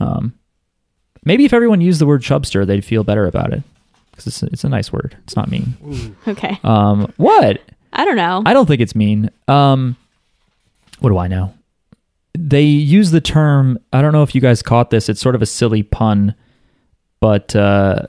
Um, 0.00 0.34
maybe 1.24 1.44
if 1.44 1.52
everyone 1.52 1.80
used 1.80 2.00
the 2.00 2.06
word 2.06 2.22
chubster, 2.22 2.66
they'd 2.66 2.84
feel 2.84 3.04
better 3.04 3.26
about 3.26 3.52
it 3.52 3.62
because 4.10 4.26
it's 4.26 4.42
it's 4.42 4.64
a 4.64 4.68
nice 4.68 4.92
word. 4.92 5.16
It's 5.24 5.36
not 5.36 5.50
mean. 5.50 6.16
okay. 6.28 6.58
Um, 6.64 7.12
what? 7.16 7.60
I 7.92 8.04
don't 8.04 8.16
know. 8.16 8.42
I 8.44 8.54
don't 8.54 8.66
think 8.66 8.80
it's 8.80 8.94
mean. 8.94 9.30
Um, 9.48 9.96
what 10.98 11.10
do 11.10 11.18
I 11.18 11.28
know? 11.28 11.54
They 12.36 12.62
use 12.62 13.10
the 13.10 13.20
term. 13.20 13.78
I 13.92 14.02
don't 14.02 14.12
know 14.12 14.22
if 14.22 14.34
you 14.34 14.40
guys 14.40 14.62
caught 14.62 14.90
this. 14.90 15.08
It's 15.08 15.20
sort 15.20 15.34
of 15.34 15.42
a 15.42 15.46
silly 15.46 15.82
pun, 15.82 16.34
but 17.20 17.54
uh, 17.54 18.06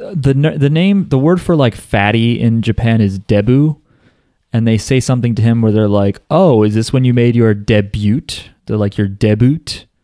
the 0.00 0.34
the 0.34 0.58
the 0.58 0.70
name, 0.70 1.08
the 1.08 1.18
word 1.18 1.40
for 1.40 1.54
like 1.54 1.74
fatty 1.74 2.40
in 2.40 2.62
Japan 2.62 3.00
is 3.00 3.18
debu, 3.18 3.78
and 4.52 4.66
they 4.66 4.78
say 4.78 4.98
something 5.00 5.34
to 5.34 5.42
him 5.42 5.62
where 5.62 5.72
they're 5.72 5.88
like, 5.88 6.20
"Oh, 6.30 6.62
is 6.62 6.74
this 6.74 6.92
when 6.92 7.04
you 7.04 7.12
made 7.14 7.36
your 7.36 7.54
debut?" 7.54 8.22
They're 8.66 8.76
like 8.76 8.96
your 8.96 9.08
debut. 9.08 9.60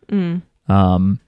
Mm. 0.08 0.42
Um, 0.68 1.20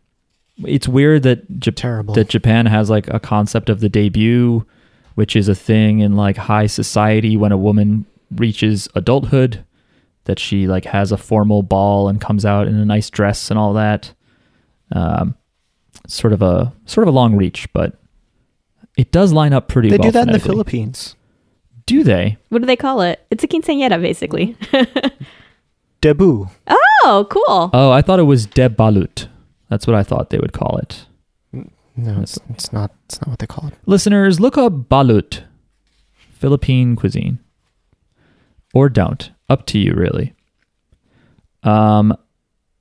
it's 0.65 0.89
weird 0.89 1.23
that 1.23 1.51
Jap- 1.61 1.77
Terrible. 1.77 2.15
that 2.15 2.29
Japan 2.29 2.67
has 2.67 2.91
like 2.91 3.09
a 3.09 3.21
concept 3.21 3.71
of 3.71 3.81
the 3.81 3.89
debut, 3.89 4.67
which 5.15 5.35
is 5.37 5.49
a 5.49 5.55
thing 5.55 6.01
in 6.01 6.17
like 6.17 6.37
high 6.37 6.67
society 6.67 7.37
when 7.37 7.53
a 7.53 7.57
woman 7.57 8.07
reaches 8.35 8.89
adulthood, 8.95 9.65
that 10.25 10.39
she 10.39 10.67
like 10.67 10.85
has 10.85 11.13
a 11.13 11.17
formal 11.17 11.63
ball 11.63 12.09
and 12.09 12.21
comes 12.21 12.45
out 12.45 12.67
in 12.69 12.75
a 12.75 12.85
nice 12.85 13.09
dress 13.09 13.51
and 13.51 13.59
all 13.59 13.73
that. 13.75 14.13
Um, 14.93 15.37
sort 16.07 16.33
of 16.33 16.43
a 16.43 16.73
sort 16.87 17.07
of 17.07 17.15
a 17.15 17.17
long 17.17 17.37
reach, 17.37 17.73
but 17.73 17.95
it 18.99 19.13
does 19.13 19.33
line 19.33 19.55
up 19.55 19.69
pretty. 19.69 19.89
They 19.89 19.97
well 19.97 20.03
They 20.03 20.09
do 20.09 20.13
that 20.13 20.27
in 20.27 20.33
the. 20.33 20.41
Philippines. 20.41 21.15
Do 21.87 22.05
they? 22.05 22.37
What 22.51 22.59
do 22.59 22.67
they 22.67 22.77
call 22.77 23.01
it? 23.01 23.25
It's 23.31 23.43
a 23.43 23.49
quinceañera, 23.49 24.03
basically. 24.03 24.57
Debu. 26.03 26.51
oh, 26.69 27.27
cool. 27.31 27.71
Oh, 27.73 27.91
I 27.91 28.03
thought 28.03 28.19
it 28.19 28.25
was 28.25 28.47
debalut. 28.47 29.29
That's 29.71 29.87
what 29.87 29.97
I 29.97 30.03
thought 30.03 30.31
they 30.31 30.39
would 30.39 30.53
call 30.53 30.77
it. 30.79 31.07
No, 31.97 32.21
it's, 32.21 32.39
it's 32.51 32.73
not. 32.73 32.93
It's 33.07 33.21
not 33.21 33.29
what 33.31 33.39
they 33.39 33.47
call 33.47 33.69
it. 33.69 33.75
Listeners, 33.87 34.39
look 34.39 34.59
up 34.59 34.73
balut, 34.89 35.45
Philippine 36.15 36.95
cuisine, 36.95 37.39
or 38.75 38.89
don't. 38.89 39.31
Up 39.49 39.65
to 39.67 39.79
you, 39.79 39.95
really. 39.95 40.35
Um, 41.63 42.17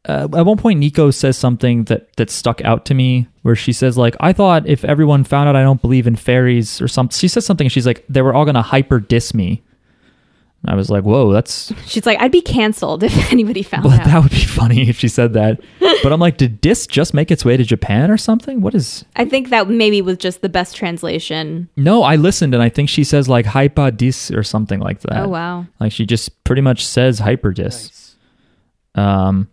uh, 0.07 0.27
at 0.35 0.45
one 0.45 0.57
point, 0.57 0.79
Nico 0.79 1.11
says 1.11 1.37
something 1.37 1.83
that 1.85 2.15
that 2.15 2.29
stuck 2.29 2.63
out 2.63 2.85
to 2.85 2.93
me, 2.93 3.27
where 3.41 3.55
she 3.55 3.73
says, 3.73 3.97
"Like 3.97 4.15
I 4.21 4.31
thought 4.31 4.67
if 4.67 4.85
everyone 4.85 5.25
found 5.25 5.49
out 5.49 5.57
I 5.57 5.63
don't 5.63 5.81
believe 5.81 6.07
in 6.07 6.15
fairies 6.15 6.81
or 6.81 6.87
something." 6.87 7.15
She 7.15 7.27
says 7.27 7.45
something, 7.45 7.65
and 7.65 7.71
she's 7.71 7.85
like, 7.85 8.05
"They 8.07 8.21
were 8.21 8.33
all 8.33 8.45
gonna 8.45 8.61
hyper 8.61 9.01
diss 9.01 9.33
me." 9.33 9.63
And 10.63 10.71
I 10.71 10.75
was 10.75 10.89
like, 10.89 11.03
"Whoa, 11.03 11.33
that's 11.33 11.73
She's 11.85 12.05
like, 12.05 12.21
I'd 12.21 12.31
be 12.31 12.41
canceled 12.41 13.03
if 13.03 13.31
anybody 13.33 13.63
found 13.63 13.83
well, 13.83 13.99
out. 13.99 14.05
that 14.05 14.23
would 14.23 14.31
be 14.31 14.45
funny 14.45 14.87
if 14.87 14.97
she 14.97 15.09
said 15.09 15.33
that." 15.33 15.59
but 16.03 16.13
I'm 16.13 16.21
like, 16.21 16.37
did 16.37 16.61
diss 16.61 16.87
just 16.87 17.13
make 17.13 17.29
its 17.29 17.43
way 17.43 17.57
to 17.57 17.65
Japan 17.65 18.09
or 18.09 18.17
something? 18.17 18.61
What 18.61 18.75
is? 18.75 19.03
I 19.17 19.25
think 19.25 19.49
that 19.49 19.67
maybe 19.67 20.01
was 20.01 20.17
just 20.17 20.41
the 20.41 20.49
best 20.49 20.73
translation. 20.73 21.67
No, 21.75 22.03
I 22.03 22.15
listened 22.15 22.53
and 22.53 22.63
I 22.63 22.69
think 22.69 22.87
she 22.87 23.03
says 23.03 23.27
like 23.27 23.45
"hyper 23.45 23.91
dis 23.91 24.31
or 24.31 24.43
something 24.43 24.79
like 24.79 25.01
that. 25.01 25.25
Oh, 25.25 25.27
wow. 25.27 25.65
Like 25.81 25.91
she 25.91 26.05
just 26.05 26.45
pretty 26.45 26.61
much 26.61 26.85
says 26.85 27.19
hyper 27.19 27.51
dis. 27.51 28.15
Um 28.95 29.49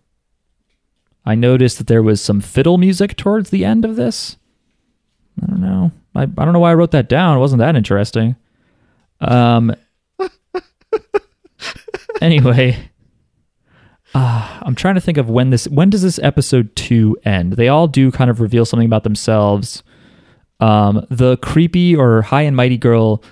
I 1.25 1.35
noticed 1.35 1.77
that 1.79 1.87
there 1.87 2.03
was 2.03 2.21
some 2.21 2.41
fiddle 2.41 2.77
music 2.77 3.15
towards 3.15 3.49
the 3.49 3.65
end 3.65 3.83
of 3.85 3.95
this. 3.95 4.37
I 5.41 5.47
don't 5.47 5.61
know. 5.61 5.91
I, 6.13 6.23
I 6.23 6.25
don't 6.25 6.53
know 6.53 6.59
why 6.59 6.71
I 6.71 6.75
wrote 6.75 6.91
that 6.91 7.09
down. 7.09 7.37
It 7.37 7.39
wasn't 7.39 7.59
that 7.59 7.75
interesting. 7.75 8.35
Um 9.19 9.75
anyway, 12.21 12.89
uh, 14.13 14.59
I'm 14.61 14.75
trying 14.75 14.95
to 14.95 15.01
think 15.01 15.17
of 15.17 15.29
when 15.29 15.49
this 15.49 15.67
when 15.67 15.89
does 15.89 16.01
this 16.01 16.19
episode 16.19 16.75
2 16.75 17.17
end? 17.25 17.53
They 17.53 17.67
all 17.67 17.87
do 17.87 18.11
kind 18.11 18.29
of 18.29 18.39
reveal 18.39 18.65
something 18.65 18.85
about 18.85 19.03
themselves 19.03 19.83
um, 20.59 21.05
the 21.09 21.37
creepy 21.37 21.95
or 21.95 22.21
high 22.21 22.43
and 22.43 22.55
mighty 22.55 22.77
girl 22.77 23.23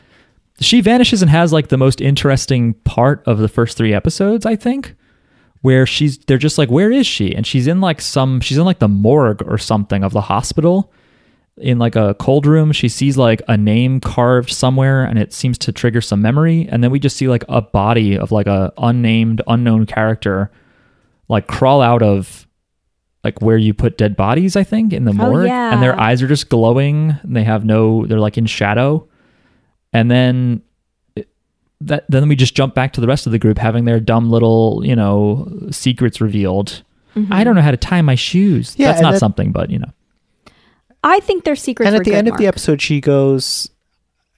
she 0.59 0.81
vanishes 0.81 1.21
and 1.21 1.31
has 1.31 1.51
like 1.51 1.69
the 1.69 1.77
most 1.77 1.99
interesting 1.99 2.73
part 2.85 3.23
of 3.25 3.39
the 3.39 3.47
first 3.47 3.77
three 3.77 3.93
episodes 3.93 4.45
i 4.45 4.55
think 4.55 4.95
where 5.63 5.85
she's 5.85 6.17
they're 6.17 6.37
just 6.37 6.57
like 6.57 6.69
where 6.69 6.91
is 6.91 7.07
she? 7.07 7.33
And 7.33 7.47
she's 7.47 7.67
in 7.67 7.79
like 7.79 8.01
some 8.01 8.41
she's 8.41 8.57
in 8.57 8.65
like 8.65 8.79
the 8.79 8.89
morgue 8.89 9.41
or 9.47 9.57
something 9.57 10.03
of 10.03 10.11
the 10.11 10.19
hospital 10.19 10.91
in 11.55 11.79
like 11.79 11.95
a 11.95 12.15
cold 12.15 12.45
room. 12.45 12.73
She 12.73 12.89
sees 12.89 13.15
like 13.15 13.41
a 13.47 13.55
name 13.55 14.01
carved 14.01 14.51
somewhere 14.51 15.05
and 15.05 15.17
it 15.17 15.31
seems 15.31 15.57
to 15.59 15.71
trigger 15.71 16.01
some 16.01 16.21
memory. 16.21 16.67
And 16.69 16.83
then 16.83 16.91
we 16.91 16.99
just 16.99 17.15
see 17.15 17.29
like 17.29 17.45
a 17.47 17.61
body 17.61 18.17
of 18.17 18.33
like 18.33 18.45
a 18.45 18.73
unnamed 18.77 19.41
unknown 19.47 19.85
character 19.85 20.51
like 21.29 21.47
crawl 21.47 21.81
out 21.81 22.03
of 22.03 22.45
like 23.23 23.41
where 23.41 23.57
you 23.57 23.73
put 23.73 23.97
dead 23.97 24.17
bodies 24.17 24.57
i 24.57 24.63
think 24.65 24.91
in 24.91 25.05
the 25.05 25.11
oh, 25.11 25.29
morgue. 25.29 25.47
Yeah. 25.47 25.73
and 25.73 25.81
their 25.81 25.97
eyes 25.97 26.21
are 26.21 26.27
just 26.27 26.49
glowing. 26.49 27.15
And 27.23 27.37
they 27.37 27.45
have 27.45 27.63
no 27.63 28.05
they're 28.05 28.19
like 28.19 28.37
in 28.37 28.47
shadow. 28.47 29.07
And 29.93 30.11
then 30.11 30.61
that 31.87 32.05
then 32.09 32.27
we 32.27 32.35
just 32.35 32.55
jump 32.55 32.73
back 32.75 32.93
to 32.93 33.01
the 33.01 33.07
rest 33.07 33.25
of 33.25 33.31
the 33.31 33.39
group 33.39 33.57
having 33.57 33.85
their 33.85 33.99
dumb 33.99 34.29
little 34.29 34.81
you 34.83 34.95
know 34.95 35.47
secrets 35.71 36.19
revealed 36.21 36.83
mm-hmm. 37.15 37.31
i 37.31 37.43
don't 37.43 37.55
know 37.55 37.61
how 37.61 37.71
to 37.71 37.77
tie 37.77 38.01
my 38.01 38.15
shoes 38.15 38.75
Yeah, 38.77 38.87
that's 38.91 39.01
not 39.01 39.13
that- 39.13 39.19
something 39.19 39.51
but 39.51 39.69
you 39.69 39.79
know 39.79 39.91
I 41.03 41.19
think 41.19 41.43
their 41.43 41.55
secrets 41.57 41.87
and 41.87 41.95
were 41.95 42.01
at 42.01 42.05
the 42.05 42.11
good, 42.11 42.17
end 42.17 42.27
of 42.29 42.37
the 42.37 42.47
episode, 42.47 42.81
she 42.81 43.01
goes. 43.01 43.69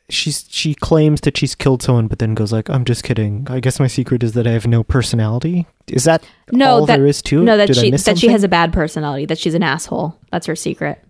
She's 0.09 0.45
she 0.49 0.73
claims 0.75 1.21
that 1.21 1.37
she's 1.37 1.55
killed 1.55 1.81
someone, 1.81 2.07
but 2.07 2.19
then 2.19 2.33
goes 2.33 2.51
like, 2.51 2.69
"I'm 2.69 2.85
just 2.85 3.03
kidding. 3.03 3.45
I 3.49 3.59
guess 3.59 3.79
my 3.79 3.87
secret 3.87 4.23
is 4.23 4.33
that 4.33 4.47
I 4.47 4.51
have 4.51 4.65
no 4.67 4.83
personality." 4.83 5.67
Is 5.87 6.03
that 6.05 6.23
No, 6.51 6.69
all 6.71 6.85
that, 6.87 6.97
there 6.97 7.05
is 7.05 7.21
to 7.23 7.41
it? 7.41 7.45
no, 7.45 7.57
that 7.57 7.67
Did 7.67 7.75
she 7.75 7.91
miss 7.91 8.03
that 8.05 8.17
she 8.17 8.29
has 8.29 8.43
a 8.43 8.47
bad 8.47 8.73
personality. 8.73 9.25
That 9.27 9.37
she's 9.37 9.53
an 9.53 9.61
asshole. 9.61 10.19
That's 10.31 10.47
her 10.47 10.55
secret. 10.55 11.03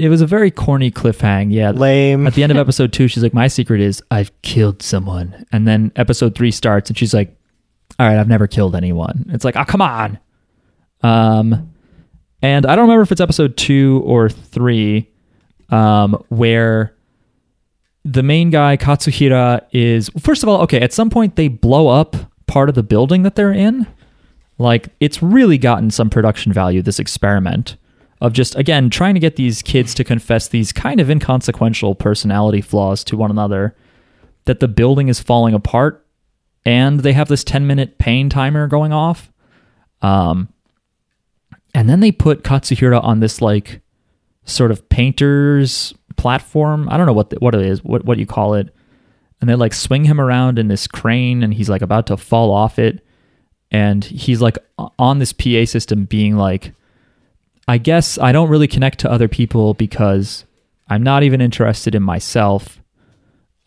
It 0.00 0.08
was 0.08 0.20
a 0.20 0.26
very 0.26 0.50
corny 0.50 0.90
cliffhang 0.90 1.52
yeah. 1.52 1.70
Lame. 1.70 2.26
at 2.26 2.34
the 2.34 2.42
end 2.42 2.52
of 2.52 2.58
episode 2.58 2.92
two 2.92 3.08
she's 3.08 3.22
like 3.22 3.34
my 3.34 3.48
secret 3.48 3.80
is 3.80 4.02
i've 4.10 4.30
killed 4.42 4.82
someone. 4.82 5.44
And 5.52 5.66
then 5.66 5.92
episode 5.96 6.34
three 6.34 6.50
starts 6.50 6.90
and 6.90 6.98
she's 6.98 7.14
like 7.14 7.36
all 7.98 8.06
right 8.06 8.18
i've 8.18 8.28
never 8.28 8.46
killed 8.46 8.74
anyone. 8.74 9.26
It's 9.30 9.44
like 9.44 9.56
oh 9.56 9.64
come 9.64 9.82
on. 9.82 10.18
Um 11.02 11.72
and 12.42 12.66
i 12.66 12.74
don't 12.74 12.84
remember 12.84 13.02
if 13.02 13.12
it's 13.12 13.20
episode 13.20 13.56
two 13.56 14.02
or 14.04 14.28
three 14.28 15.10
um 15.70 16.22
where 16.28 16.96
the 18.04 18.22
main 18.22 18.50
guy 18.50 18.76
katsuhira 18.76 19.64
is 19.72 20.10
first 20.18 20.42
of 20.42 20.48
all 20.48 20.62
okay 20.62 20.80
at 20.80 20.92
some 20.92 21.10
point 21.10 21.36
they 21.36 21.48
blow 21.48 21.88
up 21.88 22.16
part 22.50 22.68
of 22.68 22.74
the 22.74 22.82
building 22.82 23.22
that 23.22 23.36
they're 23.36 23.52
in. 23.52 23.86
Like 24.58 24.88
it's 24.98 25.22
really 25.22 25.56
gotten 25.56 25.90
some 25.90 26.10
production 26.10 26.52
value 26.52 26.82
this 26.82 26.98
experiment 26.98 27.76
of 28.20 28.32
just 28.32 28.54
again 28.56 28.90
trying 28.90 29.14
to 29.14 29.20
get 29.20 29.36
these 29.36 29.62
kids 29.62 29.94
to 29.94 30.04
confess 30.04 30.48
these 30.48 30.72
kind 30.72 31.00
of 31.00 31.08
inconsequential 31.08 31.94
personality 31.94 32.60
flaws 32.60 33.02
to 33.04 33.16
one 33.16 33.30
another 33.30 33.74
that 34.44 34.60
the 34.60 34.68
building 34.68 35.08
is 35.08 35.20
falling 35.20 35.54
apart 35.54 36.06
and 36.64 37.00
they 37.00 37.12
have 37.12 37.28
this 37.28 37.44
10 37.44 37.66
minute 37.66 37.98
pain 37.98 38.28
timer 38.28 38.66
going 38.66 38.92
off. 38.92 39.32
Um 40.02 40.48
and 41.74 41.88
then 41.88 42.00
they 42.00 42.12
put 42.12 42.42
katsuhira 42.42 43.02
on 43.02 43.20
this 43.20 43.40
like 43.40 43.80
sort 44.44 44.70
of 44.70 44.88
painter's 44.88 45.94
platform. 46.16 46.88
I 46.90 46.96
don't 46.96 47.06
know 47.06 47.12
what 47.12 47.30
the, 47.30 47.36
what 47.36 47.54
it 47.54 47.62
is 47.62 47.82
what 47.82 48.04
what 48.04 48.18
you 48.18 48.26
call 48.26 48.54
it. 48.54 48.74
And 49.40 49.48
they 49.48 49.54
like 49.54 49.72
swing 49.72 50.04
him 50.04 50.20
around 50.20 50.58
in 50.58 50.68
this 50.68 50.86
crane 50.86 51.42
and 51.42 51.54
he's 51.54 51.70
like 51.70 51.80
about 51.80 52.06
to 52.08 52.18
fall 52.18 52.50
off 52.50 52.78
it. 52.78 53.02
And 53.70 54.04
he's 54.04 54.42
like 54.42 54.58
on 54.98 55.20
this 55.20 55.32
PA 55.32 55.64
system 55.64 56.04
being 56.04 56.36
like 56.36 56.74
I 57.70 57.78
guess 57.78 58.18
I 58.18 58.32
don't 58.32 58.48
really 58.48 58.66
connect 58.66 58.98
to 59.00 59.10
other 59.12 59.28
people 59.28 59.74
because 59.74 60.44
I'm 60.88 61.04
not 61.04 61.22
even 61.22 61.40
interested 61.40 61.94
in 61.94 62.02
myself 62.02 62.82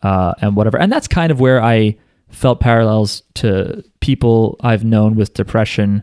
uh, 0.02 0.34
and 0.42 0.54
whatever. 0.54 0.78
And 0.78 0.92
that's 0.92 1.08
kind 1.08 1.32
of 1.32 1.40
where 1.40 1.62
I 1.62 1.96
felt 2.28 2.60
parallels 2.60 3.22
to 3.36 3.82
people 4.00 4.58
I've 4.60 4.84
known 4.84 5.14
with 5.14 5.32
depression 5.32 6.02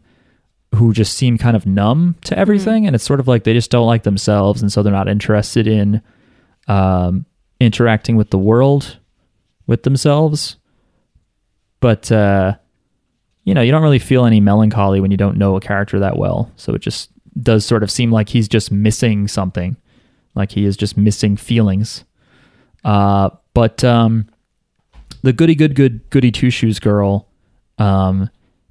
who 0.73 0.94
just 0.94 1.15
seem 1.15 1.38
kind 1.38 1.56
of 1.56 1.68
numb 1.68 2.15
to 2.23 2.36
everything. 2.36 2.88
And 2.88 2.95
it's 2.95 3.03
sort 3.03 3.19
of 3.19 3.28
like 3.28 3.44
they 3.44 3.53
just 3.53 3.69
don't 3.69 3.86
like 3.86 4.02
themselves. 4.02 4.64
And 4.64 4.72
so 4.72 4.82
they're 4.82 4.91
not 4.91 5.07
interested 5.07 5.68
in 5.68 6.02
um, 6.68 7.28
interacting 7.60 8.15
with 8.15 8.32
the 8.32 8.40
world 8.40 8.98
with 9.68 9.84
themselves. 9.84 10.56
But, 11.82 12.11
uh, 12.11 12.56
you 13.44 13.53
know, 13.53 13.61
you 13.61 13.72
don't 13.72 13.84
really 13.84 13.99
feel 13.99 14.26
any 14.26 14.40
melancholy 14.40 15.02
when 15.02 15.11
you 15.11 15.18
don't 15.18 15.38
know 15.38 15.56
a 15.56 15.61
character 15.61 15.99
that 15.99 16.18
well. 16.18 16.52
So 16.56 16.73
it 16.73 16.82
just 16.82 17.11
does 17.39 17.65
sort 17.65 17.83
of 17.83 17.91
seem 17.91 18.11
like 18.11 18.29
he's 18.29 18.47
just 18.47 18.71
missing 18.71 19.27
something, 19.27 19.77
like 20.35 20.51
he 20.51 20.65
is 20.65 20.77
just 20.77 20.97
missing 20.97 21.37
feelings. 21.37 22.03
Uh, 22.83 23.29
but 23.53 23.83
um, 23.83 24.27
the 25.21 25.33
goody 25.33 25.55
good 25.55 25.75
good 25.75 26.09
goody 26.09 26.31
two 26.31 26.49
shoes 26.49 26.79
girl 26.79 27.27
um, 27.77 28.29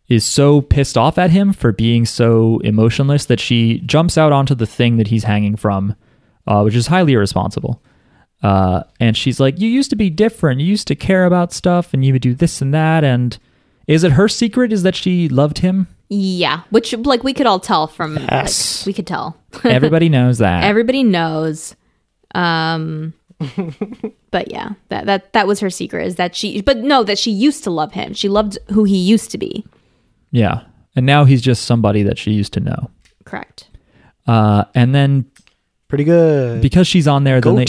is 0.09 0.25
so 0.25 0.61
pissed 0.61 0.99
off 0.99 1.19
at 1.19 1.31
him 1.31 1.53
for 1.53 1.73
being 1.73 2.05
so 2.05 2.59
emotionless 2.65 3.27
that 3.27 3.41
she 3.41 3.81
jumps 3.81 4.19
out 4.19 4.33
onto 4.33 4.55
the 4.55 4.67
thing 4.67 4.97
that 4.97 5.09
he's 5.09 5.25
hanging 5.25 5.57
from, 5.57 5.95
uh, 6.47 6.63
which 6.63 6.75
is 6.75 6.89
highly 6.89 7.13
irresponsible. 7.13 7.83
Uh, 8.43 8.83
and 8.99 9.17
she's 9.17 9.39
like, 9.39 9.61
"You 9.61 9.69
used 9.69 9.91
to 9.91 9.97
be 9.97 10.11
different. 10.11 10.61
You 10.61 10.67
used 10.67 10.89
to 10.89 10.95
care 10.95 11.27
about 11.27 11.53
stuff, 11.53 11.93
and 11.93 12.05
you 12.05 12.13
would 12.13 12.23
do 12.23 12.35
this 12.35 12.63
and 12.63 12.73
that." 12.75 13.05
And 13.05 13.39
is 13.87 14.03
it 14.03 14.13
her 14.13 14.29
secret? 14.29 14.73
Is 14.73 14.83
that 14.83 14.97
she 14.97 15.29
loved 15.29 15.59
him? 15.59 15.89
Yeah, 16.13 16.63
which 16.71 16.93
like 16.93 17.23
we 17.23 17.33
could 17.33 17.47
all 17.47 17.61
tell 17.61 17.87
from 17.87 18.17
Yes. 18.19 18.81
like, 18.83 18.87
we 18.89 18.93
could 18.93 19.07
tell. 19.07 19.37
Everybody 19.65 20.09
knows 20.09 20.39
that. 20.39 20.65
Everybody 20.65 21.03
knows. 21.05 21.77
Um 22.35 23.15
but 24.31 24.51
yeah, 24.51 24.71
that 24.89 25.07
that 25.07 25.33
that 25.33 25.47
was 25.47 25.61
her 25.61 25.71
secret 25.71 26.07
is 26.07 26.17
that 26.17 26.35
she 26.35 26.61
but 26.63 26.79
no, 26.79 27.03
that 27.05 27.19
she 27.19 27.31
used 27.31 27.65
to 27.65 27.71
love 27.71 27.93
him. 27.93 28.13
She 28.13 28.29
loved 28.29 28.59
who 28.71 28.85
he 28.85 28.97
used 28.97 29.31
to 29.31 29.39
be. 29.39 29.65
yeah, 30.31 30.63
and 30.97 31.07
now 31.07 31.25
he's 31.25 31.41
just 31.41 31.65
somebody 31.65 32.03
that 32.03 32.19
she 32.19 32.33
used 32.33 32.53
to 32.55 32.61
know. 32.61 32.91
Correct. 33.25 33.69
Uh, 34.27 34.65
and 34.75 34.95
then 34.95 35.25
Pretty 35.89 36.05
good. 36.05 36.61
because 36.61 36.87
she's 36.87 37.09
on 37.09 37.25
there, 37.25 37.41
then 37.41 37.55
they, 37.57 37.65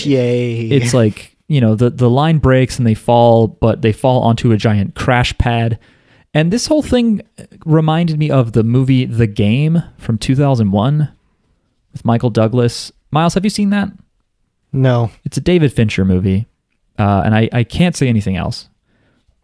it's 0.71 0.93
like 0.93 1.37
you 1.47 1.61
know 1.61 1.75
the 1.75 1.89
the 1.89 2.09
line 2.09 2.39
breaks 2.39 2.77
and 2.77 2.85
they 2.85 2.93
fall, 2.95 3.47
but 3.47 3.81
they 3.81 3.93
fall 3.93 4.21
onto 4.23 4.51
a 4.51 4.57
giant 4.57 4.95
crash 4.95 5.37
pad. 5.37 5.79
And 6.33 6.51
this 6.51 6.67
whole 6.67 6.81
thing 6.81 7.21
reminded 7.65 8.17
me 8.17 8.31
of 8.31 8.53
the 8.53 8.63
movie 8.63 9.05
The 9.05 9.27
Game 9.27 9.83
from 9.97 10.17
2001, 10.17 11.09
with 11.91 12.05
Michael 12.05 12.29
Douglas. 12.29 12.91
Miles, 13.11 13.33
have 13.33 13.43
you 13.43 13.49
seen 13.49 13.69
that? 13.71 13.89
No. 14.71 15.11
It's 15.25 15.37
a 15.37 15.41
David 15.41 15.73
Fincher 15.73 16.05
movie, 16.05 16.47
uh, 16.97 17.23
and 17.25 17.35
I, 17.35 17.49
I 17.51 17.63
can't 17.65 17.95
say 17.95 18.07
anything 18.07 18.37
else. 18.37 18.69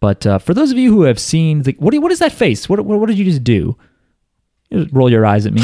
But 0.00 0.26
uh, 0.26 0.38
for 0.38 0.54
those 0.54 0.70
of 0.70 0.78
you 0.78 0.90
who 0.90 1.02
have 1.02 1.18
seen 1.18 1.62
the 1.62 1.72
what 1.78 1.92
you, 1.92 2.00
what 2.00 2.12
is 2.12 2.20
that 2.20 2.32
face? 2.32 2.68
What, 2.68 2.80
what 2.84 3.00
what 3.00 3.06
did 3.06 3.18
you 3.18 3.24
just 3.24 3.42
do? 3.44 3.76
You 4.70 4.84
just 4.84 4.94
roll 4.94 5.10
your 5.10 5.26
eyes 5.26 5.44
at 5.44 5.52
me. 5.52 5.62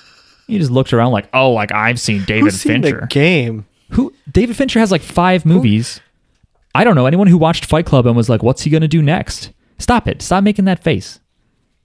you 0.48 0.58
just 0.58 0.72
looked 0.72 0.92
around 0.92 1.12
like, 1.12 1.28
oh, 1.32 1.52
like 1.52 1.72
I've 1.72 2.00
seen 2.00 2.24
David 2.24 2.44
Who's 2.44 2.60
seen 2.60 2.82
Fincher. 2.82 3.00
the 3.02 3.06
game? 3.06 3.64
Who 3.90 4.12
David 4.30 4.56
Fincher 4.56 4.80
has 4.80 4.90
like 4.90 5.02
five 5.02 5.46
movies. 5.46 6.00
I 6.74 6.84
don't 6.84 6.96
know 6.96 7.06
anyone 7.06 7.28
who 7.28 7.38
watched 7.38 7.64
Fight 7.64 7.86
Club 7.86 8.06
and 8.06 8.16
was 8.16 8.28
like, 8.28 8.42
"What's 8.42 8.62
he 8.62 8.70
gonna 8.70 8.88
do 8.88 9.00
next?" 9.00 9.52
Stop 9.78 10.08
it! 10.08 10.22
Stop 10.22 10.44
making 10.44 10.64
that 10.66 10.82
face. 10.82 11.20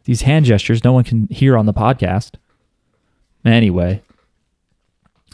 These 0.05 0.21
hand 0.21 0.45
gestures, 0.45 0.83
no 0.83 0.93
one 0.93 1.03
can 1.03 1.27
hear 1.29 1.57
on 1.57 1.65
the 1.65 1.73
podcast. 1.73 2.35
Anyway, 3.45 4.01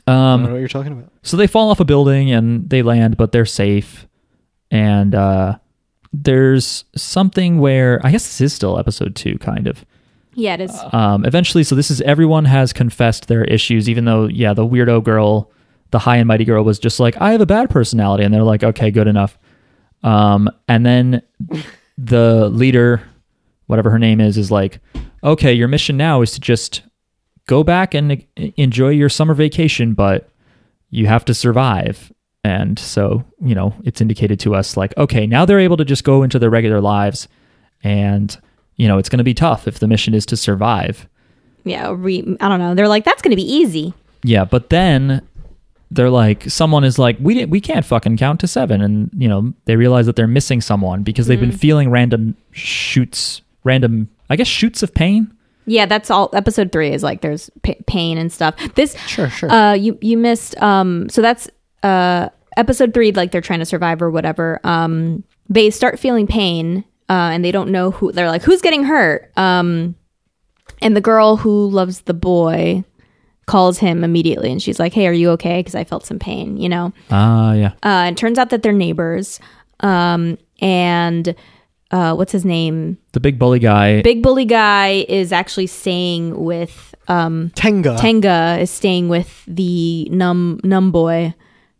I 0.08 0.12
don't 0.12 0.22
um, 0.22 0.44
know 0.44 0.52
what 0.52 0.60
you're 0.60 0.68
talking 0.68 0.94
about. 0.94 1.12
so 1.22 1.36
they 1.38 1.48
fall 1.48 1.70
off 1.70 1.80
a 1.80 1.86
building 1.86 2.32
and 2.32 2.70
they 2.70 2.82
land, 2.82 3.18
but 3.18 3.32
they're 3.32 3.46
safe. 3.46 4.08
And 4.72 5.14
uh, 5.14 5.58
there's 6.14 6.86
something 6.96 7.60
where 7.60 8.00
I 8.06 8.12
guess 8.12 8.24
this 8.24 8.42
is 8.42 8.54
still 8.54 8.80
episode 8.80 9.16
two, 9.16 9.38
kind 9.38 9.68
of. 9.68 9.86
Yeah, 10.34 10.54
it 10.54 10.62
is. 10.62 10.80
Um, 10.94 11.26
eventually, 11.26 11.64
so 11.64 11.76
this 11.76 11.90
is 11.90 12.00
everyone 12.02 12.46
has 12.46 12.72
confessed 12.72 13.28
their 13.28 13.44
issues, 13.46 13.90
even 13.90 14.06
though, 14.06 14.28
yeah, 14.28 14.54
the 14.54 14.66
weirdo 14.66 15.04
girl, 15.04 15.52
the 15.92 16.00
high 16.00 16.18
and 16.18 16.28
mighty 16.28 16.46
girl, 16.46 16.64
was 16.64 16.80
just 16.80 17.00
like, 17.00 17.18
I 17.20 17.32
have 17.32 17.42
a 17.42 17.46
bad 17.46 17.70
personality. 17.70 18.24
And 18.24 18.34
they're 18.34 18.44
like, 18.44 18.64
okay, 18.64 18.92
good 18.92 19.08
enough. 19.08 19.38
Um, 20.04 20.50
and 20.68 20.86
then 20.86 21.22
the 21.98 22.50
leader, 22.50 23.02
whatever 23.68 23.90
her 23.90 24.00
name 24.00 24.22
is, 24.22 24.38
is 24.38 24.52
like, 24.52 24.80
okay, 25.24 25.54
your 25.54 25.68
mission 25.68 25.98
now 25.98 26.22
is 26.22 26.32
to 26.34 26.40
just 26.40 26.84
go 27.48 27.64
back 27.64 27.94
and 27.94 28.26
enjoy 28.36 28.90
your 28.90 29.10
summer 29.10 29.34
vacation, 29.34 29.94
but 29.94 30.30
you 30.90 31.08
have 31.08 31.26
to 31.26 31.34
survive. 31.34 32.12
And 32.44 32.78
so, 32.80 33.24
you 33.42 33.56
know, 33.56 33.74
it's 33.84 34.00
indicated 34.00 34.40
to 34.42 34.56
us 34.56 34.78
like, 34.78 34.96
okay, 34.98 35.28
now 35.28 35.44
they're 35.46 35.60
able 35.60 35.78
to 35.78 35.86
just 35.86 36.04
go 36.04 36.24
into 36.24 36.40
their 36.40 36.50
regular 36.50 36.80
lives 36.80 37.28
and, 37.84 38.38
you 38.76 38.88
know, 38.88 38.98
it's 38.98 39.10
going 39.10 39.18
to 39.18 39.24
be 39.24 39.34
tough 39.34 39.68
if 39.68 39.80
the 39.80 39.88
mission 39.88 40.14
is 40.14 40.26
to 40.28 40.38
survive. 40.38 41.08
yeah, 41.64 41.94
re- 41.96 42.38
I 42.40 42.48
don't 42.48 42.60
know. 42.60 42.76
They're 42.76 42.88
like, 42.88 43.04
that's 43.04 43.22
going 43.22 43.32
to 43.32 43.36
be 43.36 43.54
easy. 43.54 43.94
Yeah, 44.24 44.46
but 44.46 44.70
then 44.70 45.22
they're 45.92 46.10
like, 46.10 46.44
someone 46.50 46.84
is 46.84 47.00
like, 47.00 47.18
we 47.20 47.34
didn't, 47.34 47.50
we 47.50 47.62
can't 47.62 47.86
fucking 47.86 48.18
count 48.18 48.40
to 48.42 48.48
seven, 48.48 48.82
and 48.82 49.10
you 49.18 49.28
know 49.28 49.54
they 49.66 49.76
realize 49.76 50.06
that 50.06 50.16
they're 50.16 50.28
missing 50.28 50.62
someone 50.62 51.04
because 51.04 51.28
they've 51.28 51.40
been 51.40 51.52
feeling 51.52 51.90
random 51.90 52.36
shoots, 52.52 53.42
random, 53.64 54.10
I 54.30 54.36
guess, 54.36 54.48
shoots 54.48 54.84
of 54.84 54.94
pain. 54.94 55.34
Yeah, 55.66 55.86
that's 55.86 56.10
all. 56.10 56.30
Episode 56.34 56.72
three 56.72 56.94
is 56.94 57.04
like 57.04 57.22
there's 57.22 57.50
pa- 57.64 57.74
pain 57.88 58.18
and 58.18 58.32
stuff. 58.32 58.56
This 58.76 58.98
Sure, 59.08 59.30
sure. 59.30 59.52
Uh, 59.52 59.74
you 59.74 59.98
you 60.02 60.18
missed. 60.18 60.58
Um, 60.62 61.10
so 61.10 61.22
that's 61.22 61.50
uh 61.84 62.30
episode 62.56 62.94
three. 62.94 63.12
Like 63.12 63.32
they're 63.32 63.42
trying 63.42 63.60
to 63.60 63.66
survive 63.66 64.02
or 64.02 64.10
whatever. 64.10 64.60
Um, 64.64 65.24
they 65.50 65.70
start 65.70 66.00
feeling 66.00 66.28
pain. 66.28 66.84
Uh, 67.10 67.32
and 67.32 67.46
they 67.46 67.54
don't 67.54 67.72
know 67.72 67.92
who. 67.92 68.12
They're 68.12 68.28
like, 68.28 68.44
who's 68.44 68.62
getting 68.62 68.84
hurt? 68.84 69.32
Um, 69.38 69.96
and 70.82 70.94
the 70.94 71.00
girl 71.00 71.38
who 71.38 71.70
loves 71.70 72.02
the 72.02 72.14
boy 72.14 72.84
calls 73.48 73.80
him 73.80 74.04
immediately, 74.04 74.52
and 74.52 74.62
she's 74.62 74.80
like, 74.80 74.94
"Hey, 74.94 75.08
are 75.08 75.14
you 75.14 75.32
okay? 75.32 75.60
Because 75.60 75.74
I 75.74 75.84
felt 75.84 76.06
some 76.06 76.20
pain." 76.20 76.58
You 76.58 76.70
know. 76.70 76.94
Ah, 77.10 77.54
yeah. 77.54 77.72
Uh, 77.82 78.10
it 78.12 78.18
turns 78.18 78.38
out 78.38 78.52
that 78.52 78.62
they're 78.62 78.72
neighbors. 78.72 79.40
Um, 79.80 80.38
and 80.60 81.36
uh, 81.92 82.14
what's 82.14 82.32
his 82.32 82.46
name? 82.46 82.98
The 83.14 83.20
big 83.20 83.40
bully 83.40 83.60
guy. 83.60 84.02
Big 84.02 84.22
bully 84.22 84.46
guy 84.46 85.06
is 85.08 85.32
actually 85.32 85.68
staying 85.68 86.44
with 86.44 86.94
um, 87.08 87.52
Tenga. 87.56 87.98
Tenga 87.98 88.58
is 88.60 88.70
staying 88.70 89.10
with 89.10 89.44
the 89.48 90.08
num 90.12 90.60
num 90.64 90.92
boy 90.92 91.34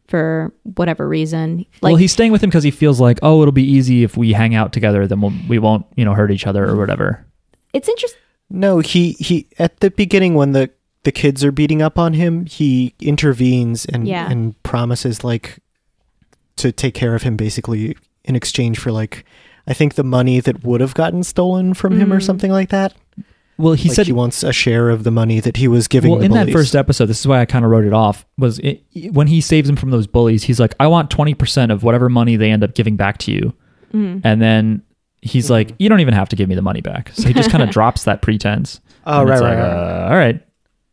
for 0.08 0.54
whatever 0.76 1.08
reason. 1.08 1.66
Like 1.82 1.92
well, 1.92 1.96
he's 1.98 2.14
staying 2.14 2.32
with 2.32 2.42
him 2.42 2.50
because 2.50 2.64
he 2.64 2.72
feels 2.72 3.02
like, 3.02 3.20
oh, 3.22 3.42
it'll 3.42 3.52
be 3.52 3.70
easy 3.70 4.04
if 4.04 4.16
we 4.16 4.32
hang 4.32 4.56
out 4.56 4.72
together. 4.72 5.06
Then 5.06 5.20
we'll, 5.20 5.34
we 5.50 5.60
won't, 5.60 5.86
you 5.98 6.06
know, 6.06 6.14
hurt 6.14 6.32
each 6.32 6.48
other 6.48 6.66
or 6.66 6.78
whatever. 6.78 7.26
it's 7.74 7.90
interesting. 7.90 8.22
No, 8.50 8.80
he 8.80 9.12
he 9.14 9.48
at 9.60 9.82
the 9.82 9.92
beginning 9.92 10.34
when 10.36 10.54
the 10.54 10.70
the 11.08 11.12
kids 11.14 11.42
are 11.46 11.54
beating 11.54 11.82
up 11.82 11.98
on 11.98 12.12
him, 12.14 12.46
he 12.46 12.94
intervenes 13.00 13.86
and 13.86 14.06
Yeah. 14.08 14.30
and 14.30 14.62
promises 14.64 15.24
like 15.24 15.60
to 16.58 16.72
take 16.72 16.94
care 16.94 17.16
of 17.16 17.24
him 17.24 17.38
basically 17.38 17.96
in 18.26 18.36
exchange 18.36 18.78
for 18.80 18.92
like 18.92 19.24
I 19.70 19.74
think 19.74 19.96
the 19.96 20.04
money 20.04 20.40
that 20.42 20.64
would 20.64 20.82
have 20.82 20.94
gotten 20.94 21.24
stolen 21.24 21.74
from 21.74 21.98
him 22.00 22.12
or 22.14 22.20
something 22.20 22.52
like 22.52 22.70
that. 22.70 22.94
Well, 23.58 23.74
he 23.74 23.90
like 23.90 23.96
said 23.96 24.06
he 24.06 24.12
wants 24.14 24.44
a 24.44 24.54
share 24.54 24.90
of 24.90 25.04
the 25.04 25.12
money 25.12 25.40
that 25.40 25.58
he 25.58 25.68
was 25.68 25.88
giving. 25.88 26.12
well 26.12 26.20
the 26.20 26.26
in 26.26 26.32
that 26.34 26.50
first 26.52 26.76
episode 26.76 27.06
this 27.08 27.20
is 27.22 27.28
why 27.28 27.40
i 27.42 27.46
kind 27.46 27.66
of 27.66 27.72
wrote 27.72 27.86
it 27.86 27.94
off 27.94 28.26
was 28.38 28.60
it, 28.60 28.84
when 29.14 29.26
he 29.28 29.42
saves 29.42 29.68
him 29.68 29.76
from 29.76 29.90
those 29.92 30.06
bullies 30.08 30.44
he's 30.44 30.60
like 30.60 30.76
i 30.80 30.86
want 30.88 31.10
20% 31.10 31.72
of 31.72 31.82
whatever 31.84 32.08
money 32.08 32.36
they 32.36 32.52
end 32.52 32.64
up 32.64 32.76
giving 32.76 32.96
back 32.98 33.18
to 33.20 33.32
you 33.32 33.54
Mm. 33.94 34.22
and 34.24 34.42
then 34.42 34.84
he's 35.22 35.50
like 35.50 35.74
you 35.80 35.88
don't 35.90 36.02
even 36.02 36.14
have 36.14 36.30
to 36.30 36.36
give 36.36 36.48
me 36.50 36.56
the 36.56 36.62
money 36.62 36.82
back 36.82 37.10
so 37.14 37.28
he 37.28 37.34
just 37.34 37.50
kind 37.50 37.64
of 37.64 37.70
drops 37.78 38.04
that 38.04 38.22
pretense 38.22 38.80
Oh, 39.08 39.22
And 39.22 39.30
right, 39.30 39.36
it's 39.36 39.42
right, 39.42 39.50
like, 39.56 39.58
right, 39.64 40.04
uh, 40.06 40.10
all 40.12 40.18
right 40.18 40.42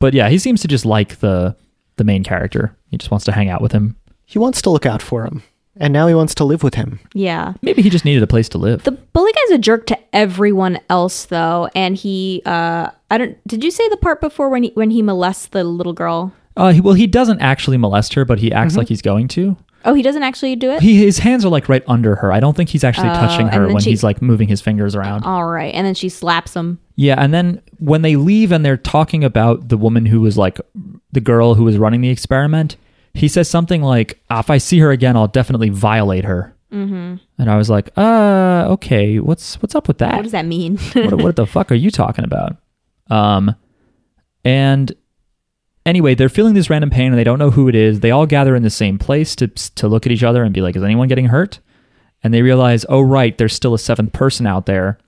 but 0.04 0.12
yeah 0.14 0.28
he 0.28 0.38
seems 0.38 0.60
to 0.62 0.68
just 0.68 0.84
like 0.84 1.10
the 1.20 1.56
the 1.96 2.04
main 2.04 2.22
character 2.22 2.76
he 2.90 2.96
just 2.98 3.10
wants 3.10 3.24
to 3.24 3.32
hang 3.32 3.48
out 3.48 3.62
with 3.62 3.72
him 3.72 3.96
he 4.26 4.38
wants 4.38 4.60
to 4.62 4.70
look 4.70 4.86
out 4.86 5.02
for 5.02 5.24
him, 5.26 5.42
and 5.76 5.92
now 5.92 6.06
he 6.06 6.14
wants 6.14 6.34
to 6.34 6.44
live 6.44 6.62
with 6.62 6.74
him. 6.74 6.98
Yeah. 7.14 7.54
maybe 7.62 7.82
he 7.82 7.90
just 7.90 8.04
needed 8.06 8.22
a 8.22 8.26
place 8.34 8.48
to 8.50 8.58
live 8.58 8.82
The 8.84 8.92
bully 9.14 9.32
guy's 9.32 9.52
a 9.58 9.58
jerk 9.68 9.86
to 9.92 9.98
everyone 10.14 10.78
else 10.88 11.26
though, 11.26 11.68
and 11.74 11.96
he 11.96 12.42
uh 12.46 12.88
I 13.10 13.18
don't 13.18 13.36
did 13.46 13.62
you 13.64 13.70
say 13.70 13.88
the 13.88 13.96
part 14.06 14.20
before 14.20 14.48
when 14.48 14.62
he 14.64 14.70
when 14.74 14.90
he 14.90 15.02
molests 15.02 15.46
the 15.48 15.62
little 15.64 15.92
girl? 15.92 16.32
uh, 16.56 16.70
he, 16.72 16.80
well 16.80 16.94
he 16.94 17.06
doesn't 17.06 17.40
actually 17.40 17.76
molest 17.76 18.14
her 18.14 18.24
but 18.24 18.38
he 18.38 18.52
acts 18.52 18.76
like 18.76 18.88
he's 18.88 19.02
going 19.02 19.28
to 19.28 19.56
Oh, 19.86 19.92
he 19.92 20.02
doesn't 20.02 20.22
actually 20.22 20.56
do 20.56 20.70
it? 20.70 20.80
he, 20.80 20.96
his 21.04 21.18
hands 21.18 21.44
are 21.44 21.50
like 21.50 21.68
right 21.68 21.82
under 21.86 22.16
her 22.16 22.32
i 22.32 22.40
don't 22.40 22.56
think 22.56 22.70
he's 22.70 22.84
actually 22.84 23.10
Oh, 23.10 23.14
touching 23.24 23.48
her 23.48 23.66
when 23.68 23.82
she- 23.82 23.90
he's 23.90 24.02
like 24.08 24.22
moving 24.22 24.48
his 24.48 24.60
fingers 24.62 24.94
around 24.96 25.24
All 25.24 25.44
right. 25.46 25.74
And 25.74 25.84
then 25.86 25.94
she 25.94 26.08
slaps 26.08 26.54
him. 26.54 26.78
Yeah, 26.96 27.16
and 27.18 27.34
then 27.34 27.60
when 27.78 28.02
they 28.02 28.16
leave 28.16 28.52
and 28.52 28.64
they're 28.64 28.76
talking 28.76 29.24
about 29.24 29.68
the 29.68 29.76
woman 29.76 30.06
who 30.06 30.20
was 30.20 30.36
like 30.36 30.60
the 31.12 31.20
girl 31.20 31.54
who 31.54 31.64
was 31.64 31.78
running 31.78 32.00
the 32.00 32.10
experiment, 32.10 32.76
he 33.14 33.28
says 33.28 33.48
something 33.48 33.82
like, 33.82 34.20
"Ah, 34.30 34.40
"If 34.40 34.50
I 34.50 34.58
see 34.58 34.78
her 34.80 34.90
again, 34.90 35.16
I'll 35.16 35.28
definitely 35.28 35.68
violate 35.70 36.24
her." 36.24 36.54
Mm-hmm. 36.72 37.16
And 37.38 37.50
I 37.50 37.56
was 37.56 37.70
like, 37.70 37.90
"Uh, 37.96 38.66
okay, 38.70 39.20
what's 39.20 39.60
what's 39.62 39.74
up 39.74 39.88
with 39.88 39.98
that? 39.98 40.14
What 40.14 40.22
does 40.22 40.32
that 40.32 40.46
mean? 40.46 40.78
what, 40.94 41.14
what 41.14 41.36
the 41.36 41.46
fuck 41.46 41.70
are 41.70 41.76
you 41.76 41.90
talking 41.90 42.24
about?" 42.24 42.56
Um, 43.10 43.54
and 44.44 44.92
anyway, 45.86 46.14
they're 46.14 46.28
feeling 46.28 46.54
this 46.54 46.70
random 46.70 46.90
pain 46.90 47.08
and 47.08 47.18
they 47.18 47.24
don't 47.24 47.38
know 47.38 47.50
who 47.50 47.68
it 47.68 47.74
is. 47.74 48.00
They 48.00 48.10
all 48.10 48.26
gather 48.26 48.56
in 48.56 48.62
the 48.62 48.70
same 48.70 48.98
place 48.98 49.36
to 49.36 49.48
to 49.48 49.88
look 49.88 50.06
at 50.06 50.12
each 50.12 50.24
other 50.24 50.42
and 50.42 50.52
be 50.52 50.62
like, 50.62 50.76
"Is 50.76 50.82
anyone 50.82 51.08
getting 51.08 51.26
hurt?" 51.26 51.60
And 52.22 52.34
they 52.34 52.42
realize, 52.42 52.84
"Oh, 52.88 53.02
right, 53.02 53.36
there's 53.38 53.54
still 53.54 53.74
a 53.74 53.78
seventh 53.78 54.12
person 54.12 54.46
out 54.46 54.66
there." 54.66 54.98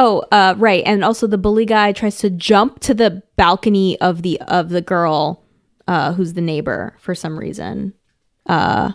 Oh, 0.00 0.22
uh, 0.30 0.54
right. 0.56 0.84
And 0.86 1.04
also 1.04 1.26
the 1.26 1.36
bully 1.36 1.66
guy 1.66 1.90
tries 1.90 2.18
to 2.18 2.30
jump 2.30 2.78
to 2.80 2.94
the 2.94 3.20
balcony 3.34 4.00
of 4.00 4.22
the 4.22 4.40
of 4.42 4.68
the 4.68 4.80
girl 4.80 5.44
uh, 5.88 6.12
who's 6.12 6.34
the 6.34 6.40
neighbor 6.40 6.94
for 7.00 7.16
some 7.16 7.36
reason. 7.36 7.94
Uh, 8.46 8.92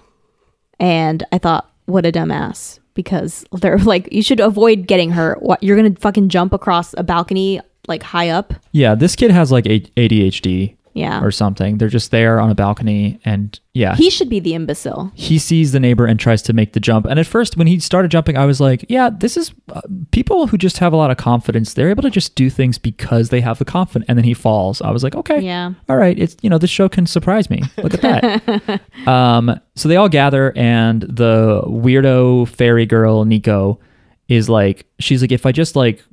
and 0.79 1.25
I 1.33 1.39
thought, 1.39 1.69
what 1.87 2.05
a 2.05 2.11
dumbass. 2.11 2.79
Because 2.93 3.43
they're 3.51 3.77
like, 3.79 4.13
you 4.13 4.23
should 4.23 4.39
avoid 4.39 4.87
getting 4.87 5.11
hurt. 5.11 5.41
What 5.43 5.61
you're 5.61 5.75
gonna 5.75 5.95
fucking 5.99 6.29
jump 6.29 6.53
across 6.53 6.93
a 6.93 7.03
balcony 7.03 7.59
like 7.85 8.01
high 8.01 8.29
up? 8.29 8.53
Yeah, 8.71 8.95
this 8.95 9.17
kid 9.17 9.29
has 9.29 9.51
like 9.51 9.65
ADHD. 9.65 10.77
Yeah. 10.93 11.23
or 11.23 11.31
something. 11.31 11.77
They're 11.79 11.89
just 11.89 12.11
there 12.11 12.39
on 12.39 12.49
a 12.49 12.55
balcony, 12.55 13.19
and 13.25 13.59
yeah, 13.73 13.95
He 13.95 14.09
should 14.11 14.29
be 14.29 14.39
the 14.39 14.53
imbecile. 14.53 15.11
he 15.15 15.39
sees 15.39 15.71
the 15.71 15.79
neighbor 15.79 16.05
and 16.05 16.19
tries 16.19 16.41
to 16.43 16.53
make 16.53 16.73
the 16.73 16.79
jump. 16.79 17.05
And 17.07 17.19
at 17.19 17.25
first, 17.25 17.57
when 17.57 17.65
he 17.65 17.79
started 17.79 18.11
jumping, 18.11 18.37
I 18.37 18.45
was 18.45 18.61
like, 18.61 18.85
yeah, 18.89 19.09
this 19.09 19.35
is 19.35 19.51
uh, 19.71 19.81
people 20.11 20.45
who 20.47 20.57
just 20.57 20.77
have 20.77 20.93
a 20.93 20.95
lot 20.95 21.09
of 21.09 21.17
confidence. 21.17 21.73
They're 21.73 21.89
able 21.89 22.03
to 22.03 22.11
just 22.11 22.35
do 22.35 22.49
things 22.51 22.77
because 22.77 23.29
they 23.29 23.41
have 23.41 23.57
the 23.57 23.65
confidence. 23.65 24.05
And 24.07 24.17
then 24.17 24.23
he 24.25 24.33
falls. 24.35 24.81
I 24.81 24.91
was 24.91 25.03
like, 25.03 25.15
okay, 25.15 25.39
Yeah. 25.39 25.73
all 25.89 25.97
right, 25.97 26.17
it's 26.19 26.35
you 26.43 26.49
know 26.49 26.57
this 26.59 26.69
show 26.69 26.87
can 26.87 27.05
surprise 27.07 27.49
me. 27.49 27.63
Look 27.77 27.95
at 27.95 28.01
that. 28.01 28.81
um, 29.07 29.59
so 29.75 29.89
they 29.89 29.95
all 29.95 30.09
gather, 30.09 30.53
and 30.55 31.01
the 31.01 31.63
weirdo 31.65 32.47
fairy 32.49 32.85
girl 32.85 33.25
Nico 33.25 33.79
is 34.27 34.47
like, 34.49 34.85
she's 34.99 35.21
like, 35.21 35.31
if 35.31 35.45
I 35.45 35.51
just 35.51 35.75
like 35.75 36.03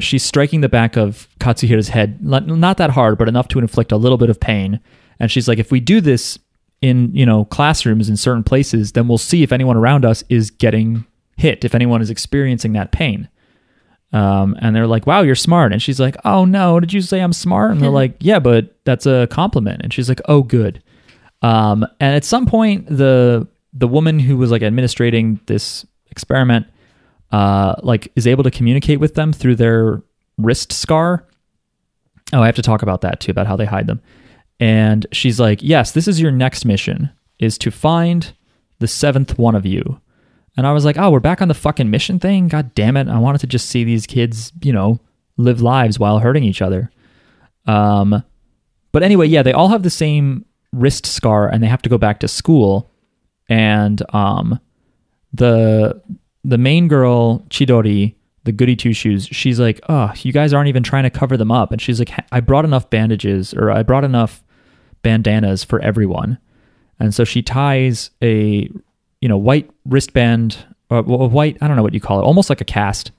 she's 0.00 0.22
striking 0.22 0.60
the 0.60 0.68
back 0.68 0.96
of 0.96 1.28
Katsuhira's 1.40 1.88
head, 1.88 2.24
not, 2.24 2.46
not 2.46 2.76
that 2.76 2.90
hard, 2.90 3.18
but 3.18 3.28
enough 3.28 3.48
to 3.48 3.58
inflict 3.58 3.92
a 3.92 3.96
little 3.96 4.18
bit 4.18 4.30
of 4.30 4.38
pain. 4.38 4.80
And 5.18 5.30
she's 5.30 5.48
like, 5.48 5.58
if 5.58 5.70
we 5.70 5.80
do 5.80 6.00
this 6.00 6.38
in, 6.80 7.14
you 7.14 7.26
know, 7.26 7.44
classrooms 7.46 8.08
in 8.08 8.16
certain 8.16 8.44
places, 8.44 8.92
then 8.92 9.08
we'll 9.08 9.18
see 9.18 9.42
if 9.42 9.52
anyone 9.52 9.76
around 9.76 10.04
us 10.04 10.22
is 10.28 10.50
getting 10.50 11.04
hit, 11.36 11.64
if 11.64 11.74
anyone 11.74 12.00
is 12.00 12.10
experiencing 12.10 12.72
that 12.74 12.92
pain. 12.92 13.28
Um, 14.12 14.56
and 14.60 14.74
they're 14.74 14.86
like, 14.86 15.06
wow, 15.06 15.22
you're 15.22 15.34
smart. 15.34 15.72
And 15.72 15.82
she's 15.82 16.00
like, 16.00 16.16
oh 16.24 16.44
no, 16.44 16.80
did 16.80 16.92
you 16.92 17.02
say 17.02 17.20
I'm 17.20 17.32
smart? 17.32 17.72
And 17.72 17.80
they're 17.80 17.90
like, 17.90 18.16
yeah, 18.20 18.38
but 18.38 18.76
that's 18.84 19.04
a 19.04 19.26
compliment. 19.30 19.82
And 19.82 19.92
she's 19.92 20.08
like, 20.08 20.20
oh, 20.26 20.42
good. 20.42 20.82
Um, 21.42 21.84
and 22.00 22.14
at 22.16 22.24
some 22.24 22.46
point, 22.46 22.86
the 22.88 23.46
the 23.74 23.86
woman 23.86 24.18
who 24.18 24.36
was 24.36 24.50
like 24.50 24.62
administrating 24.62 25.40
this 25.46 25.86
experiment 26.10 26.66
uh, 27.32 27.74
like 27.82 28.10
is 28.16 28.26
able 28.26 28.44
to 28.44 28.50
communicate 28.50 29.00
with 29.00 29.14
them 29.14 29.32
through 29.32 29.56
their 29.56 30.02
wrist 30.38 30.72
scar. 30.72 31.26
Oh, 32.32 32.42
I 32.42 32.46
have 32.46 32.56
to 32.56 32.62
talk 32.62 32.82
about 32.82 33.00
that 33.02 33.20
too, 33.20 33.30
about 33.30 33.46
how 33.46 33.56
they 33.56 33.64
hide 33.66 33.86
them. 33.86 34.00
and 34.60 35.06
she's 35.12 35.38
like, 35.38 35.62
"Yes, 35.62 35.92
this 35.92 36.08
is 36.08 36.20
your 36.20 36.32
next 36.32 36.64
mission 36.64 37.10
is 37.38 37.56
to 37.58 37.70
find 37.70 38.32
the 38.80 38.88
seventh 38.88 39.38
one 39.38 39.54
of 39.54 39.64
you." 39.66 40.00
And 40.56 40.66
I 40.66 40.72
was 40.72 40.84
like, 40.84 40.98
"Oh, 40.98 41.10
we're 41.10 41.20
back 41.20 41.40
on 41.40 41.48
the 41.48 41.54
fucking 41.54 41.90
mission 41.90 42.18
thing. 42.18 42.48
God 42.48 42.74
damn 42.74 42.96
it! 42.96 43.08
I 43.08 43.18
wanted 43.18 43.40
to 43.42 43.46
just 43.46 43.68
see 43.68 43.84
these 43.84 44.06
kids, 44.06 44.52
you 44.62 44.72
know, 44.72 44.98
live 45.36 45.60
lives 45.62 45.98
while 45.98 46.18
hurting 46.18 46.44
each 46.44 46.60
other." 46.62 46.90
Um, 47.66 48.24
but 48.90 49.02
anyway, 49.02 49.28
yeah, 49.28 49.42
they 49.42 49.52
all 49.52 49.68
have 49.68 49.82
the 49.84 49.90
same 49.90 50.44
wrist 50.72 51.06
scar, 51.06 51.48
and 51.48 51.62
they 51.62 51.68
have 51.68 51.82
to 51.82 51.88
go 51.88 51.98
back 51.98 52.20
to 52.20 52.28
school. 52.28 52.90
And 53.48 54.02
um, 54.14 54.58
the 55.32 56.02
the 56.44 56.58
main 56.58 56.88
girl 56.88 57.40
Chidori, 57.50 58.14
the 58.44 58.52
goody 58.52 58.76
two 58.76 58.92
shoes, 58.92 59.26
she's 59.26 59.60
like, 59.60 59.80
"Oh, 59.88 60.12
you 60.16 60.32
guys 60.32 60.52
aren't 60.52 60.68
even 60.68 60.82
trying 60.82 61.04
to 61.04 61.10
cover 61.10 61.36
them 61.36 61.50
up." 61.50 61.72
And 61.72 61.80
she's 61.80 61.98
like, 61.98 62.10
"I 62.32 62.40
brought 62.40 62.64
enough 62.64 62.88
bandages, 62.90 63.52
or 63.54 63.70
I 63.70 63.82
brought 63.82 64.04
enough 64.04 64.42
bandanas 65.02 65.64
for 65.64 65.80
everyone." 65.80 66.38
And 67.00 67.14
so 67.14 67.24
she 67.24 67.42
ties 67.42 68.10
a 68.22 68.70
you 69.20 69.28
know 69.28 69.36
white 69.36 69.70
wristband, 69.84 70.56
or 70.90 70.98
a 70.98 71.02
white 71.02 71.58
I 71.60 71.66
don't 71.66 71.76
know 71.76 71.82
what 71.82 71.94
you 71.94 72.00
call 72.00 72.20
it, 72.20 72.24
almost 72.24 72.48
like 72.50 72.60
a 72.60 72.64
cast 72.64 73.10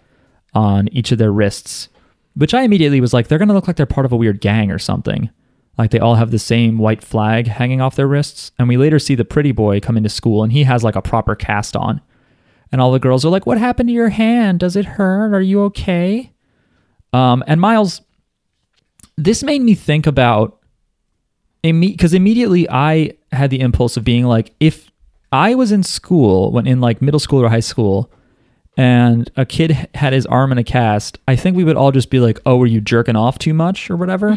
on 0.54 0.88
each 0.90 1.12
of 1.12 1.18
their 1.18 1.32
wrists, 1.32 1.90
which 2.36 2.54
I 2.54 2.64
immediately 2.64 3.02
was 3.02 3.14
like, 3.14 3.28
they're 3.28 3.38
gonna 3.38 3.54
look 3.54 3.68
like 3.68 3.76
they're 3.76 3.86
part 3.86 4.06
of 4.06 4.12
a 4.12 4.18
weird 4.18 4.42
gang 4.42 4.72
or 4.72 4.80
something. 4.80 5.30
Like 5.78 5.92
they 5.92 6.00
all 6.00 6.16
have 6.16 6.32
the 6.32 6.40
same 6.40 6.78
white 6.78 7.02
flag 7.02 7.48
hanging 7.48 7.80
off 7.80 7.96
their 7.96 8.08
wrists. 8.08 8.52
And 8.60 8.68
we 8.68 8.76
later 8.76 9.00
see 9.00 9.16
the 9.16 9.24
pretty 9.24 9.54
boy 9.54 9.80
come 9.80 9.96
into 9.96 10.10
school 10.10 10.44
and 10.44 10.52
he 10.52 10.64
has 10.64 10.84
like 10.84 10.98
a 10.98 11.02
proper 11.02 11.36
cast 11.36 11.76
on. 11.76 12.02
And 12.72 12.80
all 12.82 12.92
the 12.92 13.00
girls 13.00 13.26
are 13.26 13.30
like, 13.30 13.46
What 13.46 13.58
happened 13.58 13.90
to 13.90 13.94
your 13.94 14.10
hand? 14.10 14.60
Does 14.60 14.76
it 14.76 14.86
hurt? 14.86 15.34
Are 15.34 15.42
you 15.42 15.64
okay? 15.64 16.32
Um, 17.14 17.44
and 17.48 17.60
Miles, 17.60 18.02
this 19.18 19.44
made 19.44 19.62
me 19.62 19.76
think 19.76 20.08
about 20.08 20.60
because 21.62 22.14
immediately 22.14 22.70
I 22.70 23.14
had 23.32 23.50
the 23.50 23.60
impulse 23.60 23.98
of 23.98 24.04
being 24.04 24.26
like, 24.26 24.54
if 24.60 24.90
I 25.32 25.56
was 25.56 25.72
in 25.72 25.84
school, 25.84 26.52
when 26.52 26.66
in 26.68 26.80
like 26.80 27.02
middle 27.02 27.20
school 27.20 27.42
or 27.44 27.50
high 27.50 27.60
school, 27.60 28.12
and 28.78 29.30
a 29.36 29.46
kid 29.46 29.90
had 29.94 30.14
his 30.14 30.26
arm 30.28 30.52
in 30.52 30.58
a 30.58 30.64
cast, 30.64 31.20
I 31.28 31.36
think 31.36 31.58
we 31.58 31.64
would 31.64 31.76
all 31.76 31.92
just 31.92 32.10
be 32.10 32.20
like, 32.20 32.40
"Oh, 32.46 32.58
were 32.58 32.66
you 32.66 32.80
jerking 32.80 33.16
off 33.18 33.38
too 33.38 33.54
much 33.54 33.90
or 33.90 33.98
whatever?" 33.98 34.36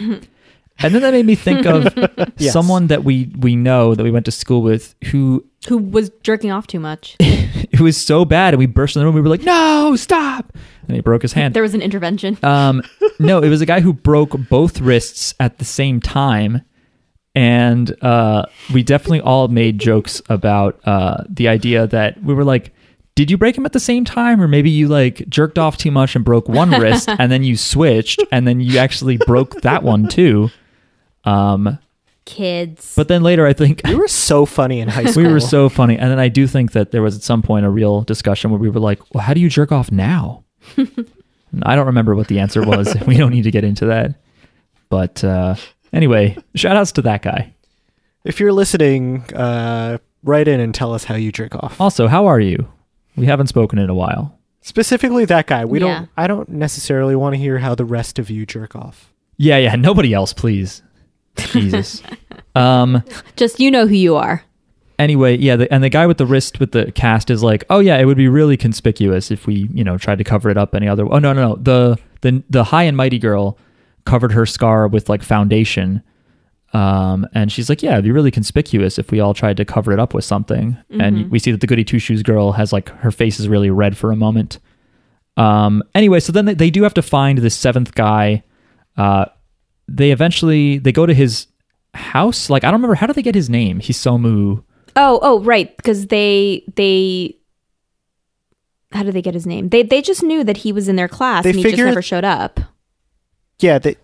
And 0.82 0.94
then 0.94 1.02
that 1.02 1.12
made 1.12 1.26
me 1.26 1.34
think 1.34 1.66
of 1.66 1.92
Yes. 2.38 2.52
someone 2.52 2.86
that 2.88 3.04
we 3.04 3.30
we 3.38 3.56
know 3.56 3.94
that 3.94 4.02
we 4.02 4.10
went 4.10 4.24
to 4.26 4.30
school 4.32 4.62
with 4.62 4.94
who 5.10 5.44
Who 5.68 5.78
was 5.78 6.10
jerking 6.22 6.50
off 6.50 6.66
too 6.66 6.80
much? 6.80 7.16
it 7.20 7.80
was 7.80 7.96
so 7.96 8.24
bad, 8.24 8.54
and 8.54 8.58
we 8.58 8.66
burst 8.66 8.96
in 8.96 9.00
the 9.00 9.06
room. 9.06 9.14
We 9.14 9.20
were 9.20 9.28
like, 9.28 9.42
"No, 9.44 9.94
stop!" 9.96 10.52
And 10.88 10.96
he 10.96 11.00
broke 11.00 11.22
his 11.22 11.32
hand. 11.32 11.54
there 11.54 11.62
was 11.62 11.74
an 11.74 11.82
intervention. 11.82 12.36
Um, 12.42 12.82
no, 13.20 13.38
it 13.40 13.48
was 13.48 13.60
a 13.60 13.66
guy 13.66 13.80
who 13.80 13.92
broke 13.92 14.32
both 14.48 14.80
wrists 14.80 15.34
at 15.38 15.58
the 15.58 15.64
same 15.64 16.00
time, 16.00 16.62
and 17.34 17.94
uh, 18.02 18.46
we 18.74 18.82
definitely 18.82 19.20
all 19.20 19.48
made 19.48 19.78
jokes 19.78 20.20
about 20.28 20.80
uh, 20.86 21.22
the 21.28 21.48
idea 21.48 21.86
that 21.86 22.22
we 22.22 22.34
were 22.34 22.44
like, 22.44 22.74
"Did 23.14 23.30
you 23.30 23.38
break 23.38 23.56
him 23.56 23.64
at 23.64 23.72
the 23.72 23.80
same 23.80 24.04
time, 24.04 24.40
or 24.40 24.48
maybe 24.48 24.70
you 24.70 24.88
like 24.88 25.28
jerked 25.28 25.58
off 25.58 25.76
too 25.78 25.90
much 25.90 26.16
and 26.16 26.24
broke 26.24 26.48
one 26.48 26.70
wrist, 26.70 27.08
and 27.08 27.30
then 27.30 27.44
you 27.44 27.56
switched, 27.56 28.22
and 28.32 28.46
then 28.46 28.60
you 28.60 28.78
actually 28.78 29.16
broke 29.18 29.60
that 29.62 29.82
one 29.82 30.08
too?" 30.08 30.50
Um, 31.24 31.78
Kids. 32.24 32.94
but 32.96 33.08
then 33.08 33.22
later, 33.22 33.46
I 33.46 33.52
think 33.52 33.80
We 33.84 33.94
were 33.96 34.08
so 34.08 34.46
funny 34.46 34.80
in 34.80 34.88
high 34.88 35.04
school. 35.06 35.22
we 35.26 35.32
were 35.32 35.40
so 35.40 35.68
funny, 35.68 35.98
and 35.98 36.10
then 36.10 36.18
I 36.18 36.28
do 36.28 36.46
think 36.46 36.72
that 36.72 36.90
there 36.92 37.02
was 37.02 37.16
at 37.16 37.22
some 37.22 37.42
point 37.42 37.66
a 37.66 37.70
real 37.70 38.02
discussion 38.02 38.50
where 38.50 38.60
we 38.60 38.70
were 38.70 38.80
like, 38.80 39.00
"Well, 39.14 39.22
how 39.24 39.34
do 39.34 39.40
you 39.40 39.48
jerk 39.48 39.72
off 39.72 39.90
now?" 39.90 40.44
And 40.76 41.06
I 41.64 41.74
don't 41.74 41.86
remember 41.86 42.14
what 42.14 42.28
the 42.28 42.38
answer 42.38 42.62
was. 42.62 42.94
we 43.06 43.16
don't 43.16 43.30
need 43.32 43.42
to 43.44 43.50
get 43.50 43.64
into 43.64 43.86
that. 43.86 44.14
But 44.88 45.22
uh, 45.24 45.56
anyway, 45.92 46.36
shout 46.54 46.76
outs 46.76 46.92
to 46.92 47.02
that 47.02 47.22
guy. 47.22 47.54
If 48.24 48.38
you're 48.38 48.52
listening, 48.52 49.24
uh, 49.34 49.98
write 50.22 50.46
in 50.46 50.60
and 50.60 50.72
tell 50.74 50.94
us 50.94 51.04
how 51.04 51.16
you 51.16 51.32
jerk 51.32 51.54
off. 51.56 51.80
Also, 51.80 52.06
how 52.06 52.26
are 52.26 52.38
you? 52.40 52.68
We 53.16 53.26
haven't 53.26 53.48
spoken 53.48 53.78
in 53.80 53.90
a 53.90 53.94
while. 53.94 54.38
Specifically, 54.60 55.24
that 55.24 55.48
guy. 55.48 55.64
We 55.64 55.80
Yeah. 55.80 55.86
don't. 55.86 56.08
I 56.16 56.26
don't 56.28 56.48
necessarily 56.50 57.16
want 57.16 57.34
to 57.34 57.38
hear 57.38 57.58
how 57.58 57.74
the 57.74 57.84
rest 57.84 58.20
of 58.20 58.30
you 58.30 58.46
jerk 58.46 58.76
off. 58.76 59.12
Yeah, 59.38 59.56
yeah. 59.56 59.74
Nobody 59.74 60.14
else, 60.14 60.32
please. 60.32 60.82
Jesus. 61.36 62.02
um. 62.54 63.02
Just 63.36 63.60
you 63.60 63.70
know 63.70 63.86
who 63.86 63.94
you 63.94 64.16
are. 64.16 64.44
Anyway, 64.98 65.36
yeah. 65.36 65.56
The, 65.56 65.72
and 65.72 65.82
the 65.82 65.88
guy 65.88 66.06
with 66.06 66.18
the 66.18 66.26
wrist 66.26 66.60
with 66.60 66.72
the 66.72 66.92
cast 66.92 67.30
is 67.30 67.42
like, 67.42 67.64
oh 67.70 67.80
yeah, 67.80 67.98
it 67.98 68.04
would 68.04 68.16
be 68.16 68.28
really 68.28 68.56
conspicuous 68.56 69.30
if 69.30 69.46
we, 69.46 69.68
you 69.72 69.82
know, 69.82 69.98
tried 69.98 70.18
to 70.18 70.24
cover 70.24 70.48
it 70.50 70.56
up 70.56 70.74
any 70.74 70.86
other. 70.86 71.04
Oh 71.04 71.18
no, 71.18 71.32
no, 71.32 71.48
no. 71.48 71.56
The 71.56 71.98
the 72.20 72.42
the 72.50 72.64
high 72.64 72.84
and 72.84 72.96
mighty 72.96 73.18
girl 73.18 73.58
covered 74.04 74.32
her 74.32 74.46
scar 74.46 74.88
with 74.88 75.08
like 75.08 75.22
foundation. 75.22 76.02
Um, 76.72 77.26
and 77.34 77.52
she's 77.52 77.68
like, 77.68 77.82
yeah, 77.82 77.92
it'd 77.92 78.04
be 78.04 78.12
really 78.12 78.30
conspicuous 78.30 78.98
if 78.98 79.10
we 79.10 79.20
all 79.20 79.34
tried 79.34 79.58
to 79.58 79.64
cover 79.64 79.92
it 79.92 79.98
up 79.98 80.14
with 80.14 80.24
something. 80.24 80.76
And 80.98 81.30
we 81.30 81.38
see 81.38 81.50
that 81.52 81.60
the 81.60 81.66
goody 81.66 81.84
two 81.84 81.98
shoes 81.98 82.22
girl 82.22 82.52
has 82.52 82.72
like 82.72 82.88
her 83.00 83.10
face 83.10 83.38
is 83.38 83.46
really 83.48 83.70
red 83.70 83.96
for 83.96 84.10
a 84.10 84.16
moment. 84.16 84.58
Um, 85.36 85.82
anyway, 85.94 86.20
so 86.20 86.32
then 86.32 86.46
they, 86.46 86.54
they 86.54 86.70
do 86.70 86.82
have 86.82 86.94
to 86.94 87.02
find 87.02 87.38
the 87.38 87.50
seventh 87.50 87.94
guy. 87.94 88.42
Uh, 88.96 89.26
they 89.88 90.10
eventually 90.10 90.78
they 90.78 90.92
go 90.92 91.06
to 91.06 91.14
his 91.14 91.46
house. 91.94 92.48
Like 92.50 92.64
I 92.64 92.68
don't 92.70 92.80
remember 92.80 92.94
how 92.96 93.06
do 93.06 93.12
they 93.12 93.22
get 93.22 93.34
his 93.34 93.50
name? 93.50 93.80
Hisomu. 93.80 94.62
Oh, 94.96 95.18
oh, 95.22 95.40
right. 95.40 95.74
Because 95.76 96.08
they 96.08 96.64
they 96.76 97.36
how 98.92 99.02
did 99.02 99.14
they 99.14 99.22
get 99.22 99.34
his 99.34 99.46
name? 99.46 99.70
They 99.70 99.82
they 99.82 100.02
just 100.02 100.22
knew 100.22 100.44
that 100.44 100.58
he 100.58 100.72
was 100.72 100.88
in 100.88 100.96
their 100.96 101.08
class 101.08 101.44
They 101.44 101.50
and 101.50 101.56
he 101.58 101.62
just 101.62 101.72
figured- 101.72 101.88
never 101.88 102.02
showed 102.02 102.24
up. 102.24 102.60
Yeah, 103.58 103.78
they 103.78 103.96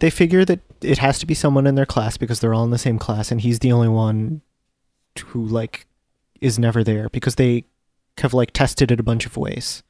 they 0.00 0.10
figure 0.10 0.44
that 0.44 0.60
it 0.82 0.98
has 0.98 1.18
to 1.20 1.26
be 1.26 1.34
someone 1.34 1.66
in 1.66 1.76
their 1.76 1.86
class 1.86 2.16
because 2.16 2.40
they're 2.40 2.52
all 2.52 2.64
in 2.64 2.70
the 2.70 2.78
same 2.78 2.98
class, 2.98 3.30
and 3.30 3.40
he's 3.40 3.60
the 3.60 3.72
only 3.72 3.88
one 3.88 4.42
who 5.26 5.44
like 5.46 5.86
is 6.40 6.58
never 6.58 6.82
there 6.84 7.08
because 7.08 7.36
they 7.36 7.64
have 8.18 8.34
like 8.34 8.50
tested 8.52 8.90
it 8.90 9.00
a 9.00 9.04
bunch 9.04 9.24
of 9.24 9.36
ways. 9.36 9.82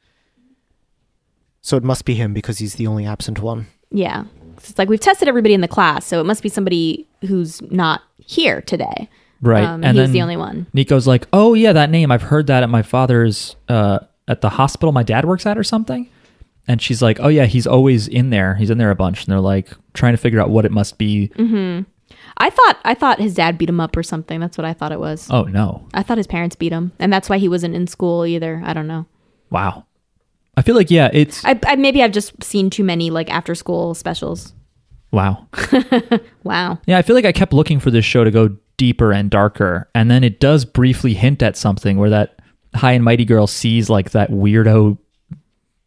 So 1.62 1.76
it 1.78 1.82
must 1.82 2.04
be 2.04 2.14
him 2.14 2.34
because 2.34 2.58
he's 2.58 2.74
the 2.74 2.86
only 2.86 3.06
absent 3.06 3.40
one. 3.40 3.66
Yeah. 3.90 4.24
It's 4.59 4.78
like 4.78 4.89
we've 4.89 5.01
tested 5.01 5.28
everybody 5.28 5.55
in 5.55 5.60
the 5.60 5.68
class, 5.68 6.06
so 6.06 6.20
it 6.20 6.24
must 6.24 6.43
be 6.43 6.48
somebody 6.48 7.06
who's 7.22 7.60
not 7.70 8.02
here 8.18 8.60
today. 8.62 9.09
Right. 9.40 9.64
Um, 9.64 9.85
and 9.85 9.98
he's 9.98 10.12
the 10.12 10.22
only 10.22 10.36
one. 10.36 10.66
Nico's 10.72 11.06
like, 11.06 11.26
"Oh 11.32 11.55
yeah, 11.55 11.72
that 11.72 11.90
name. 11.90 12.10
I've 12.10 12.22
heard 12.22 12.47
that 12.47 12.62
at 12.62 12.70
my 12.70 12.82
father's 12.82 13.56
uh 13.68 14.01
at 14.26 14.40
the 14.40 14.48
hospital 14.48 14.93
my 14.93 15.02
dad 15.02 15.24
works 15.24 15.47
at 15.47 15.59
or 15.59 15.64
something." 15.64 16.09
And 16.66 16.81
she's 16.81 17.02
like, 17.02 17.20
"Oh 17.20 17.28
yeah, 17.28 17.44
he's 17.44 17.66
always 17.66 18.09
in 18.09 18.31
there. 18.31 18.55
He's 18.55 18.70
in 18.70 18.78
there 18.78 18.90
a 18.90 18.97
bunch." 18.97 19.24
And 19.24 19.32
they're 19.32 19.40
like 19.40 19.70
trying 19.93 20.14
to 20.14 20.18
figure 20.18 20.40
out 20.40 20.51
what 20.51 20.64
it 20.64 20.72
must 20.72 20.97
be. 20.97 21.31
Mm-hmm. 21.36 21.82
I 22.39 22.51
thought 22.51 22.78
I 22.85 22.94
thought 22.94 23.20
his 23.20 23.35
dad 23.35 23.59
beat 23.59 23.68
him 23.68 23.81
up 23.81 23.97
or 23.97 24.02
something. 24.02 24.40
That's 24.40 24.56
what 24.56 24.64
I 24.64 24.72
thought 24.72 24.93
it 24.93 25.01
was. 25.01 25.28
Oh 25.31 25.44
no. 25.44 25.86
I 25.93 26.02
thought 26.02 26.18
his 26.18 26.26
parents 26.26 26.56
beat 26.56 26.72
him, 26.72 26.93
and 26.98 27.12
that's 27.12 27.28
why 27.28 27.39
he 27.39 27.48
wasn't 27.48 27.74
in 27.74 27.86
school 27.86 28.24
either. 28.24 28.62
I 28.64 28.72
don't 28.72 28.86
know. 28.86 29.06
Wow. 29.51 29.85
I 30.56 30.62
feel 30.62 30.74
like 30.74 30.90
yeah, 30.90 31.10
it's 31.12 31.44
I, 31.44 31.59
I 31.66 31.76
maybe 31.76 32.02
I've 32.02 32.12
just 32.12 32.43
seen 32.43 32.70
too 32.70 32.85
many 32.85 33.10
like 33.10 33.31
after 33.31 33.55
school 33.55 33.94
specials. 33.94 34.52
wow. 35.10 35.47
Wow. 36.44 36.78
Yeah, 36.86 36.98
I 36.98 37.02
feel 37.02 37.16
like 37.16 37.24
I 37.24 37.32
kept 37.32 37.55
looking 37.55 37.81
for 37.81 37.90
this 37.90 38.05
show 38.05 38.22
to 38.22 38.31
go 38.31 38.55
deeper 38.76 39.12
and 39.12 39.31
darker, 39.31 39.89
and 39.94 40.10
then 40.10 40.22
it 40.22 40.40
does 40.40 40.64
briefly 40.66 41.14
hint 41.14 41.43
at 41.43 41.56
something 41.56 41.97
where 41.97 42.10
that 42.10 42.39
high 42.74 42.93
and 42.93 43.02
mighty 43.05 43.24
girl 43.24 43.47
sees 43.47 43.89
like 43.89 44.10
that 44.10 44.31
weirdo 44.31 44.98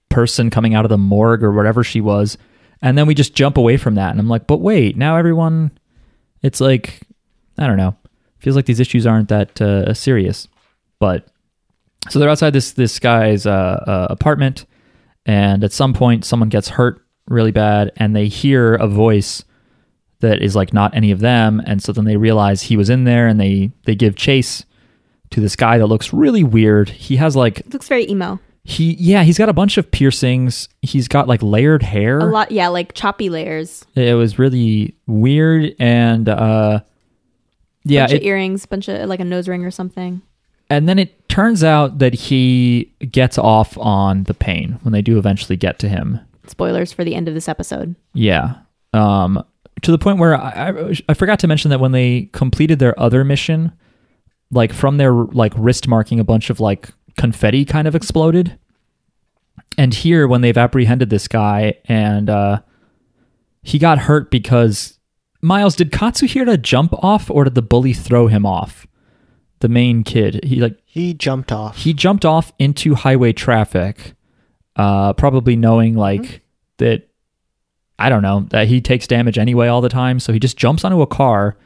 person 0.10 0.49
coming 0.49 0.73
out 0.73 0.84
of 0.85 0.89
the 0.89 0.98
morgue 0.98 1.44
or 1.44 1.52
whatever 1.52 1.84
she 1.84 2.02
was, 2.02 2.38
and 2.81 2.98
then 2.98 3.06
we 3.06 3.14
just 3.14 3.35
jump 3.35 3.57
away 3.57 3.77
from 3.77 3.95
that, 3.95 4.10
and 4.11 4.19
I'm 4.19 4.27
like, 4.30 4.48
but 4.48 4.57
wait, 4.61 4.98
now 4.98 5.15
everyone, 5.15 5.77
it's 6.41 6.60
like, 6.60 7.02
I 7.60 7.68
don't 7.68 7.77
know, 7.77 7.95
feels 8.39 8.56
like 8.56 8.65
these 8.65 8.80
issues 8.80 9.06
aren't 9.06 9.30
that 9.30 9.61
uh, 9.61 9.94
serious, 9.94 10.48
but 10.99 11.27
so 12.10 12.19
they're 12.19 12.30
outside 12.30 12.53
this 12.53 12.72
this 12.72 12.99
guy's 12.99 13.45
uh, 13.45 13.52
uh, 13.88 14.07
apartment, 14.10 14.65
and 15.26 15.64
at 15.64 15.72
some 15.72 15.94
point 15.94 16.26
someone 16.26 16.49
gets 16.49 16.69
hurt 16.69 17.02
really 17.28 17.52
bad, 17.52 17.91
and 17.98 18.15
they 18.15 18.28
hear 18.28 18.76
a 18.76 18.88
voice 18.88 19.44
that 20.19 20.41
is 20.41 20.56
like 20.56 20.74
not 20.74 20.95
any 20.95 21.11
of 21.11 21.19
them 21.19 21.61
and 21.68 21.84
so 21.84 21.91
then 21.91 22.06
they 22.06 22.18
realize 22.18 22.64
he 22.64 22.76
was 22.76 22.90
in 22.90 23.03
there 23.03 23.28
and 23.28 23.40
they 23.40 23.72
they 23.86 23.94
give 23.94 24.15
chase 24.15 24.65
to 25.30 25.40
this 25.40 25.56
guy 25.56 25.78
that 25.78 25.86
looks 25.86 26.11
really 26.11 26.44
weird 26.44 26.90
he 26.90 27.18
has 27.18 27.36
like 27.36 27.61
looks 27.72 27.88
very 27.88 28.10
emo. 28.10 28.40
he 28.64 28.95
yeah 28.95 29.22
he's 29.22 29.38
got 29.38 29.48
a 29.48 29.53
bunch 29.53 29.78
of 29.78 29.91
piercings 29.91 30.69
he's 30.82 31.07
got 31.07 31.28
like 31.28 31.44
layered 31.44 31.84
hair 31.84 32.18
A 32.18 32.26
lot, 32.26 32.49
yeah, 32.52 32.68
like 32.69 32.94
choppy 32.95 33.30
layers. 33.30 33.86
it 33.94 34.15
was 34.15 34.40
really 34.40 34.95
weird 35.06 35.76
and 35.78 36.28
uh 36.28 36.80
yeah 37.84 38.03
bunch 38.07 38.14
it, 38.14 38.18
of 38.18 38.24
earrings, 38.24 38.65
bunch 38.65 38.88
of 38.88 39.07
like 39.07 39.19
a 39.19 39.24
nose 39.26 39.48
ring 39.48 39.64
or 39.64 39.69
something. 39.72 40.24
And 40.69 40.88
then 40.88 40.99
it 40.99 41.30
turns 41.30 41.64
out 41.64 41.99
that 41.99 42.14
he 42.14 42.94
gets 43.11 43.38
off 43.38 43.77
on 43.77 44.23
the 44.23 44.34
pain 44.34 44.80
when 44.81 44.91
they 44.91 45.02
do 45.02 45.18
eventually 45.18 45.56
get 45.56 45.80
to 45.80 45.89
him 45.89 46.19
Spoilers 46.49 46.94
for 46.94 47.03
the 47.03 47.15
end 47.15 47.27
of 47.27 47.34
this 47.34 47.49
episode. 47.49 47.95
Yeah. 48.14 48.56
Um, 48.94 49.44
to 49.81 49.91
the 49.91 49.98
point 49.98 50.19
where 50.19 50.35
I, 50.35 50.69
I, 50.69 50.94
I 51.10 51.14
forgot 51.14 51.39
to 51.39 51.48
mention 51.48 51.69
that 51.69 51.80
when 51.80 51.91
they 51.91 52.30
completed 52.34 52.80
their 52.80 52.99
other 52.99 53.23
mission, 53.23 53.72
like 54.52 54.73
from 54.73 54.98
their 54.98 55.11
like 55.11 55.53
wrist 55.57 55.88
marking, 55.88 56.19
a 56.19 56.23
bunch 56.23 56.49
of 56.49 56.60
like 56.60 56.89
confetti 57.18 57.65
kind 57.65 57.88
of 57.88 57.95
exploded. 57.95 58.57
And 59.77 59.94
here, 59.94 60.27
when 60.27 60.41
they've 60.41 60.57
apprehended 60.57 61.10
this 61.10 61.27
guy 61.27 61.76
and 61.85 62.30
uh, 62.30 62.61
he 63.61 63.77
got 63.77 63.99
hurt 63.99 64.31
because 64.31 64.98
Miles, 65.41 65.76
did 65.76 65.91
Katsuhira 65.91 66.60
jump 66.60 66.94
off 67.03 67.30
or 67.30 67.44
did 67.44 67.56
the 67.56 67.61
bully 67.61 67.94
throw 67.94 68.27
him 68.27 68.45
off? 68.45 68.88
The 69.59 69.69
main 69.69 70.03
kid. 70.03 70.43
He 70.43 70.57
like 70.61 70.77
He 70.85 71.13
jumped 71.13 71.51
off. 71.51 71.77
he 71.77 71.93
jumped 71.93 72.25
off 72.25 72.51
into 72.59 72.93
highway 72.95 73.34
traffic, 73.34 74.13
uh, 74.75 75.13
probably 75.13 75.55
knowing 75.55 75.95
like 75.95 76.41
that. 76.77 77.07
I 77.99 78.09
don't 78.09 78.21
know 78.21 78.45
that 78.51 78.67
he 78.67 78.79
takes 78.81 79.07
damage 79.07 79.39
anyway 79.39 79.67
all 79.67 79.81
the 79.81 79.89
time, 79.89 80.19
so 80.19 80.31
he 80.31 80.39
just 80.39 80.55
jumps 80.57 80.85
onto 80.85 81.01
a 81.01 81.07
car 81.07 81.57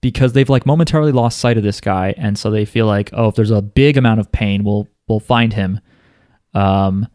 because 0.00 0.32
they've 0.32 0.48
like 0.50 0.66
momentarily 0.66 1.12
lost 1.12 1.38
sight 1.38 1.56
of 1.56 1.62
this 1.62 1.80
guy, 1.80 2.14
and 2.18 2.36
so 2.36 2.50
they 2.50 2.64
feel 2.64 2.86
like, 2.86 3.10
oh, 3.12 3.28
if 3.28 3.36
there's 3.36 3.52
a 3.52 3.62
big 3.62 3.96
amount 3.96 4.18
of 4.18 4.32
pain, 4.32 4.64
we'll 4.64 4.88
we'll 5.06 5.20
find 5.20 5.52
him. 5.52 5.78
Um, 6.54 7.06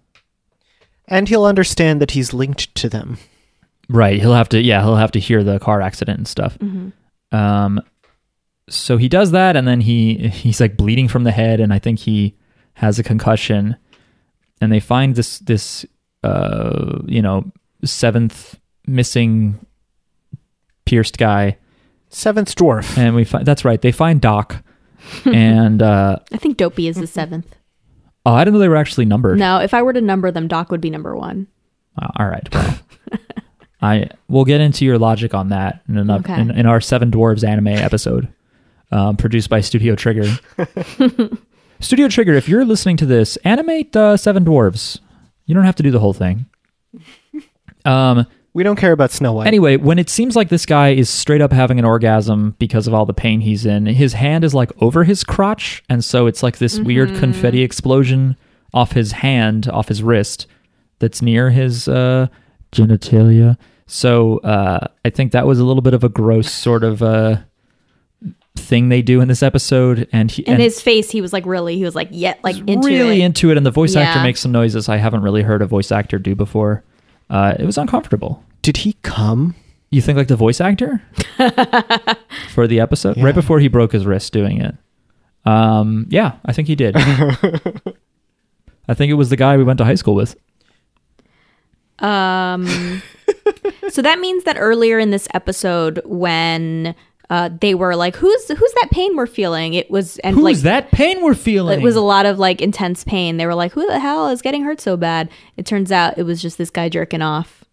and 1.09 1.27
he'll 1.27 1.43
understand 1.45 1.99
that 2.01 2.11
he's 2.11 2.33
linked 2.33 2.73
to 2.75 2.87
them. 2.87 3.17
Right. 3.89 4.19
He'll 4.21 4.33
have 4.33 4.47
to, 4.49 4.61
yeah, 4.61 4.81
he'll 4.81 4.95
have 4.95 5.11
to 5.11 5.19
hear 5.19 5.43
the 5.43 5.59
car 5.59 5.81
accident 5.81 6.17
and 6.17 6.27
stuff. 6.27 6.57
Um, 7.33 7.81
so 8.69 8.97
he 8.97 9.07
does 9.09 9.31
that, 9.31 9.55
and 9.55 9.67
then 9.67 9.81
he 9.81 10.27
he's 10.29 10.59
like 10.61 10.77
bleeding 10.77 11.07
from 11.07 11.23
the 11.23 11.31
head, 11.31 11.59
and 11.59 11.73
I 11.73 11.79
think 11.79 11.99
he 11.99 12.35
has 12.75 12.99
a 12.99 13.03
concussion. 13.03 13.75
And 14.61 14.71
they 14.71 14.79
find 14.79 15.15
this 15.15 15.39
this 15.39 15.85
uh 16.23 16.99
you 17.05 17.21
know 17.21 17.51
seventh 17.83 18.57
missing 18.87 19.59
pierced 20.85 21.17
guy, 21.17 21.57
Seventh 22.09 22.55
dwarf. 22.55 22.97
and 22.97 23.15
we 23.15 23.23
find 23.25 23.45
that's 23.45 23.65
right. 23.65 23.81
They 23.81 23.91
find 23.91 24.21
Doc, 24.21 24.63
and 25.25 25.81
uh, 25.81 26.19
I 26.31 26.37
think 26.37 26.57
Dopey 26.57 26.87
is 26.87 26.95
the 26.97 27.07
seventh. 27.07 27.55
oh, 28.25 28.33
I 28.33 28.43
didn't 28.43 28.53
know 28.53 28.59
they 28.59 28.69
were 28.69 28.75
actually 28.77 29.05
numbered. 29.05 29.37
No, 29.39 29.59
if 29.59 29.73
I 29.73 29.81
were 29.81 29.93
to 29.93 30.01
number 30.01 30.31
them, 30.31 30.47
Doc 30.47 30.71
would 30.71 30.81
be 30.81 30.89
number 30.89 31.15
one. 31.15 31.47
Uh, 32.01 32.07
all 32.17 32.27
right. 32.27 32.47
Well, 32.53 32.79
I 33.81 34.09
we'll 34.29 34.45
get 34.45 34.61
into 34.61 34.85
your 34.85 34.97
logic 34.97 35.33
on 35.33 35.49
that 35.49 35.81
in, 35.89 35.97
an, 35.97 36.09
Okay. 36.09 36.39
in, 36.39 36.51
in 36.51 36.65
our 36.65 36.79
Seven 36.79 37.11
Dwarves 37.11 37.45
anime 37.47 37.67
episode, 37.67 38.27
um, 38.93 39.17
produced 39.17 39.49
by 39.49 39.59
Studio 39.59 39.95
Trigger. 39.95 40.37
Studio 41.79 42.07
Trigger, 42.07 42.33
if 42.33 42.47
you're 42.47 42.63
listening 42.63 42.95
to 42.97 43.05
this, 43.05 43.37
animate 43.37 43.95
uh, 43.95 44.15
Seven 44.15 44.45
Dwarves. 44.45 44.99
You 45.45 45.55
don't 45.55 45.65
have 45.65 45.75
to 45.75 45.83
do 45.83 45.91
the 45.91 45.99
whole 45.99 46.13
thing. 46.13 46.45
Um. 47.85 48.25
We 48.55 48.61
don't 48.61 48.75
care 48.75 48.91
about 48.91 49.09
Snow 49.09 49.33
White. 49.33 49.47
Anyway, 49.47 49.77
when 49.77 49.97
it 49.97 50.11
seems 50.11 50.35
like 50.35 50.49
this 50.49 50.67
guy 50.67 50.89
is 50.89 51.09
straight 51.09 51.41
up 51.41 51.51
having 51.51 51.79
an 51.79 51.85
orgasm 51.85 52.55
because 52.59 52.85
of 52.85 52.93
all 52.93 53.03
the 53.03 53.11
pain 53.11 53.41
he's 53.41 53.65
in, 53.65 53.87
his 53.87 54.13
hand 54.13 54.43
is 54.43 54.53
like 54.53 54.71
over 54.79 55.03
his 55.03 55.23
crotch, 55.23 55.81
and 55.89 56.05
so 56.05 56.27
it's 56.27 56.43
like 56.43 56.59
this 56.59 56.77
weird 56.79 57.15
confetti 57.15 57.63
explosion 57.63 58.37
off 58.71 58.91
his 58.91 59.11
hand, 59.11 59.67
off 59.69 59.87
his 59.87 60.03
wrist, 60.03 60.45
that's 60.99 61.19
near 61.19 61.49
his 61.49 61.87
uh, 61.87 62.27
genitalia. 62.71 63.57
So 63.87 64.37
uh, 64.39 64.85
I 65.03 65.09
think 65.09 65.31
that 65.31 65.47
was 65.47 65.57
a 65.57 65.65
little 65.65 65.81
bit 65.81 65.95
of 65.95 66.03
a 66.03 66.09
gross 66.09 66.51
sort 66.51 66.83
of 66.83 67.01
uh, 67.01 67.37
thing 68.55 68.89
they 68.89 69.01
do 69.01 69.19
in 69.21 69.27
this 69.27 69.41
episode, 69.43 70.07
and 70.11 70.29
he 70.31 70.45
And, 70.47 70.61
his 70.61 70.81
face, 70.81 71.09
he 71.09 71.21
was 71.21 71.33
like 71.33 71.45
really, 71.45 71.77
he 71.77 71.83
was 71.83 71.95
like, 71.95 72.07
yeah, 72.11 72.35
like 72.43 72.57
into 72.67 72.87
really 72.87 73.21
it. 73.21 73.25
into 73.25 73.49
it, 73.51 73.57
and 73.57 73.65
the 73.65 73.71
voice 73.71 73.95
actor 73.95 74.21
makes 74.21 74.39
some 74.41 74.51
noises 74.51 74.87
I 74.89 74.97
haven't 74.97 75.21
really 75.21 75.41
heard 75.41 75.61
a 75.61 75.65
voice 75.65 75.91
actor 75.91 76.19
do 76.19 76.35
before. 76.35 76.83
Uh, 77.29 77.55
it 77.59 77.65
was 77.65 77.77
uncomfortable. 77.77 78.43
Did 78.61 78.77
he 78.77 78.93
come? 79.01 79.55
You 79.89 80.01
think 80.01 80.17
like 80.17 80.27
the 80.27 80.35
voice 80.35 80.59
actor 80.61 81.01
for 82.49 82.67
the 82.67 82.79
episode 82.79 83.17
Yeah. 83.17 83.25
right 83.25 83.35
before 83.35 83.59
he 83.59 83.67
broke 83.67 83.91
his 83.91 84.05
wrist 84.05 84.33
doing 84.33 84.61
it? 84.61 84.75
Um, 85.45 86.07
yeah, 86.09 86.33
I 86.45 86.53
think 86.53 86.67
he 86.67 86.75
did. 86.75 86.95
I 88.87 88.93
think 88.93 89.09
it 89.11 89.15
was 89.15 89.29
the 89.29 89.35
guy 89.37 89.55
we 89.57 89.63
went 89.63 89.77
to 89.79 89.85
high 89.85 89.95
school 89.95 90.15
with. 90.15 90.35
Um, 91.99 93.01
so 93.89 94.01
that 94.01 94.19
means 94.19 94.43
that 94.45 94.57
earlier 94.59 94.99
in 94.99 95.11
this 95.11 95.27
episode, 95.33 96.01
when 96.05 96.95
uh, 97.33 97.49
they 97.61 97.73
were 97.73 97.95
like, 97.95 98.15
"Who's 98.15 98.47
who's 98.47 98.73
that 98.81 98.89
pain 98.91 99.15
we're 99.15 99.25
feeling?" 99.25 99.73
It 99.73 99.89
was 99.89 100.19
and 100.19 100.35
Who's 100.35 100.43
like 100.43 100.57
that 100.57 100.91
pain 100.91 101.23
we're 101.23 101.33
feeling? 101.33 101.79
it 101.79 101.83
was 101.83 101.95
a 101.95 102.01
lot 102.01 102.27
of 102.27 102.37
like 102.37 102.61
intense 102.61 103.03
pain. 103.03 103.37
They 103.37 103.47
were 103.47 103.55
like, 103.55 103.71
"Who 103.71 103.87
the 103.87 103.99
hell 103.99 104.27
is 104.29 104.43
getting 104.43 104.63
hurt 104.63 104.79
so 104.79 104.97
bad?" 104.97 105.31
It 105.57 105.65
turns 105.65 105.91
out 105.91 106.19
it 106.19 106.23
was 106.23 106.43
just 106.43 106.59
this 106.59 106.69
guy 106.69 106.89
jerking 106.89 107.23
off. 107.23 107.65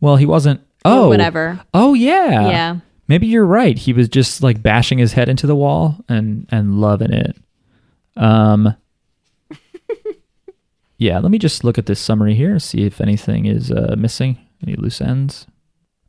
well, 0.00 0.16
he 0.16 0.24
wasn't. 0.24 0.62
Oh, 0.86 1.08
whatever. 1.08 1.60
Oh 1.74 1.92
yeah, 1.92 2.48
Yeah. 2.48 2.76
Maybe 3.06 3.26
you're 3.26 3.44
right. 3.44 3.76
He 3.76 3.92
was 3.92 4.08
just 4.08 4.42
like 4.42 4.62
bashing 4.62 4.96
his 4.96 5.12
head 5.12 5.28
into 5.28 5.46
the 5.46 5.54
wall 5.54 5.98
and 6.08 6.46
and 6.50 6.80
loving 6.80 7.12
it. 7.12 7.36
Um. 8.16 8.74
yeah, 10.96 11.18
let 11.18 11.30
me 11.30 11.36
just 11.36 11.62
look 11.62 11.76
at 11.76 11.84
this 11.84 12.00
summary 12.00 12.34
here, 12.34 12.58
see 12.58 12.86
if 12.86 13.02
anything 13.02 13.44
is 13.44 13.70
uh, 13.70 13.96
missing, 13.98 14.38
any 14.66 14.76
loose 14.76 15.02
ends. 15.02 15.46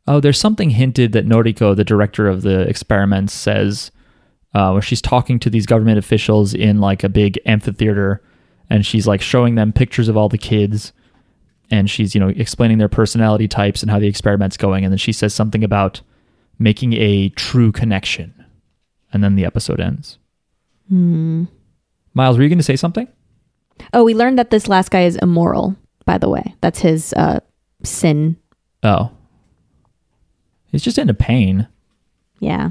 Oh, 0.08 0.20
there's 0.20 0.38
something 0.38 0.70
hinted 0.70 1.12
that 1.12 1.26
Noriko, 1.26 1.74
the 1.74 1.84
director 1.84 2.28
of 2.28 2.42
the 2.42 2.60
experiments, 2.60 3.32
says 3.32 3.90
uh, 4.54 4.70
where 4.70 4.82
she's 4.82 5.02
talking 5.02 5.38
to 5.40 5.50
these 5.50 5.66
government 5.66 5.98
officials 5.98 6.54
in 6.54 6.80
like 6.80 7.04
a 7.04 7.08
big 7.08 7.38
amphitheater, 7.44 8.22
and 8.70 8.86
she's 8.86 9.06
like 9.06 9.20
showing 9.20 9.54
them 9.54 9.72
pictures 9.72 10.08
of 10.08 10.16
all 10.16 10.28
the 10.28 10.38
kids, 10.38 10.92
and 11.70 11.90
she's 11.90 12.14
you 12.14 12.20
know 12.20 12.28
explaining 12.28 12.78
their 12.78 12.88
personality 12.88 13.48
types 13.48 13.82
and 13.82 13.90
how 13.90 13.98
the 13.98 14.06
experiment's 14.06 14.56
going, 14.56 14.84
and 14.84 14.92
then 14.92 14.98
she 14.98 15.12
says 15.12 15.34
something 15.34 15.64
about 15.64 16.00
making 16.58 16.94
a 16.94 17.28
true 17.30 17.72
connection, 17.72 18.32
and 19.12 19.22
then 19.22 19.34
the 19.34 19.44
episode 19.44 19.80
ends. 19.80 20.18
Miles, 22.14 22.36
were 22.36 22.42
you 22.42 22.48
going 22.48 22.58
to 22.58 22.64
say 22.64 22.76
something? 22.76 23.08
Oh, 23.92 24.04
we 24.04 24.14
learned 24.14 24.38
that 24.38 24.50
this 24.50 24.68
last 24.68 24.90
guy 24.90 25.02
is 25.02 25.16
immoral. 25.16 25.76
By 26.06 26.16
the 26.18 26.30
way, 26.30 26.54
that's 26.60 26.78
his 26.78 27.12
uh, 27.14 27.40
sin. 27.82 28.36
Oh, 28.82 29.10
he's 30.76 30.84
just 30.84 30.98
into 30.98 31.14
pain. 31.14 31.66
Yeah. 32.38 32.68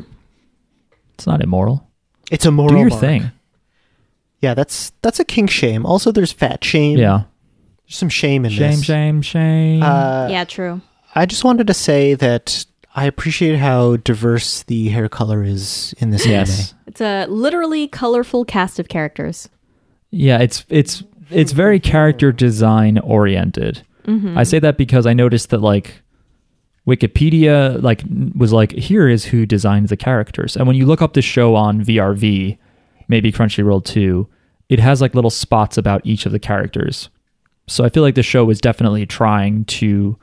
It's 1.15 1.26
not 1.27 1.41
immoral. 1.41 1.88
It's 2.32 2.45
a 2.45 2.52
moral 2.52 2.69
Do 2.76 2.80
your 2.80 2.90
mark. 2.90 3.02
thing. 3.02 3.32
Yeah, 4.41 4.53
that's 4.53 4.91
that's 5.02 5.19
a 5.19 5.26
kink 5.26 5.49
shame. 5.49 5.86
Also, 5.86 6.11
there's 6.11 6.32
fat 6.32 6.64
shame. 6.64 6.98
Yeah. 6.98 7.23
There's 7.88 7.98
some 7.98 8.10
shame 8.10 8.45
in 8.45 8.52
this 8.52 8.57
Shame, 8.60 8.76
this. 8.77 8.84
shame, 8.86 9.22
shame. 9.22 9.84
Uh, 9.84 10.27
yeah. 10.30 10.44
True. 10.44 10.82
I 11.15 11.26
just 11.26 11.44
wanted 11.44 11.68
to 11.68 11.73
say 11.73 12.14
that 12.15 12.65
I 12.95 13.06
appreciate 13.06 13.57
how 13.57 13.95
diverse 13.98 14.64
the 14.64 14.90
hair 14.90 15.07
color 15.10 15.44
is 15.44 15.94
in 15.99 16.10
this 16.11 16.26
yes. 16.26 16.73
It's 16.88 17.02
a 17.02 17.26
literally 17.27 17.88
colorful 17.88 18.45
cast 18.45 18.80
of 18.80 18.88
characters. 18.88 19.49
Yeah, 20.11 20.40
it's 20.40 20.65
it's 20.69 21.03
it's 21.32 21.52
very 21.53 21.80
character 21.80 22.32
design 22.32 22.99
oriented. 22.99 23.82
I 24.07 24.44
say 24.44 24.60
that 24.60 24.77
because 24.77 25.07
I 25.07 25.14
noticed 25.14 25.49
that 25.49 25.61
like 25.61 26.03
Wikipedia 26.88 27.82
like 27.82 28.03
was 28.36 28.53
like 28.53 28.72
here 28.74 29.07
is 29.07 29.26
who 29.26 29.45
designed 29.45 29.90
the 29.90 29.98
characters. 29.98 30.56
And 30.56 30.68
when 30.68 30.76
you 30.76 30.86
look 30.86 31.02
up 31.02 31.14
the 31.14 31.22
show 31.22 31.56
on 31.56 31.84
VRV, 31.84 32.57
maybe 33.07 33.32
Crunchyroll 33.32 33.84
too, 33.84 34.28
it 34.70 34.80
has 34.80 35.02
like 35.02 35.16
little 35.16 35.32
spots 35.32 35.78
about 35.78 36.06
each 36.06 36.26
of 36.26 36.32
the 36.32 36.40
characters. 36.40 37.10
So 37.68 37.84
I 37.84 37.90
feel 37.90 38.03
like 38.03 38.16
the 38.16 38.24
show 38.24 38.45
was 38.45 38.62
definitely 38.62 39.06
trying 39.06 39.66
to 39.66 40.18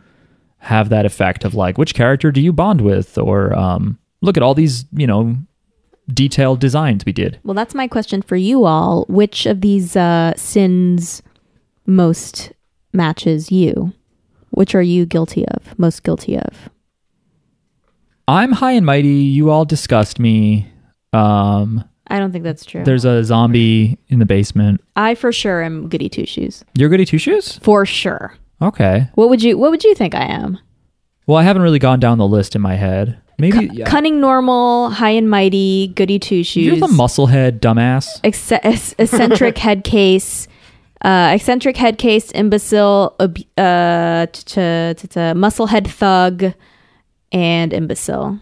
have 0.58 0.90
that 0.90 1.04
effect 1.04 1.44
of 1.44 1.54
like 1.54 1.76
which 1.78 1.94
character 1.94 2.30
do 2.30 2.40
you 2.40 2.52
bond 2.52 2.80
with 2.80 3.18
or 3.18 3.52
um 3.54 3.98
look 4.22 4.36
at 4.36 4.42
all 4.42 4.54
these, 4.54 4.86
you 4.92 5.06
know, 5.06 5.36
detailed 6.12 6.60
designs 6.60 7.04
we 7.04 7.12
did. 7.12 7.38
Well, 7.44 7.54
that's 7.54 7.74
my 7.74 7.86
question 7.86 8.22
for 8.22 8.36
you 8.36 8.64
all. 8.64 9.04
Which 9.08 9.46
of 9.46 9.60
these 9.60 9.96
uh, 9.96 10.32
sins 10.36 11.22
most 11.86 12.52
matches 12.92 13.52
you? 13.52 13.92
Which 14.52 14.74
are 14.74 14.82
you 14.82 15.04
guilty 15.06 15.44
of? 15.48 15.78
Most 15.78 16.02
guilty 16.04 16.38
of? 16.38 16.70
I'm 18.28 18.52
high 18.52 18.72
and 18.72 18.86
mighty. 18.86 19.08
You 19.08 19.50
all 19.50 19.64
disgust 19.64 20.18
me. 20.18 20.66
Um, 21.12 21.84
I 22.06 22.18
don't 22.18 22.32
think 22.32 22.44
that's 22.44 22.64
true. 22.64 22.84
there's 22.84 23.04
a 23.04 23.24
zombie 23.24 23.98
in 24.08 24.18
the 24.18 24.26
basement. 24.26 24.80
I 24.96 25.14
for 25.14 25.32
sure 25.32 25.62
am 25.62 25.88
goody 25.88 26.08
two 26.08 26.26
shoes. 26.26 26.64
You're 26.74 26.88
goody 26.88 27.04
two 27.04 27.18
shoes. 27.18 27.58
For 27.62 27.84
sure. 27.84 28.34
Okay. 28.60 29.08
What 29.14 29.28
would 29.28 29.42
you 29.42 29.58
What 29.58 29.70
would 29.70 29.84
you 29.84 29.94
think 29.94 30.14
I 30.14 30.24
am? 30.24 30.58
Well, 31.26 31.38
I 31.38 31.42
haven't 31.42 31.62
really 31.62 31.78
gone 31.78 32.00
down 32.00 32.18
the 32.18 32.26
list 32.26 32.54
in 32.54 32.62
my 32.62 32.74
head. 32.76 33.18
Maybe 33.38 33.70
yeah. 33.72 33.86
Cunning, 33.86 34.20
normal, 34.20 34.90
high 34.90 35.10
and 35.10 35.28
mighty, 35.28 35.88
goody 35.96 36.18
two 36.18 36.44
shoes. 36.44 36.64
you're 36.66 36.76
the 36.76 36.86
musclehead 36.86 37.58
dumbass. 37.60 38.20
Ec- 38.22 38.94
eccentric 38.98 39.58
head 39.66 39.82
case, 39.84 40.46
uh, 41.02 41.32
eccentric 41.34 41.76
head 41.76 41.98
case, 41.98 42.30
imbecile, 42.32 43.14
uh, 43.18 43.26
musclehead 45.34 45.86
thug, 45.88 46.52
and 47.32 47.72
imbecile. 47.72 48.38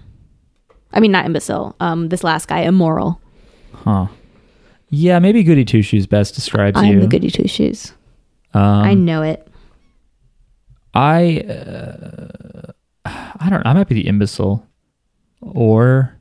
I 0.92 1.00
mean, 1.00 1.12
not 1.12 1.24
imbecile. 1.26 1.76
Um, 1.80 2.08
this 2.08 2.24
last 2.24 2.48
guy, 2.48 2.60
immoral. 2.60 3.20
Huh. 3.72 4.06
Yeah, 4.88 5.18
maybe 5.20 5.42
goody 5.44 5.64
two 5.64 5.82
shoes 5.82 6.06
best 6.06 6.34
describes 6.34 6.76
I'm 6.78 6.86
you. 6.92 7.00
the 7.00 7.06
goody 7.06 7.30
two 7.30 7.46
shoes. 7.46 7.92
um, 8.54 8.62
I 8.62 8.94
know 8.94 9.22
it. 9.22 9.46
I 10.92 11.38
uh, 11.42 12.72
I 13.04 13.48
don't. 13.48 13.64
I 13.64 13.72
might 13.72 13.86
be 13.88 13.94
the 13.94 14.08
imbecile, 14.08 14.66
or 15.40 16.16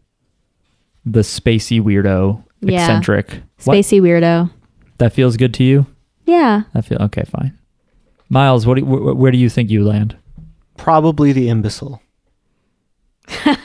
the 1.06 1.22
spacey 1.22 1.82
weirdo, 1.82 2.44
Yeah. 2.62 2.82
eccentric. 2.84 3.42
What? 3.64 3.76
Spacey 3.76 4.00
weirdo. 4.00 4.52
That 5.00 5.14
feels 5.14 5.36
good 5.38 5.56
to 5.56 5.64
you. 5.64 5.88
Yeah. 6.30 6.64
I 6.76 6.82
feel 6.82 7.00
okay. 7.04 7.24
Fine. 7.24 7.58
Miles, 8.30 8.66
what? 8.68 8.76
Do 8.76 8.82
you, 8.82 8.86
wh- 8.86 9.18
where 9.18 9.32
do 9.32 9.38
you 9.38 9.50
think 9.50 9.70
you 9.70 9.84
land? 9.84 10.16
Probably 10.78 11.34
the 11.34 11.50
imbecile. 11.50 12.02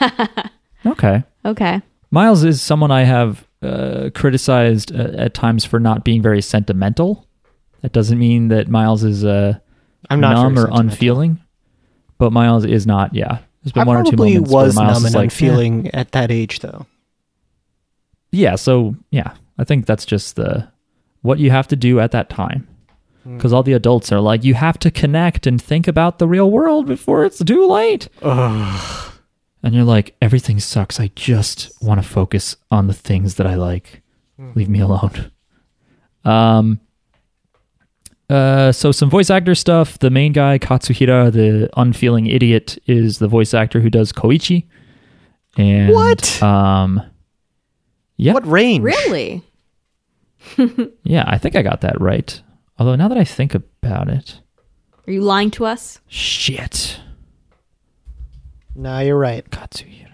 Okay. 0.85 1.23
Okay. 1.43 1.81
Miles 2.11 2.43
is 2.43 2.61
someone 2.61 2.91
I 2.91 3.03
have 3.03 3.47
uh, 3.63 4.11
criticized 4.13 4.93
uh, 4.95 5.11
at 5.17 5.33
times 5.33 5.65
for 5.65 5.79
not 5.79 6.03
being 6.03 6.21
very 6.21 6.43
sentimental. 6.43 7.27
That 7.81 7.91
doesn't 7.91 8.19
mean 8.19 8.49
that 8.49 8.67
Miles 8.67 9.03
is 9.03 9.25
uh, 9.25 9.57
I'm 10.11 10.19
not 10.19 10.33
numb 10.33 10.59
or 10.59 10.69
unfeeling, 10.71 11.39
but 12.19 12.31
Miles 12.31 12.65
is 12.65 12.85
not. 12.85 13.15
Yeah, 13.15 13.39
there's 13.63 13.71
been 13.71 13.81
I 13.81 13.85
one 13.85 13.97
or 13.97 14.03
two 14.03 14.11
probably 14.11 14.33
moments 14.35 14.51
was 14.51 14.75
where 14.75 14.85
Miles 14.85 14.97
numb 14.97 15.05
is 15.07 15.15
and 15.15 15.15
like, 15.15 15.23
unfeeling 15.25 15.87
at 15.95 16.11
that 16.11 16.29
age, 16.29 16.59
though. 16.59 16.81
"Eh." 16.81 16.85
Yeah, 18.31 18.55
so 18.55 18.95
yeah, 19.09 19.33
I 19.57 19.63
think 19.63 19.87
that's 19.87 20.05
just 20.05 20.35
the 20.35 20.67
what 21.25 21.39
you 21.39 21.51
have 21.51 21.67
to 21.69 21.75
do 21.75 21.99
at 21.99 22.11
that 22.11 22.29
time. 22.29 22.67
Hmm. 23.23 23.37
Because 23.37 23.51
all 23.51 23.63
the 23.63 23.73
adults 23.73 24.11
are 24.11 24.19
like, 24.21 24.43
you 24.43 24.53
have 24.53 24.77
to 24.79 24.91
connect 24.91 25.47
and 25.47 25.61
think 25.61 25.87
about 25.87 26.19
the 26.19 26.27
real 26.27 26.49
world 26.51 26.85
before 26.85 27.25
it's 27.25 27.43
too 27.43 27.67
late. 27.67 28.07
Ugh. 28.21 29.11
And 29.63 29.73
you're 29.73 29.83
like, 29.83 30.15
everything 30.21 30.59
sucks. 30.59 30.99
I 30.99 31.07
just 31.15 31.71
want 31.81 31.99
to 32.01 32.07
focus 32.07 32.55
on 32.69 32.85
the 32.85 32.93
things 32.93 33.35
that 33.35 33.47
I 33.47 33.55
like. 33.55 34.03
Leave 34.53 34.69
me 34.69 34.79
alone. 34.79 35.31
Um. 36.23 36.79
Uh. 38.29 38.71
So 38.71 38.91
some 38.91 39.09
voice 39.09 39.29
actor 39.29 39.55
stuff. 39.55 39.97
The 39.99 40.09
main 40.09 40.33
guy, 40.33 40.59
Katsuhira, 40.59 41.31
the 41.31 41.69
unfeeling 41.77 42.27
idiot, 42.27 42.77
is 42.85 43.19
the 43.19 43.27
voice 43.27 43.53
actor 43.53 43.79
who 43.79 43.89
does 43.89 44.11
Koichi. 44.11 44.65
And 45.57 45.93
What? 45.93 46.43
Um. 46.43 47.01
Yeah. 48.17 48.33
What 48.33 48.45
range? 48.45 48.83
Really? 48.83 49.41
Yeah, 51.03 51.23
I 51.27 51.37
think 51.37 51.55
I 51.55 51.61
got 51.61 51.81
that 51.81 51.99
right. 52.01 52.41
Although 52.79 52.95
now 52.95 53.07
that 53.07 53.17
I 53.17 53.23
think 53.23 53.53
about 53.55 54.09
it, 54.09 54.39
Are 55.07 55.11
you 55.13 55.21
lying 55.21 55.51
to 55.51 55.65
us? 55.65 55.99
shit. 56.07 56.99
Nah, 58.75 58.99
you're 58.99 59.17
right. 59.17 59.49
Katsuhira. 59.49 60.11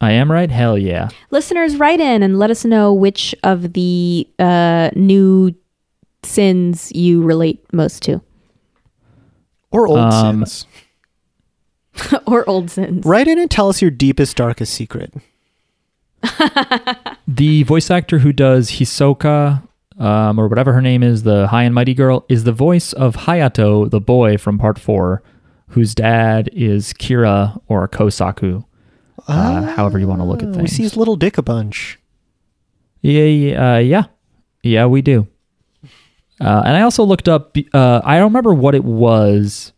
I 0.00 0.12
am 0.12 0.30
right. 0.32 0.50
Hell 0.50 0.78
yeah. 0.78 1.08
Listeners, 1.30 1.76
write 1.76 2.00
in 2.00 2.22
and 2.22 2.38
let 2.38 2.50
us 2.50 2.64
know 2.64 2.92
which 2.92 3.34
of 3.42 3.74
the 3.74 4.26
uh, 4.38 4.90
new 4.96 5.54
sins 6.22 6.90
you 6.92 7.22
relate 7.22 7.62
most 7.72 8.02
to, 8.04 8.22
Or 9.70 9.86
old 9.86 9.98
Um, 9.98 10.46
sins. 10.46 10.66
or 12.26 12.48
old 12.48 12.70
sins. 12.70 13.04
Write 13.04 13.28
in 13.28 13.38
and 13.38 13.50
tell 13.50 13.68
us 13.68 13.82
your 13.82 13.90
deepest, 13.90 14.36
darkest 14.36 14.72
secret. 14.74 15.12
The 17.26 17.62
voice 17.62 17.90
actor 17.90 18.18
who 18.18 18.32
does 18.32 18.72
Hisoka, 18.72 19.66
um, 19.98 20.38
or 20.38 20.46
whatever 20.46 20.72
her 20.74 20.82
name 20.82 21.02
is, 21.02 21.22
the 21.22 21.46
high 21.48 21.62
and 21.62 21.74
mighty 21.74 21.94
girl, 21.94 22.24
is 22.28 22.44
the 22.44 22.52
voice 22.52 22.92
of 22.92 23.16
Hayato, 23.16 23.90
the 23.90 24.00
boy 24.00 24.36
from 24.36 24.58
part 24.58 24.78
four, 24.78 25.22
whose 25.68 25.94
dad 25.94 26.50
is 26.52 26.92
Kira 26.92 27.60
or 27.66 27.88
Kosaku. 27.88 28.64
Uh, 29.26 29.62
however 29.62 29.98
you 29.98 30.06
want 30.06 30.20
to 30.20 30.24
look 30.24 30.42
at 30.42 30.50
things. 30.50 30.62
We 30.62 30.68
see 30.68 30.82
his 30.82 30.96
little 30.96 31.16
dick 31.16 31.38
a 31.38 31.42
bunch. 31.42 31.98
Yeah, 33.00 33.24
yeah, 33.24 33.74
uh, 33.74 33.78
yeah, 33.78 34.04
yeah, 34.62 34.86
we 34.86 35.00
do. 35.00 35.26
Uh, 36.40 36.62
and 36.64 36.76
I 36.76 36.82
also 36.82 37.04
looked 37.04 37.28
up. 37.28 37.56
Uh, 37.72 38.00
I 38.04 38.18
don't 38.18 38.30
remember 38.30 38.52
what 38.52 38.74
it 38.74 38.84
was 38.84 39.72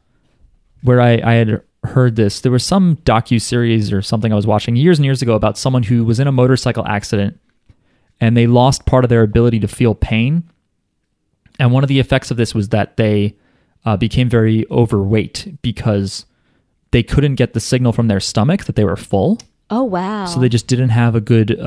where 0.83 1.01
I, 1.01 1.21
I 1.23 1.35
had 1.35 1.63
heard 1.87 2.17
this. 2.17 2.41
There 2.41 2.53
was 2.53 2.65
some 2.65 2.97
docu 2.97 3.41
series 3.41 3.93
or 3.93 4.03
something 4.03 4.33
I 4.33 4.37
was 4.37 4.47
watching 4.47 4.77
years 4.77 4.99
and 4.99 5.05
years 5.05 5.23
ago 5.23 5.35
about 5.35 5.59
someone 5.59 5.85
who 5.85 6.05
was 6.05 6.21
in 6.21 6.27
a 6.27 6.33
motorcycle 6.33 6.87
accident 6.87 7.39
and 8.21 8.37
they 8.37 8.47
lost 8.47 8.87
part 8.87 9.05
of 9.05 9.11
their 9.11 9.23
ability 9.23 9.61
to 9.61 9.69
feel 9.69 9.95
pain. 9.95 10.45
And 11.59 11.73
one 11.73 11.85
of 11.85 11.89
the 11.89 11.99
effects 11.99 12.31
of 12.31 12.37
this 12.37 12.55
was 12.55 12.71
that 12.71 12.97
they 12.97 13.37
uh, 13.85 13.97
became 13.97 14.29
very 14.29 14.67
overweight 14.71 15.59
because 15.63 16.27
they 16.91 17.03
couldn't 17.03 17.37
get 17.37 17.55
the 17.55 17.61
signal 17.61 17.93
from 17.93 18.09
their 18.09 18.21
stomach 18.21 18.65
that 18.65 18.77
they 18.77 18.85
were 18.85 18.97
full. 18.97 19.39
Oh 19.69 19.83
wow! 19.83 20.27
So 20.27 20.39
they 20.39 20.49
just 20.49 20.69
didn't 20.69 20.91
have 20.91 21.17
a 21.17 21.21
good 21.21 21.59
uh, 21.59 21.63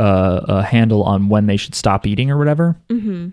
uh, 0.47 0.61
handle 0.61 1.03
on 1.03 1.27
when 1.27 1.47
they 1.47 1.57
should 1.57 1.75
stop 1.75 2.07
eating 2.07 2.31
or 2.31 2.37
whatever. 2.37 2.77
Mm-hmm. 2.87 3.29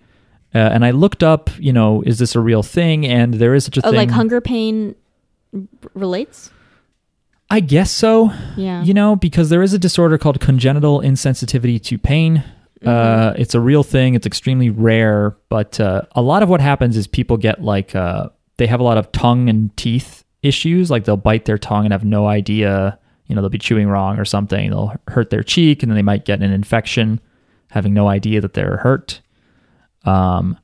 Uh, 0.54 0.58
and 0.58 0.84
I 0.84 0.90
looked 0.90 1.22
up, 1.22 1.50
you 1.58 1.72
know, 1.72 2.02
is 2.02 2.18
this 2.18 2.34
a 2.34 2.40
real 2.40 2.64
thing? 2.64 3.06
And 3.06 3.34
there 3.34 3.54
is 3.54 3.64
such 3.64 3.76
a 3.76 3.82
thing. 3.82 3.88
oh, 3.88 3.92
thing. 3.92 4.08
like 4.08 4.10
hunger 4.10 4.40
pain 4.40 4.96
relates. 5.94 6.50
I 7.48 7.60
guess 7.60 7.90
so. 7.90 8.32
Yeah. 8.56 8.82
You 8.82 8.94
know, 8.94 9.16
because 9.16 9.50
there 9.50 9.62
is 9.62 9.72
a 9.72 9.78
disorder 9.78 10.18
called 10.18 10.40
congenital 10.40 11.00
insensitivity 11.00 11.82
to 11.84 11.98
pain. 11.98 12.42
Uh, 12.84 13.32
it's 13.36 13.54
a 13.54 13.60
real 13.60 13.82
thing. 13.82 14.14
It's 14.14 14.26
extremely 14.26 14.70
rare, 14.70 15.36
but 15.48 15.80
uh, 15.80 16.02
a 16.12 16.22
lot 16.22 16.42
of 16.42 16.48
what 16.48 16.60
happens 16.60 16.96
is 16.96 17.06
people 17.06 17.36
get 17.36 17.62
like 17.62 17.96
uh, 17.96 18.28
they 18.58 18.66
have 18.66 18.80
a 18.80 18.84
lot 18.84 18.98
of 18.98 19.10
tongue 19.12 19.48
and 19.48 19.76
teeth 19.76 20.24
issues. 20.42 20.90
Like 20.90 21.04
they'll 21.04 21.16
bite 21.16 21.46
their 21.46 21.58
tongue 21.58 21.84
and 21.84 21.92
have 21.92 22.04
no 22.04 22.26
idea. 22.26 22.98
You 23.26 23.34
know, 23.34 23.40
they'll 23.40 23.48
be 23.48 23.58
chewing 23.58 23.88
wrong 23.88 24.18
or 24.18 24.24
something. 24.24 24.70
They'll 24.70 24.94
hurt 25.08 25.30
their 25.30 25.42
cheek, 25.42 25.82
and 25.82 25.90
then 25.90 25.96
they 25.96 26.02
might 26.02 26.24
get 26.24 26.42
an 26.42 26.52
infection, 26.52 27.20
having 27.70 27.94
no 27.94 28.08
idea 28.08 28.40
that 28.40 28.54
they're 28.54 28.76
hurt. 28.76 29.20
Um, 30.04 30.58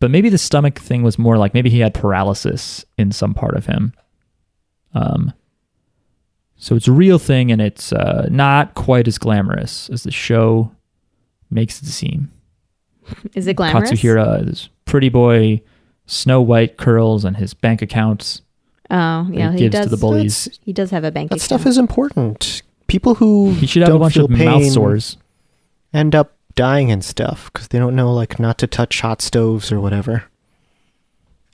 but 0.00 0.10
maybe 0.10 0.28
the 0.28 0.38
stomach 0.38 0.78
thing 0.78 1.02
was 1.02 1.18
more 1.18 1.38
like 1.38 1.54
maybe 1.54 1.70
he 1.70 1.80
had 1.80 1.94
paralysis 1.94 2.84
in 2.98 3.12
some 3.12 3.34
part 3.34 3.56
of 3.56 3.66
him. 3.66 3.92
Um, 4.94 5.32
so 6.58 6.74
it's 6.76 6.88
a 6.88 6.92
real 6.92 7.18
thing, 7.18 7.50
and 7.52 7.60
it's 7.60 7.92
uh, 7.92 8.28
not 8.30 8.74
quite 8.74 9.06
as 9.08 9.18
glamorous 9.18 9.88
as 9.90 10.02
the 10.02 10.10
show 10.10 10.72
makes 11.50 11.80
it 11.82 11.86
seem. 11.86 12.30
Is 13.34 13.46
it 13.46 13.54
glamorous? 13.54 13.90
Katsuhira, 13.90 14.44
this 14.44 14.68
pretty 14.84 15.08
boy, 15.08 15.60
Snow 16.06 16.40
White 16.40 16.76
curls, 16.76 17.24
and 17.24 17.36
his 17.36 17.54
bank 17.54 17.82
accounts. 17.82 18.42
Oh, 18.90 19.28
yeah. 19.32 19.50
he 19.52 19.58
He 19.58 19.64
gives 19.64 19.72
does. 19.72 19.86
to 19.86 19.90
the 19.90 19.96
bullies. 19.96 20.58
He 20.62 20.72
does 20.72 20.90
have 20.90 21.04
a 21.04 21.10
bank. 21.10 21.28
Account. 21.28 21.40
That 21.40 21.46
account. 21.46 21.60
stuff 21.62 21.66
is 21.70 21.78
important. 21.78 22.62
People 22.86 23.16
who 23.16 23.52
He 23.54 23.66
should 23.66 23.82
have 23.82 23.88
don't 23.88 23.96
a 23.96 24.00
bunch 24.00 24.14
feel 24.14 24.24
of 24.26 24.30
mouth 24.30 24.64
sores. 24.66 25.16
end 25.92 26.14
up 26.14 26.36
dying 26.54 26.90
and 26.92 27.04
stuff 27.04 27.50
because 27.52 27.68
they 27.68 27.78
don't 27.78 27.96
know 27.96 28.12
like 28.14 28.38
not 28.38 28.58
to 28.58 28.66
touch 28.66 29.00
hot 29.00 29.20
stoves 29.20 29.70
or 29.72 29.80
whatever. 29.80 30.24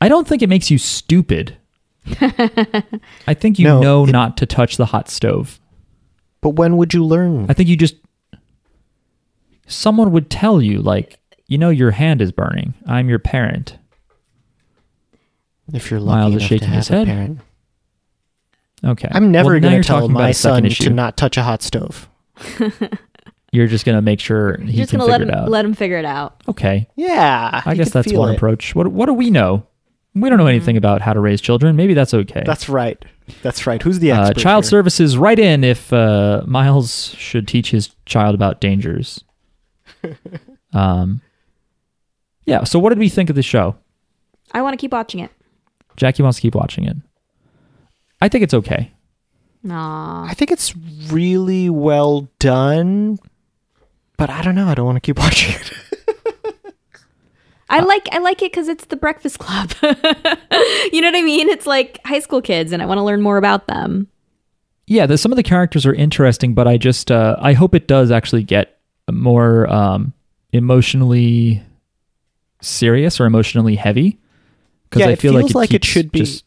I 0.00 0.08
don't 0.08 0.28
think 0.28 0.42
it 0.42 0.48
makes 0.48 0.70
you 0.70 0.78
stupid. 0.78 1.56
I 3.26 3.34
think 3.34 3.58
you 3.58 3.64
No, 3.66 3.80
know 3.80 4.04
it- 4.04 4.10
not 4.12 4.36
to 4.38 4.46
touch 4.46 4.76
the 4.76 4.86
hot 4.86 5.08
stove. 5.08 5.58
But 6.40 6.50
when 6.50 6.76
would 6.76 6.92
you 6.92 7.04
learn? 7.04 7.46
I 7.48 7.52
think 7.54 7.68
you 7.68 7.76
just 7.76 7.94
someone 9.66 10.10
would 10.12 10.28
tell 10.30 10.60
you 10.60 10.80
like, 10.82 11.18
you 11.46 11.58
know, 11.58 11.70
your 11.70 11.92
hand 11.92 12.20
is 12.20 12.32
burning. 12.32 12.74
I'm 12.86 13.08
your 13.08 13.18
parent. 13.18 13.78
if 15.72 15.90
you're 15.90 16.00
Miles 16.00 16.34
lucky 16.34 16.36
is 16.36 16.40
enough 16.42 16.48
shaking 16.48 16.58
to 16.60 16.66
have 16.66 16.76
his 16.76 16.90
a 16.90 16.92
head. 16.96 17.06
parent. 17.06 17.40
Okay. 18.84 19.08
I'm 19.12 19.30
never 19.30 19.50
Well, 19.50 19.54
now 19.56 19.60
going 19.60 19.72
you're 19.74 19.82
to 19.82 19.86
tell 19.86 19.98
talking 20.00 20.10
about 20.10 20.22
my 20.22 20.28
a 20.30 20.34
second 20.34 20.56
son 20.56 20.66
issue. 20.66 20.84
to 20.84 20.90
not 20.90 21.16
touch 21.16 21.36
a 21.36 21.42
hot 21.42 21.62
stove. 21.62 22.08
You're 23.52 23.66
just 23.66 23.84
gonna 23.84 24.00
make 24.02 24.18
sure 24.18 24.56
he 24.56 24.72
You're 24.72 24.86
just 24.86 24.90
can 24.90 25.00
gonna 25.00 25.12
figure 25.12 25.26
let 25.26 25.34
it 25.34 25.38
him 25.38 25.44
out. 25.44 25.50
let 25.50 25.64
him 25.64 25.74
figure 25.74 25.98
it 25.98 26.04
out. 26.06 26.42
okay. 26.48 26.88
Yeah, 26.96 27.60
I 27.64 27.70
he 27.72 27.76
guess 27.76 27.88
could 27.88 27.92
that's 27.92 28.10
feel 28.10 28.18
one 28.20 28.30
it. 28.32 28.36
approach. 28.36 28.74
What 28.74 28.88
what 28.88 29.06
do 29.06 29.12
we 29.12 29.28
know? 29.30 29.66
We 30.14 30.28
don't 30.28 30.38
know 30.38 30.46
anything 30.46 30.76
about 30.76 31.00
how 31.00 31.14
to 31.14 31.20
raise 31.20 31.40
children. 31.40 31.74
Maybe 31.74 31.94
that's 31.94 32.12
okay. 32.12 32.42
That's 32.44 32.68
right. 32.68 33.02
That's 33.42 33.66
right. 33.66 33.82
Who's 33.82 33.98
the 33.98 34.12
uh, 34.12 34.28
expert? 34.28 34.40
child 34.42 34.64
here? 34.64 34.70
services 34.70 35.16
write 35.16 35.38
in 35.38 35.64
if 35.64 35.92
uh, 35.92 36.42
Miles 36.46 37.14
should 37.16 37.48
teach 37.48 37.70
his 37.70 37.94
child 38.04 38.34
about 38.34 38.60
dangers. 38.60 39.24
um, 40.74 41.22
yeah. 42.44 42.64
So, 42.64 42.78
what 42.78 42.90
did 42.90 42.98
we 42.98 43.08
think 43.08 43.30
of 43.30 43.36
the 43.36 43.42
show? 43.42 43.76
I 44.52 44.60
want 44.60 44.74
to 44.74 44.76
keep 44.76 44.92
watching 44.92 45.20
it. 45.20 45.30
Jackie 45.96 46.22
wants 46.22 46.36
to 46.36 46.42
keep 46.42 46.54
watching 46.54 46.84
it. 46.84 46.96
I 48.20 48.28
think 48.28 48.44
it's 48.44 48.54
okay. 48.54 48.92
Aw. 49.70 50.26
I 50.28 50.34
think 50.34 50.50
it's 50.50 50.76
really 51.08 51.70
well 51.70 52.28
done, 52.38 53.18
but 54.16 54.28
I 54.30 54.42
don't 54.42 54.54
know. 54.54 54.66
I 54.68 54.74
don't 54.74 54.86
want 54.86 54.96
to 54.96 55.00
keep 55.00 55.18
watching 55.20 55.54
it. 55.54 55.72
I 57.72 57.80
like 57.80 58.08
I 58.12 58.18
like 58.18 58.42
it 58.42 58.52
because 58.52 58.68
it's 58.68 58.84
the 58.86 58.96
Breakfast 58.96 59.38
Club. 59.38 59.70
you 59.82 61.00
know 61.00 61.08
what 61.08 61.16
I 61.16 61.22
mean? 61.22 61.48
It's 61.48 61.66
like 61.66 61.98
high 62.04 62.20
school 62.20 62.42
kids, 62.42 62.70
and 62.72 62.82
I 62.82 62.86
want 62.86 62.98
to 62.98 63.02
learn 63.02 63.22
more 63.22 63.36
about 63.38 63.66
them. 63.66 64.08
Yeah, 64.86 65.06
the, 65.06 65.16
some 65.16 65.32
of 65.32 65.36
the 65.36 65.42
characters 65.42 65.86
are 65.86 65.94
interesting, 65.94 66.54
but 66.54 66.68
I 66.68 66.76
just 66.76 67.10
uh, 67.10 67.36
I 67.40 67.52
hope 67.54 67.74
it 67.74 67.88
does 67.88 68.10
actually 68.10 68.42
get 68.42 68.78
more 69.10 69.68
um, 69.72 70.12
emotionally 70.52 71.62
serious 72.60 73.20
or 73.20 73.26
emotionally 73.26 73.76
heavy. 73.76 74.18
Because 74.88 75.00
Yeah, 75.00 75.08
I 75.08 75.12
it 75.12 75.20
feel 75.20 75.32
like 75.32 75.40
feels 75.42 75.50
it, 75.52 75.56
like 75.56 75.74
it 75.74 75.84
should 75.84 76.12
be- 76.12 76.20
just- 76.20 76.44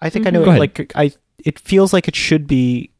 I 0.00 0.10
think 0.10 0.26
I 0.26 0.30
Mhm. 0.30 0.32
know. 0.32 0.44
Go 0.44 0.50
ahead. 0.50 0.60
Like 0.60 0.92
I, 0.96 1.12
it 1.44 1.58
feels 1.60 1.92
like 1.92 2.08
it 2.08 2.16
should 2.16 2.46
be. 2.48 2.90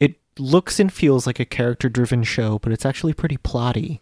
It 0.00 0.14
looks 0.38 0.80
and 0.80 0.90
feels 0.90 1.26
like 1.26 1.38
a 1.38 1.44
character-driven 1.44 2.22
show, 2.22 2.58
but 2.60 2.72
it's 2.72 2.86
actually 2.86 3.12
pretty 3.12 3.36
plotty. 3.36 4.00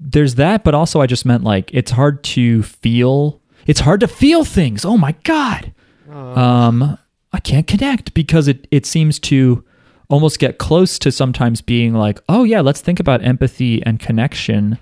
There's 0.00 0.36
that, 0.36 0.64
but 0.64 0.74
also 0.74 1.00
I 1.00 1.06
just 1.06 1.24
meant 1.26 1.44
like 1.44 1.70
it's 1.72 1.90
hard 1.90 2.22
to 2.24 2.62
feel. 2.62 3.40
It's 3.66 3.80
hard 3.80 4.00
to 4.00 4.08
feel 4.08 4.44
things. 4.44 4.84
Oh 4.84 4.96
my 4.96 5.12
god. 5.24 5.72
Um, 6.10 6.98
I 7.32 7.40
can't 7.40 7.66
connect 7.66 8.14
because 8.14 8.48
it 8.48 8.66
it 8.70 8.86
seems 8.86 9.18
to 9.20 9.64
almost 10.08 10.38
get 10.38 10.58
close 10.58 10.98
to 11.00 11.12
sometimes 11.12 11.60
being 11.60 11.92
like, 11.94 12.20
oh 12.28 12.44
yeah, 12.44 12.60
let's 12.62 12.80
think 12.80 12.98
about 12.98 13.22
empathy 13.24 13.82
and 13.84 14.00
connection 14.00 14.78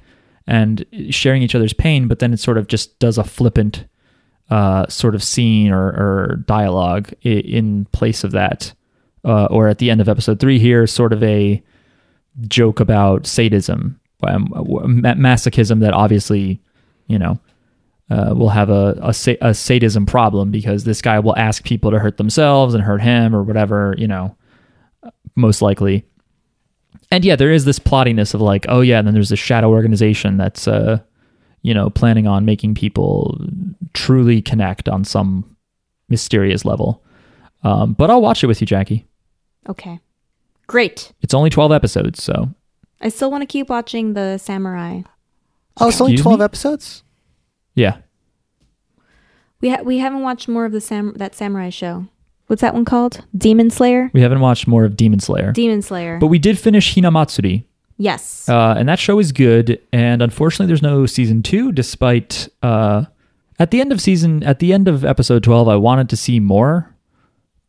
and 0.47 0.85
sharing 1.11 1.43
each 1.43 1.55
other's 1.57 1.73
pain, 1.73 2.07
but 2.07 2.21
then 2.21 2.33
it 2.33 2.39
sort 2.39 2.57
of 2.59 2.69
just 2.69 2.97
does 3.01 3.19
a 3.19 3.25
flippant 3.25 3.85
uh, 4.51 4.87
sort 4.87 5.17
of 5.17 5.23
scene 5.25 5.73
or, 5.73 5.89
or 5.89 6.45
dialogue 6.47 7.13
in 7.23 7.87
place 7.87 8.23
of 8.23 8.31
that. 8.31 8.73
uh, 9.25 9.47
or 9.47 9.67
at 9.67 9.79
the 9.79 9.91
end 9.91 10.01
of 10.01 10.09
episode 10.09 10.39
three 10.39 10.61
here, 10.61 10.87
sort 10.87 11.13
of 11.13 11.21
a 11.25 11.61
joke 12.47 12.79
about 12.79 13.27
sadism, 13.27 13.99
um, 14.23 14.49
masochism 15.03 15.81
that 15.81 15.93
obviously, 15.93 16.61
you 17.07 17.19
know, 17.19 17.39
uh, 18.11 18.33
will 18.37 18.49
have 18.49 18.71
a, 18.71 18.99
a, 19.03 19.13
sa- 19.13 19.33
a 19.41 19.53
sadism 19.53 20.07
problem 20.07 20.51
because 20.51 20.85
this 20.85 21.03
guy 21.03 21.19
will 21.19 21.37
ask 21.37 21.65
people 21.65 21.91
to 21.91 21.99
hurt 21.99 22.17
themselves 22.17 22.75
and 22.75 22.83
hurt 22.83 23.03
him 23.03 23.35
or 23.35 23.43
whatever, 23.43 23.95
you 23.99 24.07
know, 24.07 24.37
most 25.35 25.61
likely. 25.61 26.05
And 27.11 27.25
yeah, 27.25 27.37
there 27.37 27.53
is 27.53 27.65
this 27.65 27.79
plottiness 27.79 28.35
of 28.35 28.41
like, 28.41 28.67
oh 28.69 28.81
yeah, 28.81 28.99
and 28.99 29.07
then 29.07 29.15
there's 29.15 29.29
this 29.29 29.39
shadow 29.39 29.71
organization 29.71 30.37
that's, 30.37 30.67
uh, 30.67 30.99
you 31.63 31.75
know, 31.75 31.91
planning 31.91 32.27
on 32.27 32.45
making 32.45 32.75
people 32.75 33.41
truly 33.93 34.41
connect 34.41 34.89
on 34.89 35.05
some 35.05 35.57
mysterious 36.09 36.65
level. 36.65 37.03
Um, 37.65 37.93
but 37.93 38.11
I'll 38.11 38.23
watch 38.23 38.45
it 38.45 38.47
with 38.47 38.61
you, 38.61 38.67
Jackie. 38.67 39.07
Okay. 39.69 39.99
Great. 40.69 41.13
It's 41.23 41.35
only 41.35 41.51
12 41.51 41.73
episodes, 41.73 42.23
so 42.23 42.49
I 43.01 43.09
still 43.09 43.31
want 43.31 43.43
to 43.43 43.47
keep 43.47 43.69
watching 43.69 44.15
the 44.15 44.39
samurai. 44.39 45.03
Oh, 45.79 45.89
it's 45.89 46.01
only 46.01 46.15
Excuse 46.15 46.23
12 46.25 46.39
me? 46.39 46.45
episodes? 46.45 47.03
yeah. 47.75 47.99
We 49.61 49.71
ha- 49.71 49.83
we 49.83 49.99
haven't 49.99 50.21
watched 50.23 50.49
more 50.49 50.67
of 50.67 50.73
the 50.73 50.81
sam 50.81 51.15
that 51.17 51.35
samurai 51.35 51.71
show. 51.71 52.07
What's 52.47 52.61
that 52.63 52.75
one 52.75 52.85
called? 52.85 53.25
Demon 53.37 53.71
Slayer. 53.71 54.11
We 54.13 54.21
haven't 54.21 54.41
watched 54.41 54.67
more 54.67 54.85
of 54.85 54.97
Demon 54.97 55.19
Slayer. 55.19 55.53
Demon 55.53 55.83
Slayer. 55.83 56.19
but 56.19 56.27
we 56.29 56.39
did 56.39 56.59
finish 56.59 56.95
Hinamatsuri, 56.95 57.65
yes. 57.97 58.49
uh, 58.49 58.75
and 58.79 58.89
that 58.89 58.99
show 58.99 59.19
is 59.19 59.33
good. 59.33 59.81
And 59.93 60.23
unfortunately, 60.23 60.67
there's 60.67 60.83
no 60.83 61.07
season 61.07 61.43
two. 61.43 61.73
Despite 61.73 62.49
uh, 62.63 63.07
at 63.59 63.71
the 63.71 63.81
end 63.81 63.93
of 63.93 64.01
season, 64.01 64.43
at 64.45 64.59
the 64.61 64.73
end 64.75 64.89
of 64.89 65.05
episode 65.05 65.43
twelve, 65.43 65.69
I 65.69 65.77
wanted 65.77 66.09
to 66.11 66.17
see 66.17 66.39
more, 66.39 66.95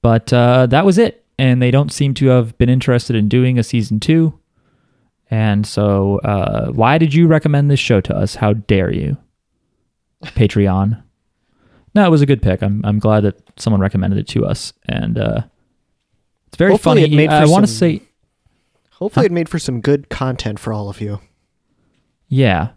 but 0.01 0.31
uh, 0.33 0.67
that 0.67 0.85
was 0.85 0.97
it. 0.97 1.23
And 1.39 1.61
they 1.61 1.71
don't 1.71 1.91
seem 1.91 2.13
to 2.15 2.27
have 2.27 2.57
been 2.57 2.69
interested 2.69 3.15
in 3.15 3.29
doing 3.29 3.57
a 3.57 3.63
season 3.63 3.99
two. 3.99 4.37
And 5.29 5.65
so, 5.67 6.19
uh, 6.19 6.71
why 6.71 6.97
did 6.97 7.13
you 7.13 7.27
recommend 7.27 7.69
this 7.69 7.79
show 7.79 7.99
to 8.01 8.15
us? 8.15 8.35
How 8.35 8.53
dare 8.53 8.93
you, 8.93 9.17
Patreon? 10.23 11.03
No, 11.93 12.05
it 12.05 12.09
was 12.09 12.21
a 12.21 12.25
good 12.25 12.41
pick. 12.41 12.61
I'm 12.61 12.81
I'm 12.85 12.99
glad 12.99 13.21
that 13.23 13.41
someone 13.59 13.81
recommended 13.81 14.19
it 14.19 14.27
to 14.29 14.45
us, 14.45 14.71
and 14.87 15.17
uh, 15.17 15.41
it's 16.47 16.57
very 16.57 16.71
Hopefully 16.71 17.01
funny. 17.01 17.13
it 17.13 17.17
made 17.17 17.29
I 17.29 17.43
for 17.43 17.51
want 17.51 17.65
to 17.65 17.71
say. 17.71 18.03
Hopefully, 18.91 19.25
it 19.25 19.31
made 19.31 19.49
for 19.49 19.59
some 19.59 19.81
good 19.81 20.09
content 20.09 20.59
for 20.59 20.71
all 20.73 20.89
of 20.89 21.01
you. 21.01 21.19
Yeah. 22.29 22.69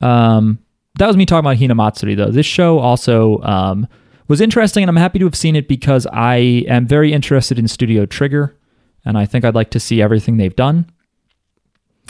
Um, 0.00 0.58
that 0.98 1.06
was 1.06 1.16
me 1.16 1.26
talking 1.26 1.46
about 1.46 1.56
Hinamatsuri, 1.56 2.16
though. 2.16 2.30
This 2.30 2.46
show 2.46 2.78
also 2.78 3.40
um, 3.42 3.88
was 4.28 4.40
interesting, 4.40 4.82
and 4.82 4.90
I'm 4.90 4.96
happy 4.96 5.18
to 5.20 5.24
have 5.24 5.34
seen 5.34 5.56
it 5.56 5.68
because 5.68 6.06
I 6.12 6.64
am 6.68 6.86
very 6.86 7.12
interested 7.12 7.58
in 7.58 7.66
Studio 7.66 8.06
Trigger, 8.06 8.56
and 9.04 9.16
I 9.16 9.24
think 9.26 9.44
I'd 9.44 9.54
like 9.54 9.70
to 9.70 9.80
see 9.80 10.02
everything 10.02 10.36
they've 10.36 10.54
done. 10.54 10.90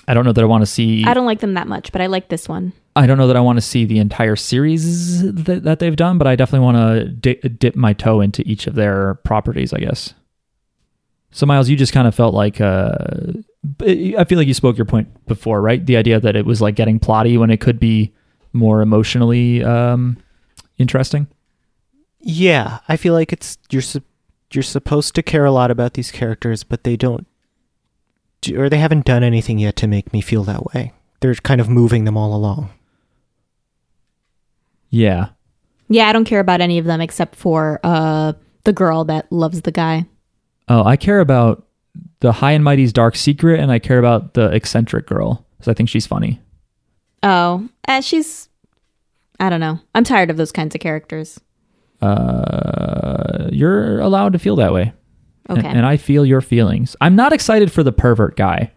I 0.08 0.14
don't 0.14 0.24
know 0.24 0.32
that 0.32 0.42
I 0.42 0.46
want 0.46 0.62
to 0.62 0.66
see. 0.66 1.04
I 1.04 1.14
don't 1.14 1.26
like 1.26 1.40
them 1.40 1.54
that 1.54 1.68
much, 1.68 1.92
but 1.92 2.00
I 2.00 2.06
like 2.06 2.28
this 2.28 2.48
one. 2.48 2.72
I 2.94 3.06
don't 3.06 3.18
know 3.18 3.28
that 3.28 3.36
I 3.36 3.40
want 3.40 3.56
to 3.56 3.62
see 3.62 3.84
the 3.84 3.98
entire 3.98 4.36
series 4.36 5.22
that, 5.44 5.62
that 5.62 5.78
they've 5.78 5.96
done, 5.96 6.18
but 6.18 6.26
I 6.26 6.36
definitely 6.36 6.64
want 6.64 6.76
to 6.76 7.08
di- 7.08 7.48
dip 7.48 7.76
my 7.76 7.92
toe 7.92 8.20
into 8.20 8.42
each 8.46 8.66
of 8.66 8.74
their 8.74 9.14
properties, 9.14 9.72
I 9.72 9.78
guess. 9.78 10.12
So, 11.30 11.46
Miles, 11.46 11.70
you 11.70 11.76
just 11.76 11.94
kind 11.94 12.06
of 12.06 12.14
felt 12.14 12.34
like, 12.34 12.60
uh, 12.60 12.94
I 13.80 14.24
feel 14.24 14.36
like 14.36 14.48
you 14.48 14.54
spoke 14.54 14.76
your 14.76 14.84
point 14.84 15.08
before, 15.26 15.62
right? 15.62 15.84
The 15.84 15.96
idea 15.96 16.20
that 16.20 16.36
it 16.36 16.44
was 16.44 16.60
like 16.60 16.74
getting 16.74 17.00
plotty 17.00 17.38
when 17.38 17.50
it 17.50 17.60
could 17.60 17.80
be 17.80 18.12
more 18.52 18.82
emotionally 18.82 19.64
um, 19.64 20.18
interesting. 20.78 21.26
Yeah, 22.20 22.80
I 22.88 22.96
feel 22.96 23.14
like 23.14 23.32
it's 23.32 23.56
you're 23.70 23.82
sup- 23.82 24.04
you're 24.52 24.62
supposed 24.62 25.14
to 25.14 25.22
care 25.22 25.44
a 25.44 25.50
lot 25.50 25.70
about 25.70 25.94
these 25.94 26.10
characters, 26.10 26.62
but 26.62 26.84
they 26.84 26.96
don't 26.96 27.26
do, 28.42 28.60
or 28.60 28.68
they 28.68 28.78
haven't 28.78 29.06
done 29.06 29.22
anything 29.22 29.58
yet 29.58 29.76
to 29.76 29.86
make 29.86 30.12
me 30.12 30.20
feel 30.20 30.44
that 30.44 30.66
way. 30.74 30.92
They're 31.20 31.34
kind 31.34 31.60
of 31.60 31.68
moving 31.68 32.04
them 32.04 32.16
all 32.16 32.34
along. 32.34 32.70
Yeah. 34.90 35.28
Yeah, 35.88 36.08
I 36.08 36.12
don't 36.12 36.24
care 36.24 36.40
about 36.40 36.60
any 36.60 36.78
of 36.78 36.84
them 36.84 37.00
except 37.00 37.34
for 37.36 37.80
uh 37.82 38.34
the 38.64 38.72
girl 38.72 39.04
that 39.06 39.30
loves 39.32 39.62
the 39.62 39.72
guy. 39.72 40.06
Oh, 40.68 40.84
I 40.84 40.96
care 40.96 41.20
about 41.20 41.66
the 42.20 42.32
High 42.32 42.52
and 42.52 42.62
Mighty's 42.62 42.92
Dark 42.92 43.16
Secret, 43.16 43.58
and 43.58 43.72
I 43.72 43.78
care 43.78 43.98
about 43.98 44.34
the 44.34 44.46
eccentric 44.54 45.06
girl 45.06 45.44
because 45.56 45.68
I 45.68 45.74
think 45.74 45.88
she's 45.88 46.06
funny. 46.06 46.40
Oh, 47.22 47.68
uh, 47.88 48.00
she's 48.00 48.48
I 49.40 49.50
don't 49.50 49.60
know. 49.60 49.80
I'm 49.94 50.04
tired 50.04 50.30
of 50.30 50.36
those 50.36 50.52
kinds 50.52 50.74
of 50.74 50.80
characters. 50.80 51.40
Uh, 52.00 53.48
you're 53.50 54.00
allowed 54.00 54.32
to 54.32 54.38
feel 54.38 54.56
that 54.56 54.72
way. 54.72 54.92
And- 55.48 55.58
Okay. 55.58 55.68
And, 55.68 55.84
I 55.84 55.96
feel 55.96 56.24
your 56.24 56.40
feelings. 56.40 56.94
I'm 57.00 57.16
not 57.16 57.32
excited 57.32 57.70
for 57.72 57.82
the 57.82 57.92
pervert 57.92 58.36
guy. 58.36 58.70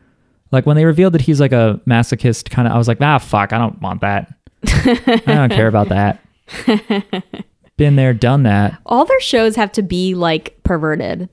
Like 0.52 0.66
when 0.66 0.76
they 0.76 0.86
revealed 0.86 1.14
that 1.14 1.22
he's 1.22 1.40
like 1.40 1.52
a 1.52 1.80
masochist 1.88 2.50
kind 2.50 2.68
of, 2.68 2.74
I 2.74 2.78
was 2.78 2.88
like, 2.88 2.98
ah, 3.02 3.18
fuck, 3.20 3.54
I 3.54 3.58
don't 3.58 3.80
want 3.82 4.02
that. 4.02 4.34
I 4.68 5.22
don't 5.26 5.52
care 5.52 5.68
about 5.68 5.90
that. 5.90 6.20
Been 7.78 7.96
there, 7.98 8.14
done 8.14 8.44
that. 8.44 8.80
All 8.86 9.06
their 9.06 9.20
shows 9.20 9.56
have 9.58 9.72
to 9.74 9.82
be 9.84 10.16
like 10.16 10.58
perverted. 10.64 11.30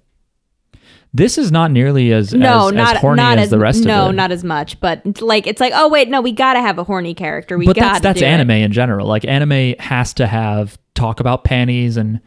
This 1.14 1.36
is 1.38 1.52
not 1.52 1.70
nearly 1.70 2.12
as 2.12 2.32
No, 2.34 2.68
as, 2.68 2.72
not 2.74 2.96
as 2.96 3.00
horny 3.02 3.22
not 3.22 3.38
as, 3.38 3.44
as 3.44 3.50
the 3.50 3.58
rest 3.58 3.84
no, 3.84 4.06
of 4.06 4.10
it. 4.10 4.14
not 4.14 4.32
as 4.32 4.42
much. 4.42 4.80
But 4.80 5.20
like 5.22 5.46
it's 5.46 5.60
like 5.60 5.72
oh 5.76 5.88
wait, 5.88 6.08
no, 6.08 6.20
we 6.22 6.32
gotta 6.32 6.60
have 6.60 6.78
a 6.78 6.84
horny 6.84 7.14
character. 7.14 7.56
We 7.58 7.66
but 7.66 7.76
gotta 7.76 7.86
that's 7.86 8.00
that's 8.02 8.18
do 8.20 8.24
it. 8.24 8.28
anime 8.28 8.50
in 8.50 8.72
general. 8.72 9.06
Like 9.06 9.24
anime 9.26 9.74
has 9.78 10.14
to 10.14 10.26
have 10.26 10.78
talk 10.94 11.20
about 11.20 11.44
panties 11.44 11.96
and 11.96 12.20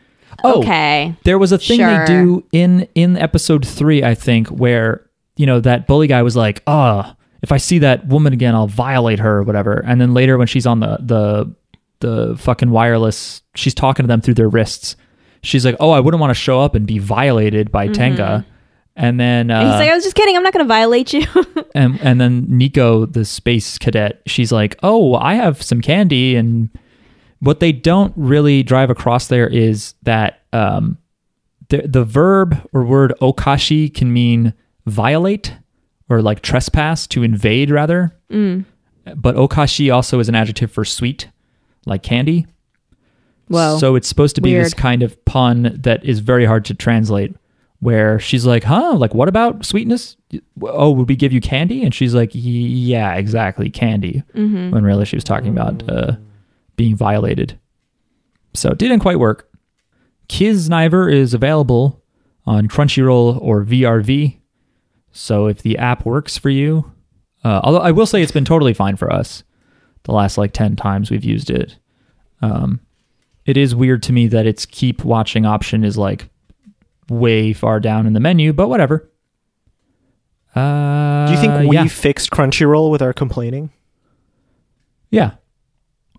oh, 0.43 0.59
Okay. 0.61 1.15
There 1.23 1.37
was 1.39 1.51
a 1.51 1.57
thing 1.57 1.77
Sure. 1.79 1.99
they 1.99 2.05
do 2.05 2.43
in 2.51 2.87
in 2.95 3.17
episode 3.17 3.65
three, 3.65 4.03
I 4.03 4.15
think, 4.15 4.47
where 4.49 5.05
you 5.37 5.45
know 5.45 5.59
that 5.61 5.87
bully 5.87 6.07
guy 6.07 6.21
was 6.21 6.35
like, 6.35 6.61
"Oh, 6.67 7.13
if 7.41 7.51
I 7.51 7.57
see 7.57 7.79
that 7.79 8.07
woman 8.07 8.33
again, 8.33 8.55
I'll 8.55 8.67
violate 8.67 9.19
her 9.19 9.37
or 9.37 9.43
whatever." 9.43 9.83
And 9.85 9.99
then 9.99 10.13
later, 10.13 10.37
when 10.37 10.47
she's 10.47 10.65
on 10.65 10.79
the 10.79 10.97
the 11.01 11.55
the 11.99 12.35
fucking 12.37 12.69
wireless, 12.71 13.41
she's 13.55 13.73
talking 13.73 14.03
to 14.03 14.07
them 14.07 14.21
through 14.21 14.33
their 14.35 14.49
wrists. 14.49 14.95
She's 15.43 15.65
like, 15.65 15.75
"Oh, 15.79 15.91
I 15.91 15.99
wouldn't 15.99 16.19
want 16.21 16.31
to 16.31 16.35
show 16.39 16.59
up 16.61 16.75
and 16.75 16.85
be 16.87 16.97
violated 16.99 17.71
by 17.71 17.87
Tenga." 17.87 18.45
And 18.97 19.19
then 19.19 19.51
uh, 19.51 19.59
And 19.59 19.67
he's 19.67 19.79
like, 19.79 19.89
I 19.89 19.93
was 19.95 20.05
just 20.05 20.15
kidding. 20.15 20.37
I'm 20.37 20.43
not 20.43 20.53
gonna 20.53 20.63
violate 20.65 21.11
you. 21.13 21.25
and 21.75 21.99
and 22.01 22.19
then 22.21 22.45
Nico, 22.47 23.05
the 23.05 23.25
space 23.25 23.77
cadet, 23.77 24.21
she's 24.25 24.51
like, 24.53 24.77
"Oh, 24.83 25.15
I 25.15 25.33
have 25.35 25.61
some 25.61 25.81
candy." 25.81 26.35
And 26.37 26.69
what 27.39 27.59
they 27.59 27.71
don't 27.71 28.13
really 28.15 28.63
drive 28.63 28.89
across 28.89 29.27
there 29.27 29.47
is 29.47 29.95
that 30.03 30.41
um, 30.53 30.97
the 31.69 31.87
the 31.87 32.03
verb 32.03 32.67
or 32.73 32.83
word 32.85 33.13
okashi 33.21 33.93
can 33.93 34.11
mean 34.11 34.53
violate 34.85 35.55
or 36.09 36.21
like 36.21 36.41
trespass 36.41 37.07
to 37.07 37.23
invade 37.23 37.69
rather. 37.69 38.15
But 39.15 39.35
okashi 39.35 39.93
also 39.93 40.19
is 40.19 40.29
an 40.29 40.35
adjective 40.35 40.71
for 40.71 40.85
sweet, 40.85 41.29
like 41.85 42.03
candy. 42.03 42.47
Whoa. 43.47 43.77
So 43.77 43.95
it's 43.95 44.07
supposed 44.07 44.35
to 44.35 44.41
be 44.41 44.53
this 44.53 44.73
kind 44.73 45.03
of 45.03 45.23
pun 45.25 45.77
that 45.81 46.03
is 46.03 46.19
very 46.19 46.45
hard 46.45 46.65
to 46.65 46.73
translate. 46.73 47.35
Where 47.81 48.19
she's 48.19 48.45
like, 48.45 48.63
"Huh? 48.63 48.95
Like, 48.95 49.13
what 49.13 49.27
about 49.27 49.63
sweetness? 49.65 50.15
Oh, 50.61 50.91
would 50.91 51.07
we 51.07 51.15
give 51.15 51.31
you 51.33 51.41
candy?" 51.41 51.83
And 51.83 51.93
she's 51.93 52.15
like, 52.15 52.31
"Yeah, 52.33 53.13
exactly, 53.13 53.69
candy." 53.69 54.23
Mm-hmm. 54.33 54.71
When 54.71 54.83
really 54.83 55.05
she 55.05 55.15
was 55.15 55.25
talking 55.25 55.49
about 55.49 55.87
uh, 55.87 56.13
being 56.75 56.95
violated. 56.95 57.59
So 58.53 58.71
it 58.71 58.77
didn't 58.77 58.99
quite 58.99 59.19
work. 59.19 59.49
Kiznaiver 60.29 61.11
is 61.11 61.33
available 61.33 62.03
on 62.45 62.67
Crunchyroll 62.67 63.39
or 63.41 63.63
VRV. 63.63 64.39
So 65.11 65.47
if 65.47 65.61
the 65.61 65.77
app 65.77 66.05
works 66.05 66.37
for 66.37 66.49
you, 66.49 66.91
uh, 67.43 67.61
although 67.63 67.79
I 67.79 67.91
will 67.91 68.05
say 68.05 68.21
it's 68.21 68.31
been 68.31 68.45
totally 68.45 68.73
fine 68.73 68.95
for 68.95 69.11
us. 69.11 69.43
The 70.03 70.11
last 70.11 70.37
like 70.37 70.53
ten 70.53 70.75
times 70.75 71.09
we've 71.09 71.23
used 71.23 71.49
it. 71.49 71.77
Um, 72.41 72.79
it 73.45 73.57
is 73.57 73.73
weird 73.75 74.03
to 74.03 74.13
me 74.13 74.27
that 74.27 74.45
its 74.45 74.65
keep 74.65 75.03
watching 75.03 75.45
option 75.45 75.83
is 75.83 75.97
like 75.97 76.29
way 77.09 77.53
far 77.53 77.79
down 77.79 78.05
in 78.05 78.13
the 78.13 78.19
menu, 78.19 78.53
but 78.53 78.67
whatever. 78.67 79.09
Uh, 80.55 81.27
Do 81.27 81.33
you 81.33 81.39
think 81.39 81.69
we 81.69 81.75
yeah. 81.75 81.85
fixed 81.85 82.31
Crunchyroll 82.31 82.89
with 82.89 83.01
our 83.01 83.13
complaining? 83.13 83.71
Yeah, 85.11 85.31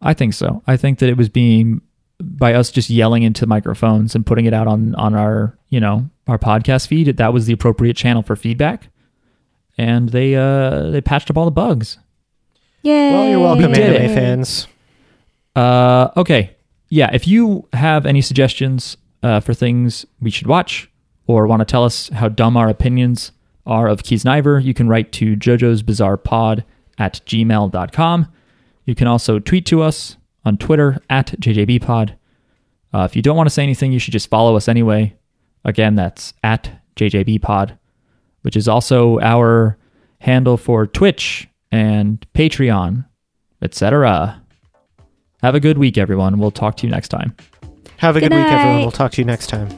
I 0.06 0.14
think 0.14 0.34
so. 0.34 0.62
I 0.66 0.76
think 0.76 1.00
that 1.00 1.08
it 1.08 1.16
was 1.16 1.28
being 1.28 1.80
by 2.20 2.54
us 2.54 2.70
just 2.70 2.88
yelling 2.88 3.22
into 3.22 3.46
microphones 3.46 4.14
and 4.14 4.24
putting 4.24 4.46
it 4.46 4.54
out 4.54 4.66
on 4.66 4.94
on 4.94 5.14
our 5.14 5.58
you 5.68 5.80
know 5.80 6.08
our 6.26 6.38
podcast 6.38 6.86
feed. 6.86 7.16
That 7.16 7.32
was 7.32 7.46
the 7.46 7.52
appropriate 7.52 7.96
channel 7.96 8.22
for 8.22 8.36
feedback, 8.36 8.88
and 9.76 10.10
they 10.10 10.34
uh 10.34 10.90
they 10.90 11.00
patched 11.00 11.30
up 11.30 11.36
all 11.36 11.44
the 11.44 11.50
bugs. 11.50 11.98
Yay. 12.82 13.12
Well, 13.12 13.28
you're 13.28 13.40
welcome, 13.40 13.72
did 13.72 13.96
anime 13.96 14.10
it. 14.10 14.14
fans. 14.14 14.68
Uh, 15.56 16.10
okay, 16.16 16.54
yeah. 16.88 17.10
If 17.12 17.26
you 17.26 17.66
have 17.72 18.06
any 18.06 18.20
suggestions 18.20 18.96
uh, 19.22 19.40
for 19.40 19.54
things 19.54 20.06
we 20.20 20.30
should 20.30 20.46
watch, 20.46 20.88
or 21.26 21.46
want 21.46 21.60
to 21.60 21.64
tell 21.64 21.82
us 21.82 22.08
how 22.10 22.28
dumb 22.28 22.56
our 22.56 22.68
opinions 22.68 23.32
are 23.66 23.88
of 23.88 24.02
Kiznaiver, 24.04 24.62
you 24.62 24.72
can 24.72 24.88
write 24.88 25.10
to 25.12 25.34
Jojo's 25.34 25.82
Bizarre 25.82 26.16
Pod 26.16 26.64
at 26.98 27.20
gmail.com. 27.26 28.28
You 28.86 28.94
can 28.94 29.06
also 29.06 29.38
tweet 29.38 29.66
to 29.66 29.82
us 29.82 30.16
on 30.44 30.56
Twitter 30.56 30.98
at 31.10 31.26
JJBpod. 31.38 32.14
Uh, 32.94 33.06
if 33.10 33.14
you 33.14 33.20
don't 33.20 33.36
want 33.36 33.48
to 33.48 33.52
say 33.52 33.62
anything, 33.62 33.92
you 33.92 33.98
should 33.98 34.12
just 34.12 34.30
follow 34.30 34.56
us 34.56 34.68
anyway. 34.68 35.14
Again, 35.64 35.96
that's 35.96 36.32
at 36.42 36.80
JJB 36.94 37.42
Pod, 37.42 37.76
which 38.42 38.56
is 38.56 38.68
also 38.68 39.18
our 39.20 39.76
handle 40.20 40.56
for 40.56 40.86
Twitch 40.86 41.48
and 41.72 42.24
Patreon, 42.32 43.04
etc. 43.60 44.40
Have 45.42 45.54
a 45.54 45.60
good 45.60 45.78
week, 45.78 45.98
everyone. 45.98 46.38
We'll 46.38 46.52
talk 46.52 46.76
to 46.78 46.86
you 46.86 46.90
next 46.90 47.08
time. 47.08 47.36
Have 47.98 48.16
a 48.16 48.20
good, 48.20 48.30
Good 48.30 48.36
week, 48.36 48.46
everyone. 48.46 48.80
We'll 48.80 48.90
talk 48.92 49.12
to 49.12 49.20
you 49.20 49.24
next 49.24 49.48
time. 49.48 49.68